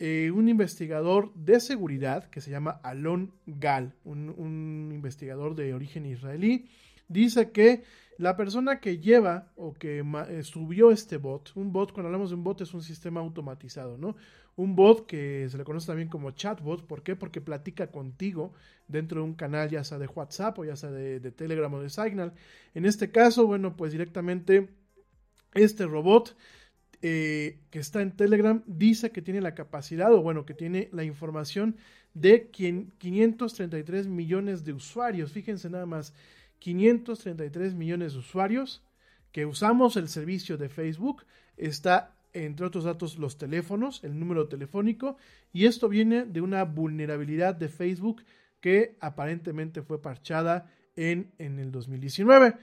eh, 0.00 0.30
un 0.32 0.48
investigador 0.48 1.34
de 1.34 1.58
seguridad 1.58 2.30
que 2.30 2.40
se 2.40 2.52
llama 2.52 2.80
Alon 2.84 3.32
Gal, 3.46 3.96
un, 4.04 4.90
investigador 4.92 5.56
de 5.56 5.74
origen 5.74 6.06
israelí, 6.06 6.68
dice 7.08 7.50
que 7.50 7.82
la 8.16 8.36
persona 8.36 8.78
que 8.78 8.98
lleva 8.98 9.50
o 9.56 9.74
que 9.74 10.04
eh, 10.28 10.42
subió 10.44 10.92
este 10.92 11.16
bot, 11.16 11.50
un 11.56 11.72
bot, 11.72 11.92
cuando 11.92 12.08
hablamos 12.08 12.30
de 12.30 12.36
un 12.36 12.44
bot 12.44 12.60
es 12.60 12.74
un 12.74 12.82
sistema 12.82 13.18
automatizado, 13.18 13.98
¿no? 13.98 14.14
Un 14.54 14.76
bot 14.76 15.04
que 15.06 15.48
se 15.48 15.58
le 15.58 15.64
conoce 15.64 15.88
también 15.88 16.08
como 16.08 16.30
chatbot, 16.30 16.86
¿por 16.86 17.02
qué? 17.02 17.16
Porque 17.16 17.40
platica 17.40 17.90
contigo 17.90 18.52
dentro 18.86 19.20
de 19.20 19.26
un 19.26 19.34
canal, 19.34 19.68
ya 19.68 19.82
sea 19.82 19.98
de 19.98 20.06
WhatsApp 20.06 20.60
o 20.60 20.64
ya 20.64 20.76
sea 20.76 20.92
de, 20.92 21.18
de 21.18 21.32
Telegram 21.32 21.72
o 21.74 21.80
de 21.80 21.90
Signal. 21.90 22.34
En 22.74 22.84
este 22.84 23.10
caso, 23.10 23.48
bueno, 23.48 23.76
pues 23.76 23.90
directamente 23.90 24.68
este 25.54 25.86
robot 25.86 26.36
eh, 27.00 27.58
que 27.70 27.78
está 27.78 28.02
en 28.02 28.16
Telegram 28.16 28.62
dice 28.66 29.10
que 29.10 29.22
tiene 29.22 29.40
la 29.40 29.54
capacidad, 29.54 30.12
o 30.12 30.20
bueno, 30.20 30.44
que 30.44 30.54
tiene 30.54 30.88
la 30.92 31.04
información 31.04 31.76
de 32.14 32.48
quien, 32.50 32.92
533 32.98 34.08
millones 34.08 34.64
de 34.64 34.72
usuarios. 34.72 35.32
Fíjense 35.32 35.70
nada 35.70 35.86
más, 35.86 36.12
533 36.58 37.74
millones 37.74 38.14
de 38.14 38.18
usuarios 38.18 38.82
que 39.30 39.46
usamos 39.46 39.96
el 39.96 40.08
servicio 40.08 40.58
de 40.58 40.68
Facebook. 40.68 41.24
Está, 41.56 42.16
entre 42.32 42.66
otros 42.66 42.84
datos, 42.84 43.18
los 43.18 43.38
teléfonos, 43.38 44.02
el 44.02 44.18
número 44.18 44.48
telefónico, 44.48 45.16
y 45.52 45.66
esto 45.66 45.88
viene 45.88 46.24
de 46.24 46.40
una 46.40 46.64
vulnerabilidad 46.64 47.54
de 47.54 47.68
Facebook 47.68 48.24
que 48.60 48.96
aparentemente 49.00 49.82
fue 49.82 50.02
parchada 50.02 50.68
en, 50.96 51.30
en 51.38 51.60
el 51.60 51.70
2019. 51.70 52.56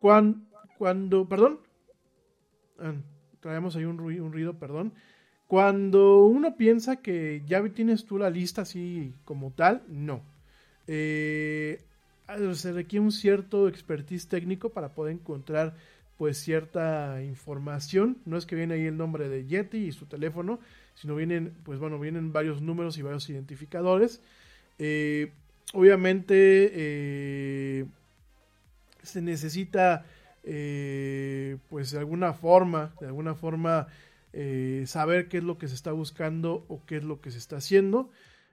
Cuando, 0.00 0.40
cuando 0.78 1.28
perdón, 1.28 1.60
ah, 2.80 2.94
traemos 3.40 3.76
ahí 3.76 3.84
un 3.84 3.98
ruido, 3.98 4.54
perdón. 4.58 4.92
Cuando 5.48 6.26
uno 6.26 6.56
piensa 6.56 6.96
que 6.96 7.42
ya 7.46 7.66
tienes 7.70 8.04
tú 8.04 8.18
la 8.18 8.28
lista 8.28 8.62
así 8.62 9.14
como 9.24 9.50
tal, 9.50 9.82
no. 9.88 10.22
Eh, 10.86 11.82
se 12.52 12.72
requiere 12.72 13.04
un 13.04 13.12
cierto 13.12 13.66
expertise 13.66 14.28
técnico 14.28 14.68
para 14.70 14.90
poder 14.94 15.14
encontrar 15.14 15.74
pues 16.18 16.36
cierta 16.36 17.22
información. 17.22 18.18
No 18.26 18.36
es 18.36 18.44
que 18.44 18.56
viene 18.56 18.74
ahí 18.74 18.86
el 18.86 18.98
nombre 18.98 19.30
de 19.30 19.46
Yeti 19.46 19.78
y 19.78 19.92
su 19.92 20.04
teléfono, 20.04 20.60
sino 20.94 21.14
vienen, 21.14 21.54
pues 21.62 21.78
bueno, 21.78 21.98
vienen 21.98 22.32
varios 22.32 22.60
números 22.60 22.98
y 22.98 23.02
varios 23.02 23.30
identificadores. 23.30 24.20
Eh, 24.78 25.32
obviamente 25.72 26.70
eh, 26.74 27.86
se 29.02 29.22
necesita 29.22 30.04
eh, 30.42 31.58
pues 31.68 31.90
de 31.90 31.98
alguna 31.98 32.32
forma, 32.32 32.94
de 33.00 33.06
alguna 33.06 33.34
forma 33.34 33.88
eh, 34.32 34.84
saber 34.86 35.28
qué 35.28 35.38
es 35.38 35.44
lo 35.44 35.58
que 35.58 35.68
se 35.68 35.74
está 35.74 35.92
buscando 35.92 36.66
o 36.68 36.84
qué 36.86 36.96
es 36.96 37.04
lo 37.04 37.20
que 37.20 37.30
se 37.30 37.38
está 37.38 37.56
haciendo. 37.56 38.10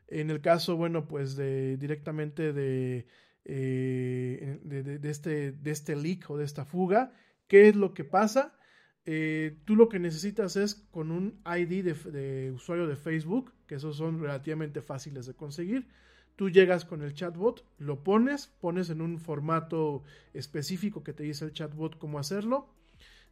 En 0.08 0.30
el 0.30 0.42
caso, 0.42 0.78
bueno, 0.78 1.08
pues 1.08 1.36
de 1.36 1.78
directamente 1.78 2.54
de, 2.54 3.08
eh, 3.46 4.60
de, 4.64 5.10
este, 5.10 5.52
de 5.52 5.72
este 5.72 5.96
leak 5.96 6.30
o 6.30 6.38
de 6.38 6.46
esta 6.46 6.66
fuga, 6.66 7.14
¿qué 7.48 7.70
es 7.70 7.76
lo 7.76 7.94
que 7.94 8.04
pasa? 8.04 8.58
Tú 9.06 9.76
lo 9.76 9.88
que 9.88 10.00
necesitas 10.00 10.56
es 10.56 10.76
con 10.90 11.12
un 11.12 11.40
ID 11.46 11.84
de, 11.84 12.52
usuario 12.52 12.88
de 12.88 12.96
Facebook, 12.96 13.54
que 13.68 13.76
esos 13.76 13.98
son 13.98 14.20
relativamente 14.20 14.82
fáciles 14.82 15.28
de 15.28 15.36
conseguir. 15.36 15.88
Tú 16.36 16.50
llegas 16.50 16.84
con 16.84 17.02
el 17.02 17.14
chatbot, 17.14 17.66
lo 17.80 18.04
pones, 18.04 18.48
pones 18.60 18.90
en 18.90 19.02
un 19.02 19.20
formato 19.20 20.04
específico 20.34 21.04
que 21.04 21.14
te 21.14 21.24
dice 21.24 21.46
el 21.46 21.54
chatbot 21.54 21.98
cómo 21.98 22.20
hacerlo. 22.20 22.68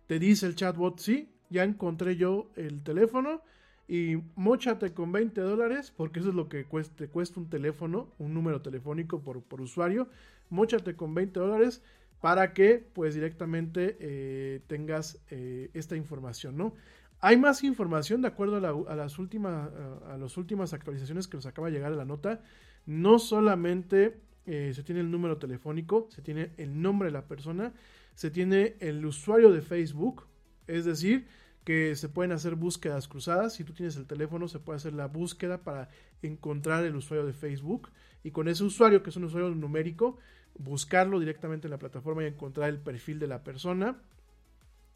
Te 0.08 0.20
dice 0.20 0.46
el 0.46 0.56
chatbot, 0.56 1.00
sí, 1.00 1.30
ya 1.50 1.64
encontré 1.64 2.16
yo 2.16 2.50
el 2.56 2.82
teléfono 2.82 3.42
y 3.88 4.16
mochate 4.36 4.94
con 4.94 5.12
20 5.12 5.42
dólares, 5.42 5.94
porque 5.96 6.20
eso 6.20 6.30
es 6.30 6.36
lo 6.36 6.48
que 6.48 6.66
cuesta, 6.66 6.96
te 6.96 7.08
cuesta 7.10 7.40
un 7.40 7.50
teléfono, 7.50 8.14
un 8.18 8.34
número 8.34 8.62
telefónico 8.62 9.22
por, 9.22 9.44
por 9.44 9.62
usuario. 9.62 10.08
Mochate 10.50 10.96
con 10.96 11.14
20 11.14 11.40
dólares 11.40 11.82
para 12.22 12.54
que 12.54 12.86
pues 12.94 13.16
directamente 13.16 13.98
eh, 14.00 14.62
tengas 14.68 15.20
eh, 15.30 15.70
esta 15.74 15.98
información, 15.98 16.56
¿no? 16.56 16.74
Hay 17.20 17.38
más 17.38 17.64
información 17.64 18.22
de 18.22 18.30
acuerdo 18.30 18.58
a, 18.58 18.60
la, 18.60 18.96
las 18.96 19.20
últimas 19.20 19.70
a, 19.74 20.14
a, 20.14 20.18
las 20.18 20.38
últimas 20.38 20.74
actualizaciones 20.74 21.28
que 21.28 21.38
nos 21.38 21.46
acaba 21.46 21.68
de 21.68 21.74
llegar 21.74 21.92
a 21.92 21.96
la 21.96 22.06
nota. 22.06 22.42
No 22.86 23.20
solamente 23.20 24.20
eh, 24.46 24.72
se 24.76 24.84
tiene 24.84 25.02
el 25.02 25.12
número 25.12 25.38
telefónico, 25.38 26.08
se 26.10 26.22
tiene 26.22 26.52
el 26.58 26.82
nombre 26.82 27.08
de 27.08 27.14
la 27.14 27.28
persona, 27.28 27.74
se 28.16 28.30
tiene 28.30 28.76
el 28.80 29.06
usuario 29.06 29.52
de 29.52 29.62
Facebook, 29.62 30.26
es 30.68 30.86
decir, 30.86 31.28
que 31.64 31.96
se 31.96 32.10
pueden 32.10 32.32
hacer 32.32 32.56
búsquedas 32.56 33.08
cruzadas. 33.08 33.54
Si 33.54 33.64
tú 33.64 33.74
tienes 33.74 33.96
el 33.96 34.06
teléfono, 34.06 34.48
se 34.48 34.60
puede 34.60 34.78
hacer 34.78 34.94
la 34.94 35.08
búsqueda 35.08 35.64
para 35.64 35.90
encontrar 36.22 36.84
el 36.84 36.96
usuario 36.96 37.26
de 37.26 37.34
Facebook 37.34 37.90
y 38.24 38.32
con 38.32 38.48
ese 38.48 38.64
usuario, 38.64 39.04
que 39.04 39.10
es 39.10 39.16
un 39.16 39.26
usuario 39.26 39.50
numérico, 39.50 40.18
buscarlo 40.58 41.20
directamente 41.20 41.68
en 41.68 41.72
la 41.72 41.80
plataforma 41.80 42.24
y 42.24 42.28
encontrar 42.28 42.70
el 42.70 42.80
perfil 42.80 43.20
de 43.20 43.28
la 43.28 43.44
persona. 43.44 43.98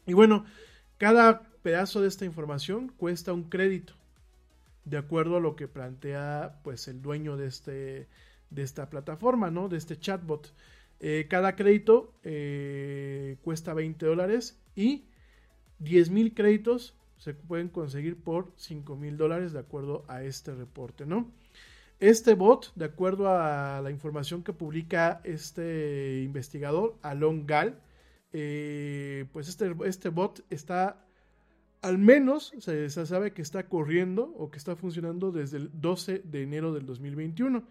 Y 0.06 0.12
bueno, 0.12 0.44
cada 0.98 1.42
pedazo 1.62 2.00
de 2.00 2.08
esta 2.08 2.24
información 2.24 2.88
cuesta 2.96 3.32
un 3.32 3.44
crédito, 3.44 3.94
de 4.88 4.98
acuerdo 4.98 5.36
a 5.36 5.40
lo 5.40 5.56
que 5.56 5.68
plantea 5.68 6.60
pues 6.62 6.88
el 6.88 7.02
dueño 7.02 7.36
de, 7.36 7.46
este, 7.46 8.08
de 8.50 8.62
esta 8.62 8.88
plataforma, 8.90 9.50
¿no? 9.50 9.68
De 9.68 9.76
este 9.76 9.98
chatbot. 9.98 10.54
Eh, 11.00 11.26
cada 11.30 11.54
crédito 11.54 12.14
eh, 12.24 13.36
cuesta 13.42 13.74
20 13.74 14.04
dólares 14.06 14.60
y 14.74 15.08
10 15.78 16.10
mil 16.10 16.34
créditos 16.34 16.96
se 17.18 17.34
pueden 17.34 17.68
conseguir 17.68 18.22
por 18.22 18.52
5 18.56 18.96
mil 18.96 19.16
dólares 19.16 19.52
de 19.52 19.60
acuerdo 19.60 20.04
a 20.08 20.22
este 20.22 20.54
reporte, 20.54 21.04
¿no? 21.06 21.30
Este 22.00 22.34
bot, 22.34 22.72
de 22.76 22.84
acuerdo 22.84 23.28
a 23.28 23.80
la 23.82 23.90
información 23.90 24.44
que 24.44 24.52
publica 24.52 25.20
este 25.24 26.22
investigador, 26.24 26.96
Alon 27.02 27.44
Gal, 27.44 27.80
eh, 28.32 29.26
pues 29.32 29.48
este, 29.48 29.74
este, 29.84 30.08
bot 30.10 30.44
está, 30.48 31.07
al 31.82 31.98
menos 31.98 32.52
se, 32.58 32.88
sabe 32.90 33.32
que 33.32 33.42
está 33.42 33.68
corriendo 33.68 34.34
o 34.36 34.50
que 34.50 34.58
está 34.58 34.76
funcionando 34.76 35.30
desde 35.30 35.58
el 35.58 35.70
12 35.72 36.22
de 36.24 36.42
enero 36.42 36.72
del 36.72 36.86
2021. 36.86 37.62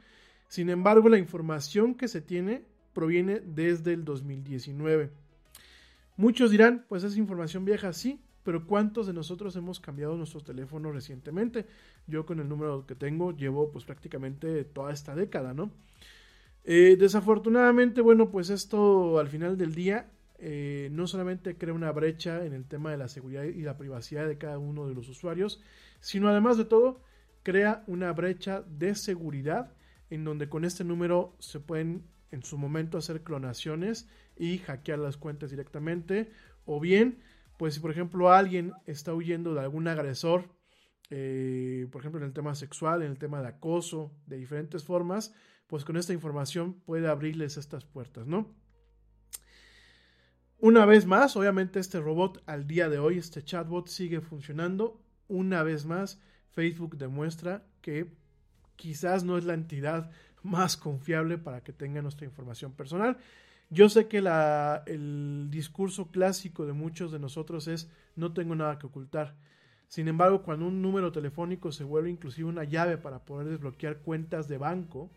Sin 0.48 0.70
embargo, 0.70 1.10
la 1.10 1.18
información 1.18 1.96
que 1.96 2.08
se 2.08 2.22
tiene 2.22 2.64
proviene 2.94 3.42
desde 3.42 3.94
el 3.94 4.06
2019. 4.06 5.12
Muchos 6.16 6.52
dirán, 6.52 6.86
pues 6.88 7.04
es 7.04 7.18
información 7.18 7.66
vieja, 7.66 7.94
sí, 7.94 8.20
pero 8.44 8.66
¿cuántos 8.66 9.08
de 9.08 9.14
nosotros 9.14 9.56
hemos 9.58 9.80
cambiado 9.80 10.16
nuestros 10.16 10.44
teléfonos 10.46 10.94
recientemente? 10.94 11.66
Yo 12.08 12.26
con 12.26 12.40
el 12.40 12.48
número 12.48 12.86
que 12.88 12.96
tengo 12.96 13.36
llevo 13.36 13.72
pues 13.72 13.84
prácticamente 13.84 14.64
toda 14.64 14.94
esta 14.94 15.16
década, 15.16 15.54
¿no? 15.54 15.70
Eh, 16.64 16.96
desafortunadamente, 16.98 18.02
bueno, 18.02 18.30
pues 18.30 18.50
esto 18.50 19.20
al 19.20 19.28
final 19.28 19.58
del 19.58 19.76
día 19.76 20.10
eh, 20.40 20.90
no 20.92 21.08
solamente 21.08 21.58
crea 21.58 21.74
una 21.74 21.92
brecha 21.92 22.46
en 22.46 22.54
el 22.54 22.66
tema 22.66 22.92
de 22.92 22.98
la 22.98 23.08
seguridad 23.08 23.44
y 23.44 23.62
la 23.62 23.78
privacidad 23.78 24.28
de 24.28 24.38
cada 24.38 24.60
uno 24.60 24.88
de 24.88 24.94
los 24.94 25.10
usuarios, 25.10 25.62
sino 26.00 26.30
además 26.30 26.58
de 26.58 26.66
todo 26.66 27.02
crea 27.44 27.84
una 27.88 28.12
brecha 28.12 28.62
de 28.68 28.94
seguridad 28.94 29.74
en 30.10 30.24
donde 30.24 30.50
con 30.50 30.66
este 30.66 30.84
número 30.84 31.36
se 31.40 31.60
pueden 31.60 32.04
en 32.32 32.44
su 32.44 32.58
momento 32.58 32.98
hacer 32.98 33.24
clonaciones 33.24 34.10
y 34.36 34.60
hackear 34.60 35.00
las 35.00 35.18
cuentas 35.18 35.50
directamente. 35.50 36.30
O 36.66 36.80
bien, 36.80 37.20
pues 37.58 37.76
si 37.76 37.80
por 37.80 37.92
ejemplo 37.92 38.32
alguien 38.32 38.74
está 38.86 39.14
huyendo 39.14 39.54
de 39.54 39.62
algún 39.62 39.88
agresor, 39.88 40.50
eh, 41.10 41.88
por 41.92 42.02
ejemplo 42.02 42.20
en 42.20 42.28
el 42.28 42.34
tema 42.34 42.54
sexual, 42.54 43.02
en 43.02 43.12
el 43.12 43.18
tema 43.18 43.42
de 43.42 43.48
acoso, 43.48 44.14
de 44.26 44.38
diferentes 44.38 44.84
formas, 44.84 45.34
pues 45.68 45.84
con 45.84 45.98
esta 45.98 46.14
información 46.14 46.74
puede 46.86 47.08
abrirles 47.08 47.58
estas 47.58 47.86
puertas, 47.86 48.28
¿no? 48.28 48.54
Una 50.60 50.86
vez 50.86 51.06
más, 51.06 51.36
obviamente 51.36 51.80
este 51.80 52.00
robot 52.00 52.42
al 52.48 52.66
día 52.66 52.90
de 52.90 52.98
hoy, 52.98 53.20
este 53.20 53.44
chatbot 53.44 53.88
sigue 53.88 54.22
funcionando. 54.22 55.00
Una 55.28 55.62
vez 55.62 55.86
más, 55.86 56.20
Facebook 56.50 56.98
demuestra 56.98 57.64
que 57.82 58.12
quizás 58.76 59.24
no 59.24 59.38
es 59.38 59.46
la 59.46 59.54
entidad 59.54 60.10
más 60.42 60.76
confiable 60.76 61.38
para 61.38 61.62
que 61.62 61.74
tenga 61.74 62.02
nuestra 62.02 62.26
información 62.26 62.72
personal. 62.72 63.18
Yo 63.70 63.88
sé 63.88 64.08
que 64.08 64.20
la, 64.20 64.82
el 64.88 65.50
discurso 65.52 66.10
clásico 66.10 66.66
de 66.66 66.74
muchos 66.74 67.12
de 67.12 67.20
nosotros 67.20 67.68
es 67.68 67.88
no 68.16 68.34
tengo 68.34 68.56
nada 68.56 68.80
que 68.80 68.88
ocultar. 68.88 69.36
Sin 69.88 70.08
embargo, 70.08 70.42
cuando 70.42 70.66
un 70.66 70.82
número 70.82 71.12
telefónico 71.12 71.72
se 71.72 71.84
vuelve 71.84 72.10
inclusive 72.10 72.50
una 72.50 72.64
llave 72.64 72.98
para 72.98 73.26
poder 73.26 73.48
desbloquear 73.48 74.00
cuentas 74.00 74.48
de 74.48 74.58
banco, 74.58 75.12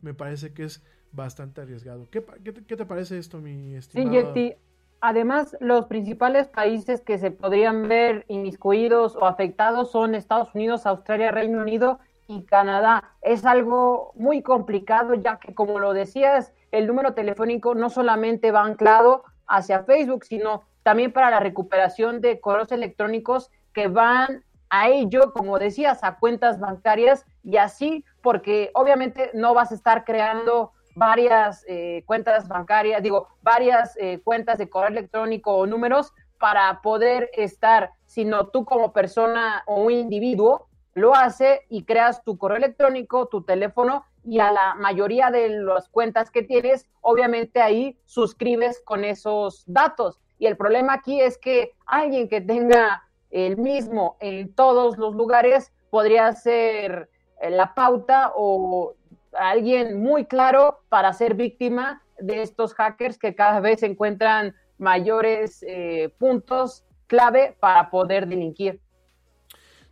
me 0.00 0.14
parece 0.14 0.54
que 0.54 0.64
es 0.64 0.82
bastante 1.12 1.62
arriesgado. 1.62 2.06
¿Qué, 2.10 2.24
qué, 2.66 2.76
te 2.76 2.84
parece 2.84 3.18
esto, 3.18 3.38
mi 3.38 3.74
estimado? 3.74 4.10
Sí, 4.10 4.16
Yeti. 4.16 4.54
Además, 5.00 5.56
los 5.60 5.86
principales 5.86 6.48
países 6.48 7.02
que 7.02 7.18
se 7.18 7.30
podrían 7.30 7.86
ver 7.86 8.24
inmiscuidos 8.28 9.14
o 9.14 9.26
afectados 9.26 9.90
son 9.90 10.14
Estados 10.14 10.54
Unidos, 10.54 10.86
Australia, 10.86 11.30
Reino 11.30 11.60
Unido 11.60 11.98
y 12.28 12.42
Canadá. 12.44 13.12
Es 13.20 13.44
algo 13.44 14.12
muy 14.14 14.42
complicado 14.42 15.14
ya 15.14 15.38
que, 15.38 15.54
como 15.54 15.78
lo 15.78 15.92
decías, 15.92 16.52
el 16.72 16.86
número 16.86 17.14
telefónico 17.14 17.74
no 17.74 17.90
solamente 17.90 18.50
va 18.50 18.64
anclado 18.64 19.24
hacia 19.46 19.84
Facebook, 19.84 20.24
sino 20.24 20.62
también 20.82 21.12
para 21.12 21.30
la 21.30 21.40
recuperación 21.40 22.20
de 22.20 22.40
correos 22.40 22.72
electrónicos 22.72 23.50
que 23.72 23.88
van 23.88 24.44
a 24.70 24.88
ello, 24.88 25.32
como 25.32 25.58
decías, 25.58 26.02
a 26.02 26.16
cuentas 26.16 26.58
bancarias 26.58 27.24
y 27.44 27.56
así, 27.56 28.04
porque 28.22 28.70
obviamente 28.74 29.30
no 29.34 29.54
vas 29.54 29.70
a 29.70 29.74
estar 29.74 30.04
creando 30.04 30.72
varias 30.96 31.62
eh, 31.68 32.02
cuentas 32.06 32.48
bancarias, 32.48 33.02
digo, 33.02 33.28
varias 33.42 33.96
eh, 33.98 34.20
cuentas 34.24 34.58
de 34.58 34.68
correo 34.68 34.88
electrónico 34.88 35.54
o 35.54 35.66
números 35.66 36.12
para 36.38 36.80
poder 36.80 37.30
estar, 37.34 37.92
sino 38.06 38.48
tú 38.48 38.64
como 38.64 38.92
persona 38.92 39.62
o 39.66 39.82
un 39.82 39.92
individuo 39.92 40.68
lo 40.94 41.14
hace 41.14 41.66
y 41.68 41.84
creas 41.84 42.24
tu 42.24 42.38
correo 42.38 42.56
electrónico, 42.56 43.26
tu 43.26 43.42
teléfono 43.42 44.04
y 44.24 44.40
a 44.40 44.50
la 44.50 44.74
mayoría 44.74 45.30
de 45.30 45.50
las 45.50 45.90
cuentas 45.90 46.30
que 46.30 46.42
tienes, 46.42 46.86
obviamente 47.02 47.60
ahí 47.60 47.98
suscribes 48.06 48.80
con 48.82 49.04
esos 49.04 49.64
datos. 49.66 50.18
Y 50.38 50.46
el 50.46 50.56
problema 50.56 50.94
aquí 50.94 51.20
es 51.20 51.36
que 51.36 51.72
alguien 51.84 52.30
que 52.30 52.40
tenga 52.40 53.02
el 53.30 53.58
mismo 53.58 54.16
en 54.20 54.54
todos 54.54 54.96
los 54.96 55.14
lugares 55.14 55.74
podría 55.90 56.32
ser 56.32 57.10
eh, 57.42 57.50
la 57.50 57.74
pauta 57.74 58.32
o 58.34 58.94
alguien 59.38 60.00
muy 60.00 60.24
claro 60.24 60.80
para 60.88 61.12
ser 61.12 61.34
víctima 61.34 62.02
de 62.18 62.42
estos 62.42 62.74
hackers 62.74 63.18
que 63.18 63.34
cada 63.34 63.60
vez 63.60 63.82
encuentran 63.82 64.54
mayores 64.78 65.64
eh, 65.66 66.14
puntos 66.18 66.84
clave 67.06 67.56
para 67.60 67.90
poder 67.90 68.26
delinquir. 68.26 68.80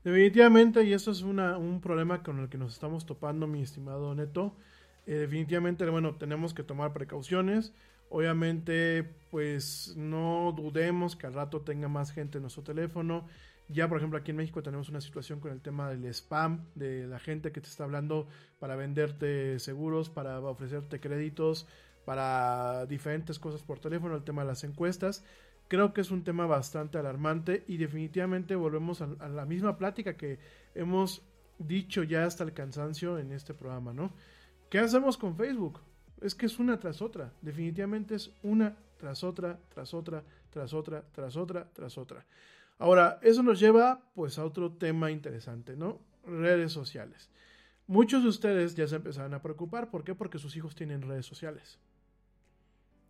Definitivamente, 0.02 0.84
y 0.84 0.92
eso 0.92 1.10
es 1.10 1.22
una, 1.22 1.56
un 1.56 1.80
problema 1.80 2.22
con 2.22 2.38
el 2.38 2.48
que 2.48 2.58
nos 2.58 2.74
estamos 2.74 3.06
topando, 3.06 3.46
mi 3.46 3.62
estimado 3.62 4.14
Neto. 4.14 4.54
Eh, 5.06 5.14
definitivamente, 5.14 5.88
bueno, 5.88 6.16
tenemos 6.16 6.52
que 6.52 6.62
tomar 6.62 6.92
precauciones. 6.92 7.72
Obviamente, 8.10 9.14
pues 9.30 9.94
no 9.96 10.52
dudemos 10.54 11.16
que 11.16 11.26
al 11.26 11.34
rato 11.34 11.62
tenga 11.62 11.88
más 11.88 12.12
gente 12.12 12.38
en 12.38 12.42
nuestro 12.42 12.62
teléfono. 12.62 13.26
Ya, 13.68 13.88
por 13.88 13.96
ejemplo, 13.96 14.18
aquí 14.18 14.30
en 14.30 14.36
México 14.36 14.62
tenemos 14.62 14.90
una 14.90 15.00
situación 15.00 15.40
con 15.40 15.50
el 15.50 15.60
tema 15.60 15.88
del 15.88 16.04
spam, 16.12 16.66
de 16.74 17.06
la 17.06 17.18
gente 17.18 17.50
que 17.50 17.62
te 17.62 17.68
está 17.68 17.84
hablando 17.84 18.28
para 18.58 18.76
venderte 18.76 19.58
seguros, 19.58 20.10
para 20.10 20.38
ofrecerte 20.40 21.00
créditos, 21.00 21.66
para 22.04 22.84
diferentes 22.86 23.38
cosas 23.38 23.62
por 23.62 23.78
teléfono, 23.78 24.16
el 24.16 24.24
tema 24.24 24.42
de 24.42 24.48
las 24.48 24.64
encuestas. 24.64 25.24
Creo 25.68 25.94
que 25.94 26.02
es 26.02 26.10
un 26.10 26.24
tema 26.24 26.46
bastante 26.46 26.98
alarmante 26.98 27.64
y 27.66 27.78
definitivamente 27.78 28.54
volvemos 28.54 29.00
a, 29.00 29.06
la 29.28 29.46
misma 29.46 29.78
plática 29.78 30.14
que 30.14 30.38
hemos 30.74 31.22
dicho 31.58 32.02
ya 32.02 32.26
hasta 32.26 32.44
el 32.44 32.52
cansancio 32.52 33.18
en 33.18 33.32
este 33.32 33.54
programa, 33.54 33.94
¿no? 33.94 34.12
¿Qué 34.68 34.78
hacemos 34.78 35.16
con 35.16 35.36
Facebook? 35.36 35.80
Es 36.20 36.34
que 36.34 36.46
es 36.46 36.58
una 36.58 36.78
tras 36.78 37.00
otra, 37.00 37.32
definitivamente 37.40 38.14
es 38.14 38.30
una 38.42 38.76
tras 38.98 39.24
otra, 39.24 39.58
tras 39.72 39.94
otra, 39.94 40.22
tras 40.50 40.74
otra, 40.74 41.02
tras 41.12 41.36
otra, 41.36 41.68
tras 41.72 41.96
otra. 41.96 42.26
Ahora, 42.78 43.18
eso 43.22 43.42
nos 43.42 43.60
lleva 43.60 44.02
pues 44.14 44.38
a 44.38 44.44
otro 44.44 44.72
tema 44.72 45.10
interesante, 45.10 45.76
¿no? 45.76 46.00
Redes 46.26 46.72
sociales. 46.72 47.30
Muchos 47.86 48.22
de 48.22 48.30
ustedes 48.30 48.74
ya 48.74 48.88
se 48.88 48.96
empezaron 48.96 49.34
a 49.34 49.42
preocupar, 49.42 49.90
¿por 49.90 50.04
qué? 50.04 50.14
Porque 50.14 50.38
sus 50.38 50.56
hijos 50.56 50.74
tienen 50.74 51.02
redes 51.02 51.26
sociales. 51.26 51.78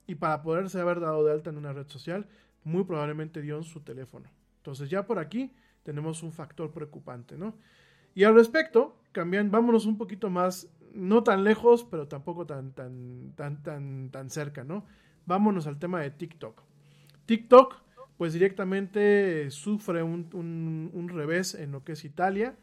Y 0.07 0.17
para 0.17 0.43
poderse 0.43 0.81
haber 0.81 1.01
dado 1.01 1.25
de 1.25 1.33
alta 1.33 1.51
en 1.51 1.57
una 1.57 1.73
red 1.73 1.87
social, 1.87 2.27
muy 2.65 2.85
probablemente 2.85 3.41
dio 3.41 3.57
en 3.57 3.65
su 3.65 3.81
teléfono. 3.81 4.29
Entonces 4.59 4.91
ya 4.91 5.07
por 5.07 5.19
aquí 5.19 5.53
tenemos 5.83 6.23
un 6.23 6.33
factor 6.33 6.73
preocupante, 6.73 7.37
¿no? 7.39 7.55
Y 8.15 8.25
al 8.25 8.35
respecto, 8.35 8.97
cambian, 9.13 9.51
vámonos 9.51 9.87
un 9.87 9.99
poquito 9.99 10.31
más, 10.31 10.69
no 10.93 11.23
tan 11.23 11.45
lejos, 11.45 11.85
pero 11.85 12.09
tampoco 12.09 12.47
tan, 12.47 12.73
tan, 12.73 13.33
tan, 13.37 13.63
tan, 13.63 14.11
tan 14.11 14.31
cerca, 14.31 14.65
¿no? 14.65 14.85
Vámonos 15.27 15.67
al 15.67 15.79
tema 15.79 16.01
de 16.01 16.11
TikTok. 16.11 16.63
TikTok 17.27 17.84
pues 18.17 18.33
directamente 18.33 19.51
sufre 19.51 20.03
un, 20.03 21.09
revés 21.13 21.55
en 21.55 21.73
lo 21.73 21.85
que 21.85 21.93
es 21.93 22.05
Italia, 22.05 22.55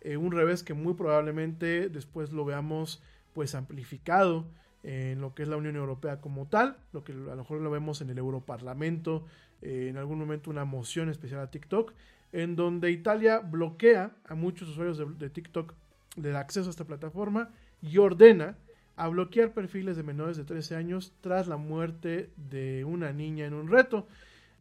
eh, 0.00 0.16
un 0.16 0.32
revés 0.32 0.62
que 0.62 0.74
muy 0.74 0.94
probablemente 0.94 1.88
después 1.88 2.32
lo 2.32 2.44
veamos 2.44 3.02
pues 3.34 3.54
amplificado 3.54 4.46
en 4.82 5.20
lo 5.20 5.34
que 5.34 5.42
es 5.42 5.48
la 5.48 5.56
Unión 5.56 5.76
Europea 5.76 6.20
como 6.20 6.46
tal, 6.46 6.78
lo 6.92 7.04
que 7.04 7.12
a 7.12 7.16
lo 7.16 7.36
mejor 7.36 7.60
lo 7.60 7.70
vemos 7.70 8.00
en 8.00 8.10
el 8.10 8.18
Europarlamento, 8.18 9.26
eh, 9.62 9.88
en 9.90 9.96
algún 9.96 10.18
momento 10.18 10.50
una 10.50 10.64
moción 10.64 11.10
especial 11.10 11.40
a 11.40 11.50
TikTok, 11.50 11.92
en 12.32 12.56
donde 12.56 12.90
Italia 12.90 13.40
bloquea 13.40 14.12
a 14.26 14.34
muchos 14.34 14.68
usuarios 14.68 14.98
de, 14.98 15.06
de 15.06 15.30
TikTok 15.30 15.74
del 16.16 16.36
acceso 16.36 16.68
a 16.68 16.70
esta 16.70 16.84
plataforma 16.84 17.50
y 17.82 17.98
ordena 17.98 18.56
a 18.96 19.08
bloquear 19.08 19.52
perfiles 19.52 19.96
de 19.96 20.02
menores 20.02 20.36
de 20.36 20.44
13 20.44 20.76
años 20.76 21.12
tras 21.20 21.48
la 21.48 21.56
muerte 21.56 22.30
de 22.36 22.84
una 22.84 23.12
niña 23.12 23.46
en 23.46 23.54
un 23.54 23.68
reto. 23.68 24.06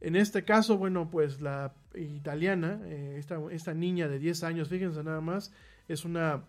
En 0.02 0.16
este 0.16 0.46
caso, 0.46 0.78
bueno, 0.78 1.10
pues 1.10 1.42
la 1.42 1.74
italiana, 1.96 2.80
eh, 2.86 3.22
esta, 3.50 3.74
niña 3.74 4.08
de 4.08 4.20
10 4.20 4.44
años, 4.44 4.70
fíjense 4.70 5.04
nada 5.04 5.20
más, 5.20 5.52
es 5.88 6.06
una, 6.06 6.44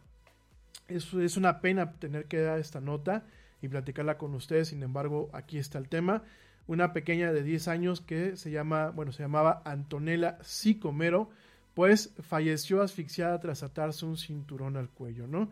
es, 0.89 1.13
es 1.15 1.37
una 1.37 1.61
pena 1.61 1.95
tener 1.95 2.27
que 2.27 2.41
dar 2.41 2.59
esta 2.59 2.81
nota 2.81 3.25
y 3.61 3.69
platicarla 3.69 4.19
con 4.19 4.35
ustedes, 4.35 4.69
sin 4.69 4.83
embargo, 4.83 5.31
aquí 5.33 5.59
está 5.59 5.79
el 5.79 5.89
tema. 5.89 6.23
Una 6.67 6.93
pequeña 6.93 7.33
de 7.33 7.43
10 7.43 7.69
años 7.69 8.01
que 8.01 8.37
se 8.37 8.53
llama, 8.53 8.91
bueno, 8.91 9.11
se 9.13 9.23
llamaba 9.23 9.63
Antonella 9.65 10.39
Sicomero, 10.43 11.31
pues 11.75 12.13
falleció 12.21 12.83
asfixiada 12.83 13.41
tras 13.41 13.63
atarse 13.63 14.07
un 14.07 14.17
cinturón 14.17 14.77
al 14.77 14.89
cuello, 14.89 15.27
¿no? 15.27 15.51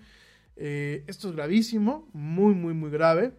Eh, 0.57 1.05
esto 1.07 1.29
es 1.29 1.37
gravísimo, 1.37 2.09
muy, 2.13 2.55
muy, 2.55 2.75
muy 2.75 2.91
grave. 2.91 3.33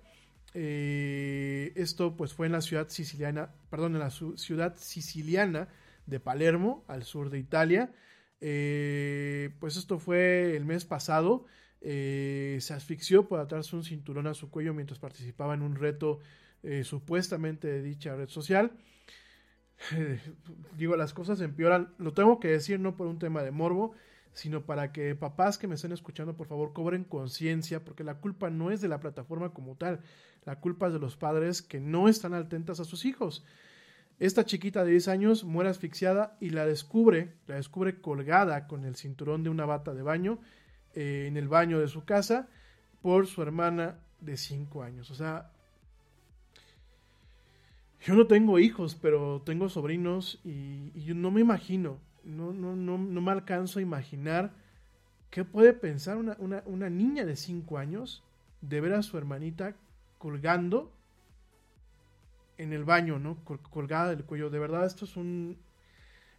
Eh, 0.54 1.72
esto 1.76 2.16
pues 2.18 2.34
fue 2.34 2.48
en 2.48 2.54
la 2.54 2.62
ciudad 2.62 2.90
siciliana, 2.90 3.52
perdón, 3.70 3.94
en 3.96 4.00
la 4.00 4.10
ciudad 4.10 4.76
siciliana 4.78 5.68
de 6.06 6.20
Palermo, 6.20 6.84
al 6.88 7.04
sur 7.04 7.30
de 7.30 7.40
Italia. 7.40 7.92
Eh, 8.42 9.52
pues 9.60 9.78
esto 9.78 10.00
fue 10.00 10.56
el 10.56 10.66
mes 10.66 10.86
pasado. 10.86 11.46
Eh, 11.82 12.58
se 12.62 12.74
asfixió 12.74 13.28
por 13.28 13.40
atarse 13.40 13.76
un 13.76 13.84
cinturón 13.84 14.28
a 14.28 14.34
su 14.34 14.50
cuello 14.50 14.74
mientras 14.74 15.00
participaba 15.00 15.54
en 15.54 15.62
un 15.62 15.76
reto 15.76 16.20
supuestamente 16.84 17.70
de 17.70 17.82
dicha 17.82 18.18
red 18.18 18.28
social. 18.28 18.74
digo, 20.78 20.98
las 20.98 21.14
cosas 21.14 21.40
empeoran. 21.42 21.94
Lo 21.98 22.14
tengo 22.14 22.40
que 22.40 22.50
decir 22.50 22.82
no 22.82 22.98
por 22.98 23.08
un 23.08 23.18
tema 23.18 23.44
de 23.44 23.52
morbo, 23.52 23.94
sino 24.34 24.66
para 24.66 24.92
que 24.92 25.16
papás 25.16 25.58
que 25.58 25.68
me 25.68 25.76
estén 25.76 25.92
escuchando, 25.92 26.36
por 26.36 26.48
favor, 26.48 26.74
cobren 26.74 27.04
conciencia, 27.04 27.84
porque 27.84 28.04
la 28.04 28.16
culpa 28.16 28.50
no 28.50 28.72
es 28.72 28.82
de 28.82 28.88
la 28.88 29.00
plataforma 29.00 29.54
como 29.54 29.76
tal, 29.76 30.02
la 30.46 30.60
culpa 30.60 30.88
es 30.88 30.94
de 30.94 31.00
los 31.00 31.16
padres 31.16 31.62
que 31.62 31.80
no 31.80 32.08
están 32.08 32.34
atentos 32.34 32.80
a 32.80 32.86
sus 32.86 33.06
hijos. 33.06 33.46
Esta 34.20 34.46
chiquita 34.46 34.84
de 34.84 34.92
10 34.92 35.08
años 35.08 35.44
muere 35.44 35.70
asfixiada 35.70 36.36
y 36.42 36.50
la 36.50 36.66
descubre, 36.66 37.34
la 37.48 37.56
descubre 37.56 38.02
colgada 38.02 38.68
con 38.68 38.84
el 38.84 38.96
cinturón 38.96 39.44
de 39.44 39.50
una 39.50 39.66
bata 39.66 39.94
de 39.94 40.02
baño 40.02 40.40
eh, 40.94 41.26
en 41.28 41.38
el 41.38 41.48
baño 41.48 41.80
de 41.80 41.88
su 41.88 42.04
casa 42.04 42.50
por 43.02 43.28
su 43.28 43.42
hermana 43.42 44.00
de 44.20 44.36
5 44.36 44.84
años. 44.84 45.10
O 45.12 45.16
sea, 45.16 45.52
yo 48.02 48.16
no 48.16 48.28
tengo 48.28 48.60
hijos, 48.60 48.96
pero 48.96 49.42
tengo 49.46 49.70
sobrinos 49.70 50.40
y, 50.44 50.92
yo 51.02 51.16
no 51.16 51.32
me 51.32 51.42
imagino, 51.42 51.98
no, 52.24 52.52
no, 52.52 52.76
no, 52.76 52.98
no 52.98 53.22
me 53.22 53.32
alcanzo 53.32 53.80
a 53.80 53.82
imaginar 53.82 54.52
¿qué 55.30 55.44
puede 55.44 55.74
pensar 55.74 56.18
una, 56.18 56.36
una, 56.40 56.64
una 56.66 56.90
niña 56.90 57.26
de 57.26 57.36
5 57.36 57.78
años 57.78 58.24
de 58.62 58.82
ver 58.82 58.94
a 58.94 59.04
su 59.04 59.18
hermanita 59.18 59.76
colgando 60.20 60.92
en 62.60 62.74
el 62.74 62.84
baño, 62.84 63.18
¿no? 63.18 63.38
colgada 63.44 64.10
del 64.10 64.26
cuello. 64.26 64.52
De 64.52 64.60
verdad, 64.60 64.86
esto 64.86 65.06
es 65.06 65.18
un... 65.18 65.58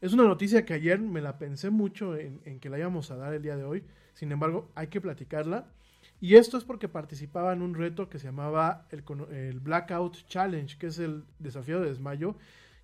Es 0.00 0.14
una 0.14 0.24
noticia 0.24 0.64
que 0.64 0.72
ayer 0.72 0.98
me 0.98 1.20
la 1.20 1.36
pensé 1.36 1.68
mucho 1.68 2.16
en, 2.16 2.60
que 2.60 2.70
la 2.70 2.78
íbamos 2.78 3.10
a 3.10 3.16
dar 3.16 3.34
el 3.34 3.42
día 3.42 3.56
de 3.56 3.64
hoy. 3.64 3.84
Sin 4.14 4.32
embargo, 4.32 4.70
hay 4.74 4.86
que 4.86 5.00
platicarla. 5.00 5.66
Y 6.22 6.36
esto 6.36 6.56
es 6.56 6.64
porque 6.64 6.88
participaba 6.88 7.52
en 7.52 7.60
un 7.60 7.74
reto 7.74 8.08
que 8.08 8.18
se 8.18 8.26
llamaba 8.26 8.86
el, 8.90 9.02
el 9.30 9.60
Blackout 9.60 10.26
Challenge, 10.26 10.78
que 10.78 10.86
es 10.86 10.98
el 10.98 11.24
desafío 11.38 11.80
de 11.80 11.88
desmayo. 11.88 12.36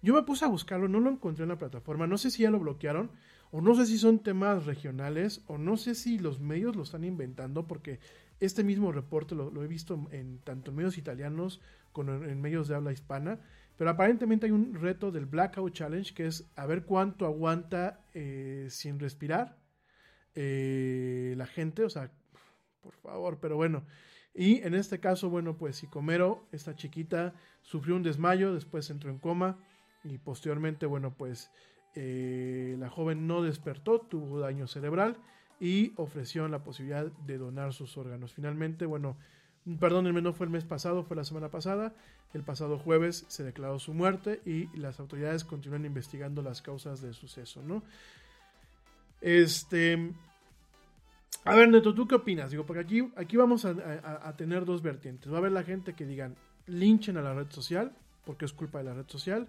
Yo 0.03 0.15
me 0.15 0.23
puse 0.23 0.45
a 0.45 0.49
buscarlo, 0.49 0.89
no 0.89 1.01
lo 1.01 1.11
encontré 1.11 1.45
en 1.45 1.51
la 1.51 1.59
plataforma. 1.59 2.07
No 2.07 2.19
sé 2.19 2.31
si 2.31 2.43
ya 2.43 2.51
lo 2.51 2.59
bloquearon, 2.59 3.11
o 3.51 3.63
no 3.63 3.75
sé 3.75 3.87
si 3.87 3.97
son 3.97 4.19
temas 4.19 4.67
regionales, 4.67 5.43
o 5.47 5.57
no 5.57 5.79
sé 5.79 5.95
si 5.95 6.19
los 6.19 6.41
medios 6.41 6.77
lo 6.77 6.83
están 6.83 7.05
inventando, 7.05 7.67
porque 7.67 7.99
este 8.41 8.65
mismo 8.65 8.93
reporte 8.93 9.35
lo, 9.35 9.63
he 9.63 9.67
visto 9.67 10.09
en 10.11 10.39
tanto 10.41 10.71
en 10.71 10.77
medios 10.77 10.99
italianos 10.99 11.61
como 11.93 12.13
en 12.13 12.41
medios 12.41 12.69
de 12.69 12.75
habla 12.75 12.93
hispana. 12.93 13.41
Pero 13.77 13.91
aparentemente 13.91 14.47
hay 14.47 14.53
un 14.53 14.75
reto 14.75 15.11
del 15.11 15.27
Blackout 15.27 15.73
Challenge 15.73 16.15
que 16.15 16.27
es 16.27 16.51
a 16.57 16.67
ver 16.67 16.85
cuánto 16.85 17.27
aguanta 17.27 18.01
eh, 18.15 18.69
sin 18.71 18.99
respirar 18.99 19.59
eh, 20.35 21.35
la 21.37 21.47
gente. 21.47 21.85
O 21.85 21.91
sea, 21.91 22.11
por 22.81 22.95
favor, 22.95 23.39
pero 23.41 23.57
bueno. 23.57 23.85
Y 24.35 24.63
en 24.63 24.75
este 24.75 25.01
caso, 25.01 25.31
bueno, 25.31 25.57
pues 25.57 25.77
Sicomero, 25.77 26.47
esta 26.53 26.75
chiquita, 26.75 27.35
sufrió 27.63 27.97
un 27.97 28.03
desmayo, 28.03 28.53
después 28.55 28.91
entró 28.91 29.11
en 29.11 29.19
coma 29.19 29.59
y 30.05 30.19
posteriormente, 30.19 30.85
bueno, 30.85 31.15
pues 31.17 31.51
eh, 31.95 32.77
la 32.79 32.91
joven 32.91 33.27
no 33.27 33.43
despertó, 33.43 34.01
tuvo 34.01 34.41
daño 34.41 34.67
cerebral 34.67 35.17
y 35.61 35.93
ofreció 35.97 36.47
la 36.49 36.63
posibilidad 36.63 37.07
de 37.07 37.39
donar 37.39 37.73
sus 37.73 37.97
órganos. 37.97 38.33
Finalmente, 38.33 38.87
bueno, 38.87 39.17
perdónenme, 39.81 40.23
no 40.23 40.33
fue 40.33 40.47
el 40.47 40.53
mes 40.53 40.65
pasado, 40.65 41.05
fue 41.05 41.17
la 41.17 41.25
semana 41.25 41.51
pasada. 41.51 41.95
El 42.35 42.43
pasado 42.43 42.79
jueves 42.79 43.25
se 43.29 43.45
declaró 43.45 43.79
su 43.79 43.95
muerte 43.95 44.43
y 44.45 44.69
las 44.77 45.01
autoridades 45.01 45.45
continúan 45.45 45.85
investigando 45.85 46.43
las 46.43 46.61
causas 46.61 47.01
del 47.01 47.15
suceso, 47.15 47.63
¿no? 47.63 47.83
Este. 49.21 50.13
A 51.45 51.55
ver, 51.55 51.69
Neto, 51.69 51.95
¿tú 51.95 52.07
qué 52.07 52.17
opinas? 52.17 52.51
Digo, 52.51 52.67
porque 52.67 52.81
aquí, 52.81 53.13
aquí 53.17 53.37
vamos 53.37 53.65
a, 53.65 54.35
tener 54.37 54.65
dos 54.65 54.83
vertientes. 54.83 55.31
Va 55.31 55.37
a 55.37 55.39
haber 55.39 55.53
la 55.53 55.63
gente 55.63 55.95
que 55.95 56.05
digan, 56.05 56.35
linchen 56.67 57.17
a 57.17 57.23
la 57.23 57.35
red 57.35 57.51
social, 57.51 57.93
porque 58.25 58.45
es 58.45 58.53
culpa 58.53 58.79
de 58.79 58.85
la 58.85 58.95
red 58.95 59.07
social. 59.07 59.47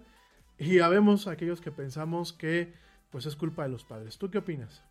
Y 0.58 0.78
habemos 0.78 1.26
aquellos 1.26 1.60
que 1.60 1.72
pensamos 1.72 2.32
que, 2.32 2.72
pues, 3.10 3.26
es 3.26 3.34
culpa 3.34 3.64
de 3.64 3.70
los 3.70 3.84
padres. 3.84 4.16
¿Tú 4.16 4.30
qué 4.30 4.38
opinas? 4.38 4.82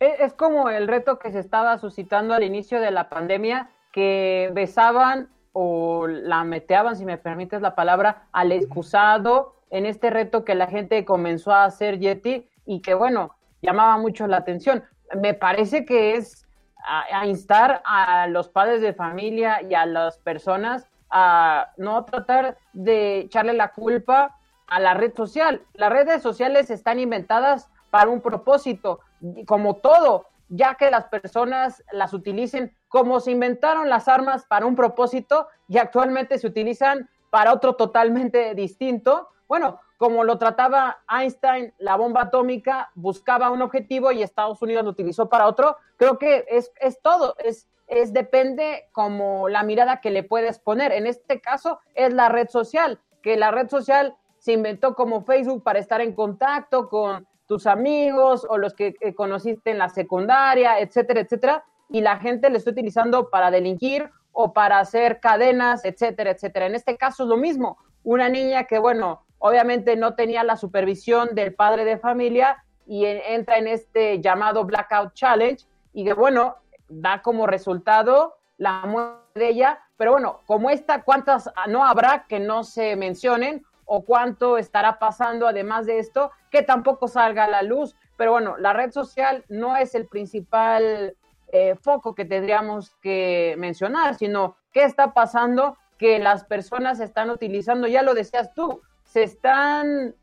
Es 0.00 0.34
como 0.34 0.68
el 0.68 0.88
reto 0.88 1.18
que 1.18 1.32
se 1.32 1.38
estaba 1.38 1.78
suscitando 1.78 2.34
al 2.34 2.42
inicio 2.42 2.80
de 2.80 2.90
la 2.90 3.08
pandemia 3.08 3.70
que 3.92 4.50
besaban 4.52 5.30
o 5.52 6.06
la 6.08 6.42
meteaban, 6.44 6.96
si 6.96 7.04
me 7.04 7.16
permites 7.16 7.62
la 7.62 7.76
palabra, 7.76 8.26
al 8.32 8.50
excusado 8.50 9.54
en 9.70 9.86
este 9.86 10.10
reto 10.10 10.44
que 10.44 10.54
la 10.54 10.66
gente 10.66 11.04
comenzó 11.04 11.52
a 11.52 11.64
hacer 11.64 11.98
Yeti 11.98 12.48
y 12.66 12.80
que, 12.80 12.94
bueno, 12.94 13.34
llamaba 13.62 13.96
mucho 13.98 14.26
la 14.26 14.38
atención. 14.38 14.84
Me 15.20 15.32
parece 15.34 15.84
que 15.84 16.16
es 16.16 16.44
a, 16.84 17.26
instar 17.26 17.82
a 17.84 18.26
los 18.26 18.48
padres 18.48 18.80
de 18.80 18.92
familia 18.92 19.62
y 19.62 19.74
a 19.74 19.86
las 19.86 20.18
personas 20.18 20.88
a 21.10 21.72
no 21.76 22.04
tratar 22.04 22.58
de 22.72 23.20
echarle 23.20 23.52
la 23.52 23.72
culpa 23.72 24.36
a 24.66 24.80
la 24.80 24.94
red 24.94 25.14
social. 25.14 25.62
Las 25.74 25.90
redes 25.90 26.22
sociales 26.22 26.70
están 26.70 26.98
inventadas 26.98 27.70
para 27.90 28.10
un 28.10 28.20
propósito, 28.20 29.00
como 29.46 29.76
todo, 29.76 30.26
ya 30.48 30.74
que 30.74 30.90
las 30.90 31.06
personas 31.06 31.82
las 31.92 32.12
utilicen 32.12 32.76
como 32.88 33.20
se 33.20 33.30
inventaron 33.30 33.88
las 33.88 34.08
armas 34.08 34.46
para 34.46 34.66
un 34.66 34.76
propósito 34.76 35.48
y 35.68 35.78
actualmente 35.78 36.38
se 36.38 36.46
utilizan 36.46 37.08
para 37.30 37.52
otro 37.52 37.74
totalmente 37.74 38.54
distinto. 38.54 39.28
Bueno, 39.48 39.80
como 39.96 40.24
lo 40.24 40.38
trataba 40.38 40.98
Einstein, 41.08 41.72
la 41.78 41.96
bomba 41.96 42.22
atómica 42.22 42.90
buscaba 42.94 43.50
un 43.50 43.62
objetivo 43.62 44.12
y 44.12 44.22
Estados 44.22 44.60
Unidos 44.62 44.84
lo 44.84 44.90
utilizó 44.90 45.28
para 45.28 45.46
otro. 45.46 45.76
Creo 45.96 46.18
que 46.18 46.44
es, 46.48 46.72
es 46.80 47.00
todo, 47.00 47.34
es, 47.38 47.68
es 47.86 48.12
depende 48.12 48.88
como 48.92 49.48
la 49.48 49.62
mirada 49.62 50.00
que 50.00 50.10
le 50.10 50.22
puedes 50.22 50.58
poner. 50.58 50.92
En 50.92 51.06
este 51.06 51.40
caso 51.40 51.80
es 51.94 52.12
la 52.12 52.28
red 52.28 52.48
social, 52.48 53.00
que 53.22 53.36
la 53.36 53.50
red 53.50 53.68
social 53.68 54.16
se 54.38 54.52
inventó 54.52 54.94
como 54.94 55.24
Facebook 55.24 55.62
para 55.62 55.78
estar 55.78 56.00
en 56.00 56.12
contacto 56.12 56.88
con 56.88 57.26
tus 57.46 57.66
amigos 57.66 58.46
o 58.48 58.58
los 58.58 58.74
que, 58.74 58.94
conociste 59.14 59.70
en 59.70 59.78
la 59.78 59.88
secundaria, 59.88 60.78
etcétera, 60.78 61.20
etcétera, 61.20 61.64
y 61.88 62.00
la 62.00 62.18
gente 62.18 62.50
lo 62.50 62.56
está 62.56 62.70
utilizando 62.70 63.30
para 63.30 63.50
delinquir 63.50 64.10
o 64.32 64.52
para 64.52 64.78
hacer 64.78 65.20
cadenas, 65.20 65.84
etcétera, 65.84 66.30
etcétera. 66.30 66.66
En 66.66 66.74
este 66.74 66.96
caso 66.96 67.24
es 67.24 67.28
lo 67.28 67.36
mismo, 67.36 67.78
una 68.02 68.28
niña 68.28 68.64
que, 68.64 68.78
bueno, 68.78 69.24
obviamente 69.38 69.96
no 69.96 70.14
tenía 70.14 70.42
la 70.42 70.56
supervisión 70.56 71.34
del 71.34 71.54
padre 71.54 71.84
de 71.84 71.98
familia 71.98 72.64
y 72.86 73.04
entra 73.04 73.58
en 73.58 73.68
este 73.68 74.20
llamado 74.20 74.64
Blackout 74.64 75.14
Challenge 75.14 75.64
y 75.92 76.04
que, 76.04 76.14
bueno, 76.14 76.56
da 76.88 77.22
como 77.22 77.46
resultado 77.46 78.36
la 78.56 78.82
muerte 78.86 79.20
de 79.34 79.48
ella, 79.48 79.80
pero 79.96 80.12
bueno, 80.12 80.40
como 80.46 80.70
esta, 80.70 81.02
¿cuántas 81.02 81.50
no 81.68 81.84
habrá 81.84 82.24
que 82.28 82.40
no 82.40 82.64
se 82.64 82.96
mencionen 82.96 83.64
o 83.84 84.04
cuánto 84.04 84.58
estará 84.58 84.98
pasando 84.98 85.46
además 85.46 85.86
de 85.86 85.98
esto 85.98 86.30
que 86.50 86.62
tampoco 86.62 87.08
salga 87.08 87.44
a 87.44 87.48
la 87.48 87.62
luz. 87.62 87.96
Pero 88.16 88.32
bueno, 88.32 88.56
la 88.56 88.72
red 88.72 88.92
social 88.92 89.44
no 89.48 89.76
es 89.76 89.94
el 89.94 90.06
principal 90.06 91.16
eh, 91.48 91.76
foco 91.76 92.14
que 92.14 92.24
tendríamos 92.24 92.94
que 93.00 93.54
mencionar, 93.58 94.14
sino 94.14 94.56
qué 94.72 94.84
está 94.84 95.12
pasando 95.14 95.76
que 95.98 96.18
las 96.18 96.44
personas 96.44 97.00
están 97.00 97.30
utilizando, 97.30 97.86
ya 97.86 98.02
lo 98.02 98.14
decías 98.14 98.52
tú, 98.54 98.82
se 99.04 99.22
están 99.22 100.14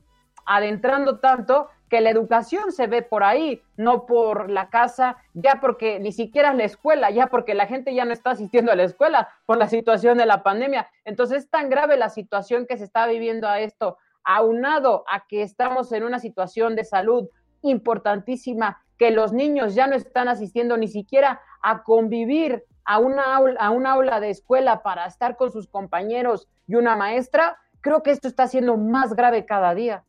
adentrando 0.46 1.20
tanto 1.20 1.70
que 1.92 2.00
la 2.00 2.10
educación 2.10 2.72
se 2.72 2.88
ve 2.88 3.02
por 3.02 3.22
ahí, 3.22 3.62
no 3.76 4.06
por 4.06 4.50
la 4.50 4.70
casa, 4.70 5.18
ya 5.34 5.60
porque 5.60 6.00
ni 6.00 6.14
siquiera 6.14 6.54
la 6.54 6.64
escuela, 6.64 7.12
ya 7.12 7.28
porque 7.28 7.54
la 7.54 7.68
gente 7.68 7.94
ya 7.94 8.06
no 8.06 8.14
está 8.14 8.32
asistiendo 8.32 8.72
a 8.72 8.78
la 8.78 8.84
escuela 8.84 9.28
por 9.46 9.58
la 9.58 9.68
situación 9.68 10.18
de 10.18 10.26
la 10.26 10.42
pandemia. 10.42 10.90
Entonces 11.04 11.40
es 11.44 11.50
tan 11.50 11.70
grave 11.70 11.98
la 11.98 12.08
situación 12.08 12.66
que 12.66 12.78
se 12.78 12.86
está 12.86 13.08
viviendo 13.08 13.46
a 13.46 13.60
esto, 13.60 13.98
aunado 14.24 15.04
a 15.12 15.28
que 15.28 15.42
estamos 15.42 15.92
en 15.92 16.04
una 16.04 16.20
situación 16.20 16.78
de 16.78 16.86
salud 16.86 17.28
importantísima, 17.62 18.82
que 18.98 19.12
los 19.12 19.34
niños 19.34 19.76
ya 19.76 19.88
no 19.88 19.98
están 19.98 20.30
asistiendo 20.30 20.78
ni 20.78 20.88
siquiera 20.88 21.42
a 21.62 21.84
convivir 21.84 22.64
a 22.86 23.00
una 23.00 23.36
aula, 23.36 23.60
a 23.60 23.70
una 23.70 23.92
aula 23.92 24.22
de 24.22 24.30
escuela 24.30 24.82
para 24.82 25.08
estar 25.08 25.36
con 25.36 25.52
sus 25.52 25.68
compañeros 25.68 26.48
y 26.68 26.76
una 26.76 26.96
maestra, 26.96 27.58
creo 27.82 28.02
que 28.02 28.12
esto 28.12 28.30
está 28.30 28.48
siendo 28.48 28.78
más 28.78 29.14
grave 29.14 29.46
cada 29.46 29.76
día. 29.76 30.06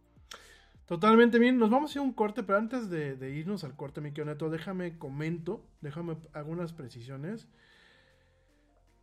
Totalmente 0.87 1.39
bien, 1.39 1.59
nos 1.59 1.71
vamos 1.71 1.91
a 1.91 1.95
ir 1.95 2.01
a 2.01 2.03
un 2.03 2.13
corte, 2.13 2.43
pero 2.43 2.59
antes 2.59 2.91
de, 2.91 3.31
irnos 3.31 3.65
al 3.65 3.77
corte, 3.77 4.01
mi 4.01 4.11
Neto, 4.11 4.51
déjame 4.51 4.99
comento, 4.99 5.65
déjame 5.81 6.17
algunas 6.33 6.73
precisiones. 6.73 7.49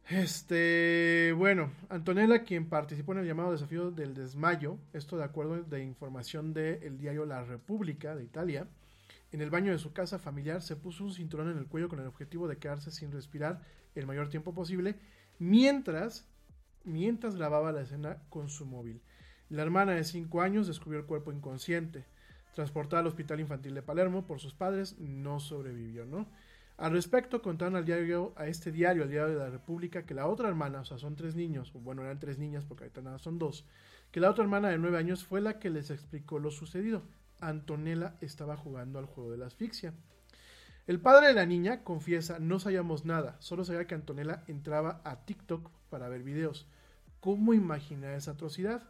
Este, 0.09 1.33
bueno, 1.37 1.71
Antonella, 1.87 2.43
quien 2.43 2.67
participó 2.67 3.13
en 3.13 3.19
el 3.19 3.27
llamado 3.27 3.51
desafío 3.51 3.91
del 3.91 4.13
desmayo, 4.13 4.77
esto 4.91 5.17
de 5.17 5.23
acuerdo 5.23 5.61
de 5.63 5.83
información 5.83 6.53
del 6.53 6.97
diario 6.97 7.25
La 7.25 7.43
República 7.43 8.15
de 8.15 8.23
Italia, 8.23 8.67
en 9.31 9.41
el 9.41 9.51
baño 9.51 9.71
de 9.71 9.77
su 9.77 9.93
casa 9.93 10.17
familiar 10.17 10.61
se 10.61 10.75
puso 10.75 11.03
un 11.03 11.13
cinturón 11.13 11.49
en 11.51 11.59
el 11.59 11.67
cuello 11.67 11.89
con 11.89 11.99
el 11.99 12.07
objetivo 12.07 12.47
de 12.47 12.57
quedarse 12.57 12.89
sin 12.89 13.11
respirar 13.11 13.61
el 13.93 14.07
mayor 14.07 14.29
tiempo 14.29 14.53
posible, 14.53 14.95
mientras, 15.37 16.27
mientras 16.83 17.35
grababa 17.35 17.71
la 17.71 17.81
escena 17.81 18.17
con 18.29 18.49
su 18.49 18.65
móvil. 18.65 19.01
La 19.49 19.63
hermana 19.63 19.93
de 19.93 20.03
5 20.03 20.41
años 20.41 20.67
descubrió 20.67 20.99
el 20.99 21.05
cuerpo 21.05 21.31
inconsciente. 21.31 22.05
Transportada 22.53 23.01
al 23.01 23.07
Hospital 23.07 23.39
Infantil 23.39 23.73
de 23.73 23.81
Palermo 23.81 24.25
por 24.25 24.39
sus 24.39 24.53
padres, 24.53 24.97
no 24.99 25.39
sobrevivió, 25.39 26.05
¿no? 26.05 26.27
Al 26.77 26.91
respecto, 26.91 27.41
contaron 27.41 27.75
al 27.75 27.83
diario, 27.83 28.33
a 28.37 28.47
este 28.47 28.71
diario, 28.71 29.03
al 29.03 29.09
diario 29.09 29.33
de 29.33 29.43
la 29.43 29.49
República, 29.49 30.05
que 30.05 30.13
la 30.13 30.27
otra 30.27 30.47
hermana, 30.47 30.79
o 30.79 30.85
sea, 30.85 30.97
son 30.97 31.15
tres 31.15 31.35
niños, 31.35 31.73
bueno, 31.73 32.03
eran 32.03 32.19
tres 32.19 32.37
niñas 32.37 32.63
porque 32.63 32.85
ahorita 32.85 33.01
nada 33.01 33.19
son 33.19 33.37
dos, 33.37 33.65
que 34.11 34.21
la 34.21 34.29
otra 34.29 34.45
hermana 34.45 34.69
de 34.69 34.77
9 34.77 34.97
años 34.97 35.25
fue 35.25 35.41
la 35.41 35.59
que 35.59 35.69
les 35.69 35.89
explicó 35.91 36.39
lo 36.39 36.51
sucedido. 36.51 37.03
Antonella 37.41 38.15
estaba 38.21 38.55
jugando 38.55 38.97
al 38.97 39.05
juego 39.05 39.31
de 39.31 39.37
la 39.37 39.47
asfixia. 39.47 39.93
El 40.87 41.01
padre 41.01 41.27
de 41.27 41.33
la 41.33 41.45
niña 41.45 41.83
confiesa, 41.83 42.39
no 42.39 42.59
sabíamos 42.59 43.03
nada, 43.03 43.35
solo 43.39 43.65
sabía 43.65 43.85
que 43.85 43.95
Antonella 43.95 44.43
entraba 44.47 45.01
a 45.03 45.25
TikTok 45.25 45.69
para 45.89 46.07
ver 46.07 46.23
videos. 46.23 46.65
¿Cómo 47.19 47.53
imaginar 47.53 48.13
esa 48.13 48.31
atrocidad? 48.31 48.83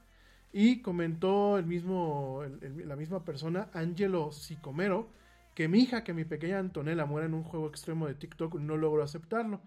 Y 0.52 0.82
comentó 0.82 1.58
el 1.58 1.66
mismo, 1.66 2.44
la 2.86 2.96
misma 2.96 3.24
persona, 3.24 3.70
Angelo 3.74 4.32
Sicomero, 4.32 5.10
que 5.54 5.68
mi 5.68 5.80
hija, 5.80 6.04
que 6.04 6.14
mi 6.14 6.26
pequeña 6.26 6.60
Antonella 6.60 7.06
muera 7.06 7.28
en 7.28 7.34
un 7.34 7.44
juego 7.44 7.68
extremo 7.68 8.08
de 8.08 8.16
TikTok, 8.16 8.56
no 8.56 8.78
logró 8.78 9.04
aceptarlo. 9.04 9.62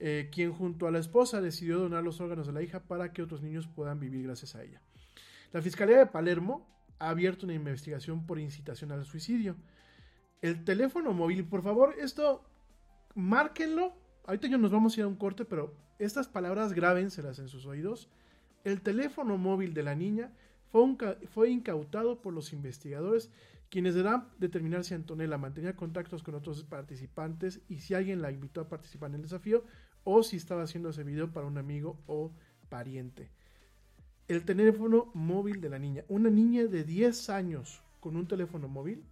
Eh, 0.00 0.28
quien 0.32 0.52
junto 0.52 0.86
a 0.86 0.90
la 0.90 0.98
esposa 0.98 1.40
decidió 1.40 1.78
donar 1.78 2.02
los 2.02 2.20
órganos 2.20 2.46
de 2.46 2.52
la 2.52 2.62
hija 2.62 2.80
para 2.80 3.12
que 3.12 3.22
otros 3.22 3.42
niños 3.42 3.68
puedan 3.68 4.00
vivir 4.00 4.24
gracias 4.24 4.54
a 4.54 4.62
ella. 4.62 4.80
La 5.52 5.62
Fiscalía 5.62 5.98
de 5.98 6.06
Palermo 6.06 6.66
ha 6.98 7.10
abierto 7.10 7.46
una 7.46 7.54
investigación 7.54 8.26
por 8.26 8.38
incitación 8.38 8.92
al 8.92 9.04
suicidio. 9.04 9.56
El 10.42 10.64
teléfono 10.64 11.12
móvil, 11.12 11.44
por 11.44 11.62
favor, 11.62 11.94
esto 11.98 12.44
márquenlo. 13.14 13.94
Ahorita 14.26 14.48
yo 14.48 14.58
nos 14.58 14.72
vamos 14.72 14.96
a 14.96 15.00
ir 15.00 15.04
a 15.04 15.08
un 15.08 15.16
corte, 15.16 15.44
pero 15.44 15.74
estas 15.98 16.28
palabras 16.28 16.72
grábenselas 16.72 17.38
en 17.38 17.48
sus 17.48 17.66
oídos. 17.66 18.10
El 18.64 18.80
teléfono 18.80 19.36
móvil 19.36 19.74
de 19.74 19.82
la 19.82 19.94
niña 19.94 20.32
fue, 20.72 20.96
fue 21.28 21.50
incautado 21.50 22.20
por 22.20 22.32
los 22.32 22.52
investigadores, 22.52 23.30
quienes 23.68 23.94
deberán 23.94 24.28
determinar 24.38 24.84
si 24.84 24.94
Antonella 24.94 25.36
mantenía 25.36 25.76
contactos 25.76 26.22
con 26.22 26.34
otros 26.34 26.64
participantes 26.64 27.60
y 27.68 27.80
si 27.80 27.94
alguien 27.94 28.22
la 28.22 28.32
invitó 28.32 28.62
a 28.62 28.68
participar 28.68 29.10
en 29.10 29.16
el 29.16 29.22
desafío 29.22 29.64
o 30.04 30.22
si 30.22 30.36
estaba 30.36 30.62
haciendo 30.62 30.90
ese 30.90 31.04
video 31.04 31.30
para 31.32 31.46
un 31.46 31.58
amigo 31.58 31.98
o 32.06 32.32
pariente. 32.68 33.30
El 34.28 34.44
teléfono 34.44 35.10
móvil 35.12 35.60
de 35.60 35.68
la 35.68 35.78
niña. 35.78 36.04
Una 36.08 36.30
niña 36.30 36.64
de 36.64 36.84
10 36.84 37.30
años 37.30 37.82
con 38.00 38.16
un 38.16 38.26
teléfono 38.26 38.68
móvil. 38.68 39.04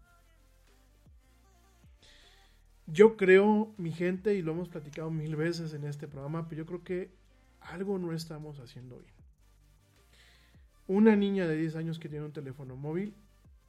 Yo 2.86 3.16
creo, 3.16 3.74
mi 3.76 3.92
gente, 3.92 4.34
y 4.34 4.42
lo 4.42 4.52
hemos 4.52 4.68
platicado 4.68 5.10
mil 5.10 5.36
veces 5.36 5.74
en 5.74 5.84
este 5.84 6.08
programa, 6.08 6.48
pero 6.48 6.62
yo 6.62 6.66
creo 6.66 6.84
que 6.84 7.10
algo 7.60 7.98
no 7.98 8.12
estamos 8.12 8.58
haciendo 8.58 8.98
bien. 8.98 9.21
Una 10.92 11.16
niña 11.16 11.46
de 11.48 11.56
10 11.56 11.76
años 11.76 11.98
que 11.98 12.10
tiene 12.10 12.26
un 12.26 12.34
teléfono 12.34 12.76
móvil, 12.76 13.14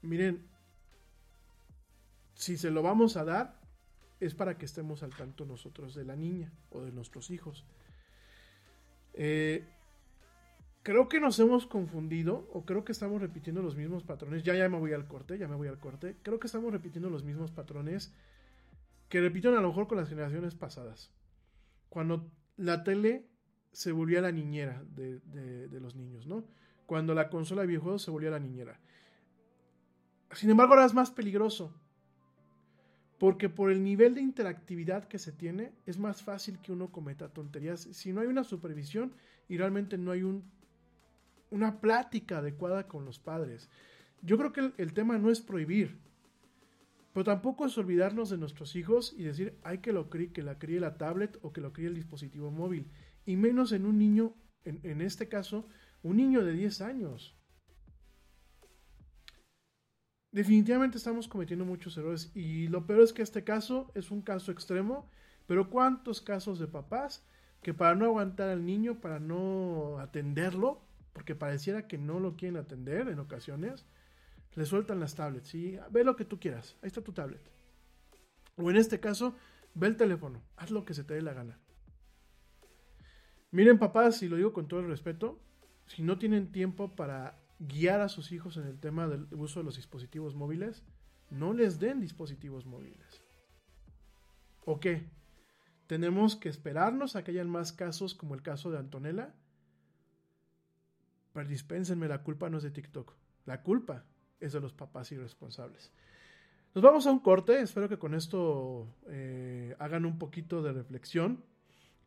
miren, 0.02 0.46
si 2.34 2.58
se 2.58 2.70
lo 2.70 2.82
vamos 2.82 3.16
a 3.16 3.24
dar, 3.24 3.62
es 4.20 4.36
para 4.36 4.58
que 4.58 4.66
estemos 4.66 5.04
al 5.04 5.16
tanto 5.16 5.46
nosotros 5.46 5.96
de 5.96 6.04
la 6.04 6.18
niña 6.18 6.52
o 6.70 6.82
de 6.82 6.92
nuestros 6.92 7.32
hijos. 7.32 7.66
Eh, 9.14 9.64
creo 10.82 11.08
que 11.08 11.22
nos 11.22 11.40
hemos 11.40 11.66
confundido 11.66 12.46
o 12.52 12.66
creo 12.66 12.84
que 12.84 12.92
estamos 12.92 13.22
repitiendo 13.22 13.62
los 13.62 13.78
mismos 13.78 14.04
patrones. 14.04 14.44
Ya, 14.44 14.54
ya 14.54 14.68
me 14.68 14.78
voy 14.78 14.92
al 14.92 15.08
corte, 15.08 15.38
ya 15.38 15.48
me 15.48 15.56
voy 15.56 15.70
al 15.70 15.80
corte. 15.80 16.18
Creo 16.24 16.42
que 16.42 16.48
estamos 16.48 16.74
repitiendo 16.74 17.10
los 17.10 17.24
mismos 17.24 17.52
patrones 17.52 18.14
que 19.08 19.22
repiten 19.22 19.54
a 19.54 19.62
lo 19.62 19.70
mejor 19.70 19.88
con 19.88 19.98
las 19.98 20.10
generaciones 20.10 20.56
pasadas. 20.56 21.10
Cuando 21.88 22.30
la 22.58 22.84
tele 22.84 23.30
se 23.72 23.94
volvía 23.94 24.20
la 24.20 24.34
niñera 24.34 24.84
de 24.90 25.80
los 25.80 25.96
niños, 25.96 26.28
¿no? 26.28 26.44
Cuando 26.86 27.14
la 27.14 27.30
consola 27.30 27.62
de 27.62 27.68
videojuegos 27.68 28.04
se 28.04 28.12
volvía 28.12 28.30
la 28.30 28.40
niñera. 28.40 28.80
Sin 30.34 30.50
embargo, 30.50 30.74
ahora 30.74 30.86
es 30.86 30.94
más 30.94 31.12
peligroso. 31.12 31.74
Porque 33.20 33.50
por 33.50 33.72
el 33.72 33.84
nivel 33.84 34.16
de 34.16 34.22
interactividad 34.22 35.08
que 35.08 35.20
se 35.20 35.32
tiene, 35.32 35.72
es 35.86 35.98
más 35.98 36.24
fácil 36.24 36.60
que 36.60 36.72
uno 36.72 36.92
cometa 36.92 37.30
tonterías. 37.30 37.82
Si 37.82 38.12
no 38.12 38.22
hay 38.22 38.28
una 38.28 38.44
supervisión 38.44 39.14
y 39.48 39.58
realmente 39.58 39.98
no 39.98 40.12
hay 40.12 40.24
un, 40.24 40.44
una 41.50 41.80
plática 41.80 42.40
adecuada 42.40 42.88
con 42.88 43.06
los 43.06 43.20
padres. 43.20 43.70
Yo 44.22 44.38
creo 44.38 44.52
que 44.52 44.74
el, 44.82 44.94
tema 44.94 45.18
no 45.18 45.30
es 45.30 45.42
prohibir, 45.42 46.00
pero 47.14 47.24
tampoco 47.24 47.66
es 47.66 47.78
olvidarnos 47.78 48.30
de 48.30 48.38
nuestros 48.38 48.76
hijos 48.76 49.14
y 49.18 49.24
decir, 49.24 49.58
hay 49.64 49.78
que, 49.78 49.94
lo 49.94 50.10
críe, 50.10 50.32
que 50.32 50.42
la 50.42 50.58
críe 50.58 50.80
la 50.80 50.98
tablet 50.98 51.38
o 51.44 51.54
que 51.54 51.62
lo 51.62 51.72
críe 51.72 51.88
el 51.88 51.96
dispositivo 51.96 52.50
móvil. 52.50 52.90
Y 53.26 53.36
menos 53.36 53.72
en 53.72 53.86
un 53.86 54.00
niño, 54.00 54.34
en 54.66 55.02
este 55.02 55.30
caso, 55.30 55.68
un 56.04 56.18
niño 56.18 56.44
de 56.44 56.54
10 56.54 56.82
años 56.82 57.36
definitivamente 60.34 60.98
estamos 60.98 61.28
cometiendo 61.28 61.64
muchos 61.64 61.96
errores 61.96 62.32
y 62.36 62.68
lo 62.68 62.86
peor 62.86 63.02
es 63.02 63.14
que 63.14 63.22
este 63.22 63.44
caso 63.44 63.92
es 63.94 64.12
un 64.12 64.22
caso 64.22 64.52
extremo, 64.52 65.10
pero 65.46 65.70
¿cuántos 65.70 66.22
casos 66.22 66.60
de 66.60 66.68
papás 66.68 67.24
que 67.62 67.74
para 67.74 67.96
no 67.96 68.06
aguantar 68.06 68.50
al 68.50 68.66
niño, 68.66 69.00
para 69.00 69.20
no 69.20 70.00
atenderlo, 70.00 70.82
porque 71.14 71.36
pareciera 71.36 71.88
que 71.88 72.00
no 72.00 72.20
lo 72.20 72.36
quieren 72.36 72.58
atender 72.58 73.08
en 73.08 73.20
ocasiones, 73.20 73.86
le 74.56 74.66
sueltan 74.66 75.00
las 75.00 75.16
tablets 75.16 75.54
y 75.54 75.80
ve 75.92 76.04
lo 76.04 76.16
que 76.16 76.26
tú 76.26 76.40
quieras, 76.40 76.78
ahí 76.82 76.88
está 76.88 77.02
tu 77.02 77.14
tablet. 77.14 77.42
O 78.58 78.70
en 78.70 78.76
este 78.76 79.00
caso, 79.00 79.36
ve 79.76 79.88
el 79.88 79.98
teléfono, 79.98 80.42
haz 80.58 80.72
lo 80.72 80.84
que 80.84 80.96
se 80.96 81.04
te 81.04 81.14
dé 81.14 81.22
la 81.22 81.34
gana. 81.34 81.60
Miren 83.52 83.78
papás, 83.78 84.24
y 84.24 84.30
lo 84.30 84.36
digo 84.36 84.52
con 84.52 84.68
todo 84.68 84.80
el 84.80 84.88
respeto, 84.88 85.40
si 85.96 86.02
no 86.02 86.18
tienen 86.18 86.52
tiempo 86.52 86.96
para 86.96 87.40
guiar 87.60 88.02
a 88.02 88.10
sus 88.10 88.32
hijos 88.32 88.58
en 88.58 88.66
el 88.66 88.80
tema 88.80 89.08
del 89.08 89.28
uso 89.32 89.60
de 89.60 89.66
los 89.66 89.76
dispositivos 89.76 90.36
móviles, 90.36 90.84
no 91.30 91.54
les 91.54 91.80
den 91.80 92.02
dispositivos 92.02 92.66
móviles. 92.66 93.22
¿O 94.66 94.80
qué? 94.80 95.10
¿Tenemos 95.88 96.36
que 96.36 96.50
esperarnos 96.50 97.16
a 97.16 97.24
que 97.24 97.32
hayan 97.32 97.50
más 97.50 97.74
casos 97.74 98.16
como 98.16 98.34
el 98.34 98.42
caso 98.42 98.72
de 98.72 98.80
Antonella? 98.80 99.36
Pero 101.34 101.48
dispénsenme, 101.48 102.08
la 102.08 102.24
culpa 102.24 102.50
no 102.50 102.58
es 102.58 102.64
de 102.64 102.72
TikTok. 102.72 103.14
La 103.46 103.62
culpa 103.62 104.06
es 104.40 104.54
de 104.54 104.62
los 104.62 104.74
papás 104.74 105.12
irresponsables. 105.12 105.92
Nos 106.74 106.84
vamos 106.84 107.06
a 107.06 107.12
un 107.12 107.20
corte. 107.20 107.62
Espero 107.62 107.90
que 107.90 108.00
con 108.00 108.16
esto 108.16 108.88
eh, 109.08 109.76
hagan 109.80 110.06
un 110.06 110.18
poquito 110.18 110.64
de 110.64 110.74
reflexión. 110.74 111.44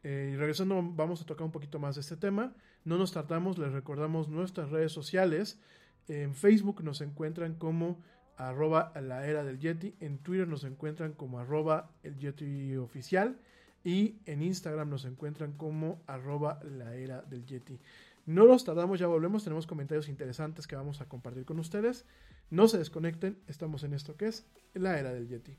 Eh, 0.09 0.31
y 0.33 0.37
regresando, 0.37 0.81
vamos 0.81 1.21
a 1.21 1.27
tocar 1.27 1.45
un 1.45 1.51
poquito 1.51 1.81
más 1.81 1.97
de 1.97 2.01
este 2.01 2.17
tema. 2.17 2.55
No 2.85 2.97
nos 2.97 3.11
tardamos, 3.11 3.59
les 3.59 3.73
recordamos 3.73 4.29
nuestras 4.29 4.71
redes 4.71 4.93
sociales. 4.93 5.59
En 6.07 6.37
Facebook 6.37 6.85
nos 6.85 7.01
encuentran 7.01 7.55
como 7.55 8.01
arroba 8.37 8.93
la 9.01 9.27
era 9.27 9.43
del 9.43 9.59
Yeti. 9.59 9.97
En 9.99 10.19
Twitter 10.19 10.47
nos 10.47 10.63
encuentran 10.63 11.13
como 11.13 11.41
arroba 11.41 11.91
el 12.05 12.17
Yeti 12.19 12.77
oficial. 12.77 13.41
Y 13.83 14.21
en 14.27 14.43
Instagram 14.43 14.91
nos 14.91 15.07
encuentran 15.07 15.55
como 15.55 16.01
arroba 16.07 16.61
la 16.63 16.95
era 16.95 17.23
del 17.23 17.45
Yeti. 17.45 17.81
No 18.27 18.47
nos 18.47 18.63
tardamos, 18.65 19.01
ya 19.01 19.09
volvemos. 19.09 19.43
Tenemos 19.43 19.67
comentarios 19.67 20.09
interesantes 20.09 20.69
que 20.69 20.77
vamos 20.77 21.01
a 21.01 21.09
compartir 21.09 21.45
con 21.45 21.59
ustedes. 21.59 22.07
No 22.49 22.69
se 22.69 22.79
desconecten, 22.79 23.41
estamos 23.49 23.83
en 23.83 23.93
esto 23.93 24.17
que 24.17 24.29
es 24.29 24.47
la 24.73 25.01
era 25.01 25.13
del 25.13 25.27
Yeti. 25.27 25.59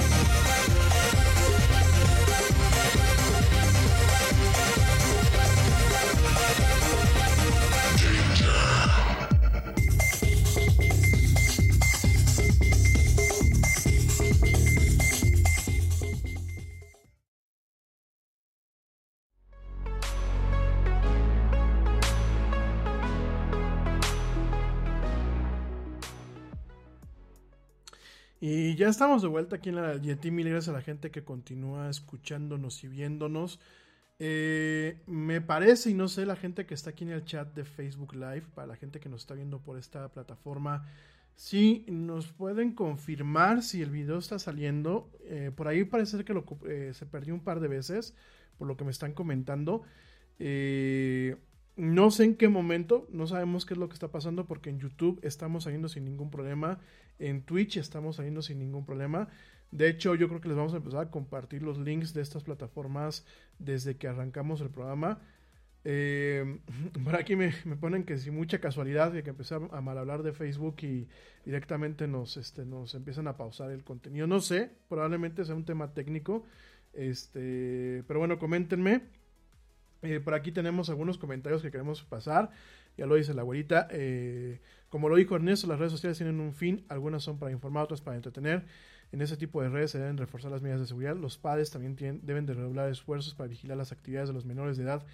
Estamos 28.91 29.21
de 29.21 29.29
vuelta 29.29 29.55
aquí 29.55 29.69
en 29.69 29.75
la 29.75 29.95
Yeti. 29.95 30.31
Mil 30.31 30.49
gracias 30.49 30.69
a 30.69 30.77
la 30.77 30.81
gente 30.81 31.11
que 31.11 31.23
continúa 31.23 31.89
escuchándonos 31.89 32.83
y 32.83 32.89
viéndonos. 32.89 33.59
Eh, 34.19 35.01
me 35.07 35.39
parece, 35.39 35.89
y 35.89 35.93
no 35.93 36.09
sé, 36.09 36.25
la 36.25 36.35
gente 36.35 36.65
que 36.65 36.73
está 36.73 36.91
aquí 36.91 37.05
en 37.05 37.11
el 37.11 37.23
chat 37.23 37.53
de 37.55 37.63
Facebook 37.63 38.13
Live, 38.13 38.43
para 38.53 38.67
la 38.67 38.75
gente 38.75 38.99
que 38.99 39.07
nos 39.07 39.21
está 39.21 39.33
viendo 39.33 39.61
por 39.61 39.77
esta 39.77 40.09
plataforma, 40.09 40.85
si 41.35 41.85
nos 41.87 42.33
pueden 42.33 42.73
confirmar 42.73 43.63
si 43.63 43.81
el 43.81 43.89
video 43.89 44.17
está 44.19 44.37
saliendo. 44.39 45.09
Eh, 45.23 45.51
por 45.55 45.69
ahí 45.69 45.85
parece 45.85 46.23
que 46.25 46.33
lo, 46.33 46.45
eh, 46.67 46.91
se 46.93 47.05
perdió 47.05 47.33
un 47.33 47.43
par 47.43 47.61
de 47.61 47.69
veces, 47.69 48.13
por 48.57 48.67
lo 48.67 48.75
que 48.75 48.83
me 48.83 48.91
están 48.91 49.13
comentando. 49.13 49.83
No 51.81 52.11
sé 52.11 52.25
en 52.25 52.35
qué 52.35 52.47
momento, 52.47 53.07
no 53.09 53.25
sabemos 53.25 53.65
qué 53.65 53.73
es 53.73 53.79
lo 53.79 53.89
que 53.89 53.95
está 53.95 54.09
pasando, 54.09 54.45
porque 54.45 54.69
en 54.69 54.79
YouTube 54.79 55.19
estamos 55.23 55.63
saliendo 55.63 55.89
sin 55.89 56.05
ningún 56.05 56.29
problema. 56.29 56.77
En 57.17 57.41
Twitch 57.41 57.77
estamos 57.77 58.17
saliendo 58.17 58.43
sin 58.43 58.59
ningún 58.59 58.85
problema. 58.85 59.29
De 59.71 59.89
hecho, 59.89 60.13
yo 60.13 60.27
creo 60.27 60.41
que 60.41 60.47
les 60.47 60.55
vamos 60.55 60.75
a 60.75 60.77
empezar 60.77 61.07
a 61.07 61.09
compartir 61.09 61.63
los 61.63 61.79
links 61.79 62.13
de 62.13 62.21
estas 62.21 62.43
plataformas 62.43 63.25
desde 63.57 63.97
que 63.97 64.07
arrancamos 64.07 64.61
el 64.61 64.69
programa. 64.69 65.21
Eh, 65.83 66.59
por 67.03 67.15
aquí 67.15 67.35
me, 67.35 67.51
ponen 67.79 68.03
que 68.03 68.19
si 68.19 68.29
mucha 68.29 68.59
casualidad 68.59 69.11
de 69.11 69.23
que 69.23 69.31
empecé 69.31 69.55
a 69.55 69.81
mal 69.81 69.97
hablar 69.97 70.21
de 70.21 70.33
Facebook 70.33 70.75
y 70.83 71.07
directamente 71.45 72.07
nos, 72.07 72.37
este, 72.37 72.63
nos 72.63 72.93
empiezan 72.93 73.27
a 73.27 73.37
pausar 73.37 73.71
el 73.71 73.83
contenido. 73.83 74.27
No 74.27 74.39
sé, 74.39 74.69
probablemente 74.87 75.45
sea 75.45 75.55
un 75.55 75.65
tema 75.65 75.95
técnico. 75.95 76.45
Este, 76.93 78.03
pero 78.07 78.19
bueno, 78.19 78.37
coméntenme. 78.37 79.01
Eh, 80.01 80.19
por 80.19 80.33
aquí 80.33 80.51
tenemos 80.51 80.89
algunos 80.89 81.17
comentarios 81.17 81.61
que 81.61 81.71
queremos 81.71 82.03
pasar. 82.03 82.49
Ya 82.97 83.05
lo 83.05 83.15
dice 83.15 83.33
la 83.33 83.41
abuelita. 83.41 83.87
Eh, 83.91 84.59
como 84.89 85.09
lo 85.09 85.15
dijo 85.15 85.35
Ernesto, 85.35 85.67
las 85.67 85.79
redes 85.79 85.91
sociales 85.91 86.17
tienen 86.17 86.39
un 86.39 86.53
fin, 86.53 86.83
algunas 86.89 87.23
son 87.23 87.39
para 87.39 87.51
informar, 87.51 87.83
otras 87.83 88.01
para 88.01 88.17
entretener. 88.17 88.65
En 89.11 89.21
ese 89.21 89.37
tipo 89.37 89.61
de 89.61 89.69
redes 89.69 89.91
se 89.91 89.99
deben 89.99 90.17
reforzar 90.17 90.51
las 90.51 90.61
medidas 90.61 90.81
de 90.81 90.87
seguridad. 90.87 91.15
Los 91.15 91.37
padres 91.37 91.71
también 91.71 91.95
deben 92.23 92.45
de 92.45 92.53
regular 92.53 92.89
esfuerzos 92.89 93.33
para 93.35 93.47
vigilar 93.47 93.77
las 93.77 93.91
actividades 93.91 94.29
de 94.29 94.33
los 94.33 94.45
menores 94.45 94.77
de 94.77 94.83
edad 94.83 95.05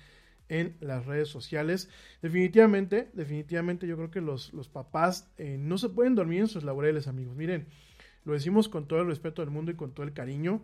en 0.50 0.76
las 0.80 1.06
redes 1.06 1.30
sociales. 1.30 1.90
Definitivamente, 2.22 3.10
definitivamente 3.14 3.88
yo 3.88 3.96
creo 3.98 4.12
que 4.12 4.22
los, 4.22 4.54
los 4.54 4.70
papás 4.70 5.30
eh, 5.38 5.58
no 5.60 5.78
se 5.78 5.90
pueden 5.90 6.16
dormir 6.16 6.42
en 6.42 6.48
sus 6.48 6.64
laureles, 6.64 7.08
amigos. 7.08 7.36
Miren, 7.36 7.66
lo 8.24 8.34
decimos 8.34 8.70
con 8.70 8.88
todo 8.88 9.02
el 9.02 9.08
respeto 9.08 9.42
del 9.42 9.52
mundo 9.52 9.72
y 9.72 9.76
con 9.76 9.92
todo 9.92 10.06
el 10.06 10.14
cariño. 10.14 10.62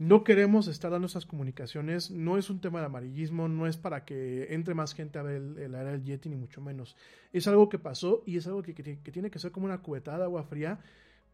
No 0.00 0.24
queremos 0.24 0.66
estar 0.66 0.90
dando 0.90 1.08
esas 1.08 1.26
comunicaciones, 1.26 2.10
no 2.10 2.38
es 2.38 2.48
un 2.48 2.62
tema 2.62 2.80
de 2.80 2.86
amarillismo, 2.86 3.48
no 3.48 3.66
es 3.66 3.76
para 3.76 4.06
que 4.06 4.46
entre 4.54 4.72
más 4.72 4.94
gente 4.94 5.18
a 5.18 5.22
ver 5.22 5.42
el, 5.58 5.74
área 5.74 5.92
del 5.92 6.04
Yeti, 6.04 6.30
ni 6.30 6.36
mucho 6.36 6.62
menos. 6.62 6.96
Es 7.34 7.46
algo 7.46 7.68
que 7.68 7.78
pasó 7.78 8.22
y 8.24 8.38
es 8.38 8.46
algo 8.46 8.62
que, 8.62 8.72
tiene 8.72 9.30
que 9.30 9.38
ser 9.38 9.52
como 9.52 9.66
una 9.66 9.82
cubetada 9.82 10.16
de 10.16 10.24
agua 10.24 10.44
fría 10.44 10.80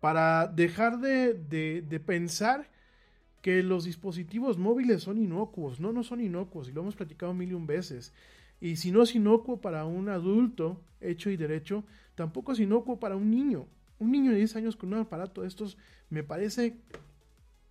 para 0.01 0.49
dejar 0.49 0.99
de, 0.99 2.03
pensar 2.05 2.69
que 3.41 3.63
los 3.63 3.85
dispositivos 3.85 4.59
móviles 4.59 5.05
son 5.05 5.19
inocuos. 5.19 5.79
No, 5.79 5.93
no 5.93 6.03
son 6.03 6.21
inocuos 6.21 6.69
y 6.69 6.73
lo 6.73 6.81
hemos 6.81 6.97
platicado 6.97 7.33
mil 7.35 7.51
y 7.51 7.55
un 7.55 7.69
veces. 7.69 8.13
Y 8.61 8.75
si 8.79 8.91
no 8.91 9.05
es 9.05 9.15
inocuo 9.15 9.61
para 9.61 9.85
un 9.85 10.09
adulto 10.09 10.83
hecho 11.01 11.31
y 11.31 11.37
derecho, 11.37 11.85
tampoco 12.17 12.51
es 12.51 12.59
inocuo 12.59 12.99
para 12.99 13.15
un 13.15 13.31
niño. 13.31 13.69
Un 14.01 14.11
niño 14.11 14.33
de 14.33 14.39
10 14.39 14.57
años 14.57 14.75
con 14.75 14.93
un 14.93 14.99
aparato 14.99 15.43
de 15.43 15.49
estos 15.49 15.79
me 16.11 16.25
parece 16.25 16.81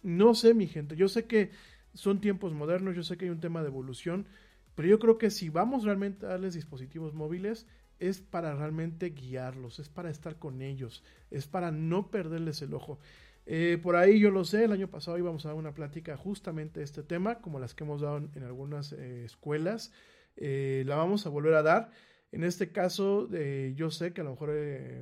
no 0.05 0.35
sé, 0.35 0.53
mi 0.53 0.67
gente, 0.67 0.95
yo 0.95 1.09
sé 1.09 1.25
que 1.25 1.49
son 1.95 2.21
tiempos 2.21 2.53
modernos, 2.53 2.95
yo 2.95 3.03
sé 3.03 3.17
que 3.17 3.25
hay 3.25 3.31
un 3.31 3.39
tema 3.39 3.61
de 3.61 3.69
evolución, 3.69 4.27
pero 4.75 4.87
yo 4.87 4.99
creo 4.99 5.17
que 5.17 5.31
si 5.31 5.49
vamos 5.49 5.83
realmente 5.83 6.25
a 6.25 6.29
darles 6.29 6.53
dispositivos 6.53 7.15
móviles, 7.15 7.65
es 7.97 8.21
para 8.21 8.53
realmente 8.53 9.09
guiarlos, 9.09 9.79
es 9.79 9.89
para 9.89 10.11
estar 10.11 10.37
con 10.37 10.61
ellos, 10.61 11.03
es 11.31 11.47
para 11.47 11.71
no 11.71 12.11
perderles 12.11 12.61
el 12.61 12.75
ojo. 12.75 12.99
Eh, 13.47 13.79
por 13.81 13.95
ahí 13.95 14.19
yo 14.19 14.29
lo 14.29 14.43
sé, 14.43 14.65
el 14.65 14.73
año 14.73 14.89
pasado 14.89 15.17
íbamos 15.17 15.45
a 15.45 15.49
dar 15.49 15.57
una 15.57 15.73
plática 15.73 16.17
justamente 16.17 16.81
de 16.81 16.83
este 16.83 17.01
tema, 17.01 17.41
como 17.41 17.59
las 17.59 17.73
que 17.73 17.83
hemos 17.83 18.01
dado 18.01 18.17
en, 18.17 18.43
algunas 18.43 18.91
eh, 18.91 19.25
escuelas. 19.25 19.91
Eh, 20.35 20.83
la 20.85 20.97
vamos 20.97 21.25
a 21.25 21.29
volver 21.29 21.55
a 21.55 21.63
dar. 21.63 21.89
En 22.31 22.43
este 22.43 22.71
caso, 22.71 23.29
yo 23.75 23.91
sé 23.91 24.11
que 24.11 24.21
a 24.21 24.23
lo 24.25 24.31
mejor 24.31 24.51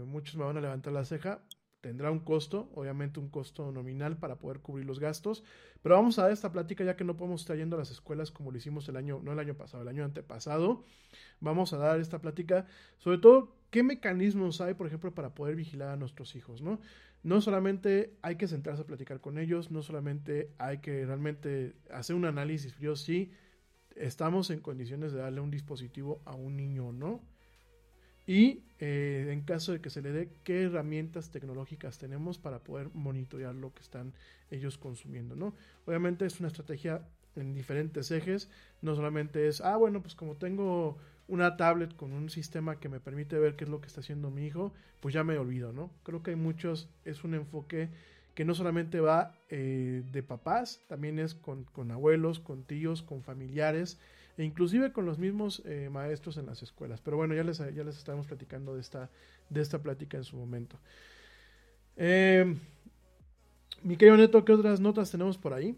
muchos 0.06 0.36
me 0.36 0.44
van 0.44 0.58
a 0.58 0.62
levantar 0.62 0.94
la 0.94 1.04
ceja 1.04 1.42
tendrá 1.84 2.10
un 2.12 2.22
costo, 2.22 2.70
obviamente 2.76 3.20
un 3.20 3.28
costo 3.28 3.70
nominal 3.74 4.16
para 4.16 4.40
poder 4.40 4.62
cubrir 4.62 4.86
los 4.86 5.02
gastos, 5.02 5.44
pero 5.82 5.96
vamos 5.96 6.18
a 6.18 6.24
dar 6.24 6.32
esta 6.32 6.50
plática 6.54 6.86
ya 6.86 6.96
que 6.96 7.04
no 7.04 7.18
podemos 7.18 7.42
estar 7.42 7.58
yendo 7.58 7.76
a 7.76 7.80
las 7.80 7.92
escuelas 7.92 8.32
como 8.32 8.52
lo 8.52 8.58
hicimos 8.58 8.88
el 8.88 8.96
año, 8.96 9.20
no 9.22 9.34
el 9.34 9.40
año 9.40 9.56
pasado, 9.56 9.84
el 9.84 9.90
año 9.90 10.06
antepasado, 10.06 10.86
vamos 11.42 11.74
a 11.74 11.78
dar 11.78 12.00
esta 12.00 12.22
plática 12.22 12.68
sobre 13.00 13.18
todo 13.18 13.58
qué 13.70 13.84
mecanismos 13.84 14.62
hay, 14.62 14.76
por 14.76 14.88
ejemplo, 14.88 15.14
para 15.14 15.36
poder 15.36 15.58
vigilar 15.58 15.90
a 15.90 15.98
nuestros 15.98 16.38
hijos, 16.38 16.62
¿no? 16.62 16.80
No 17.22 17.42
solamente 17.42 18.16
hay 18.22 18.38
que 18.38 18.48
sentarse 18.48 18.84
a 18.84 18.86
platicar 18.86 19.20
con 19.20 19.38
ellos, 19.38 19.70
no 19.70 19.82
solamente 19.82 20.52
hay 20.60 20.78
que 20.78 21.06
realmente 21.06 21.76
hacer 21.92 22.16
un 22.16 22.24
análisis. 22.24 22.74
Frío 22.74 22.96
si 22.96 23.32
estamos 23.98 24.52
en 24.52 24.62
condiciones 24.62 25.12
de 25.12 25.20
darle 25.20 25.42
un 25.42 25.52
dispositivo 25.52 26.22
a 26.24 26.34
un 26.34 26.56
niño 26.56 26.88
o 26.88 26.92
no, 26.94 27.22
y 28.26 28.64
eh, 28.80 29.30
en 29.32 29.42
caso 29.42 29.72
de 29.72 29.82
que 29.82 29.90
se 29.90 30.02
le 30.02 30.12
dé, 30.12 30.30
qué 30.44 30.64
herramientas 30.64 31.30
tecnológicas 31.30 31.98
tenemos 31.98 32.38
para 32.38 32.60
poder 32.60 32.90
monitorear 32.94 33.56
lo 33.56 33.74
que 33.74 33.82
están 33.82 34.14
ellos 34.52 34.78
consumiendo, 34.78 35.36
¿no? 35.36 35.54
Obviamente 35.86 36.26
es 36.26 36.40
una 36.40 36.48
estrategia 36.48 37.02
en 37.36 37.54
diferentes 37.54 38.12
ejes, 38.12 38.50
no 38.82 38.96
solamente 38.96 39.48
es, 39.48 39.62
ah, 39.62 39.78
bueno, 39.78 40.02
pues 40.02 40.16
como 40.16 40.36
tengo 40.36 40.98
una 41.28 41.58
tablet 41.58 41.96
con 41.96 42.14
un 42.14 42.30
sistema 42.30 42.80
que 42.80 42.90
me 42.90 43.00
permite 43.00 43.40
ver 43.40 43.56
qué 43.56 43.64
es 43.64 43.70
lo 43.70 43.82
que 43.82 43.88
está 43.88 44.02
haciendo 44.02 44.30
mi 44.30 44.46
hijo, 44.46 44.74
pues 45.00 45.14
ya 45.14 45.24
me 45.24 45.38
olvido, 45.38 45.74
¿no? 45.74 45.90
Creo 46.04 46.22
que 46.22 46.32
hay 46.32 46.38
muchos, 46.38 46.90
es 47.06 47.24
un 47.24 47.34
enfoque 47.34 47.90
que 48.36 48.46
no 48.46 48.56
solamente 48.56 49.00
va 49.00 49.36
eh, 49.50 50.04
de 50.12 50.24
papás, 50.24 50.82
también 50.88 51.20
es 51.20 51.36
con, 51.36 51.64
con 51.66 51.92
abuelos, 51.92 52.40
con 52.40 52.64
tíos, 52.64 53.02
con 53.02 53.22
familiares, 53.22 54.00
e 54.38 54.44
inclusive 54.44 54.92
con 54.92 55.06
los 55.06 55.20
mismos 55.20 55.62
eh, 55.66 55.90
maestros 55.92 56.38
en 56.38 56.46
las 56.46 56.64
escuelas. 56.64 57.02
Pero 57.02 57.18
bueno, 57.18 57.34
ya 57.36 57.44
les, 57.44 57.58
ya 57.58 57.84
les 57.84 57.98
estamos 57.98 58.28
platicando 58.28 58.76
de 58.76 58.82
esta, 58.82 59.10
de 59.50 59.62
esta 59.62 59.80
plática 59.80 60.18
en 60.18 60.24
su 60.24 60.38
momento. 60.38 60.78
Eh, 61.96 62.56
mi 63.84 63.98
querido 63.98 64.18
Neto, 64.18 64.44
¿qué 64.46 64.54
otras 64.54 64.80
notas 64.80 65.12
tenemos 65.12 65.38
por 65.38 65.54
ahí? 65.54 65.78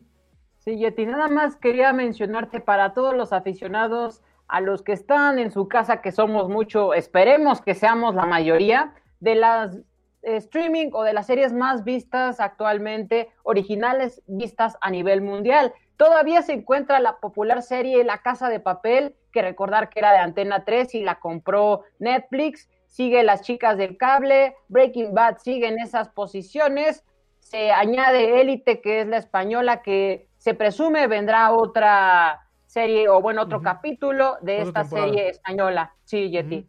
Sí, 0.59 0.77
Yeti, 0.77 1.05
nada 1.05 1.27
más 1.27 1.55
quería 1.55 1.93
mencionarte 1.93 2.59
para 2.59 2.93
todos 2.93 3.15
los 3.15 3.33
aficionados, 3.33 4.21
a 4.47 4.61
los 4.61 4.81
que 4.81 4.93
están 4.93 5.39
en 5.39 5.51
su 5.51 5.67
casa, 5.67 6.01
que 6.01 6.11
somos 6.11 6.49
mucho, 6.49 6.93
esperemos 6.93 7.61
que 7.61 7.75
seamos 7.75 8.15
la 8.15 8.25
mayoría, 8.25 8.93
de 9.19 9.35
las 9.35 9.75
eh, 10.21 10.37
streaming 10.37 10.89
o 10.93 11.03
de 11.03 11.13
las 11.13 11.27
series 11.27 11.53
más 11.53 11.83
vistas 11.83 12.39
actualmente, 12.39 13.29
originales 13.43 14.21
vistas 14.27 14.77
a 14.81 14.89
nivel 14.89 15.21
mundial. 15.21 15.73
Todavía 15.97 16.41
se 16.41 16.53
encuentra 16.53 16.99
la 16.99 17.19
popular 17.19 17.61
serie 17.61 18.03
La 18.03 18.17
Casa 18.17 18.49
de 18.49 18.59
Papel, 18.59 19.15
que 19.31 19.41
recordar 19.41 19.89
que 19.89 19.99
era 19.99 20.11
de 20.11 20.17
Antena 20.17 20.65
3 20.65 20.95
y 20.95 21.03
la 21.03 21.19
compró 21.19 21.83
Netflix. 21.99 22.69
Sigue 22.87 23.23
Las 23.23 23.41
Chicas 23.41 23.77
del 23.77 23.97
Cable, 23.97 24.55
Breaking 24.67 25.13
Bad 25.13 25.37
sigue 25.37 25.67
en 25.67 25.79
esas 25.79 26.09
posiciones. 26.09 27.03
Se 27.39 27.71
añade 27.71 28.41
Élite, 28.41 28.81
que 28.81 29.01
es 29.01 29.07
la 29.07 29.17
española, 29.17 29.81
que 29.81 30.27
se 30.37 30.53
presume 30.53 31.07
vendrá 31.07 31.51
otra 31.51 32.49
serie 32.65 33.07
o 33.07 33.21
bueno, 33.21 33.43
otro 33.43 33.61
capítulo 33.61 34.37
de 34.41 34.61
esta 34.61 34.83
serie 34.83 35.29
española. 35.29 35.95
Sí, 36.03 36.29
Yeti. 36.29 36.67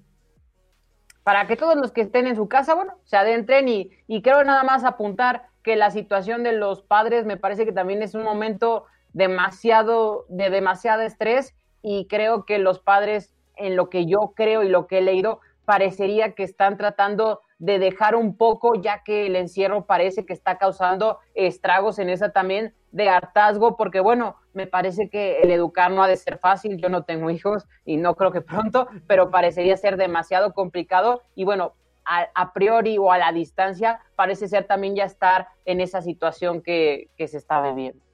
Para 1.24 1.48
que 1.48 1.57
todos 1.57 1.74
los 1.74 1.90
que 1.90 2.03
estén 2.03 2.28
en 2.28 2.36
su 2.36 2.48
casa, 2.48 2.74
bueno, 2.74 2.94
se 3.05 3.16
adentren 3.16 3.69
y, 3.69 3.90
y 4.07 4.23
quiero 4.23 4.44
nada 4.44 4.62
más 4.62 4.85
apuntar 4.85 5.48
que 5.65 5.74
la 5.74 5.90
situación 5.90 6.44
de 6.44 6.53
los 6.53 6.82
padres 6.82 7.27
me 7.27 7.36
parece 7.36 7.65
que 7.65 7.73
también 7.73 8.03
es 8.03 8.15
un 8.15 8.23
momento 8.23 8.86
demasiado, 9.17 10.27
de 10.29 10.51
demasiado 10.51 11.01
estrés 11.01 11.55
y 11.81 12.07
creo 12.07 12.45
que 12.45 12.59
los 12.59 12.81
padres, 12.81 13.35
en 13.57 13.75
lo 13.75 13.89
que 13.89 14.05
yo 14.05 14.35
creo 14.37 14.63
y 14.63 14.69
lo 14.69 14.87
que 14.87 14.99
he 14.99 15.01
leído, 15.01 15.41
parecería 15.65 16.33
que 16.33 16.43
están 16.43 16.77
tratando 16.77 17.41
de 17.59 17.79
dejar 17.79 18.15
un 18.15 18.37
poco, 18.37 18.75
ya 18.75 19.03
que 19.03 19.27
el 19.27 19.35
encierro 19.37 19.87
parece 19.87 20.27
que 20.27 20.35
está 20.35 20.59
causando 20.59 21.19
estragos 21.35 21.99
en 21.99 22.11
esa 22.11 22.33
también 22.33 22.75
de 22.93 23.09
hartazgo, 23.09 23.79
porque 23.79 24.01
bueno, 24.01 24.37
me 24.53 24.67
parece 24.67 25.09
que 25.09 25.41
el 25.41 25.51
educar 25.51 25.91
no 25.91 26.03
ha 26.03 26.09
de 26.09 26.19
ser 26.19 26.37
fácil, 26.37 26.77
yo 26.77 26.91
no 26.91 27.05
tengo 27.05 27.31
hijos 27.31 27.65
y 27.87 27.97
no 27.97 28.17
creo 28.17 28.33
que 28.33 28.43
pronto, 28.43 28.87
pero 29.07 29.31
parecería 29.31 29.79
ser 29.79 29.97
demasiado 29.97 30.53
complicado 30.53 31.23
y 31.35 31.45
bueno, 31.45 31.73
a, 32.05 32.53
priori 32.53 32.99
o 32.99 33.11
a 33.11 33.19
la 33.19 33.33
distancia 33.33 34.01
parece 34.15 34.47
ser 34.47 34.67
también 34.67 34.95
ya 34.95 35.05
estar 35.05 35.49
en 35.65 35.81
esa 35.81 36.03
situación 36.03 36.61
que, 36.61 37.09
que 37.17 37.27
se 37.29 37.39
está 37.39 37.63
viviendo. 37.63 38.06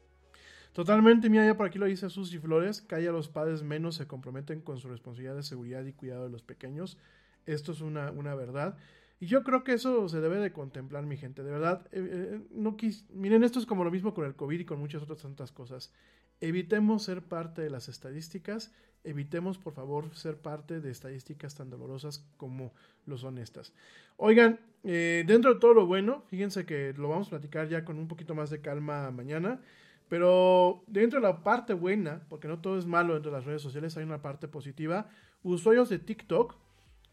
Totalmente, 0.73 1.29
mira, 1.29 1.45
ya 1.45 1.57
por 1.57 1.67
aquí 1.67 1.79
lo 1.79 1.87
dice 1.87 2.09
Susi 2.09 2.39
Flores, 2.39 2.81
que 2.81 2.95
haya 2.95 3.13
los 3.13 3.29
padres 3.29 3.63
menos 3.63 3.97
se 3.97 4.07
comprometen 4.07 4.63
con 4.63 4.79
su 4.79 4.89
responsabilidad 4.89 5.37
de 5.37 5.43
seguridad 5.43 5.85
y 5.85 5.93
cuidado 5.93 6.25
de 6.25 6.31
los 6.31 6.43
pequeños. 6.43 6.97
Esto 7.45 7.73
es 7.73 7.83
una, 7.83 8.11
una 8.11 8.35
verdad. 8.35 8.77
Y 9.21 9.27
yo 9.27 9.45
creo 9.45 9.65
que 9.65 9.75
eso 9.75 10.09
se 10.09 10.21
debe 10.21 10.39
de 10.39 10.53
contemplar, 10.53 11.05
mi 11.05 11.17
gente. 11.17 11.43
De 11.43 11.51
verdad, 11.51 11.87
eh, 11.93 12.09
eh, 12.11 12.41
no 12.51 12.77
quis... 12.77 13.05
miren, 13.11 13.45
esto 13.45 13.59
es 13.59 13.67
como 13.67 13.85
lo 13.85 13.91
mismo 13.91 14.15
con 14.15 14.25
el 14.25 14.35
COVID 14.35 14.61
y 14.61 14.65
con 14.65 14.79
muchas 14.79 15.03
otras 15.03 15.23
tantas 15.23 15.53
cosas. 15.53 15.93
Evitemos 16.41 17.05
ser 17.05 17.23
parte 17.23 17.63
de 17.63 17.71
las 17.71 17.89
estadísticas, 17.89 18.73
evitemos 19.05 19.59
por 19.59 19.75
favor 19.75 20.13
ser 20.17 20.39
parte 20.39 20.81
de 20.81 20.91
estadísticas 20.91 21.55
tan 21.55 21.71
dolorosas 21.71 22.27
como 22.37 22.73
lo 23.07 23.17
son 23.17 23.39
estas. 23.39 23.73
Oigan, 24.17 24.59
eh, 24.83 25.23
dentro 25.25 25.55
de 25.55 25.61
todo 25.61 25.75
lo 25.75 25.87
bueno, 25.87 26.25
fíjense 26.27 26.67
que 26.67 26.93
lo 26.97 27.09
vamos 27.09 27.29
a 27.29 27.31
platicar 27.31 27.69
ya 27.69 27.85
con 27.85 27.99
un 27.99 28.09
poquito 28.09 28.35
más 28.35 28.51
de 28.51 28.61
calma 28.61 29.09
mañana. 29.13 29.61
Pero 30.13 30.85
dentro 30.89 31.21
de 31.21 31.27
la 31.27 31.43
parte 31.43 31.73
buena, 31.73 32.21
porque 32.29 32.47
no 32.47 32.59
todo 32.59 32.79
es 32.79 32.85
malo 32.85 33.15
dentro 33.15 33.31
de 33.31 33.39
las 33.39 33.47
redes 33.47 33.63
sociales, 33.63 33.97
hay 33.97 34.05
una 34.05 34.21
parte 34.21 34.47
positiva. 34.47 35.09
Usuarios 35.43 35.89
de 35.89 35.99
TikTok 35.99 36.55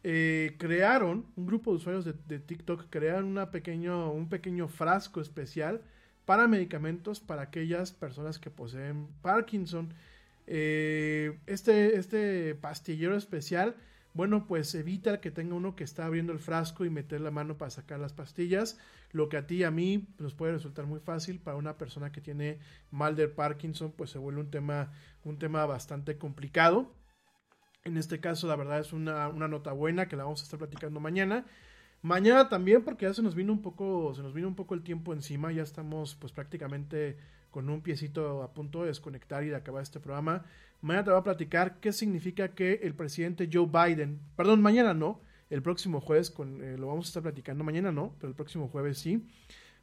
eh, 0.03 0.57
crearon, 0.57 1.25
un 1.37 1.45
grupo 1.45 1.71
de 1.71 1.77
usuarios 1.77 2.03
de, 2.03 2.39
TikTok 2.39 2.87
crearon 2.89 3.23
una 3.23 3.51
pequeño, 3.51 4.11
un 4.11 4.27
pequeño 4.27 4.67
frasco 4.67 5.21
especial 5.21 5.81
para 6.25 6.49
medicamentos 6.49 7.21
para 7.21 7.43
aquellas 7.43 7.93
personas 7.93 8.37
que 8.37 8.49
poseen 8.49 9.07
Parkinson. 9.21 9.93
Eh, 10.45 11.39
este, 11.45 11.95
este 11.95 12.53
pastillero 12.55 13.15
especial 13.15 13.77
bueno, 14.13 14.45
pues 14.47 14.73
evita 14.75 15.21
que 15.21 15.31
tenga 15.31 15.55
uno 15.55 15.75
que 15.75 15.83
está 15.83 16.05
abriendo 16.05 16.33
el 16.33 16.39
frasco 16.39 16.85
y 16.85 16.89
meter 16.89 17.21
la 17.21 17.31
mano 17.31 17.57
para 17.57 17.71
sacar 17.71 17.99
las 17.99 18.13
pastillas, 18.13 18.79
lo 19.11 19.29
que 19.29 19.37
a 19.37 19.47
ti 19.47 19.57
y 19.57 19.63
a 19.63 19.71
mí 19.71 20.07
nos 20.17 20.33
puede 20.33 20.53
resultar 20.53 20.85
muy 20.85 20.99
fácil, 20.99 21.39
para 21.39 21.57
una 21.57 21.77
persona 21.77 22.11
que 22.11 22.21
tiene 22.21 22.59
mal 22.91 23.15
de 23.15 23.27
Parkinson, 23.27 23.91
pues 23.91 24.09
se 24.09 24.17
vuelve 24.17 24.41
un 24.41 24.51
tema, 24.51 24.91
un 25.23 25.37
tema 25.37 25.65
bastante 25.65 26.17
complicado. 26.17 26.93
En 27.85 27.97
este 27.97 28.19
caso, 28.19 28.47
la 28.47 28.55
verdad 28.55 28.79
es 28.79 28.93
una, 28.93 29.29
una 29.29 29.47
nota 29.47 29.71
buena 29.71 30.07
que 30.07 30.15
la 30.15 30.23
vamos 30.23 30.41
a 30.41 30.43
estar 30.43 30.59
platicando 30.59 30.99
mañana. 30.99 31.45
Mañana 32.01 32.49
también, 32.49 32.83
porque 32.83 33.05
ya 33.05 33.13
se 33.13 33.21
nos 33.21 33.35
vino 33.35 33.51
un 33.51 33.61
poco, 33.61 34.13
se 34.15 34.23
nos 34.23 34.33
vino 34.33 34.47
un 34.47 34.55
poco 34.55 34.73
el 34.73 34.83
tiempo 34.83 35.13
encima, 35.13 35.51
ya 35.51 35.63
estamos 35.63 36.15
pues 36.15 36.31
prácticamente 36.31 37.17
con 37.51 37.69
un 37.69 37.81
piecito 37.81 38.43
a 38.43 38.53
punto 38.53 38.81
de 38.81 38.87
desconectar 38.87 39.43
y 39.43 39.49
de 39.49 39.55
acabar 39.55 39.83
este 39.83 39.99
programa. 39.99 40.45
Mañana 40.81 41.03
te 41.03 41.11
voy 41.11 41.19
a 41.19 41.23
platicar 41.23 41.79
qué 41.79 41.91
significa 41.91 42.49
que 42.49 42.79
el 42.83 42.93
presidente 42.93 43.49
Joe 43.51 43.67
Biden, 43.67 44.19
perdón, 44.35 44.61
mañana 44.61 44.93
no, 44.93 45.21
el 45.49 45.61
próximo 45.61 45.99
jueves 45.99 46.29
con, 46.29 46.63
eh, 46.63 46.77
lo 46.77 46.87
vamos 46.87 47.07
a 47.07 47.09
estar 47.09 47.23
platicando, 47.23 47.63
mañana 47.63 47.91
no, 47.91 48.15
pero 48.19 48.29
el 48.29 48.35
próximo 48.35 48.67
jueves 48.67 48.99
sí. 48.99 49.25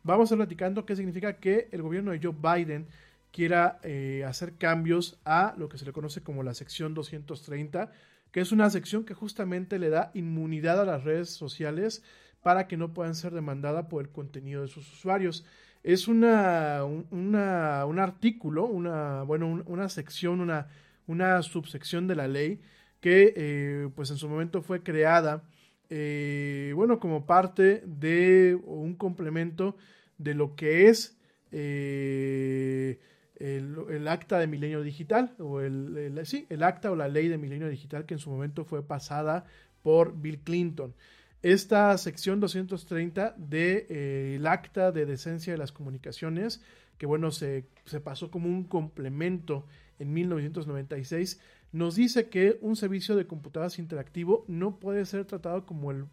Vamos 0.03 0.23
a 0.23 0.35
estar 0.35 0.39
platicando 0.39 0.87
qué 0.87 0.97
significa 0.97 1.39
que 1.39 1.69
el 1.73 1.83
gobierno 1.83 2.13
de 2.13 2.21
Joe 2.23 2.35
Biden 2.35 2.87
quiera 3.33 3.81
eh, 3.83 4.25
hacer 4.27 4.55
cambios 4.55 5.19
a 5.25 5.55
lo 5.59 5.69
que 5.69 5.79
se 5.79 5.85
le 5.85 5.93
conoce 5.93 6.23
como 6.23 6.43
la 6.43 6.55
sección 6.55 6.95
230, 6.95 7.91
que 8.31 8.41
es 8.41 8.53
una 8.53 8.71
sección 8.71 9.05
que 9.05 9.15
justamente 9.15 9.79
le 9.79 9.91
da 9.91 10.11
inmunidad 10.15 10.81
a 10.81 10.85
las 10.85 11.05
redes 11.05 11.31
sociales 11.31 12.03
para 12.43 12.69
que 12.69 12.77
no 12.77 12.95
puedan 12.95 13.15
ser 13.15 13.35
demandadas 13.35 13.87
por 13.87 14.03
el 14.03 14.11
contenido 14.11 14.63
de 14.63 14.69
sus 14.69 14.91
usuarios 14.93 15.45
es 15.87 16.09
una, 16.09 16.83
una, 17.13 17.87
un 17.87 18.01
artículo, 18.01 18.65
una, 18.65 19.23
bueno, 19.23 19.63
una 19.67 19.89
sección, 19.89 20.41
una, 20.41 20.67
una 21.07 21.41
subsección 21.43 22.09
de 22.09 22.17
la 22.17 22.27
ley 22.27 22.61
que 23.01 23.33
eh, 23.37 23.89
pues 23.95 24.11
en 24.11 24.17
su 24.17 24.29
momento 24.29 24.63
fue 24.63 24.83
creada 24.83 25.45
eh, 25.89 26.73
bueno 26.75 26.99
como 26.99 27.25
parte 27.25 27.85
de 27.87 28.59
un 28.65 28.97
complemento 28.97 29.77
de 30.19 30.35
lo 30.35 30.57
que 30.57 30.89
es 30.89 31.17
eh, 31.53 32.99
el, 33.37 34.09
acta 34.09 34.41
de 34.41 34.49
milenio 34.49 34.83
digital 34.83 35.37
o 35.39 35.61
el, 35.61 36.21
sí, 36.25 36.47
el 36.49 36.65
acta 36.65 36.91
o 36.91 36.97
la 36.97 37.07
ley 37.07 37.29
de 37.29 37.39
milenio 37.39 37.69
digital 37.69 38.07
que 38.07 38.15
en 38.15 38.21
su 38.21 38.31
momento 38.31 38.65
fue 38.65 38.83
pasada 38.83 39.45
por 39.83 40.21
Bill 40.21 40.41
Clinton 40.41 40.95
esta 41.53 41.97
sección 41.97 42.41
230 42.41 43.37
del 43.37 43.89
de, 43.89 44.49
acta 44.49 44.91
de 44.91 45.07
decencia 45.07 45.53
de 45.53 45.59
las 45.59 45.71
comunicaciones 45.71 46.61
que 46.99 47.07
bueno 47.07 47.31
se, 47.31 47.67
se 47.85 48.01
pasó 48.01 48.33
como 48.33 48.49
un 48.49 48.65
complemento 48.65 49.65
en 50.01 50.13
1996, 50.13 51.41
nos 51.73 51.95
dice 51.95 52.29
que 52.29 52.59
un 52.61 52.75
servicio 52.75 53.15
de 53.15 53.27
computadoras 53.27 53.79
interactivo 53.79 54.45
no 54.49 54.81
puede 54.81 55.05
ser 55.07 55.25
tratado 55.25 55.67
como 55.67 55.93
el, 55.93 56.07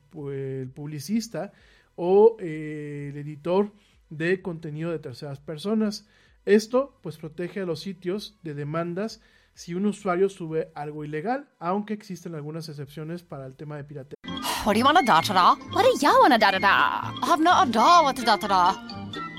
publicista 0.69 1.51
o 1.95 2.37
eh, 2.39 3.09
el 3.11 3.17
editor 3.17 3.71
de 4.09 4.41
contenido 4.41 4.91
de 4.91 4.99
terceras 4.99 5.39
personas. 5.39 6.07
Esto 6.45 6.99
pues 7.01 7.17
protege 7.17 7.61
a 7.61 7.65
los 7.65 7.79
sitios 7.79 8.37
de 8.43 8.53
demandas 8.53 9.21
si 9.55 9.73
un 9.73 9.85
usuario 9.85 10.29
sube 10.29 10.69
algo 10.75 11.05
ilegal, 11.05 11.49
aunque 11.59 11.93
existen 11.93 12.35
algunas 12.35 12.69
excepciones 12.69 13.23
para 13.23 13.45
el 13.45 13.55
tema 13.55 13.77
de 13.77 13.83
piratería. 13.83 14.22
What 14.63 14.73
do 14.73 14.79
you 14.79 14.85
want 14.85 14.97
to 14.97 15.03
da 15.03 15.19
da 15.19 15.33
da? 15.33 15.55
What 15.73 15.83
do 15.83 15.89
you 16.05 16.13
want 16.21 16.31
to 16.31 16.39
da 16.39 16.51
da 16.51 16.59
da? 16.59 17.11
I've 17.21 17.41
not 17.41 17.67
a 17.67 17.71
da 17.71 18.01
what 18.03 18.15
to 18.15 18.23
da 18.23 18.37
da 18.37 18.47
da. 18.47 18.75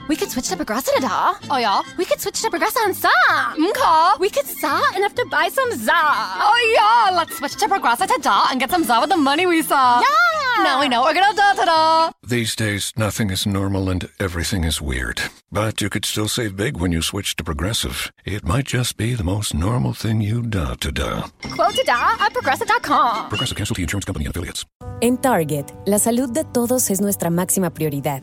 We 0.07 0.17
could 0.17 0.31
switch 0.31 0.49
to 0.51 0.57
Progressa 0.57 1.01
da. 1.01 1.35
Oh 1.51 1.57
yeah. 1.57 1.81
We 1.97 2.05
could 2.05 2.21
switch 2.21 2.43
to 2.43 2.51
Progressa 2.51 2.85
and 2.85 2.95
sa. 2.95 3.09
Okay. 3.53 4.21
We 4.21 4.29
could 4.29 4.45
sa 4.45 4.83
and 4.95 5.03
have 5.03 5.15
to 5.15 5.25
buy 5.31 5.49
some 5.49 5.71
za. 5.73 5.93
Oh 5.97 6.59
yeah. 6.77 7.17
Let's 7.17 7.39
switch 7.39 7.57
to 7.57 7.67
Progressa 7.69 8.07
to 8.07 8.19
da 8.21 8.49
and 8.51 8.61
get 8.61 8.71
some 8.71 8.85
za 8.85 9.01
with 9.01 9.09
the 9.09 9.17
money 9.17 9.47
we 9.47 9.63
saw. 9.63 10.01
Yeah. 10.01 10.34
Now 10.63 10.81
we 10.81 10.89
know 10.89 11.03
we're 11.03 11.15
gonna 11.15 11.35
da 11.35 11.53
da 11.55 11.65
da. 11.65 12.11
These 12.27 12.57
days, 12.57 12.93
nothing 12.97 13.31
is 13.31 13.47
normal 13.47 13.91
and 13.91 14.09
everything 14.19 14.65
is 14.65 14.81
weird. 14.81 15.21
But 15.51 15.81
you 15.81 15.91
could 15.91 16.05
still 16.05 16.29
save 16.29 16.57
big 16.57 16.77
when 16.77 16.93
you 16.93 17.03
switch 17.03 17.37
to 17.37 17.45
Progressive. 17.45 18.13
It 18.25 18.45
might 18.45 18.67
just 18.67 18.97
be 18.97 19.15
the 19.15 19.25
most 19.25 19.55
normal 19.55 19.93
thing 19.95 20.21
you 20.21 20.43
da 20.43 20.75
to 20.81 20.91
da. 20.93 21.23
Quote 21.43 21.75
to 21.75 21.85
da 21.85 22.17
at 22.21 22.33
progressive.com. 22.33 23.29
Progressive 23.29 23.57
Casualty 23.57 23.83
Insurance 23.83 24.05
Company 24.05 24.27
and 24.27 24.35
affiliates. 24.35 24.65
En 25.01 25.17
Target, 25.19 25.73
la 25.87 25.99
salud 25.99 26.31
de 26.33 26.45
todos 26.45 26.91
es 26.91 27.01
nuestra 27.01 27.31
máxima 27.31 27.71
prioridad. 27.71 28.23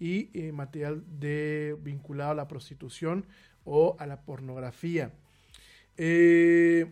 y 0.00 0.30
eh, 0.32 0.50
material 0.50 1.04
de, 1.20 1.76
vinculado 1.82 2.32
a 2.32 2.34
la 2.34 2.48
prostitución 2.48 3.26
o 3.64 3.96
a 4.00 4.06
la 4.06 4.22
pornografía. 4.22 5.12
Eh, 5.96 6.86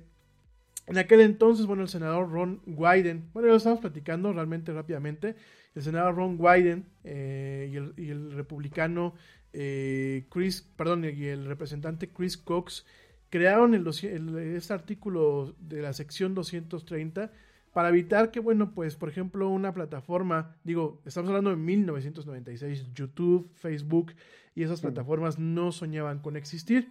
en 0.87 0.99
aquel 0.99 1.23
entonces, 1.23 1.67
bueno, 1.67 1.83
el 1.83 1.89
senador 1.89 2.31
Ron 2.31 2.61
Wyden, 2.67 3.31
bueno, 3.33 3.49
ya 3.49 3.53
lo 3.53 3.57
estamos 3.57 3.81
platicando 3.81 4.33
realmente 4.33 4.73
rápidamente, 4.73 5.35
el 5.75 5.83
senador 5.83 6.15
Ron 6.15 6.37
Wyden 6.39 6.87
eh, 7.05 7.93
y, 7.97 8.09
el, 8.09 8.33
republicano 8.33 9.15
Chris, 9.51 10.69
perdón, 10.77 11.05
y 11.05 11.25
el 11.25 11.47
representante 11.47 12.11
Chris 12.11 12.37
Cox 12.37 12.85
crearon 13.31 13.75
el, 13.75 13.87
este 13.89 14.73
artículo 14.73 15.57
de 15.59 15.83
la 15.83 15.93
sección 15.93 16.35
230 16.35 17.33
para 17.79 17.91
evitar 17.91 18.33
que, 18.33 18.41
bueno, 18.41 18.75
pues, 18.75 18.97
por 18.97 19.09
ejemplo, 19.09 19.49
una 19.49 19.73
plataforma, 19.73 20.57
digo, 20.65 21.01
estamos 21.07 21.29
hablando 21.29 21.51
de 21.51 21.57
1996, 21.59 22.93
YouTube, 22.93 23.49
Facebook 23.55 24.15
y 24.57 24.65
esas 24.65 24.81
plataformas 24.81 25.39
no 25.39 25.71
soñaban 25.71 26.19
con 26.19 26.37
existir. 26.37 26.91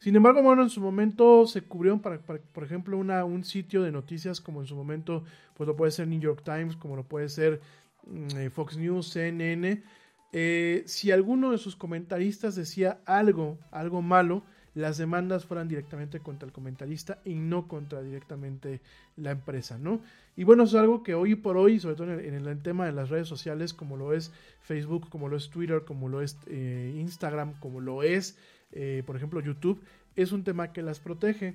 Sin 0.00 0.16
embargo, 0.16 0.42
bueno, 0.42 0.64
en 0.64 0.68
su 0.68 0.80
momento 0.80 1.46
se 1.46 1.62
cubrieron 1.62 2.00
para, 2.00 2.18
por 2.18 2.64
ejemplo, 2.64 2.98
una, 2.98 3.24
un 3.24 3.44
sitio 3.44 3.84
de 3.84 3.92
noticias 3.92 4.40
como 4.40 4.60
en 4.60 4.66
su 4.66 4.74
momento, 4.74 5.22
pues 5.54 5.68
lo 5.68 5.76
puede 5.76 5.92
ser 5.92 6.08
New 6.08 6.18
York 6.18 6.42
Times, 6.44 6.74
como 6.74 6.96
lo 6.96 7.04
puede 7.04 7.28
ser 7.28 7.60
mm, 8.08 8.36
eh, 8.36 8.50
Fox 8.50 8.76
News, 8.76 9.08
CNN. 9.08 9.84
Eh, 10.32 10.82
si 10.86 11.12
alguno 11.12 11.52
de 11.52 11.58
sus 11.58 11.76
comentaristas 11.76 12.56
decía 12.56 12.98
algo, 13.06 13.60
algo 13.70 14.02
malo, 14.02 14.42
las 14.76 14.98
demandas 14.98 15.46
fueran 15.46 15.68
directamente 15.68 16.20
contra 16.20 16.46
el 16.46 16.52
comentarista 16.52 17.18
y 17.24 17.34
no 17.34 17.66
contra 17.66 18.02
directamente 18.02 18.82
la 19.16 19.30
empresa, 19.30 19.78
¿no? 19.78 20.02
Y 20.36 20.44
bueno, 20.44 20.64
es 20.64 20.74
algo 20.74 21.02
que 21.02 21.14
hoy 21.14 21.34
por 21.34 21.56
hoy, 21.56 21.80
sobre 21.80 21.96
todo 21.96 22.12
en 22.12 22.46
el, 22.46 22.62
tema 22.62 22.84
de 22.84 22.92
las 22.92 23.08
redes 23.08 23.26
sociales, 23.26 23.72
como 23.72 23.96
lo 23.96 24.12
es 24.12 24.32
Facebook, 24.60 25.08
como 25.08 25.30
lo 25.30 25.38
es 25.38 25.48
Twitter, 25.48 25.84
como 25.86 26.10
lo 26.10 26.20
es 26.20 26.36
eh, 26.46 26.94
Instagram, 26.94 27.58
como 27.58 27.80
lo 27.80 28.02
es, 28.02 28.38
eh, 28.72 29.02
por 29.06 29.16
ejemplo, 29.16 29.40
YouTube, 29.40 29.80
es 30.14 30.30
un 30.32 30.44
tema 30.44 30.74
que 30.74 30.82
las 30.82 31.00
protege. 31.00 31.54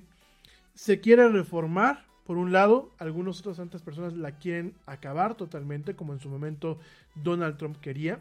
Se 0.74 0.98
quiere 0.98 1.28
reformar, 1.28 2.04
por 2.26 2.38
un 2.38 2.50
lado, 2.50 2.90
algunas 2.98 3.38
otras 3.38 3.58
tantas 3.58 3.82
personas 3.82 4.14
la 4.14 4.32
quieren 4.32 4.74
acabar 4.84 5.36
totalmente, 5.36 5.94
como 5.94 6.12
en 6.12 6.18
su 6.18 6.28
momento 6.28 6.76
Donald 7.14 7.56
Trump 7.56 7.76
quería. 7.80 8.18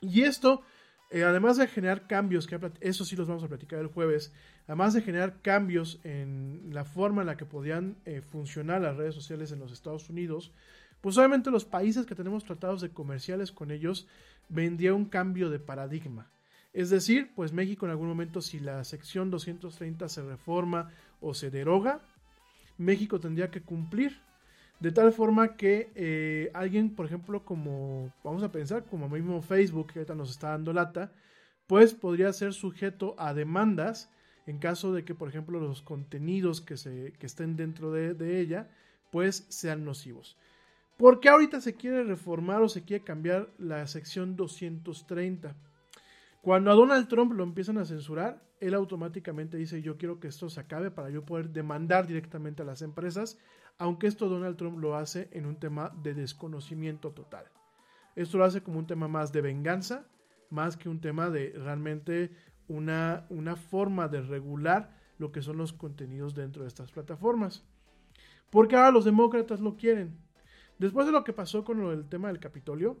Y 0.00 0.22
esto 0.22 0.62
eh, 1.10 1.24
además 1.24 1.56
de 1.56 1.66
generar 1.66 2.06
cambios, 2.06 2.46
que 2.46 2.58
eso 2.80 3.04
sí 3.04 3.16
los 3.16 3.26
vamos 3.26 3.42
a 3.42 3.48
platicar 3.48 3.80
el 3.80 3.88
jueves, 3.88 4.32
además 4.66 4.94
de 4.94 5.02
generar 5.02 5.42
cambios 5.42 6.00
en 6.04 6.70
la 6.70 6.84
forma 6.84 7.22
en 7.22 7.26
la 7.26 7.36
que 7.36 7.44
podían 7.44 7.96
eh, 8.04 8.20
funcionar 8.20 8.80
las 8.80 8.96
redes 8.96 9.16
sociales 9.16 9.50
en 9.50 9.58
los 9.58 9.72
Estados 9.72 10.08
Unidos, 10.08 10.52
pues 11.00 11.18
obviamente 11.18 11.50
los 11.50 11.64
países 11.64 12.06
que 12.06 12.14
tenemos 12.14 12.44
tratados 12.44 12.80
de 12.80 12.90
comerciales 12.90 13.50
con 13.50 13.72
ellos 13.72 14.06
vendría 14.48 14.94
un 14.94 15.06
cambio 15.06 15.50
de 15.50 15.58
paradigma. 15.58 16.30
Es 16.72 16.90
decir, 16.90 17.32
pues 17.34 17.52
México 17.52 17.86
en 17.86 17.90
algún 17.90 18.08
momento 18.08 18.40
si 18.40 18.60
la 18.60 18.84
sección 18.84 19.30
230 19.30 20.08
se 20.08 20.22
reforma 20.22 20.92
o 21.20 21.34
se 21.34 21.50
deroga, 21.50 22.02
México 22.78 23.18
tendría 23.18 23.50
que 23.50 23.62
cumplir 23.62 24.20
de 24.80 24.92
tal 24.92 25.12
forma 25.12 25.56
que 25.56 25.92
eh, 25.94 26.50
alguien, 26.54 26.94
por 26.94 27.04
ejemplo, 27.04 27.44
como 27.44 28.12
vamos 28.24 28.42
a 28.42 28.50
pensar, 28.50 28.84
como 28.84 29.08
mismo 29.08 29.42
Facebook, 29.42 29.92
que 29.92 29.98
ahorita 29.98 30.14
nos 30.14 30.30
está 30.30 30.48
dando 30.48 30.72
lata, 30.72 31.12
pues 31.66 31.94
podría 31.94 32.32
ser 32.32 32.54
sujeto 32.54 33.14
a 33.18 33.34
demandas 33.34 34.10
en 34.46 34.58
caso 34.58 34.92
de 34.92 35.04
que, 35.04 35.14
por 35.14 35.28
ejemplo, 35.28 35.60
los 35.60 35.82
contenidos 35.82 36.62
que, 36.62 36.78
se, 36.78 37.12
que 37.18 37.26
estén 37.26 37.56
dentro 37.56 37.92
de, 37.92 38.40
ella, 38.40 38.68
pues 39.12 39.46
sean 39.48 39.84
nocivos. 39.84 40.38
¿Por 40.96 41.20
qué 41.20 41.28
ahorita 41.28 41.60
se 41.60 41.74
quiere 41.74 42.02
reformar 42.02 42.62
o 42.62 42.68
se 42.68 42.82
quiere 42.82 43.04
cambiar 43.04 43.50
la 43.58 43.86
sección 43.86 44.34
230? 44.34 45.54
Cuando 46.42 46.70
a 46.70 46.74
Donald 46.74 47.06
Trump 47.06 47.32
lo 47.32 47.44
empiezan 47.44 47.78
a 47.78 47.84
censurar, 47.84 48.42
él 48.60 48.74
automáticamente 48.74 49.56
dice 49.56 49.82
yo 49.82 49.98
quiero 49.98 50.20
que 50.20 50.28
esto 50.28 50.48
se 50.48 50.60
acabe 50.60 50.90
para 50.90 51.10
yo 51.10 51.24
poder 51.24 51.50
demandar 51.50 52.06
directamente 52.06 52.62
a 52.62 52.66
las 52.66 52.82
empresas 52.82 53.38
aunque 53.80 54.06
esto 54.06 54.28
Donald 54.28 54.58
Trump 54.58 54.78
lo 54.78 54.94
hace 54.94 55.30
en 55.32 55.46
un 55.46 55.56
tema 55.56 55.90
de 56.02 56.12
desconocimiento 56.12 57.12
total. 57.12 57.46
Esto 58.14 58.36
lo 58.36 58.44
hace 58.44 58.62
como 58.62 58.78
un 58.78 58.86
tema 58.86 59.08
más 59.08 59.32
de 59.32 59.40
venganza, 59.40 60.06
más 60.50 60.76
que 60.76 60.90
un 60.90 61.00
tema 61.00 61.30
de 61.30 61.54
realmente 61.56 62.30
una, 62.68 63.24
una 63.30 63.56
forma 63.56 64.06
de 64.06 64.20
regular 64.20 64.94
lo 65.16 65.32
que 65.32 65.40
son 65.40 65.56
los 65.56 65.72
contenidos 65.72 66.34
dentro 66.34 66.62
de 66.62 66.68
estas 66.68 66.92
plataformas. 66.92 67.64
Porque 68.50 68.76
ahora 68.76 68.90
los 68.90 69.06
demócratas 69.06 69.60
lo 69.60 69.78
quieren. 69.78 70.14
Después 70.78 71.06
de 71.06 71.12
lo 71.12 71.24
que 71.24 71.32
pasó 71.32 71.64
con 71.64 71.82
el 71.90 72.06
tema 72.06 72.28
del 72.28 72.38
Capitolio, 72.38 72.98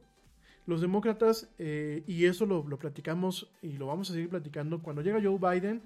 los 0.64 0.80
demócratas, 0.80 1.52
eh, 1.58 2.04
y 2.06 2.24
eso 2.24 2.46
lo, 2.46 2.66
lo 2.66 2.78
platicamos 2.78 3.52
y 3.60 3.72
lo 3.72 3.88
vamos 3.88 4.08
a 4.08 4.14
seguir 4.14 4.30
platicando, 4.30 4.82
cuando 4.82 5.02
llega 5.02 5.20
Joe 5.22 5.38
Biden, 5.38 5.82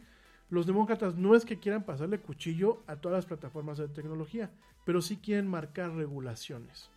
los 0.51 0.67
demócratas 0.67 1.17
no 1.17 1.35
es 1.35 1.45
que 1.45 1.59
quieran 1.59 1.85
pasarle 1.85 2.21
cuchillo 2.21 2.83
a 2.87 2.97
todas 2.97 3.17
las 3.17 3.27
plataformas 3.27 3.79
de 3.79 3.89
tecnología, 3.89 4.51
pero 4.85 5.03
sí 5.03 5.17
quieren 5.17 5.49
marcar 5.49 5.93
regulaciones. 5.93 6.91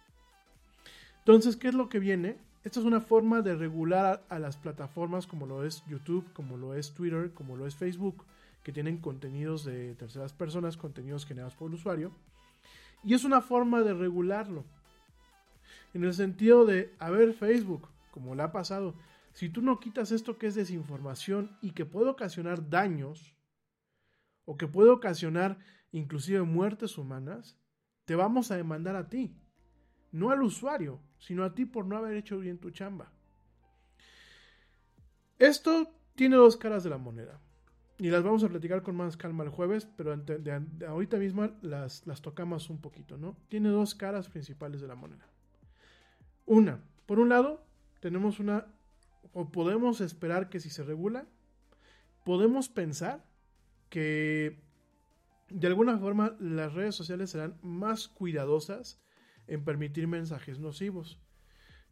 Entonces, 1.20 1.56
¿qué 1.56 1.70
es 1.70 1.74
lo 1.74 1.90
que 1.90 2.00
viene? 2.00 2.38
Esta 2.64 2.80
es 2.80 2.86
una 2.86 3.02
forma 3.02 3.42
de 3.42 3.56
regular 3.56 4.24
a, 4.30 4.40
las 4.40 4.58
plataformas 4.58 5.26
como 5.28 5.46
lo 5.46 5.64
es 5.64 5.84
YouTube, 5.88 6.26
como 6.34 6.58
lo 6.58 6.74
es 6.74 6.94
Twitter, 6.94 7.32
como 7.34 7.56
lo 7.56 7.66
es 7.66 7.76
Facebook, 7.76 8.26
que 8.64 8.74
tienen 8.74 8.98
contenidos 8.98 9.64
de 9.64 9.96
terceras 9.96 10.34
personas, 10.34 10.76
contenidos 10.76 11.26
generados 11.26 11.56
por 11.56 11.70
el 11.70 11.76
usuario. 11.76 12.12
Y 13.04 13.14
es 13.14 13.24
una 13.24 13.42
forma 13.42 13.82
de 13.82 13.94
regularlo. 13.94 14.66
En 15.94 16.04
el 16.04 16.14
sentido 16.14 16.66
de, 16.66 16.94
a 17.00 17.10
ver, 17.10 17.34
Facebook, 17.34 17.88
como 18.12 18.36
le 18.36 18.44
ha 18.44 18.52
pasado, 18.52 18.94
si 19.34 19.50
tú 19.50 19.62
no 19.62 19.80
quitas 19.80 20.12
esto 20.12 20.38
que 20.38 20.48
es 20.48 20.56
desinformación 20.56 21.56
y 21.62 21.72
que 21.72 21.86
puede 21.86 22.10
ocasionar 22.10 22.70
daños, 22.70 23.37
o 24.48 24.58
que 24.58 24.66
puede 24.66 24.90
ocasionar 24.90 25.60
inclusive 25.92 26.42
muertes 26.42 26.98
humanas, 26.98 27.60
te 28.06 28.16
vamos 28.16 28.50
a 28.50 28.56
demandar 28.56 28.96
a 28.96 29.10
ti. 29.10 29.36
No 30.14 30.32
al 30.32 30.42
usuario, 30.42 31.02
sino 31.20 31.44
a 31.44 31.54
ti 31.54 31.66
por 31.66 31.86
no 31.86 31.98
haber 31.98 32.16
hecho 32.16 32.40
bien 32.40 32.58
tu 32.58 32.72
chamba. 32.72 33.12
Esto 35.38 35.94
tiene 36.16 36.38
dos 36.38 36.56
caras 36.56 36.86
de 36.86 36.90
la 36.90 36.98
moneda. 36.98 37.42
Y 38.00 38.10
las 38.10 38.24
vamos 38.24 38.42
a 38.46 38.48
platicar 38.48 38.84
con 38.84 38.96
más 38.96 39.18
calma 39.18 39.44
el 39.44 39.50
jueves, 39.50 39.86
pero 39.98 40.16
ahorita 40.88 41.18
mismo 41.18 41.50
las, 41.62 42.08
las 42.08 42.22
tocamos 42.22 42.70
un 42.70 42.80
poquito, 42.80 43.18
¿no? 43.18 43.36
Tiene 43.50 43.68
dos 43.68 43.96
caras 43.96 44.30
principales 44.30 44.80
de 44.80 44.88
la 44.88 44.96
moneda. 44.96 45.28
Una, 46.46 46.80
por 47.06 47.20
un 47.20 47.28
lado, 47.30 47.66
tenemos 48.00 48.40
una, 48.40 48.68
o 49.34 49.52
podemos 49.52 50.00
esperar 50.00 50.48
que 50.48 50.62
si 50.62 50.70
se 50.70 50.84
regula, 50.84 51.26
podemos 52.24 52.70
pensar 52.70 53.26
que 53.90 54.60
de 55.50 55.68
alguna 55.68 55.98
forma 55.98 56.36
las 56.40 56.74
redes 56.74 56.96
sociales 56.96 57.30
serán 57.30 57.58
más 57.62 58.08
cuidadosas 58.08 59.02
en 59.48 59.64
permitir 59.64 60.08
mensajes 60.08 60.60
nocivos. 60.60 61.20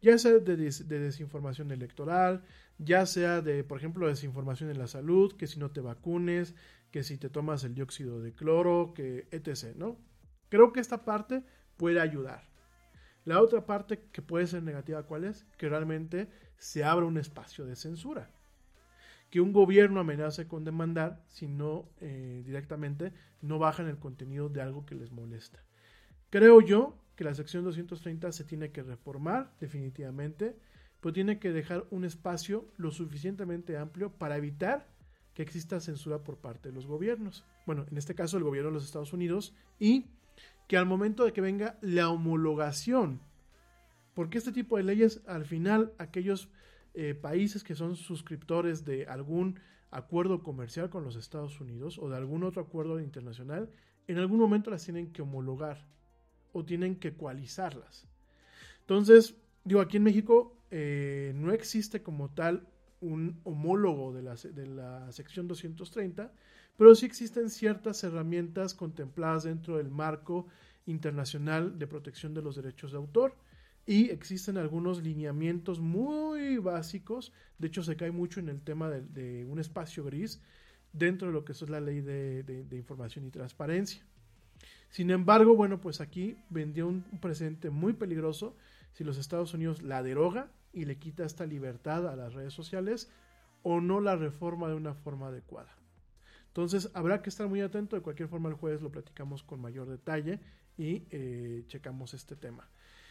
Ya 0.02 0.18
sea 0.18 0.32
de, 0.38 0.56
desinformación 0.56 1.70
electoral, 1.72 2.44
ya 2.78 3.06
sea 3.06 3.40
de, 3.40 3.64
por 3.64 3.78
ejemplo, 3.78 4.06
desinformación 4.06 4.70
en 4.70 4.78
la 4.78 4.86
salud, 4.86 5.34
que 5.36 5.46
si 5.46 5.58
no 5.58 5.70
te 5.70 5.80
vacunes, 5.80 6.54
que 6.90 7.02
si 7.02 7.16
te 7.16 7.30
tomas 7.30 7.64
el 7.64 7.74
dióxido 7.74 8.20
de 8.20 8.34
cloro, 8.34 8.92
que 8.94 9.26
etc. 9.30 9.74
¿no? 9.74 9.98
Creo 10.50 10.72
que 10.72 10.80
esta 10.80 11.04
parte 11.04 11.42
puede 11.78 12.00
ayudar. 12.00 12.44
La 13.24 13.40
otra 13.40 13.64
parte 13.64 14.04
que 14.12 14.22
puede 14.22 14.46
ser 14.46 14.62
negativa, 14.62 15.02
¿cuál 15.04 15.24
es? 15.24 15.44
Que 15.56 15.68
realmente 15.68 16.28
se 16.58 16.84
abra 16.84 17.06
un 17.06 17.16
espacio 17.16 17.64
de 17.64 17.74
censura 17.74 18.35
que 19.36 19.42
un 19.42 19.52
gobierno 19.52 20.00
amenace 20.00 20.48
con 20.48 20.64
demandar 20.64 21.22
si 21.28 21.46
no 21.46 21.90
eh, 22.00 22.42
directamente 22.46 23.12
no 23.42 23.58
bajan 23.58 23.86
el 23.86 23.98
contenido 23.98 24.48
de 24.48 24.62
algo 24.62 24.86
que 24.86 24.94
les 24.94 25.12
molesta. 25.12 25.62
Creo 26.30 26.62
yo 26.62 26.96
que 27.16 27.24
la 27.24 27.34
sección 27.34 27.62
230 27.62 28.32
se 28.32 28.44
tiene 28.44 28.72
que 28.72 28.82
reformar 28.82 29.52
definitivamente, 29.60 30.56
pero 31.02 31.12
tiene 31.12 31.38
que 31.38 31.52
dejar 31.52 31.84
un 31.90 32.06
espacio 32.06 32.72
lo 32.78 32.90
suficientemente 32.90 33.76
amplio 33.76 34.10
para 34.10 34.38
evitar 34.38 34.88
que 35.34 35.42
exista 35.42 35.80
censura 35.80 36.24
por 36.24 36.38
parte 36.38 36.70
de 36.70 36.74
los 36.74 36.86
gobiernos. 36.86 37.44
Bueno, 37.66 37.84
en 37.90 37.98
este 37.98 38.14
caso 38.14 38.38
el 38.38 38.44
gobierno 38.44 38.70
de 38.70 38.76
los 38.76 38.86
Estados 38.86 39.12
Unidos 39.12 39.54
y 39.78 40.06
que 40.66 40.78
al 40.78 40.86
momento 40.86 41.26
de 41.26 41.34
que 41.34 41.42
venga 41.42 41.76
la 41.82 42.08
homologación, 42.08 43.20
porque 44.14 44.38
este 44.38 44.52
tipo 44.52 44.78
de 44.78 44.84
leyes 44.84 45.20
al 45.26 45.44
final 45.44 45.92
aquellos 45.98 46.48
eh, 46.98 47.14
países 47.14 47.62
que 47.62 47.74
son 47.74 47.94
suscriptores 47.94 48.86
de 48.86 49.06
algún 49.06 49.60
acuerdo 49.90 50.42
comercial 50.42 50.88
con 50.88 51.04
los 51.04 51.14
Estados 51.14 51.60
Unidos 51.60 51.98
o 51.98 52.08
de 52.08 52.16
algún 52.16 52.42
otro 52.42 52.62
acuerdo 52.62 53.00
internacional, 53.00 53.68
en 54.08 54.16
algún 54.16 54.38
momento 54.38 54.70
las 54.70 54.82
tienen 54.82 55.12
que 55.12 55.20
homologar 55.20 55.86
o 56.54 56.64
tienen 56.64 56.96
que 56.96 57.08
ecualizarlas. 57.08 58.06
Entonces, 58.80 59.34
digo, 59.62 59.82
aquí 59.82 59.98
en 59.98 60.04
México 60.04 60.56
eh, 60.70 61.34
no 61.36 61.52
existe 61.52 62.02
como 62.02 62.30
tal 62.30 62.66
un 63.02 63.42
homólogo 63.44 64.14
de 64.14 64.22
la, 64.22 64.34
de 64.34 64.66
la 64.66 65.12
sección 65.12 65.48
230, 65.48 66.32
pero 66.78 66.94
sí 66.94 67.04
existen 67.04 67.50
ciertas 67.50 68.02
herramientas 68.04 68.72
contempladas 68.72 69.44
dentro 69.44 69.76
del 69.76 69.90
marco 69.90 70.46
internacional 70.86 71.78
de 71.78 71.86
protección 71.86 72.32
de 72.32 72.40
los 72.40 72.56
derechos 72.56 72.92
de 72.92 72.96
autor 72.96 73.34
y 73.86 74.10
existen 74.10 74.58
algunos 74.58 75.02
lineamientos 75.02 75.78
muy 75.78 76.58
básicos, 76.58 77.32
de 77.58 77.68
hecho 77.68 77.84
se 77.84 77.96
cae 77.96 78.10
mucho 78.10 78.40
en 78.40 78.48
el 78.48 78.60
tema 78.60 78.90
de, 78.90 79.44
un 79.44 79.60
espacio 79.60 80.04
gris 80.04 80.42
dentro 80.92 81.28
de 81.28 81.32
lo 81.32 81.44
que 81.44 81.52
es 81.52 81.68
la 81.70 81.80
ley 81.80 82.00
de, 82.00 82.66
información 82.72 83.26
y 83.26 83.30
transparencia. 83.30 84.04
Sin 84.90 85.10
embargo, 85.10 85.54
bueno, 85.54 85.80
pues 85.80 86.00
aquí 86.00 86.36
vendría 86.50 86.84
un, 86.84 87.02
presente 87.20 87.70
muy 87.70 87.92
peligroso 87.92 88.56
si 88.92 89.04
los 89.04 89.18
Estados 89.18 89.54
Unidos 89.54 89.82
la 89.82 90.02
deroga 90.02 90.50
y 90.72 90.84
le 90.84 90.98
quita 90.98 91.24
esta 91.24 91.46
libertad 91.46 92.08
a 92.08 92.16
las 92.16 92.34
redes 92.34 92.54
sociales 92.54 93.08
o 93.62 93.80
no 93.80 94.00
la 94.00 94.16
reforma 94.16 94.68
de 94.68 94.74
una 94.74 94.94
forma 94.94 95.28
adecuada. 95.28 95.76
Entonces 96.48 96.90
habrá 96.94 97.22
que 97.22 97.28
estar 97.28 97.46
muy 97.46 97.60
atento, 97.60 97.94
de 97.94 98.02
cualquier 98.02 98.28
forma 98.28 98.48
el 98.48 98.54
jueves 98.56 98.82
lo 98.82 98.90
platicamos 98.90 99.42
con 99.42 99.60
mayor 99.60 99.88
detalle 99.88 100.40
y 100.76 101.04
eh, 101.10 101.64
checamos 101.68 102.14
este 102.14 102.34
tema. 102.34 102.68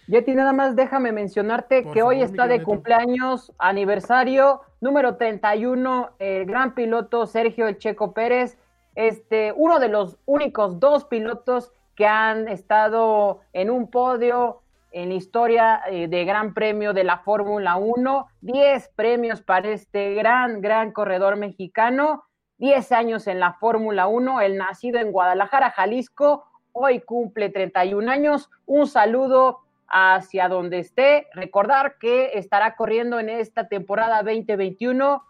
Yeti, 0.08 0.36
nada 0.36 0.54
más 0.54 0.76
déjame 0.76 1.12
mencionarte 1.12 1.84
que 1.92 2.04
hoy 2.04 2.22
está 2.22 2.46
de 2.46 2.62
cumpleaños, 2.62 3.52
aniversario 3.58 4.62
número 4.80 5.16
31, 5.16 6.12
el 6.20 6.46
gran 6.46 6.76
piloto 6.76 7.26
Sergio 7.26 7.68
El 7.68 7.80
Checo 7.80 8.14
Pérez, 8.14 8.60
este, 8.94 9.52
uno 9.56 9.80
de 9.80 9.90
los 9.90 10.20
únicos 10.26 10.80
dos 10.80 11.06
pilotos 11.06 11.72
que 11.96 12.06
han 12.06 12.48
estado 12.48 13.40
en 13.52 13.72
un 13.72 13.90
podio 13.90 14.62
en 14.92 15.10
la 15.10 15.16
historia 15.16 15.82
eh, 15.90 16.08
de 16.08 16.24
Gran 16.24 16.54
Premio 16.54 16.94
de 16.94 17.04
la 17.04 17.18
Fórmula 17.18 17.76
1, 17.76 18.28
10 18.42 18.92
premios 18.96 19.42
para 19.42 19.70
este 19.70 20.14
gran, 20.14 20.62
gran 20.62 20.92
corredor 20.92 21.36
mexicano. 21.36 22.24
10 22.60 22.92
años 22.92 23.28
en 23.28 23.40
la 23.40 23.54
Fórmula 23.54 24.08
1, 24.08 24.40
el 24.42 24.58
nacido 24.58 25.00
en 25.00 25.12
Guadalajara, 25.12 25.72
Jalisco, 25.72 26.46
hoy 26.72 27.02
cumple 27.02 27.50
31 27.50 28.10
años. 28.10 28.50
Un 28.66 28.88
saludo 28.88 29.65
hacia 29.88 30.48
donde 30.48 30.80
esté. 30.80 31.28
Recordar 31.34 31.98
que 32.00 32.32
estará 32.34 32.76
corriendo 32.76 33.20
en 33.20 33.30
esta 33.30 33.68
temporada 33.68 34.24
2021 34.24 35.24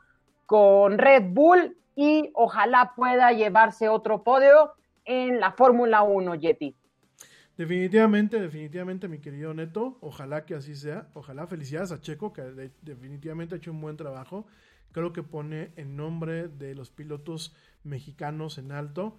con 0.46 0.98
Red 0.98 1.24
Bull 1.30 1.78
y 1.96 2.32
ojalá 2.34 2.94
pueda 2.96 3.32
llevarse 3.32 3.90
otro 3.90 4.24
podio 4.24 4.74
en 5.06 5.40
la 5.40 5.52
Fórmula 5.52 6.04
1, 6.04 6.36
Yeti. 6.36 6.76
Definitivamente, 7.58 8.40
definitivamente, 8.40 9.08
mi 9.08 9.20
querido 9.20 9.54
Neto, 9.54 9.98
ojalá 10.02 10.46
que 10.46 10.56
así 10.56 10.76
sea. 10.76 11.08
Ojalá 11.14 11.48
felicidades 11.48 11.94
a 11.94 12.02
Checo, 12.02 12.34
que 12.34 12.42
definitivamente 12.82 13.56
ha 13.56 13.58
hecho 13.58 13.72
un 13.72 13.80
buen 13.80 13.96
trabajo. 13.96 14.46
Creo 14.92 15.14
que 15.14 15.24
pone 15.24 15.72
en 15.78 15.96
nombre 15.96 16.50
de 16.50 16.76
los 16.76 16.92
pilotos 16.92 17.56
mexicanos 17.84 18.58
en 18.58 18.74
alto. 18.74 19.18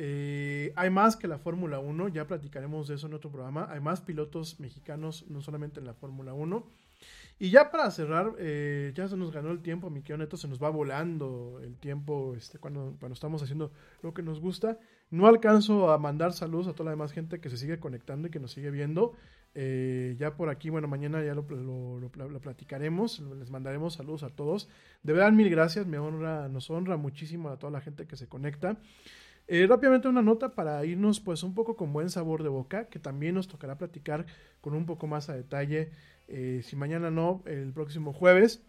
Eh, 0.00 0.72
hay 0.76 0.90
más 0.90 1.16
que 1.16 1.26
la 1.26 1.38
Fórmula 1.38 1.80
1, 1.80 2.06
ya 2.10 2.24
platicaremos 2.24 2.86
de 2.86 2.94
eso 2.94 3.08
en 3.08 3.14
otro 3.14 3.32
programa. 3.32 3.66
Hay 3.68 3.80
más 3.80 4.00
pilotos 4.00 4.60
mexicanos, 4.60 5.24
no 5.28 5.42
solamente 5.42 5.80
en 5.80 5.86
la 5.86 5.94
Fórmula 5.94 6.34
1. 6.34 6.64
Y 7.40 7.50
ya 7.50 7.72
para 7.72 7.90
cerrar, 7.90 8.32
eh, 8.38 8.92
ya 8.94 9.08
se 9.08 9.16
nos 9.16 9.32
ganó 9.32 9.50
el 9.50 9.60
tiempo, 9.60 9.90
mi 9.90 10.02
querido 10.02 10.18
Neto, 10.18 10.36
se 10.36 10.46
nos 10.46 10.62
va 10.62 10.70
volando 10.70 11.60
el 11.64 11.76
tiempo 11.76 12.34
este, 12.36 12.60
cuando, 12.60 12.96
estamos 13.12 13.42
haciendo 13.42 13.72
lo 14.00 14.14
que 14.14 14.22
nos 14.22 14.38
gusta. 14.38 14.78
No 15.10 15.26
alcanzo 15.26 15.90
a 15.90 15.98
mandar 15.98 16.32
saludos 16.32 16.68
a 16.68 16.74
toda 16.74 16.84
la 16.84 16.90
demás 16.92 17.10
gente 17.10 17.40
que 17.40 17.50
se 17.50 17.56
sigue 17.56 17.80
conectando 17.80 18.28
y 18.28 18.30
que 18.30 18.38
nos 18.38 18.52
sigue 18.52 18.70
viendo. 18.70 19.14
Eh, 19.56 20.14
ya 20.16 20.36
por 20.36 20.48
aquí, 20.48 20.70
bueno, 20.70 20.86
mañana 20.86 21.24
ya 21.24 21.34
lo, 21.34 21.44
platicaremos, 22.40 23.18
les 23.18 23.50
mandaremos 23.50 23.94
saludos 23.94 24.22
a 24.22 24.30
todos. 24.30 24.68
De 25.02 25.12
verdad, 25.12 25.32
mil 25.32 25.50
gracias, 25.50 25.86
me 25.86 25.98
honra, 25.98 26.48
nos 26.48 26.70
honra 26.70 26.96
muchísimo 26.96 27.48
a 27.48 27.58
toda 27.58 27.72
la 27.72 27.80
gente 27.80 28.06
que 28.06 28.16
se 28.16 28.28
conecta. 28.28 28.76
Eh, 29.50 29.66
rápidamente 29.66 30.08
una 30.08 30.20
nota 30.20 30.54
para 30.54 30.84
irnos 30.84 31.20
pues 31.20 31.42
un 31.42 31.54
poco 31.54 31.74
con 31.74 31.90
buen 31.94 32.10
sabor 32.10 32.42
de 32.42 32.50
boca, 32.50 32.84
que 32.90 32.98
también 32.98 33.34
nos 33.34 33.48
tocará 33.48 33.78
platicar 33.78 34.26
con 34.60 34.74
un 34.74 34.84
poco 34.84 35.06
más 35.06 35.30
a 35.30 35.34
detalle 35.34 35.90
eh, 36.28 36.60
si 36.62 36.76
mañana 36.76 37.10
no, 37.10 37.42
el 37.46 37.72
próximo 37.72 38.12
jueves. 38.12 38.62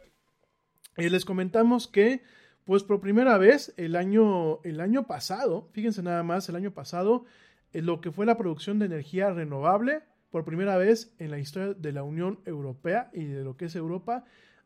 Eh, 0.96 1.10
les 1.10 1.26
comentamos 1.26 1.90
que, 1.90 2.24
pues 2.64 2.84
por 2.84 3.02
primera 3.02 3.38
vez, 3.38 3.74
el 3.76 3.98
año, 3.98 4.62
el 4.64 4.80
año 4.80 5.06
pasado, 5.06 5.68
fíjense 5.74 6.02
nada 6.02 6.24
más, 6.24 6.48
el 6.48 6.56
año 6.56 6.72
pasado, 6.72 7.26
lo 7.74 8.00
que 8.00 8.12
fue 8.12 8.26
la 8.26 8.38
producción 8.38 8.80
de 8.80 8.86
energía 8.86 9.32
renovable, 9.32 10.04
por 10.32 10.46
primera 10.46 10.78
vez 10.78 11.14
en 11.20 11.32
la 11.32 11.40
historia 11.40 11.74
de 11.74 11.92
la 11.92 12.04
Unión 12.04 12.40
Europea 12.46 13.10
y 13.14 13.26
de 13.26 13.44
lo 13.44 13.58
que 13.58 13.66
es 13.66 13.76
Europa, 13.76 14.24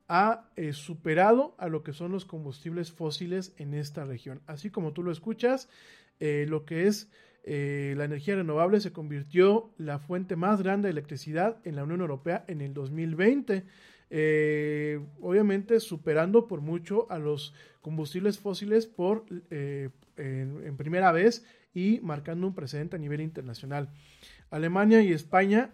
ha 0.07 0.49
superado 0.73 1.55
a 1.57 1.69
lo 1.69 1.81
que 1.81 1.93
son 1.93 2.11
los 2.11 2.25
combustibles 2.25 2.91
fósiles 2.91 3.55
en 3.57 3.73
esta 3.73 4.05
región. 4.05 4.41
Así 4.45 4.69
como 4.69 4.91
tú 4.91 5.01
lo 5.01 5.11
escuchas, 5.11 5.69
lo 6.19 6.65
que 6.65 6.87
es 6.87 7.09
eh, 7.43 7.93
la 7.97 8.05
energía 8.05 8.35
renovable 8.35 8.79
se 8.79 8.93
convirtió 8.93 9.73
la 9.77 9.99
fuente 9.99 10.37
más 10.37 10.61
grande 10.61 10.87
de 10.87 10.93
electricidad 10.93 11.57
en 11.65 11.75
la 11.75 11.83
Unión 11.83 11.99
Europea 12.01 12.45
en 12.47 12.61
el 12.61 12.73
2020. 12.73 13.65
Eh, 14.15 14.99
obviamente 15.21 15.79
superando 15.79 16.47
por 16.47 16.61
mucho 16.61 17.11
a 17.11 17.17
los 17.17 17.53
combustibles 17.81 18.39
fósiles 18.39 18.85
por 18.85 19.25
eh, 19.49 19.89
en, 20.17 20.77
primera 20.77 21.11
vez 21.11 21.45
y 21.73 21.99
marcando 22.01 22.47
un 22.47 22.55
precedente 22.55 22.95
a 22.95 22.99
nivel 22.99 23.21
internacional. 23.21 23.89
Alemania 24.51 25.01
y 25.01 25.11
España 25.11 25.71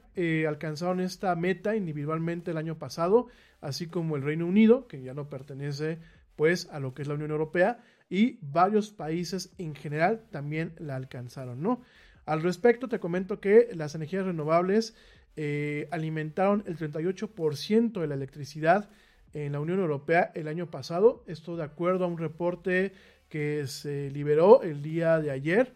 alcanzaron 0.48 1.02
esta 1.02 1.36
meta 1.36 1.76
individualmente 1.76 2.52
el 2.52 2.58
año 2.58 2.78
pasado, 2.80 3.28
así 3.60 3.88
como 3.88 4.16
el 4.16 4.22
Reino 4.22 4.46
Unido, 4.46 4.88
que 4.88 5.02
ya 5.02 5.14
no 5.14 5.28
pertenece 5.30 6.00
pues 6.38 6.70
a 6.72 6.80
lo 6.80 6.94
que 6.94 7.02
es 7.02 7.10
la 7.10 7.16
Unión 7.16 7.32
Europea, 7.32 7.84
y 8.10 8.40
varios 8.42 8.92
países 8.92 9.54
en 9.58 9.76
general 9.76 10.26
también 10.32 10.74
la 10.80 10.96
alcanzaron, 10.96 11.62
¿no? 11.62 11.82
Al 12.26 12.42
respecto, 12.42 12.88
te 12.88 13.00
comento 13.00 13.40
que 13.40 13.70
las 13.74 13.96
energías 13.96 14.26
renovables 14.26 14.96
eh, 15.36 15.88
alimentaron 15.92 16.64
el 16.68 16.78
38% 16.78 18.02
de 18.02 18.08
la 18.08 18.16
electricidad 18.16 18.90
en 19.34 19.54
la 19.54 19.60
Unión 19.60 19.80
Europea 19.80 20.32
el 20.36 20.48
año 20.48 20.70
pasado. 20.70 21.24
Esto 21.28 21.56
de 21.56 21.64
acuerdo 21.64 22.06
a 22.06 22.08
un 22.08 22.18
reporte 22.18 22.94
que 23.30 23.68
se 23.68 24.12
liberó 24.12 24.64
el 24.64 24.82
día 24.82 25.20
de 25.20 25.32
ayer 25.32 25.76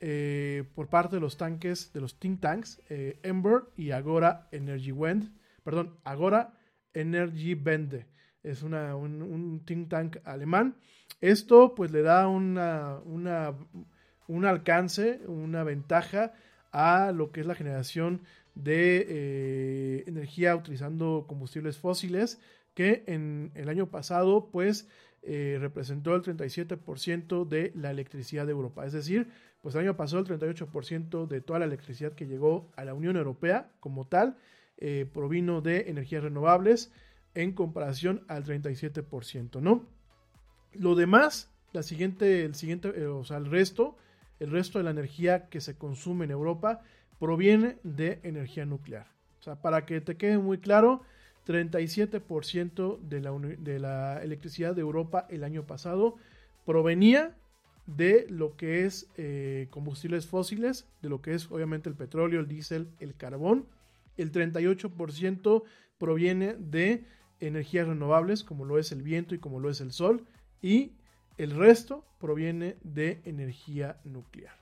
eh, 0.00 0.64
por 0.74 0.88
parte 0.88 1.16
de 1.16 1.20
los 1.20 1.36
tanques, 1.36 1.92
de 1.92 2.00
los 2.00 2.18
think 2.18 2.40
tanks, 2.40 2.80
eh, 2.88 3.18
Ember 3.22 3.64
y 3.76 3.90
Agora 3.90 4.48
Energy 4.52 4.92
Wend, 4.92 5.32
perdón, 5.64 5.96
Agora 6.04 6.54
Energy 6.94 7.54
Wende. 7.54 8.06
Es 8.42 8.62
una, 8.62 8.96
un, 8.96 9.20
un 9.22 9.64
think 9.66 9.90
tank 9.90 10.16
alemán 10.24 10.76
esto 11.20 11.74
pues 11.74 11.90
le 11.90 12.02
da 12.02 12.28
una, 12.28 13.00
un 13.04 14.44
alcance, 14.44 15.20
una 15.26 15.64
ventaja 15.64 16.32
a 16.72 17.12
lo 17.12 17.32
que 17.32 17.40
es 17.40 17.46
la 17.46 17.54
generación 17.54 18.22
de 18.54 19.06
eh, 19.08 20.04
energía 20.06 20.56
utilizando 20.56 21.24
combustibles 21.28 21.78
fósiles 21.78 22.40
que 22.74 23.04
en 23.06 23.52
el 23.54 23.68
año 23.68 23.90
pasado 23.90 24.50
pues 24.50 24.88
eh, 25.22 25.58
representó 25.60 26.14
el 26.14 26.22
37% 26.22 27.46
de 27.46 27.72
la 27.74 27.90
electricidad 27.90 28.46
de 28.46 28.52
Europa. 28.52 28.86
Es 28.86 28.92
decir, 28.92 29.28
pues 29.60 29.74
el 29.74 29.82
año 29.82 29.96
pasado 29.96 30.22
el 30.22 30.26
38% 30.26 31.26
de 31.26 31.40
toda 31.40 31.58
la 31.58 31.66
electricidad 31.66 32.12
que 32.12 32.26
llegó 32.26 32.70
a 32.76 32.84
la 32.84 32.94
Unión 32.94 33.16
Europea 33.16 33.70
como 33.80 34.06
tal 34.06 34.36
eh, 34.78 35.06
provino 35.12 35.60
de 35.60 35.90
energías 35.90 36.22
renovables 36.22 36.90
en 37.34 37.52
comparación 37.52 38.24
al 38.28 38.44
37%, 38.44 39.60
¿no? 39.60 39.86
Lo 40.74 40.94
demás, 40.94 41.50
la 41.72 41.82
siguiente, 41.82 42.44
el 42.44 42.54
siguiente, 42.54 42.92
eh, 42.96 43.06
o 43.06 43.24
sea, 43.24 43.38
el 43.38 43.46
resto, 43.46 43.96
el 44.38 44.50
resto 44.50 44.78
de 44.78 44.84
la 44.84 44.90
energía 44.90 45.48
que 45.48 45.60
se 45.60 45.76
consume 45.76 46.24
en 46.24 46.30
Europa 46.30 46.80
proviene 47.18 47.78
de 47.82 48.20
energía 48.22 48.64
nuclear. 48.64 49.06
O 49.40 49.42
sea, 49.42 49.56
para 49.56 49.84
que 49.86 50.00
te 50.00 50.16
quede 50.16 50.38
muy 50.38 50.58
claro, 50.58 51.02
37% 51.46 52.98
de 53.00 53.20
la, 53.20 53.32
de 53.32 53.78
la 53.78 54.22
electricidad 54.22 54.74
de 54.74 54.82
Europa 54.82 55.26
el 55.30 55.44
año 55.44 55.66
pasado 55.66 56.16
provenía 56.64 57.34
de 57.86 58.26
lo 58.28 58.56
que 58.56 58.84
es 58.86 59.08
eh, 59.16 59.66
combustibles 59.70 60.26
fósiles, 60.26 60.86
de 61.02 61.08
lo 61.08 61.22
que 61.22 61.34
es 61.34 61.50
obviamente 61.50 61.88
el 61.88 61.96
petróleo, 61.96 62.40
el 62.40 62.48
diésel, 62.48 62.88
el 63.00 63.16
carbón. 63.16 63.66
El 64.16 64.30
38% 64.30 65.62
proviene 65.98 66.54
de 66.54 67.04
energías 67.40 67.88
renovables, 67.88 68.44
como 68.44 68.64
lo 68.64 68.78
es 68.78 68.92
el 68.92 69.02
viento 69.02 69.34
y 69.34 69.38
como 69.38 69.60
lo 69.60 69.70
es 69.70 69.80
el 69.80 69.92
sol 69.92 70.26
y 70.62 70.92
el 71.36 71.52
resto 71.52 72.04
proviene 72.18 72.76
de 72.82 73.22
energía 73.24 74.00
nuclear. 74.04 74.54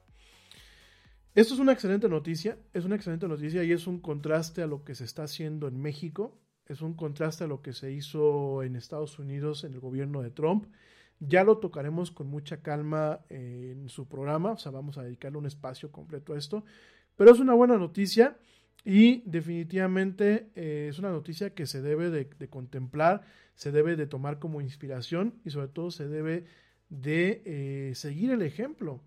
Esto 1.34 1.54
es 1.54 1.60
una 1.60 1.72
excelente 1.72 2.08
noticia, 2.08 2.58
es 2.72 2.84
una 2.84 2.96
excelente 2.96 3.28
noticia 3.28 3.62
y 3.62 3.72
es 3.72 3.86
un 3.86 4.00
contraste 4.00 4.62
a 4.62 4.66
lo 4.66 4.84
que 4.84 4.94
se 4.94 5.04
está 5.04 5.24
haciendo 5.24 5.68
en 5.68 5.80
México, 5.80 6.40
es 6.66 6.82
un 6.82 6.94
contraste 6.94 7.44
a 7.44 7.46
lo 7.46 7.62
que 7.62 7.72
se 7.72 7.92
hizo 7.92 8.62
en 8.62 8.76
Estados 8.76 9.18
Unidos 9.18 9.64
en 9.64 9.72
el 9.72 9.80
gobierno 9.80 10.22
de 10.22 10.30
Trump. 10.30 10.66
Ya 11.20 11.44
lo 11.44 11.58
tocaremos 11.58 12.10
con 12.10 12.28
mucha 12.28 12.60
calma 12.62 13.20
en 13.28 13.88
su 13.88 14.06
programa, 14.08 14.52
o 14.52 14.58
sea, 14.58 14.70
vamos 14.70 14.98
a 14.98 15.02
dedicarle 15.02 15.38
un 15.38 15.46
espacio 15.46 15.90
completo 15.90 16.32
a 16.32 16.38
esto, 16.38 16.64
pero 17.16 17.32
es 17.32 17.40
una 17.40 17.54
buena 17.54 17.76
noticia 17.76 18.36
y 18.88 19.22
definitivamente 19.26 20.48
eh, 20.56 20.86
es 20.88 20.98
una 20.98 21.10
noticia 21.10 21.50
que 21.50 21.66
se 21.66 21.82
debe 21.82 22.08
de, 22.08 22.48
contemplar, 22.48 23.20
se 23.54 23.70
debe 23.70 23.96
de 23.96 24.06
tomar 24.06 24.38
como 24.38 24.62
inspiración 24.62 25.34
y 25.44 25.50
sobre 25.50 25.68
todo 25.68 25.90
se 25.90 26.08
debe 26.08 26.46
de 26.88 27.42
eh, 27.44 27.94
seguir 27.94 28.30
el 28.30 28.40
ejemplo. 28.40 29.02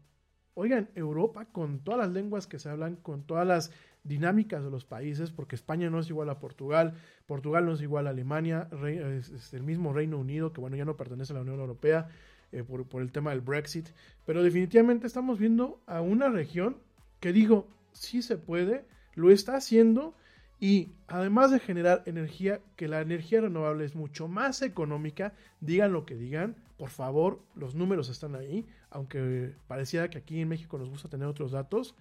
Oigan, 0.53 0.91
Europa 0.93 1.45
con 1.45 1.79
todas 1.79 1.99
las 1.99 2.11
lenguas 2.11 2.45
que 2.45 2.59
se 2.59 2.69
hablan, 2.69 2.95
con 2.95 3.23
todas 3.23 3.47
las 3.47 3.71
dinámicas 4.03 4.63
de 4.63 4.69
los 4.69 4.85
países, 4.85 5.31
porque 5.31 5.55
España 5.55 5.89
no 5.89 5.99
es 5.99 6.09
igual 6.11 6.29
a 6.29 6.37
Portugal, 6.37 6.93
Portugal 7.25 7.65
no 7.65 7.73
es 7.73 7.81
igual 7.81 8.05
a 8.05 8.11
Alemania, 8.11 8.69
es, 8.85 9.51
el 9.51 9.63
mismo 9.63 9.93
Reino 9.93 10.19
Unido, 10.19 10.53
que 10.53 10.61
bueno, 10.61 10.75
ya 10.75 10.85
no 10.85 10.95
pertenece 10.95 11.33
a 11.33 11.37
la 11.37 11.41
Unión 11.41 11.59
Europea 11.59 12.07
eh, 12.51 12.61
por, 12.61 12.87
por 12.87 13.01
el 13.01 13.11
tema 13.11 13.31
del 13.31 13.41
Brexit, 13.41 13.89
pero 14.27 14.43
definitivamente 14.43 15.07
estamos 15.07 15.39
viendo 15.39 15.81
a 15.87 16.01
una 16.01 16.29
región 16.29 16.77
que 17.19 17.33
digo, 17.33 17.67
sí 17.93 18.21
se 18.21 18.37
puede, 18.37 18.85
lo 19.13 19.31
está 19.31 19.55
haciendo 19.55 20.15
y 20.59 20.91
además 21.07 21.51
de 21.51 21.59
generar 21.59 22.03
energía, 22.05 22.61
que 22.75 22.87
la 22.87 23.01
energía 23.01 23.41
renovable 23.41 23.83
es 23.83 23.95
mucho 23.95 24.27
más 24.27 24.61
económica, 24.61 25.33
digan 25.59 25.91
lo 25.91 26.05
que 26.05 26.15
digan, 26.15 26.55
por 26.77 26.89
favor, 26.89 27.41
los 27.55 27.73
números 27.73 28.09
están 28.09 28.35
ahí, 28.35 28.67
aunque 28.91 29.55
pareciera 29.67 30.09
que 30.09 30.19
aquí 30.19 30.39
en 30.39 30.49
México 30.49 30.77
nos 30.77 30.89
gusta 30.89 31.09
tener 31.09 31.27
otros 31.27 31.51
datos, 31.51 31.95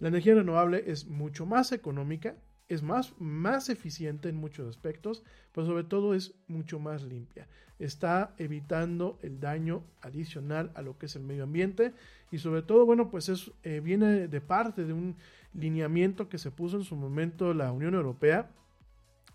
la 0.00 0.08
energía 0.08 0.34
renovable 0.34 0.84
es 0.86 1.06
mucho 1.06 1.44
más 1.44 1.72
económica, 1.72 2.36
es 2.68 2.82
más, 2.82 3.14
más 3.18 3.68
eficiente 3.68 4.28
en 4.28 4.36
muchos 4.36 4.68
aspectos, 4.68 5.22
pero 5.52 5.66
sobre 5.66 5.84
todo 5.84 6.14
es 6.14 6.34
mucho 6.46 6.78
más 6.78 7.02
limpia. 7.02 7.48
Está 7.78 8.34
evitando 8.38 9.18
el 9.22 9.40
daño 9.40 9.84
adicional 10.00 10.72
a 10.74 10.82
lo 10.82 10.98
que 10.98 11.06
es 11.06 11.16
el 11.16 11.22
medio 11.22 11.44
ambiente 11.44 11.92
y 12.30 12.38
sobre 12.38 12.62
todo, 12.62 12.84
bueno, 12.84 13.10
pues 13.10 13.28
es, 13.28 13.50
eh, 13.62 13.80
viene 13.80 14.28
de 14.28 14.40
parte 14.40 14.84
de 14.84 14.92
un 14.92 15.16
lineamiento 15.54 16.28
que 16.28 16.38
se 16.38 16.50
puso 16.50 16.76
en 16.76 16.84
su 16.84 16.96
momento 16.96 17.54
la 17.54 17.72
Unión 17.72 17.94
Europea, 17.94 18.50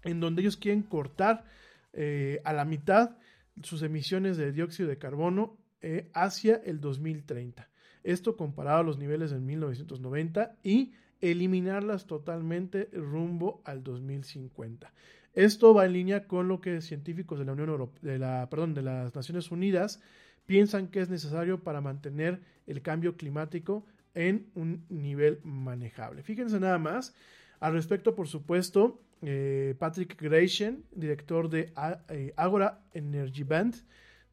en 0.04 0.20
donde 0.20 0.42
ellos 0.42 0.58
quieren 0.58 0.84
cortar 0.84 1.46
eh, 1.94 2.42
a 2.44 2.54
la 2.54 2.66
mitad 2.66 3.18
sus 3.62 3.82
emisiones 3.84 4.38
de 4.38 4.52
dióxido 4.52 4.90
de 4.90 4.98
carbono 4.98 5.58
eh, 5.82 6.10
hacia 6.14 6.56
el 6.66 6.80
2030. 6.80 7.70
Esto 8.04 8.36
comparado 8.36 8.80
a 8.80 8.84
los 8.84 8.98
niveles 8.98 9.32
en 9.32 9.46
1990 9.46 10.56
y 10.64 10.94
eliminarlas 11.22 12.06
totalmente 12.06 12.90
rumbo 12.92 13.62
al 13.64 13.84
2050. 13.84 14.92
Esto 15.34 15.74
va 15.74 15.86
en 15.86 15.94
línea 15.94 16.28
con 16.28 16.48
lo 16.48 16.62
que 16.62 16.82
científicos 16.82 17.40
de 17.40 17.46
la 17.46 17.54
Unión 17.54 17.70
Europea, 17.70 18.48
perdón, 18.50 18.74
de 18.74 18.82
las 18.82 19.16
Naciones 19.16 19.52
Unidas 19.52 20.02
piensan 20.46 20.88
que 20.88 21.00
es 21.00 21.10
necesario 21.10 21.64
para 21.64 21.82
mantener 21.82 22.42
el 22.68 22.82
cambio 22.82 23.16
climático 23.16 23.86
en 24.14 24.52
un 24.56 24.86
nivel 24.90 25.40
manejable. 25.44 26.24
Fíjense 26.24 26.60
nada 26.60 26.78
más. 26.78 27.16
Al 27.60 27.74
respecto, 27.74 28.16
por 28.16 28.28
supuesto, 28.28 29.02
eh, 29.22 29.76
Patrick 29.80 30.22
Gratian, 30.22 30.84
director 30.92 31.50
de 31.50 31.72
eh, 32.10 32.34
Agora 32.36 32.82
Energy 32.94 33.44
Band, 33.44 33.76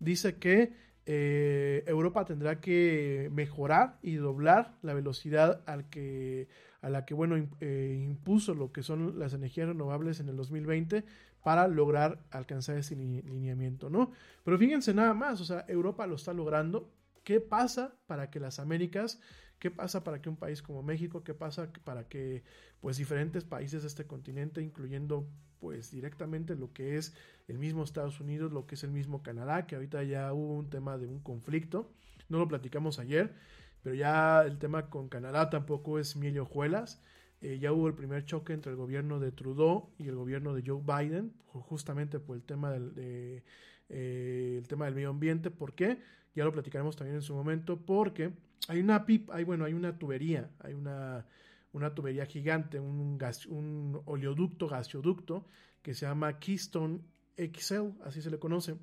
dice 0.00 0.36
que 0.36 0.72
eh, 1.06 1.84
Europa 1.86 2.24
tendrá 2.24 2.60
que 2.60 3.30
mejorar 3.32 3.98
y 4.02 4.14
doblar 4.14 4.74
la 4.82 4.94
velocidad 4.94 5.62
a 5.66 5.76
la 5.76 7.04
que 7.04 7.14
bueno, 7.14 7.36
impuso 7.36 8.54
lo 8.54 8.72
que 8.72 8.82
son 8.82 9.18
las 9.18 9.32
energías 9.32 9.68
renovables 9.68 10.18
en 10.18 10.28
el 10.28 10.36
2020 10.36 11.04
para 11.42 11.68
lograr 11.68 12.18
alcanzar 12.30 12.76
ese 12.76 12.96
lineamiento, 12.96 13.90
¿no? 13.90 14.10
Pero 14.44 14.58
fíjense 14.58 14.92
nada 14.92 15.14
más, 15.14 15.40
o 15.40 15.44
sea, 15.44 15.64
Europa 15.68 16.06
lo 16.06 16.16
está 16.16 16.32
logrando. 16.32 16.90
¿Qué 17.24 17.40
pasa 17.40 17.94
para 18.06 18.30
que 18.30 18.40
las 18.40 18.58
Américas 18.58 19.20
¿Qué 19.60 19.70
pasa 19.70 20.02
para 20.02 20.20
que 20.20 20.28
un 20.28 20.36
país 20.36 20.62
como 20.62 20.82
México, 20.82 21.22
qué 21.22 21.34
pasa 21.34 21.70
para 21.84 22.08
que 22.08 22.42
pues 22.80 22.96
diferentes 22.96 23.44
países 23.44 23.82
de 23.82 23.88
este 23.88 24.06
continente, 24.06 24.62
incluyendo 24.62 25.28
pues 25.60 25.90
directamente 25.90 26.56
lo 26.56 26.72
que 26.72 26.96
es 26.96 27.14
el 27.46 27.58
mismo 27.58 27.84
Estados 27.84 28.20
Unidos, 28.20 28.52
lo 28.52 28.66
que 28.66 28.74
es 28.74 28.84
el 28.84 28.90
mismo 28.90 29.22
Canadá, 29.22 29.66
que 29.66 29.76
ahorita 29.76 30.02
ya 30.02 30.32
hubo 30.32 30.54
un 30.54 30.70
tema 30.70 30.96
de 30.96 31.06
un 31.06 31.20
conflicto, 31.20 31.92
no 32.30 32.38
lo 32.38 32.48
platicamos 32.48 32.98
ayer, 32.98 33.34
pero 33.82 33.94
ya 33.94 34.42
el 34.42 34.58
tema 34.58 34.88
con 34.88 35.08
Canadá 35.08 35.50
tampoco 35.50 35.98
es 35.98 36.16
miel 36.16 36.36
y 36.36 36.38
hojuelas. 36.38 37.02
Eh, 37.42 37.58
ya 37.58 37.72
hubo 37.72 37.86
el 37.86 37.94
primer 37.94 38.24
choque 38.24 38.52
entre 38.52 38.72
el 38.72 38.76
gobierno 38.76 39.18
de 39.18 39.32
Trudeau 39.32 39.90
y 39.98 40.08
el 40.08 40.14
gobierno 40.14 40.54
de 40.54 40.62
Joe 40.66 40.82
Biden, 40.82 41.32
justamente 41.46 42.18
por 42.18 42.36
el 42.36 42.42
tema 42.42 42.70
del, 42.70 42.94
de, 42.94 43.44
eh, 43.88 44.56
el 44.58 44.68
tema 44.68 44.86
del 44.86 44.94
medio 44.94 45.10
ambiente. 45.10 45.50
¿Por 45.50 45.74
qué? 45.74 45.98
Ya 46.34 46.44
lo 46.44 46.52
platicaremos 46.52 46.96
también 46.96 47.16
en 47.16 47.22
su 47.22 47.34
momento, 47.34 47.78
porque 47.78 48.32
hay 48.68 48.80
una 48.80 49.04
pip, 49.06 49.30
hay, 49.30 49.44
bueno, 49.44 49.64
hay 49.64 49.72
una 49.72 49.98
tubería, 49.98 50.50
hay 50.60 50.74
una, 50.74 51.26
una 51.72 51.94
tubería 51.94 52.26
gigante, 52.26 52.78
un, 52.78 53.18
gas, 53.18 53.46
un 53.46 54.00
oleoducto, 54.04 54.68
gasoducto, 54.68 55.46
que 55.82 55.94
se 55.94 56.06
llama 56.06 56.38
Keystone 56.38 57.00
XL, 57.36 58.02
así 58.04 58.22
se 58.22 58.30
le 58.30 58.38
conoce. 58.38 58.76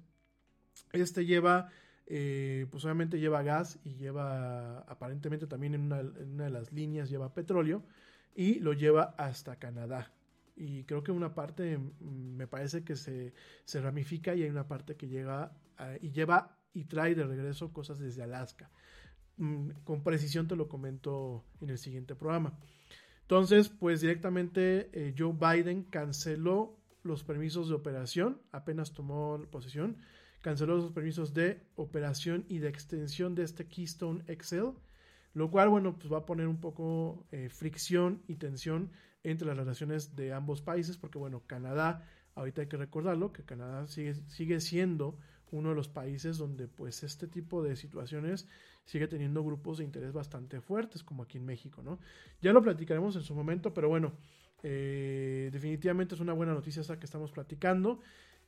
Este 0.92 1.26
lleva, 1.26 1.70
eh, 2.06 2.66
pues 2.72 2.86
obviamente 2.86 3.20
lleva 3.20 3.44
gas 3.44 3.80
y 3.84 3.96
lleva, 3.96 4.80
aparentemente 4.80 5.48
también 5.48 5.76
en 5.76 5.82
una, 5.82 6.04
de 6.04 6.50
las 6.50 6.72
líneas 6.72 7.10
lleva 7.10 7.34
petróleo 7.34 7.84
y 8.36 8.60
lo 8.60 8.74
lleva 8.74 9.16
hasta 9.18 9.58
Canadá. 9.58 10.12
Y 10.56 10.86
creo 10.86 11.04
que 11.04 11.12
una 11.12 11.36
parte 11.36 11.78
mm, 11.78 12.36
me 12.36 12.48
parece 12.48 12.84
que 12.84 12.96
se, 12.96 13.34
se 13.64 13.82
ramifica 13.82 14.34
y 14.34 14.44
hay 14.44 14.50
una 14.50 14.68
parte 14.68 14.96
que 14.96 15.08
llega 15.08 15.52
y 16.02 16.10
lleva 16.10 16.58
y 16.74 16.86
trae 16.86 17.14
de 17.14 17.24
regreso 17.24 17.72
cosas 17.72 18.00
desde 18.00 18.24
Alaska. 18.24 18.72
Mm, 19.38 19.70
con 19.84 20.04
precisión 20.04 20.48
te 20.48 20.56
lo 20.56 20.68
comento 20.68 21.44
en 21.62 21.70
el 21.70 21.78
siguiente 21.78 22.16
programa. 22.16 22.58
Entonces, 23.22 23.70
pues 23.70 24.02
directamente 24.02 24.90
eh, 24.94 25.14
Joe 25.18 25.34
Biden 25.34 25.84
canceló 25.84 26.78
los 27.04 27.24
permisos 27.24 27.70
de 27.70 27.76
operación, 27.76 28.42
apenas 28.52 28.94
tomó 28.94 29.40
posesión, 29.52 29.98
canceló 30.42 30.78
los 30.78 30.92
permisos 30.92 31.34
de 31.34 31.62
operación 31.76 32.46
y 32.48 32.60
de 32.60 32.70
extensión 32.70 33.36
de 33.36 33.44
este 33.44 33.68
Keystone 33.68 34.24
XL, 34.42 34.70
lo 35.34 35.52
cual, 35.52 35.70
bueno, 35.70 35.98
pues 36.00 36.12
va 36.12 36.20
a 36.20 36.26
poner 36.26 36.48
un 36.48 36.60
poco 36.60 37.28
eh, 37.32 37.50
fricción 37.50 38.24
y 38.28 38.36
tensión 38.36 38.92
entre 39.24 39.48
las 39.48 39.58
relaciones 39.58 40.16
de 40.16 40.34
ambos 40.34 40.62
países, 40.62 40.98
porque, 40.98 41.20
bueno, 41.20 41.44
Canadá, 41.46 42.08
ahorita 42.34 42.62
hay 42.62 42.68
que 42.68 42.78
recordarlo, 42.78 43.34
que 43.34 43.44
Canadá 43.44 43.88
sigue, 43.88 44.16
sigue 44.16 44.60
siendo 44.62 45.20
uno 45.52 45.70
de 45.70 45.76
los 45.76 45.88
países 45.88 46.38
donde, 46.38 46.68
pues, 46.68 47.04
este 47.04 47.28
tipo 47.28 47.64
de 47.64 47.76
situaciones 47.76 48.48
sigue 48.86 49.08
teniendo 49.08 49.44
grupos 49.44 49.80
de 49.80 49.84
interés 49.84 50.14
bastante 50.14 50.62
fuertes, 50.62 51.04
como 51.04 51.24
aquí 51.24 51.38
en 51.38 51.46
México, 51.46 51.82
¿no? 51.84 52.00
Ya 52.42 52.54
lo 52.54 52.62
platicaremos 52.62 53.16
en 53.16 53.22
su 53.22 53.36
momento, 53.36 53.74
pero 53.74 53.90
bueno, 53.90 54.14
eh, 54.64 55.50
definitivamente 55.52 56.16
es 56.16 56.22
una 56.22 56.34
buena 56.34 56.54
noticia 56.54 56.82
esa 56.82 56.98
que 57.00 57.06
estamos 57.06 57.32
platicando. 57.32 58.00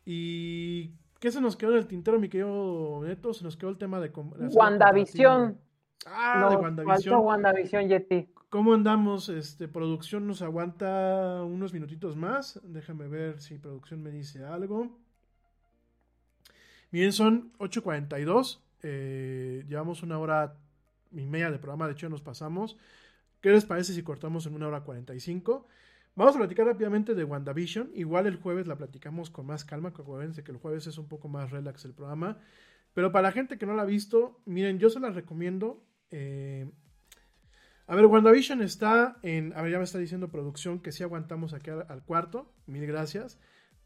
¿Y 0.06 0.92
qué 1.20 1.32
se 1.32 1.42
nos 1.42 1.56
quedó 1.56 1.72
en 1.72 1.80
el 1.80 1.88
tintero, 1.88 2.20
mi 2.20 2.30
querido 2.30 3.02
Neto? 3.04 3.34
Se 3.34 3.44
nos 3.44 3.58
quedó 3.58 3.70
el 3.70 3.78
tema 3.78 4.00
de... 4.00 4.10
WandaVision. 4.10 5.60
Ah, 6.06 6.48
de 6.50 6.56
WandaVision. 6.56 7.20
WandaVision, 7.20 7.90
Yeti. 7.90 8.30
¿Cómo 8.50 8.74
andamos? 8.74 9.30
Este, 9.30 9.68
producción 9.68 10.26
nos 10.26 10.42
aguanta 10.42 11.44
unos 11.44 11.74
minutitos 11.74 12.16
más. 12.16 12.60
Déjame 12.64 13.08
ver 13.08 13.40
si 13.40 13.60
producción 13.60 14.02
me 14.02 14.10
dice 14.10 14.44
algo. 14.44 14.98
Bien, 16.92 17.14
son 17.14 17.54
8.42. 17.60 18.62
Eh, 18.82 19.64
llevamos 19.68 20.02
una 20.02 20.18
hora 20.18 20.58
y 21.12 21.26
media 21.26 21.52
de 21.52 21.60
programa, 21.60 21.86
de 21.86 21.94
hecho 21.94 22.10
nos 22.10 22.22
pasamos. 22.22 22.78
¿Qué 23.42 23.52
les 23.52 23.66
parece 23.66 23.94
si 23.94 24.02
cortamos 24.02 24.48
en 24.48 24.56
una 24.56 24.68
hora 24.68 24.82
45? 24.82 25.68
Vamos 26.16 26.36
a 26.36 26.40
platicar 26.40 26.66
rápidamente 26.66 27.14
de 27.14 27.24
WandaVision. 27.24 27.92
Igual 27.94 28.26
el 28.26 28.38
jueves 28.38 28.66
la 28.66 28.76
platicamos 28.76 29.30
con 29.30 29.46
más 29.46 29.66
calma, 29.66 29.90
acuérdense 29.90 30.44
que 30.44 30.52
el 30.52 30.58
jueves 30.58 30.88
es 30.88 30.98
un 30.98 31.08
poco 31.08 31.28
más 31.28 31.52
relax 31.52 31.86
el 31.86 31.94
programa. 31.94 32.40
Pero 32.94 33.12
para 33.12 33.30
la 33.30 33.32
gente 33.32 33.60
que 33.60 33.68
no 33.68 33.76
la 33.76 33.84
ha 33.84 33.86
visto, 33.86 34.42
miren, 34.46 34.80
yo 34.80 34.90
se 34.90 35.00
la 35.00 35.12
recomiendo. 35.12 35.86
Eh, 36.10 36.72
a 37.86 37.96
ver, 37.96 38.08
WandaVision 38.08 38.64
está 38.64 39.20
en. 39.22 39.54
A 39.56 39.62
ver, 39.62 39.74
ya 39.74 39.78
me 39.78 39.84
está 39.84 40.00
diciendo 40.00 40.30
producción 40.30 40.80
que 40.80 40.92
sí 40.92 41.04
aguantamos 41.04 41.54
aquí 41.54 41.70
al 41.70 42.04
cuarto. 42.04 42.52
Mil 42.66 42.86
gracias 42.88 43.40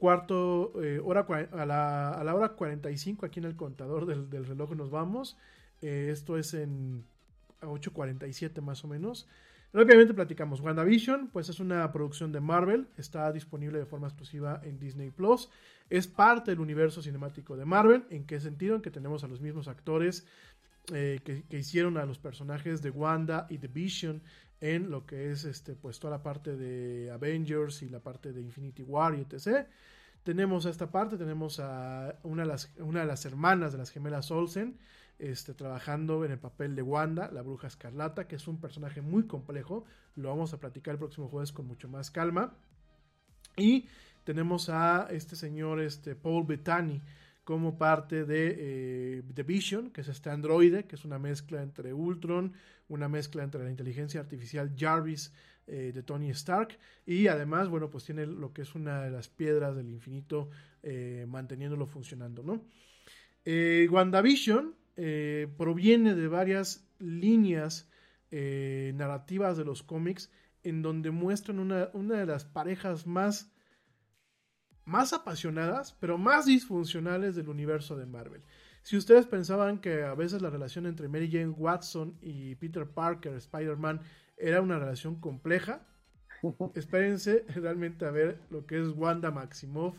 cuarto, 0.03 0.73
eh, 0.83 0.99
hora, 1.01 1.25
a 1.53 1.65
la, 1.65 2.09
a, 2.09 2.23
la, 2.25 2.35
hora 2.35 2.49
45 2.49 3.25
aquí 3.25 3.39
en 3.39 3.45
el 3.45 3.55
contador 3.55 4.05
del, 4.05 4.29
del 4.29 4.45
reloj 4.45 4.75
nos 4.75 4.89
vamos. 4.89 5.37
Eh, 5.81 6.09
esto 6.11 6.37
es 6.37 6.53
en 6.53 7.05
8.47 7.61 8.61
más 8.61 8.83
o 8.83 8.89
menos. 8.89 9.29
Rápidamente 9.71 10.13
platicamos. 10.13 10.59
WandaVision, 10.59 11.29
pues 11.29 11.47
es 11.47 11.61
una 11.61 11.89
producción 11.93 12.33
de 12.33 12.41
Marvel, 12.41 12.89
está 12.97 13.31
disponible 13.31 13.79
de 13.79 13.85
forma 13.85 14.07
exclusiva 14.07 14.59
en 14.65 14.77
Disney 14.77 15.09
Plus. 15.09 15.49
Es 15.89 16.05
parte 16.05 16.51
del 16.51 16.59
universo 16.59 17.01
cinemático 17.01 17.55
de 17.55 17.63
Marvel. 17.63 18.03
¿En 18.09 18.25
qué 18.25 18.41
sentido? 18.41 18.75
En 18.75 18.81
que 18.81 18.91
tenemos 18.91 19.23
a 19.23 19.29
los 19.29 19.39
mismos 19.39 19.69
actores 19.69 20.27
eh, 20.93 21.21
que, 21.23 21.43
que, 21.43 21.59
hicieron 21.59 21.97
a 21.97 22.05
los 22.05 22.19
personajes 22.19 22.81
de 22.81 22.89
Wanda 22.89 23.47
y 23.49 23.55
de 23.55 23.69
Vision 23.69 24.21
en 24.63 24.89
lo 24.89 25.05
que 25.05 25.29
es 25.29 25.43
este, 25.43 25.75
pues 25.75 25.99
toda 25.99 26.11
la 26.11 26.23
parte 26.23 26.55
de 26.55 27.11
Avengers 27.11 27.81
y 27.81 27.89
la 27.89 27.99
parte 27.99 28.31
de 28.31 28.41
Infinity 28.41 28.81
War 28.81 29.13
y 29.13 29.19
etc. 29.19 29.67
Tenemos 30.23 30.65
a 30.65 30.69
esta 30.69 30.89
parte, 30.89 31.17
tenemos 31.17 31.59
a 31.59 32.17
una 32.23 32.43
de 32.43 32.47
las, 32.47 32.73
una 32.77 33.01
de 33.01 33.05
las 33.05 33.25
hermanas 33.25 33.73
de 33.73 33.77
las 33.77 33.89
gemelas 33.89 34.31
Olsen, 34.31 34.79
este, 35.19 35.53
trabajando 35.53 36.23
en 36.23 36.31
el 36.31 36.39
papel 36.39 36.77
de 36.77 36.81
Wanda, 36.81 37.29
la 37.29 37.41
bruja 37.41 37.67
escarlata, 37.67 38.25
que 38.25 38.37
es 38.37 38.47
un 38.47 38.61
personaje 38.61 39.01
muy 39.01 39.27
complejo. 39.27 39.83
Lo 40.15 40.29
vamos 40.29 40.53
a 40.53 40.61
platicar 40.61 40.93
el 40.93 40.99
próximo 40.99 41.27
jueves 41.27 41.51
con 41.51 41.67
mucho 41.67 41.89
más 41.89 42.09
calma. 42.09 42.55
Y 43.57 43.89
tenemos 44.23 44.69
a 44.69 45.07
este 45.09 45.35
señor 45.35 45.81
este, 45.81 46.15
Paul 46.15 46.45
Bettany 46.45 47.01
como 47.43 47.77
parte 47.77 48.23
de 48.25 48.55
eh, 48.57 49.23
The 49.33 49.43
Vision, 49.43 49.91
que 49.91 50.01
es 50.01 50.07
este 50.07 50.29
androide, 50.29 50.85
que 50.85 50.95
es 50.95 51.05
una 51.05 51.19
mezcla 51.19 51.61
entre 51.61 51.93
Ultron, 51.93 52.53
una 52.87 53.09
mezcla 53.09 53.43
entre 53.43 53.63
la 53.63 53.69
inteligencia 53.69 54.21
artificial 54.21 54.73
Jarvis 54.77 55.33
eh, 55.67 55.91
de 55.93 56.03
Tony 56.03 56.29
Stark 56.29 56.77
y 57.05 57.27
además, 57.27 57.67
bueno, 57.67 57.89
pues 57.89 58.05
tiene 58.05 58.25
lo 58.25 58.53
que 58.53 58.61
es 58.61 58.75
una 58.75 59.03
de 59.03 59.11
las 59.11 59.27
piedras 59.27 59.75
del 59.75 59.89
infinito 59.89 60.49
eh, 60.83 61.25
manteniéndolo 61.27 61.85
funcionando, 61.85 62.43
¿no? 62.43 62.65
WandaVision 63.45 64.73
proviene 65.57 66.15
de 66.15 66.27
varias 66.29 66.87
líneas 66.99 67.89
narrativas 68.31 69.57
de 69.57 69.65
los 69.65 69.83
cómics 69.83 70.31
en 70.63 70.81
donde 70.81 71.11
muestran 71.11 71.59
una, 71.59 71.89
una 71.91 72.19
de 72.19 72.25
las 72.25 72.45
parejas 72.45 73.05
más 73.05 73.52
más 74.85 75.13
apasionadas, 75.13 75.95
pero 75.99 76.17
más 76.17 76.45
disfuncionales 76.45 77.35
del 77.35 77.49
universo 77.49 77.95
de 77.95 78.05
Marvel. 78.05 78.41
Si 78.83 78.97
ustedes 78.97 79.25
pensaban 79.25 79.79
que 79.79 80.03
a 80.03 80.13
veces 80.13 80.41
la 80.41 80.49
relación 80.49 80.85
entre 80.85 81.07
Mary 81.07 81.29
Jane 81.31 81.49
Watson 81.49 82.17
y 82.21 82.55
Peter 82.55 82.85
Parker, 82.85 83.33
Spider-Man, 83.33 84.01
era 84.37 84.61
una 84.61 84.77
relación 84.77 85.19
compleja. 85.19 85.87
Espérense 86.75 87.45
realmente 87.55 88.05
a 88.05 88.11
ver 88.11 88.41
lo 88.49 88.65
que 88.65 88.81
es 88.81 88.89
Wanda 88.89 89.31
Maximoff 89.31 89.95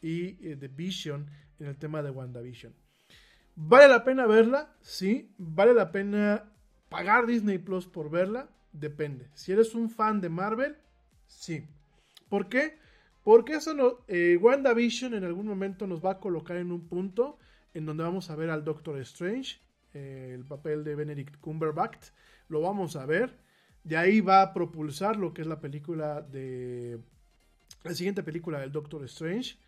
y 0.00 0.38
eh, 0.46 0.56
The 0.56 0.68
Vision 0.68 1.26
en 1.58 1.66
el 1.66 1.76
tema 1.76 2.02
de 2.02 2.10
WandaVision. 2.10 2.72
¿Vale 3.56 3.88
la 3.88 4.04
pena 4.04 4.26
verla? 4.26 4.72
Sí. 4.80 5.34
¿Vale 5.36 5.74
la 5.74 5.90
pena 5.90 6.44
pagar 6.88 7.26
Disney 7.26 7.58
Plus 7.58 7.86
por 7.86 8.08
verla? 8.08 8.48
Depende. 8.72 9.28
Si 9.34 9.50
eres 9.50 9.74
un 9.74 9.90
fan 9.90 10.20
de 10.20 10.28
Marvel, 10.28 10.76
sí. 11.26 11.66
¿Por 12.28 12.48
qué? 12.48 12.78
Porque 13.28 13.56
eso 13.56 13.74
no, 13.74 13.98
eh, 14.08 14.38
WandaVision 14.40 15.12
en 15.12 15.22
algún 15.22 15.46
momento 15.46 15.86
nos 15.86 16.02
va 16.02 16.12
a 16.12 16.18
colocar 16.18 16.56
en 16.56 16.72
un 16.72 16.88
punto 16.88 17.38
en 17.74 17.84
donde 17.84 18.02
vamos 18.02 18.30
a 18.30 18.36
ver 18.36 18.48
al 18.48 18.64
Doctor 18.64 18.98
Strange 19.00 19.60
eh, 19.92 20.32
el 20.34 20.46
papel 20.46 20.82
de 20.82 20.94
Benedict 20.94 21.36
Cumberbatch. 21.36 22.06
Lo 22.48 22.62
vamos 22.62 22.96
a 22.96 23.04
ver. 23.04 23.38
De 23.84 23.98
ahí 23.98 24.22
va 24.22 24.40
a 24.40 24.54
propulsar 24.54 25.16
lo 25.16 25.34
que 25.34 25.42
es 25.42 25.46
la 25.46 25.60
película 25.60 26.22
de. 26.22 27.00
La 27.84 27.92
siguiente 27.92 28.22
película 28.22 28.60
del 28.60 28.72
Doctor 28.72 29.04
Strange. 29.04 29.58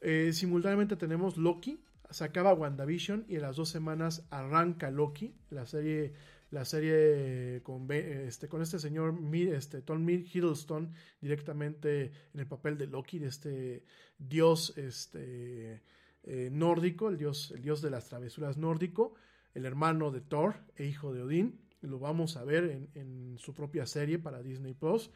Eh, 0.00 0.32
simultáneamente 0.32 0.96
tenemos 0.96 1.36
Loki. 1.36 1.78
Se 2.08 2.24
acaba 2.24 2.54
WandaVision 2.54 3.26
y 3.28 3.34
en 3.34 3.42
las 3.42 3.56
dos 3.56 3.68
semanas 3.68 4.26
arranca 4.30 4.90
Loki, 4.90 5.34
la 5.50 5.66
serie, 5.66 6.14
la 6.56 6.64
serie 6.64 7.60
con, 7.62 7.86
este, 7.90 8.48
con 8.48 8.62
este 8.62 8.78
señor 8.78 9.14
este, 9.34 9.82
Tom 9.82 10.08
Hiddleston 10.08 10.90
directamente 11.20 12.12
en 12.32 12.40
el 12.40 12.46
papel 12.46 12.78
de 12.78 12.86
Loki, 12.86 13.18
de 13.18 13.26
este 13.26 13.84
dios 14.16 14.72
este, 14.78 15.82
eh, 16.22 16.48
nórdico, 16.50 17.10
el 17.10 17.18
dios, 17.18 17.50
el 17.54 17.60
dios 17.60 17.82
de 17.82 17.90
las 17.90 18.08
travesuras 18.08 18.56
nórdico, 18.56 19.14
el 19.52 19.66
hermano 19.66 20.10
de 20.10 20.22
Thor 20.22 20.54
e 20.76 20.86
hijo 20.86 21.12
de 21.12 21.24
Odín. 21.24 21.60
Lo 21.82 21.98
vamos 21.98 22.38
a 22.38 22.44
ver 22.44 22.88
en, 22.94 23.36
su 23.36 23.52
propia 23.52 23.84
serie 23.84 24.18
para 24.18 24.42
Disney 24.42 24.72
Plus. 24.72 25.10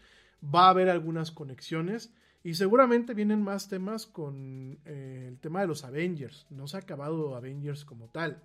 Va 0.45 0.67
a 0.67 0.71
haber 0.71 0.91
algunas 0.91 1.31
conexiones. 1.31 2.13
Y 2.43 2.55
seguramente 2.55 3.15
vienen 3.15 3.43
más 3.43 3.69
temas 3.69 4.07
con 4.07 4.79
eh, 4.85 5.27
el 5.29 5.39
tema 5.41 5.63
de 5.63 5.69
los 5.69 5.85
Avengers. 5.85 6.47
No 6.51 6.69
se 6.69 6.77
ha 6.77 6.81
acabado 6.81 7.35
Avengers 7.35 7.87
como 7.87 8.09
tal. 8.09 8.43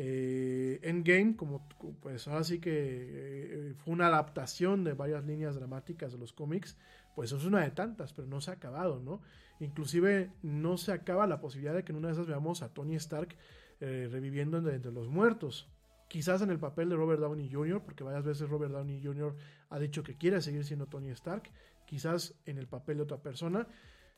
Eh, 0.00 0.78
Endgame, 0.82 1.34
como 1.34 1.68
pues 2.00 2.28
ahora 2.28 2.44
sí 2.44 2.60
que 2.60 2.70
eh, 2.72 3.74
fue 3.78 3.94
una 3.94 4.06
adaptación 4.06 4.84
de 4.84 4.92
varias 4.92 5.24
líneas 5.24 5.56
dramáticas 5.56 6.12
de 6.12 6.18
los 6.18 6.32
cómics, 6.32 6.76
pues 7.16 7.32
es 7.32 7.44
una 7.44 7.62
de 7.62 7.72
tantas, 7.72 8.12
pero 8.12 8.28
no 8.28 8.40
se 8.40 8.52
ha 8.52 8.54
acabado, 8.54 9.00
¿no? 9.00 9.20
Inclusive 9.58 10.30
no 10.42 10.76
se 10.76 10.92
acaba 10.92 11.26
la 11.26 11.40
posibilidad 11.40 11.74
de 11.74 11.82
que 11.82 11.90
en 11.90 11.98
una 11.98 12.08
de 12.08 12.14
esas 12.14 12.28
veamos 12.28 12.62
a 12.62 12.72
Tony 12.72 12.94
Stark 12.94 13.36
reviviendo 13.80 14.58
entre 14.58 14.92
los 14.92 15.08
muertos. 15.08 15.68
Quizás 16.08 16.42
en 16.42 16.50
el 16.50 16.58
papel 16.58 16.88
de 16.88 16.96
Robert 16.96 17.20
Downey 17.20 17.50
Jr., 17.50 17.82
porque 17.82 18.04
varias 18.04 18.24
veces 18.24 18.48
Robert 18.48 18.72
Downey 18.72 19.00
Jr. 19.02 19.34
ha 19.70 19.78
dicho 19.78 20.02
que 20.02 20.16
quiere 20.16 20.40
seguir 20.40 20.64
siendo 20.64 20.86
Tony 20.86 21.10
Stark 21.10 21.50
quizás 21.88 22.34
en 22.44 22.58
el 22.58 22.66
papel 22.66 22.98
de 22.98 23.02
otra 23.04 23.16
persona. 23.16 23.66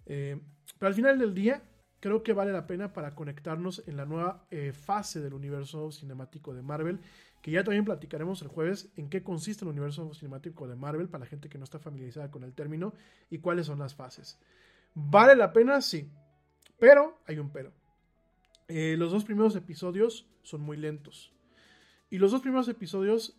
Eh, 0.04 0.38
pero 0.78 0.88
al 0.88 0.94
final 0.94 1.18
del 1.18 1.32
día, 1.32 1.62
creo 2.00 2.22
que 2.22 2.32
vale 2.32 2.52
la 2.52 2.66
pena 2.66 2.92
para 2.92 3.14
conectarnos 3.14 3.84
en 3.86 3.96
la 3.96 4.06
nueva 4.06 4.46
eh, 4.50 4.72
fase 4.72 5.20
del 5.20 5.34
universo 5.34 5.92
cinemático 5.92 6.54
de 6.54 6.62
Marvel, 6.62 7.00
que 7.42 7.50
ya 7.50 7.62
también 7.62 7.84
platicaremos 7.84 8.42
el 8.42 8.48
jueves 8.48 8.90
en 8.96 9.08
qué 9.08 9.22
consiste 9.22 9.64
el 9.64 9.70
universo 9.70 10.12
cinemático 10.14 10.66
de 10.66 10.76
Marvel 10.76 11.08
para 11.08 11.24
la 11.24 11.30
gente 11.30 11.48
que 11.48 11.58
no 11.58 11.64
está 11.64 11.78
familiarizada 11.78 12.30
con 12.30 12.42
el 12.42 12.54
término 12.54 12.94
y 13.30 13.38
cuáles 13.38 13.66
son 13.66 13.78
las 13.78 13.94
fases. 13.94 14.38
¿Vale 14.94 15.36
la 15.36 15.52
pena? 15.52 15.80
Sí, 15.80 16.10
pero 16.78 17.20
hay 17.26 17.38
un 17.38 17.50
pero. 17.50 17.72
Eh, 18.68 18.96
los 18.98 19.12
dos 19.12 19.24
primeros 19.24 19.54
episodios 19.56 20.28
son 20.42 20.62
muy 20.62 20.76
lentos. 20.76 21.32
Y 22.08 22.18
los 22.18 22.32
dos 22.32 22.40
primeros 22.40 22.68
episodios 22.68 23.36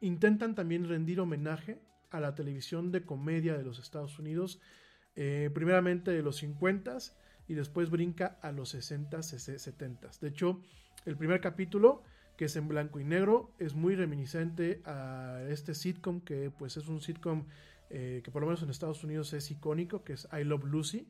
intentan 0.00 0.54
también 0.54 0.88
rendir 0.88 1.18
homenaje 1.18 1.80
a 2.10 2.20
la 2.20 2.34
televisión 2.34 2.92
de 2.92 3.04
comedia 3.04 3.56
de 3.56 3.64
los 3.64 3.80
Estados 3.80 4.18
Unidos, 4.20 4.60
eh, 5.16 5.50
primeramente 5.52 6.10
de 6.10 6.22
los 6.22 6.42
50s 6.42 7.12
y 7.48 7.54
después 7.54 7.90
brinca 7.90 8.38
a 8.42 8.52
los 8.52 8.74
60s, 8.74 9.10
70s. 9.10 10.20
De 10.20 10.28
hecho, 10.28 10.60
el 11.04 11.16
primer 11.16 11.40
capítulo, 11.40 12.02
que 12.36 12.44
es 12.46 12.56
en 12.56 12.68
blanco 12.68 13.00
y 13.00 13.04
negro, 13.04 13.52
es 13.58 13.74
muy 13.74 13.96
reminiscente 13.96 14.82
a 14.84 15.42
este 15.48 15.74
sitcom 15.74 16.20
que 16.20 16.50
pues 16.50 16.76
es 16.76 16.88
un 16.88 17.00
sitcom 17.00 17.46
eh, 17.90 18.20
que 18.22 18.30
por 18.30 18.42
lo 18.42 18.46
menos 18.46 18.62
en 18.62 18.70
Estados 18.70 19.02
Unidos 19.02 19.32
es 19.32 19.50
icónico, 19.50 20.04
que 20.04 20.12
es 20.12 20.28
I 20.32 20.44
Love 20.44 20.64
Lucy, 20.64 21.08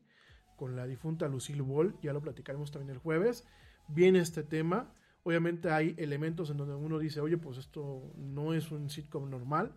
con 0.57 0.77
la 0.77 0.87
difunta 0.87 1.29
Lucille 1.29 1.63
Ball, 1.63 1.95
ya 2.03 2.13
lo 2.13 2.23
platicaremos 2.23 2.71
también 2.71 2.91
el 2.95 2.99
jueves. 2.99 3.47
Viene 3.89 4.21
este 4.21 4.43
tema, 4.43 4.95
obviamente 5.23 5.71
hay 5.71 5.95
elementos 5.99 6.49
en 6.51 6.57
donde 6.57 6.75
uno 6.75 6.99
dice, 6.99 7.21
oye, 7.21 7.37
pues 7.37 7.59
esto 7.59 8.13
no 8.17 8.55
es 8.55 8.71
un 8.71 8.89
sitcom 8.89 9.29
normal, 9.29 9.75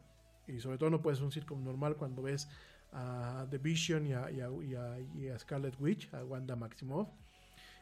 y 0.47 0.59
sobre 0.59 0.77
todo 0.77 0.89
no 0.89 1.01
puede 1.01 1.15
ser 1.15 1.25
un 1.25 1.31
sitcom 1.31 1.63
normal 1.63 1.97
cuando 1.97 2.21
ves 2.21 2.49
a 2.93 3.47
The 3.49 3.57
Vision 3.57 4.05
y 4.05 4.13
a, 4.13 5.39
Scarlet 5.39 5.79
Witch, 5.79 6.13
a 6.13 6.23
Wanda 6.23 6.55
Maximoff. 6.55 7.09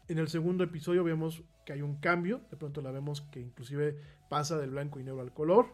En 0.08 0.18
el 0.18 0.28
segundo 0.28 0.64
episodio 0.64 1.04
vemos 1.04 1.44
que 1.66 1.74
hay 1.74 1.82
un 1.82 1.98
cambio, 1.98 2.42
de 2.50 2.58
pronto 2.58 2.82
la 2.82 2.92
vemos 2.92 3.22
que 3.22 3.40
inclusive 3.40 3.98
pasa 4.30 4.58
del 4.58 4.72
blanco 4.72 5.00
y 5.00 5.04
negro 5.04 5.22
al 5.22 5.34
color. 5.34 5.74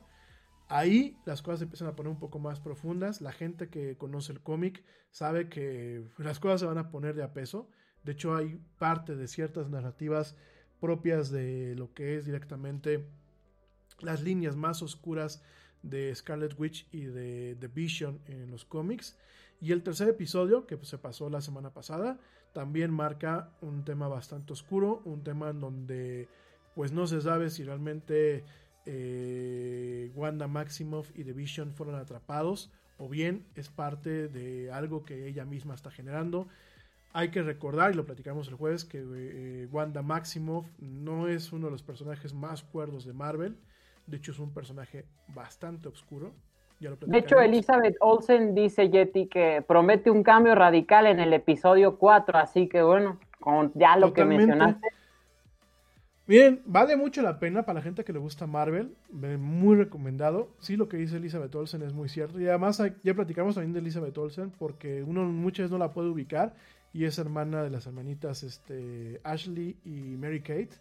Ahí 0.70 1.18
las 1.26 1.42
cosas 1.42 1.62
empiezan 1.62 1.88
a 1.88 1.96
poner 1.96 2.12
un 2.12 2.20
poco 2.20 2.40
más 2.40 2.60
profundas. 2.60 3.22
La 3.22 3.32
gente 3.32 3.70
que 3.70 3.98
conoce 3.98 4.34
el 4.34 4.42
cómic 4.42 4.84
sabe 5.12 5.48
que 5.48 6.04
las 6.18 6.40
cosas 6.40 6.60
se 6.60 6.66
van 6.66 6.78
a 6.78 6.92
poner 6.92 7.16
de 7.16 7.24
a 7.24 7.34
peso. 7.34 7.70
De 8.04 8.12
hecho, 8.12 8.36
hay 8.36 8.60
parte 8.78 9.16
de 9.16 9.28
ciertas 9.28 9.70
narrativas 9.70 10.36
propias 10.82 11.32
de 11.32 11.74
lo 11.76 11.94
que 11.94 12.18
es 12.18 12.26
directamente 12.26 13.08
las 14.00 14.22
líneas 14.22 14.56
más 14.56 14.82
oscuras 14.82 15.42
de 15.84 16.14
Scarlet 16.14 16.58
Witch 16.60 16.88
y 16.92 17.06
de 17.06 17.56
The 17.60 17.68
Vision 17.68 18.20
en 18.28 18.52
los 18.52 18.66
cómics. 18.66 19.18
Y 19.60 19.72
el 19.72 19.84
tercer 19.84 20.10
episodio, 20.10 20.68
que 20.68 20.78
pues, 20.78 20.90
se 20.90 20.98
pasó 20.98 21.30
la 21.30 21.42
semana 21.42 21.74
pasada, 21.74 22.20
también 22.54 22.92
marca 22.92 23.52
un 23.62 23.84
tema 23.84 24.08
bastante 24.08 24.54
oscuro, 24.54 25.02
un 25.06 25.24
tema 25.24 25.50
en 25.50 25.60
donde 25.60 26.28
pues 26.76 26.92
no 26.92 27.08
se 27.08 27.22
sabe 27.22 27.50
si 27.50 27.64
realmente 27.64 28.44
eh, 28.86 30.12
Wanda 30.16 30.48
Maximoff 30.48 31.10
y 31.18 31.24
The 31.24 31.34
Vision 31.34 31.74
fueron 31.74 31.96
atrapados 31.96 32.72
o 32.98 33.10
bien 33.10 33.46
es 33.56 33.70
parte 33.70 34.28
de 34.28 34.72
algo 34.72 35.06
que 35.06 35.28
ella 35.28 35.46
misma 35.46 35.76
está 35.76 35.92
generando. 35.92 36.48
Hay 37.14 37.30
que 37.30 37.42
recordar, 37.42 37.92
y 37.92 37.96
lo 37.96 38.06
platicamos 38.06 38.48
el 38.48 38.56
jueves, 38.56 38.86
que 38.86 39.04
eh, 39.04 39.68
Wanda 39.72 40.02
Maximoff 40.02 40.68
no 40.80 41.28
es 41.28 41.52
uno 41.52 41.68
de 41.68 41.72
los 41.72 41.84
personajes 41.84 42.34
más 42.34 42.64
cuerdos 42.64 43.06
de 43.06 43.14
Marvel. 43.14 43.58
De 44.08 44.18
hecho, 44.18 44.32
es 44.32 44.40
un 44.40 44.54
personaje 44.54 45.06
bastante 45.28 45.88
oscuro. 45.90 46.34
de 46.80 47.18
hecho, 47.18 47.40
Elizabeth 47.40 47.98
Olsen 48.00 48.56
dice, 48.56 48.90
Yeti, 48.90 49.28
que 49.28 49.64
promete 49.68 50.10
un 50.10 50.24
cambio 50.24 50.56
radical 50.56 51.06
en 51.08 51.20
el 51.20 51.34
episodio 51.34 51.98
4, 51.98 52.40
así 52.40 52.68
que 52.68 52.82
bueno, 52.82 53.20
con 53.40 53.72
ya 53.76 53.98
lo 53.98 54.14
que 54.14 54.26
mencionaste. 54.26 54.88
Miren, 56.28 56.62
vale 56.66 56.98
mucho 56.98 57.22
la 57.22 57.40
pena 57.40 57.64
para 57.64 57.80
la 57.80 57.82
gente 57.82 58.04
que 58.04 58.12
le 58.12 58.20
gusta 58.20 58.48
Marvel, 58.48 58.94
muy 59.12 59.78
recomendado. 59.78 60.50
Sí, 60.60 60.76
lo 60.76 60.90
que 60.90 60.98
dice 60.98 61.16
Elizabeth 61.16 61.56
Olsen 61.56 61.84
es 61.84 61.94
muy 61.94 62.10
cierto. 62.10 62.38
Y 62.40 62.48
además 62.50 62.84
ya 63.02 63.14
platicamos 63.14 63.56
también 63.56 63.72
de 63.72 63.80
Elizabeth 63.80 64.18
Olsen 64.18 64.52
porque 64.52 65.04
uno 65.04 65.24
muchas 65.24 65.64
veces 65.64 65.72
no 65.72 65.78
la 65.78 65.94
puede 65.94 66.10
ubicar 66.10 66.54
y 66.92 67.06
es 67.06 67.18
hermana 67.18 67.64
de 67.64 67.70
las 67.70 67.88
hermanitas 67.88 68.44
este, 68.44 69.22
Ashley 69.24 69.78
y 69.86 70.18
Mary 70.18 70.42
Kate 70.42 70.72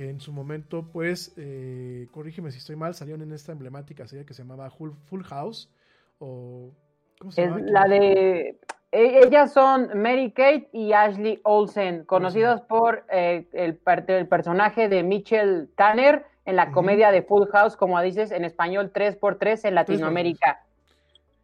que 0.00 0.08
en 0.08 0.18
su 0.18 0.32
momento, 0.32 0.88
pues, 0.90 1.34
eh, 1.36 2.08
corrígeme 2.10 2.50
si 2.50 2.56
estoy 2.56 2.74
mal, 2.74 2.94
salieron 2.94 3.20
en 3.20 3.32
esta 3.32 3.52
emblemática 3.52 4.06
serie 4.06 4.24
que 4.24 4.32
se 4.32 4.42
llamaba 4.42 4.70
Full, 4.70 5.22
House, 5.24 5.70
o... 6.18 6.70
¿cómo 7.18 7.30
se 7.30 7.42
llama? 7.42 7.58
La 7.60 7.86
de... 7.86 8.58
E, 8.92 9.20
ellas 9.26 9.52
son 9.52 9.90
Mary 10.00 10.32
Kate 10.32 10.70
y 10.72 10.94
Ashley 10.94 11.38
Olsen, 11.42 12.06
conocidas 12.06 12.62
por 12.62 13.04
eh, 13.10 13.46
el, 13.52 13.78
el, 14.06 14.26
personaje 14.26 14.88
de 14.88 15.02
Mitchell 15.02 15.68
Tanner 15.76 16.24
en 16.46 16.56
la 16.56 16.72
comedia 16.72 17.10
de 17.10 17.20
Full 17.20 17.48
House, 17.52 17.76
como 17.76 18.00
dices, 18.00 18.30
en 18.30 18.46
español 18.46 18.94
3x3 18.94 19.68
en 19.68 19.74
Latinoamérica. 19.74 20.64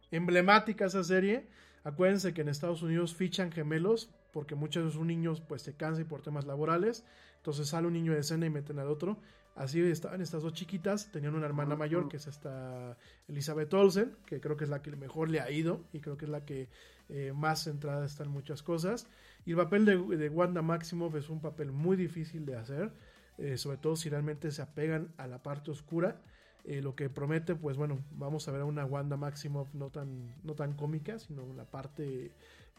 Emblemática 0.09 0.85
esa 0.85 1.03
serie. 1.03 1.45
Acuérdense 1.83 2.33
que 2.33 2.41
en 2.41 2.49
Estados 2.49 2.81
Unidos 2.81 3.13
fichan 3.13 3.51
gemelos 3.51 4.09
porque 4.33 4.55
muchos 4.55 4.83
de 4.83 4.91
sus 4.91 5.05
niños 5.05 5.41
pues 5.41 5.61
se 5.61 5.75
cansan 5.75 6.05
por 6.05 6.21
temas 6.21 6.45
laborales 6.45 7.05
entonces 7.37 7.69
sale 7.69 7.87
un 7.87 7.93
niño 7.93 8.13
de 8.13 8.19
escena 8.19 8.45
y 8.45 8.49
meten 8.49 8.79
al 8.79 8.87
otro. 8.87 9.17
Así 9.57 9.81
estaban 9.81 10.21
estas 10.21 10.43
dos 10.43 10.53
chiquitas. 10.53 11.11
Tenían 11.11 11.33
una 11.33 11.47
hermana 11.47 11.75
mayor 11.75 12.07
que 12.09 12.17
es 12.17 12.27
esta 12.27 12.95
Elizabeth 13.27 13.73
Olsen, 13.73 14.15
que 14.25 14.39
creo 14.39 14.55
que 14.55 14.65
es 14.65 14.69
la 14.69 14.83
que 14.83 14.95
mejor 14.95 15.29
le 15.29 15.41
ha 15.41 15.49
ido 15.49 15.81
y 15.93 15.99
creo 15.99 16.15
que 16.15 16.25
es 16.25 16.31
la 16.31 16.45
que 16.45 16.69
eh, 17.09 17.33
más 17.33 17.63
centrada 17.63 18.05
está 18.05 18.23
en 18.23 18.29
muchas 18.29 18.61
cosas. 18.61 19.07
Y 19.45 19.51
el 19.51 19.57
papel 19.57 19.85
de, 19.85 20.29
Wanda 20.29 20.61
Maximoff 20.61 21.15
es 21.15 21.29
un 21.29 21.39
papel 21.39 21.71
muy 21.71 21.97
difícil 21.97 22.45
de 22.45 22.55
hacer, 22.55 22.91
eh, 23.39 23.57
sobre 23.57 23.77
todo 23.77 23.95
si 23.95 24.09
realmente 24.09 24.51
se 24.51 24.61
apegan 24.61 25.13
a 25.17 25.25
la 25.25 25.41
parte 25.41 25.71
oscura. 25.71 26.21
Eh, 26.63 26.81
lo 26.81 26.95
que 26.95 27.09
promete, 27.09 27.55
pues 27.55 27.77
bueno, 27.77 27.97
vamos 28.11 28.47
a 28.47 28.51
ver 28.51 28.61
a 28.61 28.65
una 28.65 28.85
Wanda 28.85 29.17
Maximoff 29.17 29.73
no 29.73 29.89
tan, 29.89 30.35
no 30.43 30.53
tan 30.53 30.73
cómica, 30.73 31.17
sino 31.17 31.51
la 31.53 31.65
parte 31.65 32.31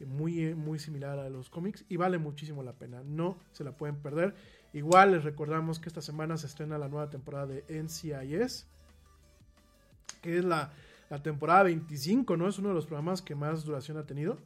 muy, 0.07 0.55
muy 0.55 0.79
similar 0.79 1.19
a 1.19 1.29
los 1.29 1.51
cómics 1.51 1.85
y 1.89 1.97
vale 1.97 2.19
muchísimo 2.19 2.63
la 2.63 2.73
pena. 2.73 3.03
No 3.05 3.37
se 3.53 3.65
la 3.65 3.73
pueden 3.73 3.97
perder. 3.97 4.35
Igual 4.73 5.13
les 5.13 5.25
recordamos 5.25 5.79
que 5.79 5.89
esta 5.89 6.03
semana 6.03 6.37
se 6.37 6.47
estrena 6.47 6.79
la 6.79 6.89
nueva 6.89 7.11
temporada 7.11 7.47
de 7.47 7.65
NCIS, 7.69 8.69
que 10.23 10.39
es 10.39 10.45
la, 10.45 10.71
temporada 11.23 11.65
25, 11.65 12.37
¿no? 12.37 12.49
Es 12.49 12.59
uno 12.59 12.69
de 12.69 12.75
los 12.75 12.87
programas 12.87 13.23
que 13.23 13.35
más 13.35 13.65
duración 13.65 13.97
ha 13.97 14.05
tenido. 14.05 14.37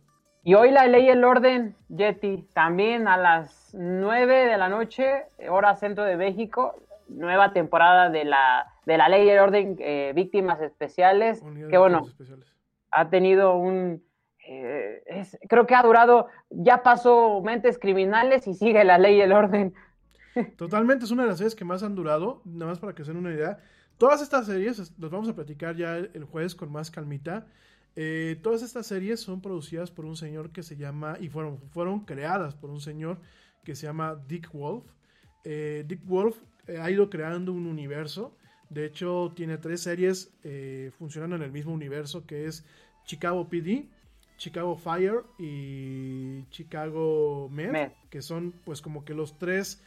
Y 0.44 0.54
hoy 0.54 0.70
la 0.70 0.86
ley 0.86 1.08
el 1.08 1.24
orden, 1.24 1.76
Yeti, 1.88 2.48
también 2.52 3.06
a 3.08 3.16
las 3.16 3.70
9 3.74 4.46
de 4.46 4.56
la 4.56 4.68
noche, 4.68 5.26
hora 5.48 5.76
centro 5.76 6.04
de 6.04 6.16
México, 6.16 6.82
nueva 7.08 7.52
temporada 7.52 8.10
de 8.10 8.24
la, 8.24 8.66
de 8.86 8.96
la 8.96 9.08
ley 9.08 9.26
y 9.26 9.30
el 9.30 9.38
orden, 9.38 9.76
eh, 9.78 10.12
víctimas 10.14 10.60
especiales, 10.60 11.42
que 11.68 11.78
bueno, 11.78 12.06
ha 12.90 13.08
tenido 13.08 13.56
un... 13.56 14.02
Eh, 14.54 15.24
creo 15.48 15.66
que 15.66 15.74
ha 15.74 15.82
durado, 15.82 16.26
ya 16.50 16.82
pasó 16.82 17.40
mentes 17.40 17.78
criminales 17.78 18.46
y 18.46 18.54
sigue 18.54 18.84
la 18.84 18.98
ley 18.98 19.16
y 19.16 19.20
el 19.22 19.32
orden 19.32 19.72
Totalmente, 20.56 21.06
es 21.06 21.10
una 21.10 21.22
de 21.22 21.28
las 21.28 21.38
series 21.38 21.54
que 21.54 21.64
más 21.64 21.82
han 21.82 21.94
durado, 21.94 22.42
nada 22.44 22.70
más 22.70 22.78
para 22.78 22.94
que 22.94 23.04
se 23.04 23.12
den 23.12 23.20
una 23.20 23.32
idea. 23.32 23.58
Todas 23.98 24.20
estas 24.20 24.46
series, 24.46 24.92
las 24.98 25.10
vamos 25.10 25.28
a 25.28 25.34
platicar 25.34 25.76
ya 25.76 25.96
el 25.96 26.24
jueves 26.24 26.54
con 26.54 26.70
más 26.70 26.90
calmita. 26.90 27.46
Eh, 27.96 28.38
todas 28.42 28.62
estas 28.62 28.86
series 28.86 29.20
son 29.20 29.40
producidas 29.40 29.90
por 29.90 30.04
un 30.04 30.16
señor 30.16 30.50
que 30.50 30.62
se 30.62 30.76
llama, 30.76 31.16
y 31.20 31.28
fueron, 31.28 31.58
fueron 31.70 32.00
creadas 32.00 32.54
por 32.54 32.70
un 32.70 32.80
señor 32.80 33.18
que 33.64 33.74
se 33.74 33.86
llama 33.86 34.22
Dick 34.26 34.50
Wolf. 34.52 34.84
Eh, 35.44 35.84
Dick 35.86 36.04
Wolf 36.04 36.36
ha 36.80 36.90
ido 36.90 37.08
creando 37.10 37.52
un 37.52 37.66
universo. 37.66 38.36
De 38.70 38.86
hecho, 38.86 39.32
tiene 39.36 39.58
tres 39.58 39.82
series 39.82 40.32
funcionando 40.98 41.36
en 41.36 41.42
el 41.42 41.52
mismo 41.52 41.72
universo 41.72 42.26
que 42.26 42.46
es 42.46 42.64
Chicago 43.04 43.48
PD, 43.48 43.88
Chicago 44.42 44.76
Fire 44.76 45.22
y 45.38 46.44
Chicago 46.50 47.48
Med, 47.48 47.92
que 48.10 48.22
son 48.22 48.52
pues 48.64 48.82
como 48.82 49.04
que 49.04 49.14
los 49.14 49.38
tres 49.38 49.80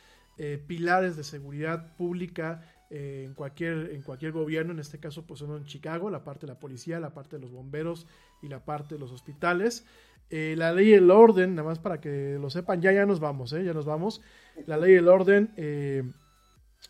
pilares 0.66 1.18
de 1.18 1.26
seguridad 1.26 1.94
pública 1.98 2.62
en, 2.90 3.34
cualquier, 3.34 3.92
en 3.92 4.02
cualquier 4.02 4.32
gobierno, 4.32 4.72
en 4.72 4.80
este 4.80 4.98
caso 4.98 5.26
pues 5.26 5.42
son 5.42 5.58
en 5.58 5.66
Chicago, 5.66 6.10
la 6.10 6.24
parte 6.24 6.46
de 6.46 6.54
la 6.54 6.60
policía, 6.60 7.02
la 7.02 7.14
parte 7.14 7.36
de 7.36 7.42
los 7.42 7.52
bomberos 7.52 8.08
y 8.42 8.48
la 8.48 8.64
parte 8.64 8.96
de 8.96 9.00
los 9.00 9.12
hospitales. 9.12 9.86
Eh, 10.30 10.56
la 10.58 10.72
ley 10.72 10.90
y 10.90 10.94
el 10.94 11.12
orden, 11.12 11.56
nada 11.56 11.68
más 11.68 11.80
para 11.80 12.00
que 12.00 12.38
lo 12.40 12.50
sepan, 12.50 12.82
ya 12.82 12.92
ya 12.92 13.06
nos 13.06 13.20
vamos, 13.20 13.54
¿eh? 13.54 13.64
ya 13.64 13.74
nos 13.74 13.86
vamos. 13.86 14.22
La 14.66 14.78
ley 14.78 14.94
y 14.94 14.96
el 14.96 15.08
orden, 15.08 15.54
eh, 15.58 16.04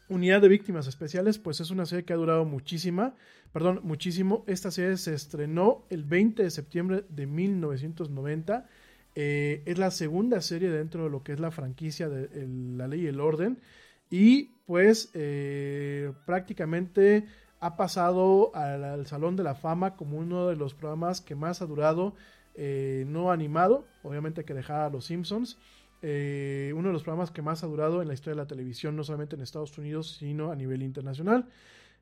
unidad 0.09 0.41
de 0.41 0.47
víctimas 0.47 0.87
especiales, 0.87 1.39
pues 1.39 1.59
es 1.59 1.71
una 1.71 1.85
serie 1.85 2.05
que 2.05 2.13
ha 2.13 2.17
durado 2.17 2.45
muchísima, 2.45 3.15
perdón, 3.51 3.81
muchísimo. 3.83 4.43
Esta 4.47 4.71
serie 4.71 4.97
se 4.97 5.13
estrenó 5.13 5.85
el 5.89 6.03
20 6.03 6.43
de 6.43 6.51
septiembre 6.51 7.05
de 7.09 7.25
1990. 7.25 8.67
es 9.15 9.77
la 9.77 9.91
segunda 9.91 10.41
serie 10.41 10.69
dentro 10.69 11.05
de 11.05 11.09
lo 11.09 11.23
que 11.23 11.33
es 11.33 11.39
la 11.39 11.51
franquicia 11.51 12.09
de 12.09 12.47
La 12.77 12.87
Ley 12.87 13.01
y 13.01 13.07
el 13.07 13.19
Orden. 13.19 13.59
Y 14.09 14.51
pues 14.65 15.09
eh, 15.13 16.13
prácticamente 16.25 17.25
ha 17.59 17.77
pasado 17.77 18.51
al, 18.55 19.05
Salón 19.07 19.35
de 19.35 19.43
la 19.43 19.55
Fama 19.55 19.95
como 19.95 20.17
uno 20.17 20.47
de 20.47 20.55
los 20.55 20.73
programas 20.73 21.21
que 21.21 21.35
más 21.35 21.61
ha 21.61 21.65
durado 21.65 22.13
eh, 22.55 23.05
no 23.07 23.31
animado, 23.31 23.85
obviamente 24.03 24.45
que 24.45 24.53
dejar 24.53 24.81
a 24.81 24.89
los 24.89 25.05
Simpsons, 25.05 25.57
eh, 26.07 26.71
uno 26.75 26.89
de 26.89 26.93
los 26.93 27.01
programas 27.01 27.31
que 27.31 27.41
más 27.41 27.63
ha 27.63 27.67
durado 27.67 28.01
en 28.01 28.07
la 28.07 28.13
historia 28.13 28.35
de 28.35 28.43
la 28.43 28.47
televisión, 28.47 28.95
no 28.95 29.03
solamente 29.03 29.35
en 29.35 29.41
Estados 29.41 29.75
Unidos, 29.77 30.17
sino 30.19 30.51
a 30.51 30.55
nivel 30.55 30.83
internacional. 30.83 31.47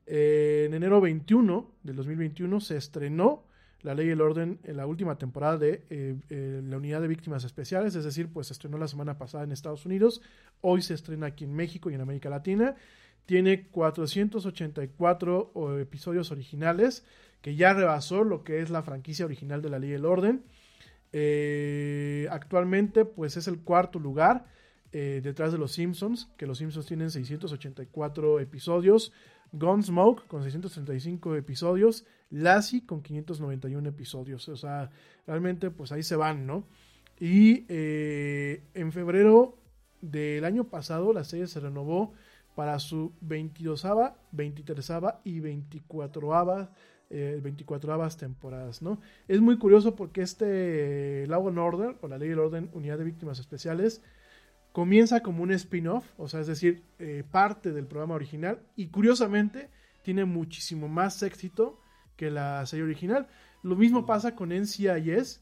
en 0.06 0.74
enero 0.74 1.00
21 1.00 1.70
del 1.82 1.96
2021 1.96 2.60
se 2.60 2.76
estrenó 2.76 3.44
la 3.84 3.94
ley 3.94 4.08
y 4.08 4.10
el 4.10 4.20
orden 4.22 4.58
en 4.64 4.78
la 4.78 4.86
última 4.86 5.18
temporada 5.18 5.58
de 5.58 5.84
eh, 5.90 6.16
eh, 6.30 6.62
la 6.64 6.78
unidad 6.78 7.02
de 7.02 7.08
víctimas 7.08 7.44
especiales, 7.44 7.94
es 7.94 8.04
decir, 8.04 8.28
pues 8.32 8.48
se 8.48 8.54
estrenó 8.54 8.78
la 8.78 8.88
semana 8.88 9.18
pasada 9.18 9.44
en 9.44 9.52
Estados 9.52 9.84
Unidos, 9.84 10.22
hoy 10.62 10.80
se 10.80 10.94
estrena 10.94 11.26
aquí 11.26 11.44
en 11.44 11.54
México 11.54 11.90
y 11.90 11.94
en 11.94 12.00
América 12.00 12.30
Latina. 12.30 12.76
Tiene 13.26 13.68
484 13.68 15.80
episodios 15.80 16.30
originales, 16.30 17.04
que 17.40 17.56
ya 17.56 17.72
rebasó 17.72 18.24
lo 18.24 18.42
que 18.42 18.60
es 18.60 18.70
la 18.70 18.82
franquicia 18.82 19.24
original 19.24 19.62
de 19.62 19.70
la 19.70 19.78
ley 19.78 19.90
y 19.90 19.94
el 19.94 20.06
orden. 20.06 20.42
Eh, 21.16 22.26
actualmente, 22.30 23.04
pues 23.04 23.36
es 23.36 23.46
el 23.46 23.60
cuarto 23.60 23.98
lugar 23.98 24.52
detrás 24.92 25.50
de 25.50 25.58
los 25.58 25.72
Simpsons, 25.72 26.28
que 26.36 26.46
los 26.46 26.58
Simpsons 26.58 26.86
tienen 26.86 27.10
684 27.10 28.38
episodios. 28.38 29.12
Gunsmoke 29.54 30.26
con 30.26 30.42
635 30.42 31.36
episodios, 31.36 32.04
Lassie 32.30 32.84
con 32.84 33.02
591 33.02 33.88
episodios. 33.88 34.48
O 34.48 34.56
sea, 34.56 34.90
realmente 35.26 35.70
pues 35.70 35.92
ahí 35.92 36.02
se 36.02 36.16
van, 36.16 36.46
¿no? 36.46 36.64
Y 37.20 37.64
eh, 37.68 38.62
en 38.74 38.92
febrero 38.92 39.56
del 40.00 40.44
año 40.44 40.64
pasado 40.64 41.12
la 41.12 41.24
serie 41.24 41.46
se 41.46 41.60
renovó 41.60 42.12
para 42.56 42.78
su 42.78 43.12
22ava, 43.24 44.14
23ava 44.34 45.18
y 45.24 45.40
24ava, 45.40 46.70
eh, 47.10 47.40
24 47.42 48.08
temporadas, 48.16 48.82
¿no? 48.82 49.00
Es 49.28 49.40
muy 49.40 49.58
curioso 49.58 49.94
porque 49.94 50.22
este 50.22 51.26
Law 51.26 51.48
and 51.48 51.58
Order, 51.58 51.96
o 52.00 52.08
la 52.08 52.18
Ley 52.18 52.28
del 52.28 52.38
Orden, 52.38 52.70
Unidad 52.72 52.98
de 52.98 53.04
Víctimas 53.04 53.38
Especiales, 53.38 54.02
comienza 54.72 55.20
como 55.20 55.42
un 55.42 55.52
spin-off, 55.52 56.04
o 56.16 56.28
sea, 56.28 56.40
es 56.40 56.48
decir, 56.48 56.82
eh, 56.98 57.22
parte 57.30 57.72
del 57.72 57.86
programa 57.86 58.14
original 58.14 58.60
y 58.74 58.88
curiosamente 58.88 59.70
tiene 60.02 60.24
muchísimo 60.24 60.88
más 60.88 61.22
éxito 61.22 61.80
que 62.16 62.30
la 62.30 62.66
serie 62.66 62.84
original. 62.84 63.28
Lo 63.62 63.76
mismo 63.76 64.04
pasa 64.04 64.34
con 64.34 64.50
NCIS. 64.50 65.40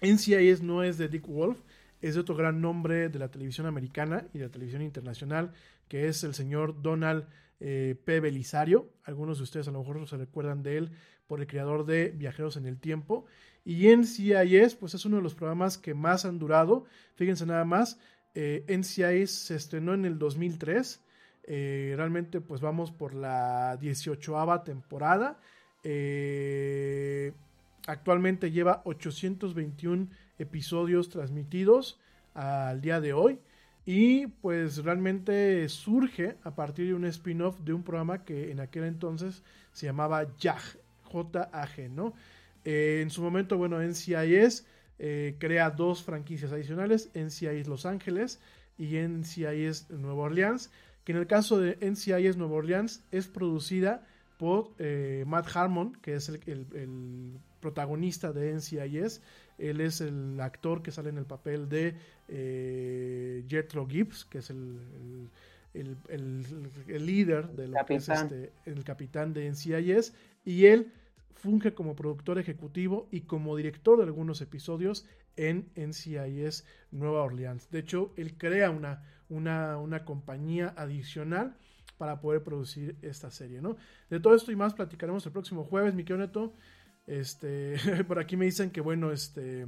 NCIS 0.00 0.62
no 0.62 0.82
es 0.82 0.96
de 0.96 1.08
Dick 1.08 1.26
Wolf, 1.26 1.60
es 2.00 2.14
de 2.14 2.20
otro 2.20 2.36
gran 2.36 2.60
nombre 2.60 3.08
de 3.08 3.18
la 3.18 3.30
televisión 3.30 3.66
americana 3.66 4.26
y 4.32 4.38
de 4.38 4.44
la 4.44 4.50
televisión 4.50 4.82
internacional, 4.82 5.52
que 5.88 6.08
es 6.08 6.24
el 6.24 6.34
señor 6.34 6.80
Donald 6.80 7.26
eh, 7.60 7.96
P. 8.04 8.20
Belisario. 8.20 8.90
Algunos 9.04 9.38
de 9.38 9.44
ustedes 9.44 9.68
a 9.68 9.70
lo 9.70 9.80
mejor 9.80 10.06
se 10.08 10.16
recuerdan 10.16 10.62
de 10.62 10.78
él 10.78 10.90
por 11.26 11.40
el 11.40 11.46
creador 11.46 11.86
de 11.86 12.08
Viajeros 12.10 12.56
en 12.56 12.66
el 12.66 12.78
Tiempo. 12.78 13.26
Y 13.64 13.94
NCIS, 13.94 14.74
pues 14.74 14.94
es 14.94 15.04
uno 15.04 15.16
de 15.16 15.22
los 15.22 15.34
programas 15.34 15.78
que 15.78 15.94
más 15.94 16.24
han 16.24 16.38
durado. 16.38 16.86
Fíjense 17.14 17.46
nada 17.46 17.64
más, 17.64 17.98
eh, 18.34 18.64
NCIS 18.68 19.30
se 19.30 19.56
estrenó 19.56 19.94
en 19.94 20.04
el 20.04 20.18
2003. 20.18 21.02
Eh, 21.44 21.94
realmente 21.96 22.40
pues 22.40 22.60
vamos 22.60 22.90
por 22.90 23.14
la 23.14 23.76
18 23.76 24.62
temporada. 24.64 25.38
Eh, 25.82 27.32
actualmente 27.86 28.50
lleva 28.50 28.82
821 28.84 30.08
episodios 30.38 31.08
transmitidos 31.08 31.98
al 32.34 32.80
día 32.80 33.00
de 33.00 33.12
hoy. 33.12 33.38
Y 33.92 34.28
pues 34.28 34.84
realmente 34.84 35.68
surge 35.68 36.36
a 36.44 36.54
partir 36.54 36.86
de 36.86 36.94
un 36.94 37.04
spin-off 37.06 37.58
de 37.58 37.72
un 37.72 37.82
programa 37.82 38.22
que 38.22 38.52
en 38.52 38.60
aquel 38.60 38.84
entonces 38.84 39.42
se 39.72 39.86
llamaba 39.86 40.28
JAG, 40.38 40.60
J-A-G, 41.02 41.90
¿no? 41.90 42.14
en 42.62 43.10
su 43.10 43.20
momento, 43.20 43.58
bueno, 43.58 43.82
NCIS 43.82 44.64
eh, 45.00 45.34
crea 45.40 45.70
dos 45.70 46.04
franquicias 46.04 46.52
adicionales, 46.52 47.10
NCIS 47.16 47.66
Los 47.66 47.84
Ángeles 47.84 48.38
y 48.78 48.96
NCIS 48.96 49.90
Nueva 49.90 50.22
Orleans, 50.22 50.70
que 51.02 51.10
en 51.10 51.18
el 51.18 51.26
caso 51.26 51.58
de 51.58 51.76
NCIS 51.80 52.36
Nueva 52.36 52.54
Orleans 52.54 53.02
es 53.10 53.26
producida 53.26 54.06
por 54.38 54.70
eh, 54.78 55.24
Matt 55.26 55.48
Harmon, 55.52 55.96
que 56.00 56.14
es 56.14 56.28
el, 56.28 57.40
protagonista 57.58 58.32
de 58.32 58.54
NCIS. 58.54 59.20
Él 59.60 59.80
es 59.80 60.00
el 60.00 60.40
actor 60.40 60.82
que 60.82 60.90
sale 60.90 61.10
en 61.10 61.18
el 61.18 61.26
papel 61.26 61.68
de 61.68 61.94
eh, 62.28 63.44
Jethro 63.48 63.86
Gibbs, 63.86 64.24
que 64.24 64.38
es 64.38 64.50
el, 64.50 64.78
líder 66.86 67.48
de 67.48 67.68
lo 67.68 67.84
que 67.86 67.94
es 67.96 68.08
este, 68.08 68.52
el 68.66 68.84
capitán 68.84 69.32
de 69.32 69.50
NCIS. 69.50 70.14
Y 70.44 70.66
él 70.66 70.92
funge 71.34 71.74
como 71.74 71.96
productor 71.96 72.38
ejecutivo 72.38 73.08
y 73.10 73.22
como 73.22 73.56
director 73.56 73.98
de 73.98 74.04
algunos 74.04 74.40
episodios 74.40 75.06
en 75.36 75.70
NCIS 75.76 76.64
Nueva 76.90 77.22
Orleans. 77.22 77.70
De 77.70 77.80
hecho, 77.80 78.12
él 78.16 78.34
crea 78.36 78.70
una, 78.70 79.02
una, 79.28 80.04
compañía 80.04 80.74
adicional 80.76 81.54
para 81.98 82.20
poder 82.20 82.42
producir 82.42 82.96
esta 83.02 83.30
serie, 83.30 83.60
¿no? 83.60 83.76
De 84.08 84.20
todo 84.20 84.34
esto 84.34 84.52
y 84.52 84.56
más 84.56 84.74
platicaremos 84.74 85.24
el 85.26 85.32
próximo 85.32 85.64
jueves, 85.64 85.94
mi 85.94 86.02
Neto. 86.04 86.52
Este, 87.06 87.76
por 88.08 88.18
aquí 88.18 88.36
me 88.36 88.44
dicen 88.44 88.70
que, 88.70 88.80
bueno, 88.80 89.12
este, 89.12 89.66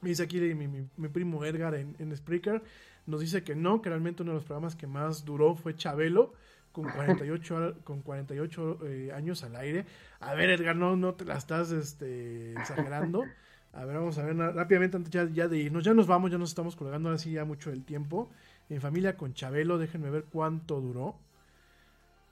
me 0.00 0.08
dice 0.08 0.22
aquí 0.22 0.40
mi, 0.40 1.08
primo 1.08 1.44
Edgar 1.44 1.74
en, 1.74 1.94
en 1.98 2.16
Spreaker, 2.16 2.62
nos 3.06 3.20
dice 3.20 3.42
que 3.42 3.54
no, 3.54 3.82
que 3.82 3.88
realmente 3.88 4.22
uno 4.22 4.32
de 4.32 4.36
los 4.36 4.44
programas 4.44 4.76
que 4.76 4.86
más 4.86 5.24
duró 5.24 5.54
fue 5.56 5.74
Chabelo, 5.74 6.32
con 6.72 6.84
48, 6.90 7.78
con 7.84 8.02
48 8.02 8.78
eh, 8.86 9.12
años 9.12 9.42
al 9.44 9.56
aire. 9.56 9.86
A 10.20 10.34
ver, 10.34 10.50
Edgar, 10.50 10.76
no, 10.76 10.96
no 10.96 11.14
te 11.14 11.24
la 11.24 11.36
estás 11.36 11.70
este, 11.72 12.52
exagerando. 12.52 13.24
A 13.72 13.84
ver, 13.84 13.96
vamos 13.96 14.18
a 14.18 14.24
ver 14.24 14.36
rápidamente 14.36 14.96
antes 14.96 15.12
ya, 15.12 15.28
ya, 15.30 15.48
de 15.48 15.58
irnos. 15.58 15.84
Ya 15.84 15.94
nos 15.94 16.06
vamos, 16.06 16.30
ya 16.30 16.38
nos 16.38 16.50
estamos 16.50 16.74
colgando 16.74 17.08
ahora 17.08 17.18
sí 17.18 17.32
ya 17.32 17.44
mucho 17.44 17.70
el 17.70 17.84
tiempo. 17.84 18.30
En 18.68 18.80
familia 18.80 19.16
con 19.16 19.34
Chabelo, 19.34 19.78
déjenme 19.78 20.10
ver 20.10 20.24
cuánto 20.24 20.80
duró. 20.80 21.18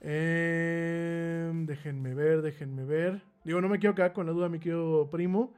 Em, 0.01 1.65
déjenme 1.65 2.13
ver, 2.13 2.41
déjenme 2.41 2.83
ver. 2.85 3.21
Digo, 3.49 3.61
no 3.61 3.67
me 3.67 3.79
quiero 3.79 3.95
quedar 3.95 4.13
con 4.13 4.27
la 4.27 4.31
duda, 4.31 4.47
mi 4.47 4.59
querido 4.59 5.09
primo. 5.09 5.55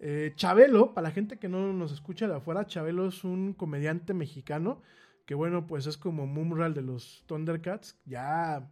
Eh, 0.00 0.32
Chabelo, 0.34 0.94
para 0.94 1.06
la 1.06 1.14
gente 1.14 1.38
que 1.38 1.48
no 1.48 1.72
nos 1.72 1.92
escucha 1.92 2.26
de 2.26 2.34
afuera, 2.34 2.66
Chabelo 2.66 3.06
es 3.06 3.22
un 3.22 3.52
comediante 3.52 4.14
mexicano 4.14 4.82
que 5.24 5.36
bueno, 5.36 5.64
pues 5.68 5.86
es 5.86 5.96
como 5.96 6.26
Mumral 6.26 6.74
de 6.74 6.82
los 6.82 7.22
Thundercats, 7.28 7.96
ya, 8.04 8.68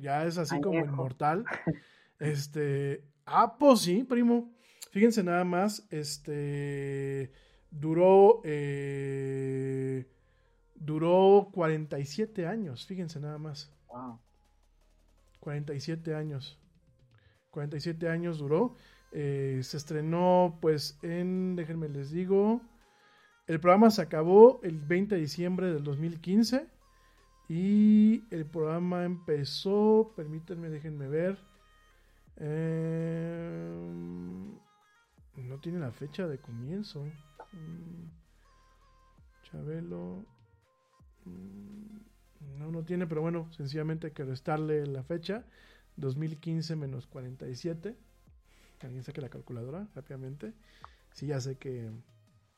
ya 0.00 0.24
es 0.24 0.38
así 0.38 0.60
como 0.60 0.78
inmortal. 0.78 1.44
Este, 2.20 3.02
ah, 3.26 3.56
pues 3.58 3.80
sí, 3.80 4.04
primo. 4.04 4.52
Fíjense 4.92 5.24
nada 5.24 5.42
más, 5.42 5.84
este, 5.90 7.32
duró, 7.72 8.40
eh, 8.44 10.06
duró 10.76 11.48
47 11.52 12.46
años, 12.46 12.86
fíjense 12.86 13.18
nada 13.18 13.38
más. 13.38 13.72
Wow. 13.88 14.20
47 15.40 16.14
años. 16.14 16.56
47 17.50 18.08
años 18.08 18.38
duró. 18.38 18.76
Eh, 19.12 19.60
se 19.62 19.76
estrenó 19.78 20.58
pues 20.60 20.98
en, 21.02 21.56
déjenme 21.56 21.88
les 21.88 22.10
digo, 22.10 22.60
El 23.46 23.60
programa 23.60 23.90
se 23.90 24.02
acabó 24.02 24.60
el 24.62 24.78
20 24.78 25.14
de 25.14 25.20
diciembre 25.22 25.72
del 25.72 25.82
2015 25.84 26.68
y 27.48 28.24
el 28.30 28.44
programa 28.46 29.04
empezó, 29.04 30.12
permítanme, 30.16 30.68
déjenme 30.70 31.08
ver. 31.08 31.38
Eh, 32.36 33.68
no 35.36 35.58
tiene 35.60 35.78
la 35.80 35.92
fecha 35.92 36.26
de 36.26 36.38
comienzo. 36.38 37.04
Mm, 37.52 38.10
Chabelo. 39.42 40.24
Mm, 41.24 42.58
no, 42.58 42.70
no 42.70 42.84
tiene, 42.84 43.06
pero 43.06 43.22
bueno, 43.22 43.50
sencillamente 43.52 44.08
hay 44.08 44.12
que 44.12 44.24
restarle 44.24 44.86
la 44.86 45.02
fecha. 45.02 45.44
2015 45.98 46.76
menos 46.76 47.06
47. 47.06 47.94
Alguien 48.82 49.02
saque 49.02 49.20
la 49.20 49.28
calculadora 49.28 49.86
rápidamente. 49.94 50.52
Sí, 51.12 51.26
ya 51.26 51.40
sé 51.40 51.56
que... 51.56 51.90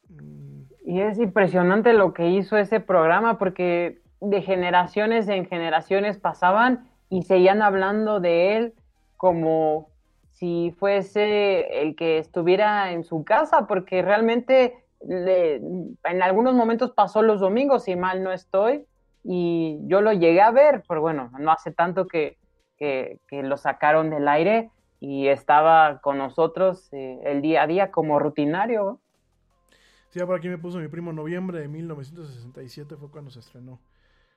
Mm, 0.08 0.62
y 0.84 1.00
es 1.00 1.18
impresionante 1.18 1.92
lo 1.92 2.12
que 2.12 2.28
hizo 2.30 2.56
ese 2.56 2.80
programa 2.80 3.38
porque 3.38 4.00
de 4.20 4.42
generaciones 4.42 5.28
en 5.28 5.46
generaciones 5.46 6.18
pasaban 6.18 6.88
y 7.08 7.22
seguían 7.22 7.62
hablando 7.62 8.20
de 8.20 8.56
él 8.56 8.74
como 9.16 9.88
si 10.30 10.74
fuese 10.78 11.82
el 11.82 11.96
que 11.96 12.18
estuviera 12.18 12.92
en 12.92 13.04
su 13.04 13.24
casa, 13.24 13.66
porque 13.66 14.02
realmente 14.02 14.84
en 15.02 16.22
algunos 16.22 16.54
momentos 16.54 16.92
pasó 16.92 17.22
los 17.22 17.40
domingos, 17.40 17.84
si 17.84 17.96
mal 17.96 18.22
no 18.22 18.32
estoy, 18.32 18.86
y 19.22 19.78
yo 19.86 20.00
lo 20.00 20.12
llegué 20.12 20.40
a 20.40 20.50
ver, 20.50 20.82
pero 20.88 21.00
bueno, 21.00 21.30
no 21.38 21.52
hace 21.52 21.72
tanto 21.72 22.06
que, 22.06 22.38
lo 23.30 23.56
sacaron 23.56 24.10
del 24.10 24.26
aire 24.28 24.70
y 25.00 25.28
estaba 25.28 26.00
con 26.00 26.18
nosotros 26.18 26.88
eh, 26.92 27.20
el 27.24 27.42
día 27.42 27.62
a 27.62 27.66
día 27.66 27.90
como 27.90 28.18
rutinario. 28.18 29.00
Sí, 30.10 30.20
por 30.20 30.36
aquí 30.36 30.48
me 30.48 30.58
puso 30.58 30.78
mi 30.78 30.88
primo 30.88 31.12
noviembre 31.12 31.60
de 31.60 31.68
1967 31.68 32.96
fue 32.96 33.10
cuando 33.10 33.30
se 33.30 33.40
estrenó. 33.40 33.80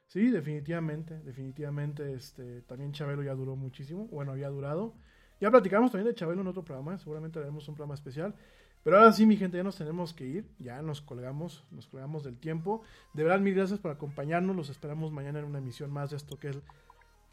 Sí, 0.08 0.30
definitivamente, 0.30 1.20
definitivamente, 1.22 2.14
este, 2.14 2.62
también 2.62 2.92
Chabelo 2.92 3.24
ya 3.24 3.34
duró 3.34 3.56
muchísimo, 3.56 4.08
bueno, 4.08 4.32
había 4.32 4.50
durado. 4.50 4.94
Ya 5.42 5.50
platicamos 5.50 5.92
también 5.92 6.08
de 6.08 6.16
Chabelo 6.16 6.42
en 6.42 6.48
otro 6.48 6.64
programa, 6.64 6.98
seguramente 6.98 7.40
haremos 7.40 7.68
un 7.68 7.76
programa 7.76 7.96
especial. 7.96 8.36
Pero 8.84 8.98
ahora 8.98 9.12
sí, 9.14 9.26
mi 9.26 9.38
gente, 9.38 9.58
ya 9.58 9.64
nos 9.64 9.78
tenemos 9.78 10.14
que 10.14 10.26
ir, 10.26 10.46
ya 10.60 10.82
nos 10.82 11.02
colgamos, 11.02 11.66
nos 11.72 11.88
colgamos 11.88 12.24
del 12.24 12.38
tiempo. 12.38 12.84
De 13.14 13.24
verdad, 13.24 13.40
mil 13.40 13.56
gracias 13.56 13.80
por 13.80 13.92
acompañarnos, 13.92 14.56
los 14.56 14.70
esperamos 14.70 15.12
mañana 15.12 15.40
en 15.40 15.46
una 15.46 15.60
emisión 15.60 15.90
más 15.90 16.12
de 16.12 16.18
esto 16.18 16.38
que 16.38 16.50
es 16.50 16.62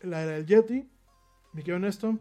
la 0.01 0.23
era 0.23 0.33
del 0.33 0.47
Yeti. 0.47 0.89
Mi 1.53 1.63
querido 1.63 1.79
Néstor. 1.79 2.15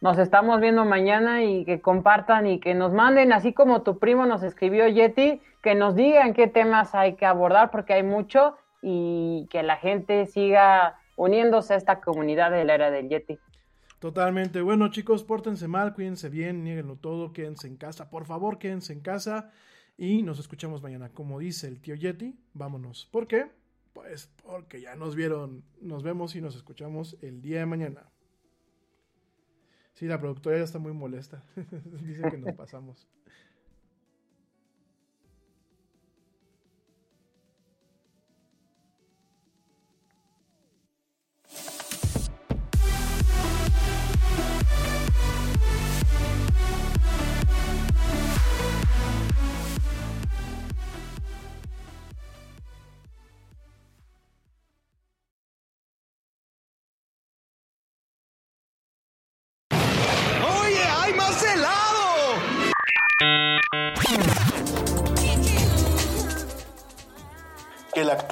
Nos 0.00 0.18
estamos 0.18 0.60
viendo 0.60 0.84
mañana 0.84 1.42
y 1.44 1.64
que 1.64 1.80
compartan 1.80 2.46
y 2.46 2.60
que 2.60 2.74
nos 2.74 2.92
manden, 2.92 3.32
así 3.32 3.54
como 3.54 3.82
tu 3.82 3.98
primo 3.98 4.26
nos 4.26 4.42
escribió 4.42 4.86
Yeti, 4.88 5.40
que 5.62 5.74
nos 5.74 5.94
digan 5.94 6.34
qué 6.34 6.48
temas 6.48 6.94
hay 6.94 7.16
que 7.16 7.24
abordar, 7.24 7.70
porque 7.70 7.94
hay 7.94 8.02
mucho 8.02 8.56
y 8.82 9.48
que 9.50 9.62
la 9.62 9.76
gente 9.76 10.26
siga 10.26 11.00
uniéndose 11.16 11.74
a 11.74 11.76
esta 11.76 12.00
comunidad 12.00 12.50
de 12.50 12.64
la 12.64 12.74
era 12.74 12.90
del 12.90 13.08
Yeti. 13.08 13.38
Totalmente. 13.98 14.60
Bueno, 14.60 14.90
chicos, 14.90 15.24
pórtense 15.24 15.66
mal, 15.66 15.94
cuídense 15.94 16.28
bien, 16.28 16.62
nieguenlo 16.62 16.96
todo, 16.96 17.32
quédense 17.32 17.66
en 17.66 17.76
casa. 17.76 18.10
Por 18.10 18.26
favor, 18.26 18.58
quédense 18.58 18.92
en 18.92 19.00
casa 19.00 19.50
y 19.96 20.22
nos 20.22 20.38
escuchamos 20.38 20.82
mañana. 20.82 21.08
Como 21.08 21.38
dice 21.38 21.68
el 21.68 21.80
tío 21.80 21.94
Yeti, 21.94 22.38
vámonos. 22.52 23.08
¿Por 23.10 23.26
qué? 23.26 23.50
Pues 23.94 24.30
porque 24.44 24.82
ya 24.82 24.94
nos 24.94 25.16
vieron. 25.16 25.64
Nos 25.80 26.02
vemos 26.02 26.36
y 26.36 26.42
nos 26.42 26.54
escuchamos 26.54 27.16
el 27.22 27.40
día 27.40 27.60
de 27.60 27.66
mañana. 27.66 28.02
Sí, 29.96 30.04
la 30.04 30.20
productora 30.20 30.58
ya 30.58 30.64
está 30.64 30.78
muy 30.78 30.92
molesta. 30.92 31.42
dice 32.02 32.22
que 32.30 32.36
nos 32.36 32.54
pasamos. 32.54 33.08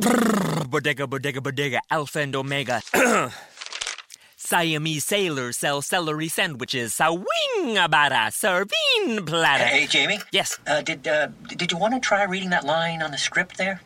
Bodega, 0.00 1.06
bodega, 1.06 1.40
bodega, 1.40 1.80
alpha 1.90 2.20
and 2.20 2.34
omega. 2.34 2.82
Siamese 4.36 5.04
sailors 5.04 5.56
sell 5.58 5.82
celery 5.82 6.28
sandwiches. 6.28 6.94
Sawing 6.94 7.78
abara, 7.78 8.30
serving 8.32 9.24
platter. 9.26 9.64
Hey, 9.64 9.86
Jamie. 9.86 10.18
Yes. 10.32 10.58
Uh, 10.66 10.82
did 10.82 11.06
uh, 11.06 11.28
did 11.48 11.70
you 11.70 11.78
want 11.78 11.94
to 11.94 12.00
try 12.00 12.24
reading 12.24 12.50
that 12.50 12.64
line 12.64 13.02
on 13.02 13.10
the 13.10 13.18
script 13.18 13.58
there? 13.58 13.80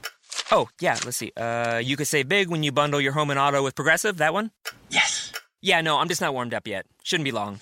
Oh 0.50 0.68
yeah. 0.80 0.96
Let's 1.04 1.16
see. 1.16 1.32
Uh, 1.36 1.80
you 1.84 1.96
could 1.96 2.06
save 2.06 2.28
big 2.28 2.48
when 2.48 2.62
you 2.62 2.72
bundle 2.72 3.00
your 3.00 3.12
home 3.12 3.30
and 3.30 3.38
auto 3.38 3.62
with 3.62 3.74
Progressive. 3.74 4.16
That 4.18 4.32
one. 4.32 4.52
Yes. 4.90 5.32
Yeah. 5.60 5.80
No, 5.80 5.98
I'm 5.98 6.08
just 6.08 6.20
not 6.20 6.32
warmed 6.32 6.54
up 6.54 6.66
yet. 6.66 6.86
Shouldn't 7.02 7.24
be 7.24 7.32
long 7.32 7.60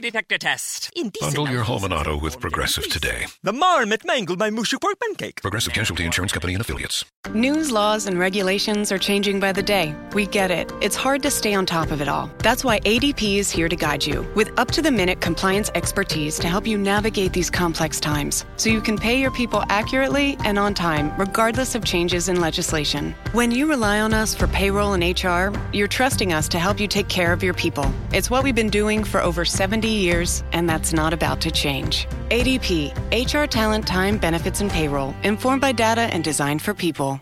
detector 0.00 0.38
test. 0.38 0.90
Indecent 0.96 1.34
Bundle 1.36 1.52
your 1.52 1.64
home 1.64 1.84
and 1.84 1.92
auto 1.92 2.18
with 2.18 2.40
Progressive 2.40 2.88
today. 2.88 3.26
The 3.42 3.52
marmot 3.52 4.04
mangled 4.04 4.38
my 4.38 4.50
mushy 4.50 4.76
pork 4.78 4.98
pancake. 5.00 5.42
Progressive 5.42 5.72
Casualty 5.72 6.04
Insurance 6.04 6.32
Company 6.32 6.54
and 6.54 6.60
Affiliates. 6.60 7.04
News, 7.34 7.70
laws, 7.70 8.06
and 8.06 8.18
regulations 8.18 8.90
are 8.92 8.98
changing 8.98 9.40
by 9.40 9.52
the 9.52 9.62
day. 9.62 9.94
We 10.14 10.26
get 10.26 10.50
it. 10.50 10.72
It's 10.80 10.96
hard 10.96 11.22
to 11.22 11.30
stay 11.30 11.54
on 11.54 11.66
top 11.66 11.90
of 11.90 12.00
it 12.00 12.08
all. 12.08 12.30
That's 12.38 12.64
why 12.64 12.80
ADP 12.80 13.38
is 13.38 13.50
here 13.50 13.68
to 13.68 13.76
guide 13.76 14.06
you 14.06 14.22
with 14.34 14.56
up 14.58 14.70
to 14.72 14.82
the 14.82 14.90
minute 14.90 15.20
compliance 15.20 15.70
expertise 15.74 16.38
to 16.38 16.48
help 16.48 16.66
you 16.66 16.78
navigate 16.78 17.32
these 17.32 17.50
complex 17.50 18.00
times 18.00 18.44
so 18.56 18.70
you 18.70 18.80
can 18.80 18.96
pay 18.96 19.20
your 19.20 19.30
people 19.30 19.62
accurately 19.68 20.36
and 20.44 20.58
on 20.58 20.74
time, 20.74 21.12
regardless 21.18 21.74
of 21.74 21.84
changes 21.84 22.28
in 22.28 22.40
legislation. 22.40 23.14
When 23.32 23.50
you 23.50 23.68
rely 23.68 24.00
on 24.00 24.14
us 24.14 24.34
for 24.34 24.46
payroll 24.46 24.94
and 24.94 25.02
HR, 25.02 25.58
you're 25.72 25.88
trusting 25.88 26.32
us 26.32 26.48
to 26.48 26.58
help 26.58 26.80
you 26.80 26.88
take 26.88 27.08
care 27.08 27.32
of 27.32 27.42
your 27.42 27.54
people. 27.54 27.90
It's 28.12 28.30
what 28.30 28.42
we've 28.44 28.54
been 28.54 28.70
doing 28.70 29.04
for 29.04 29.20
over 29.20 29.44
70 29.44 29.87
years, 29.90 30.42
and 30.52 30.68
that's 30.68 30.92
not 30.92 31.12
about 31.12 31.40
to 31.42 31.50
change. 31.50 32.06
ADP, 32.30 32.92
HR 33.12 33.46
talent 33.46 33.86
time 33.86 34.18
benefits 34.18 34.60
and 34.60 34.70
payroll, 34.70 35.14
informed 35.22 35.60
by 35.60 35.72
data 35.72 36.02
and 36.02 36.22
designed 36.22 36.62
for 36.62 36.74
people. 36.74 37.20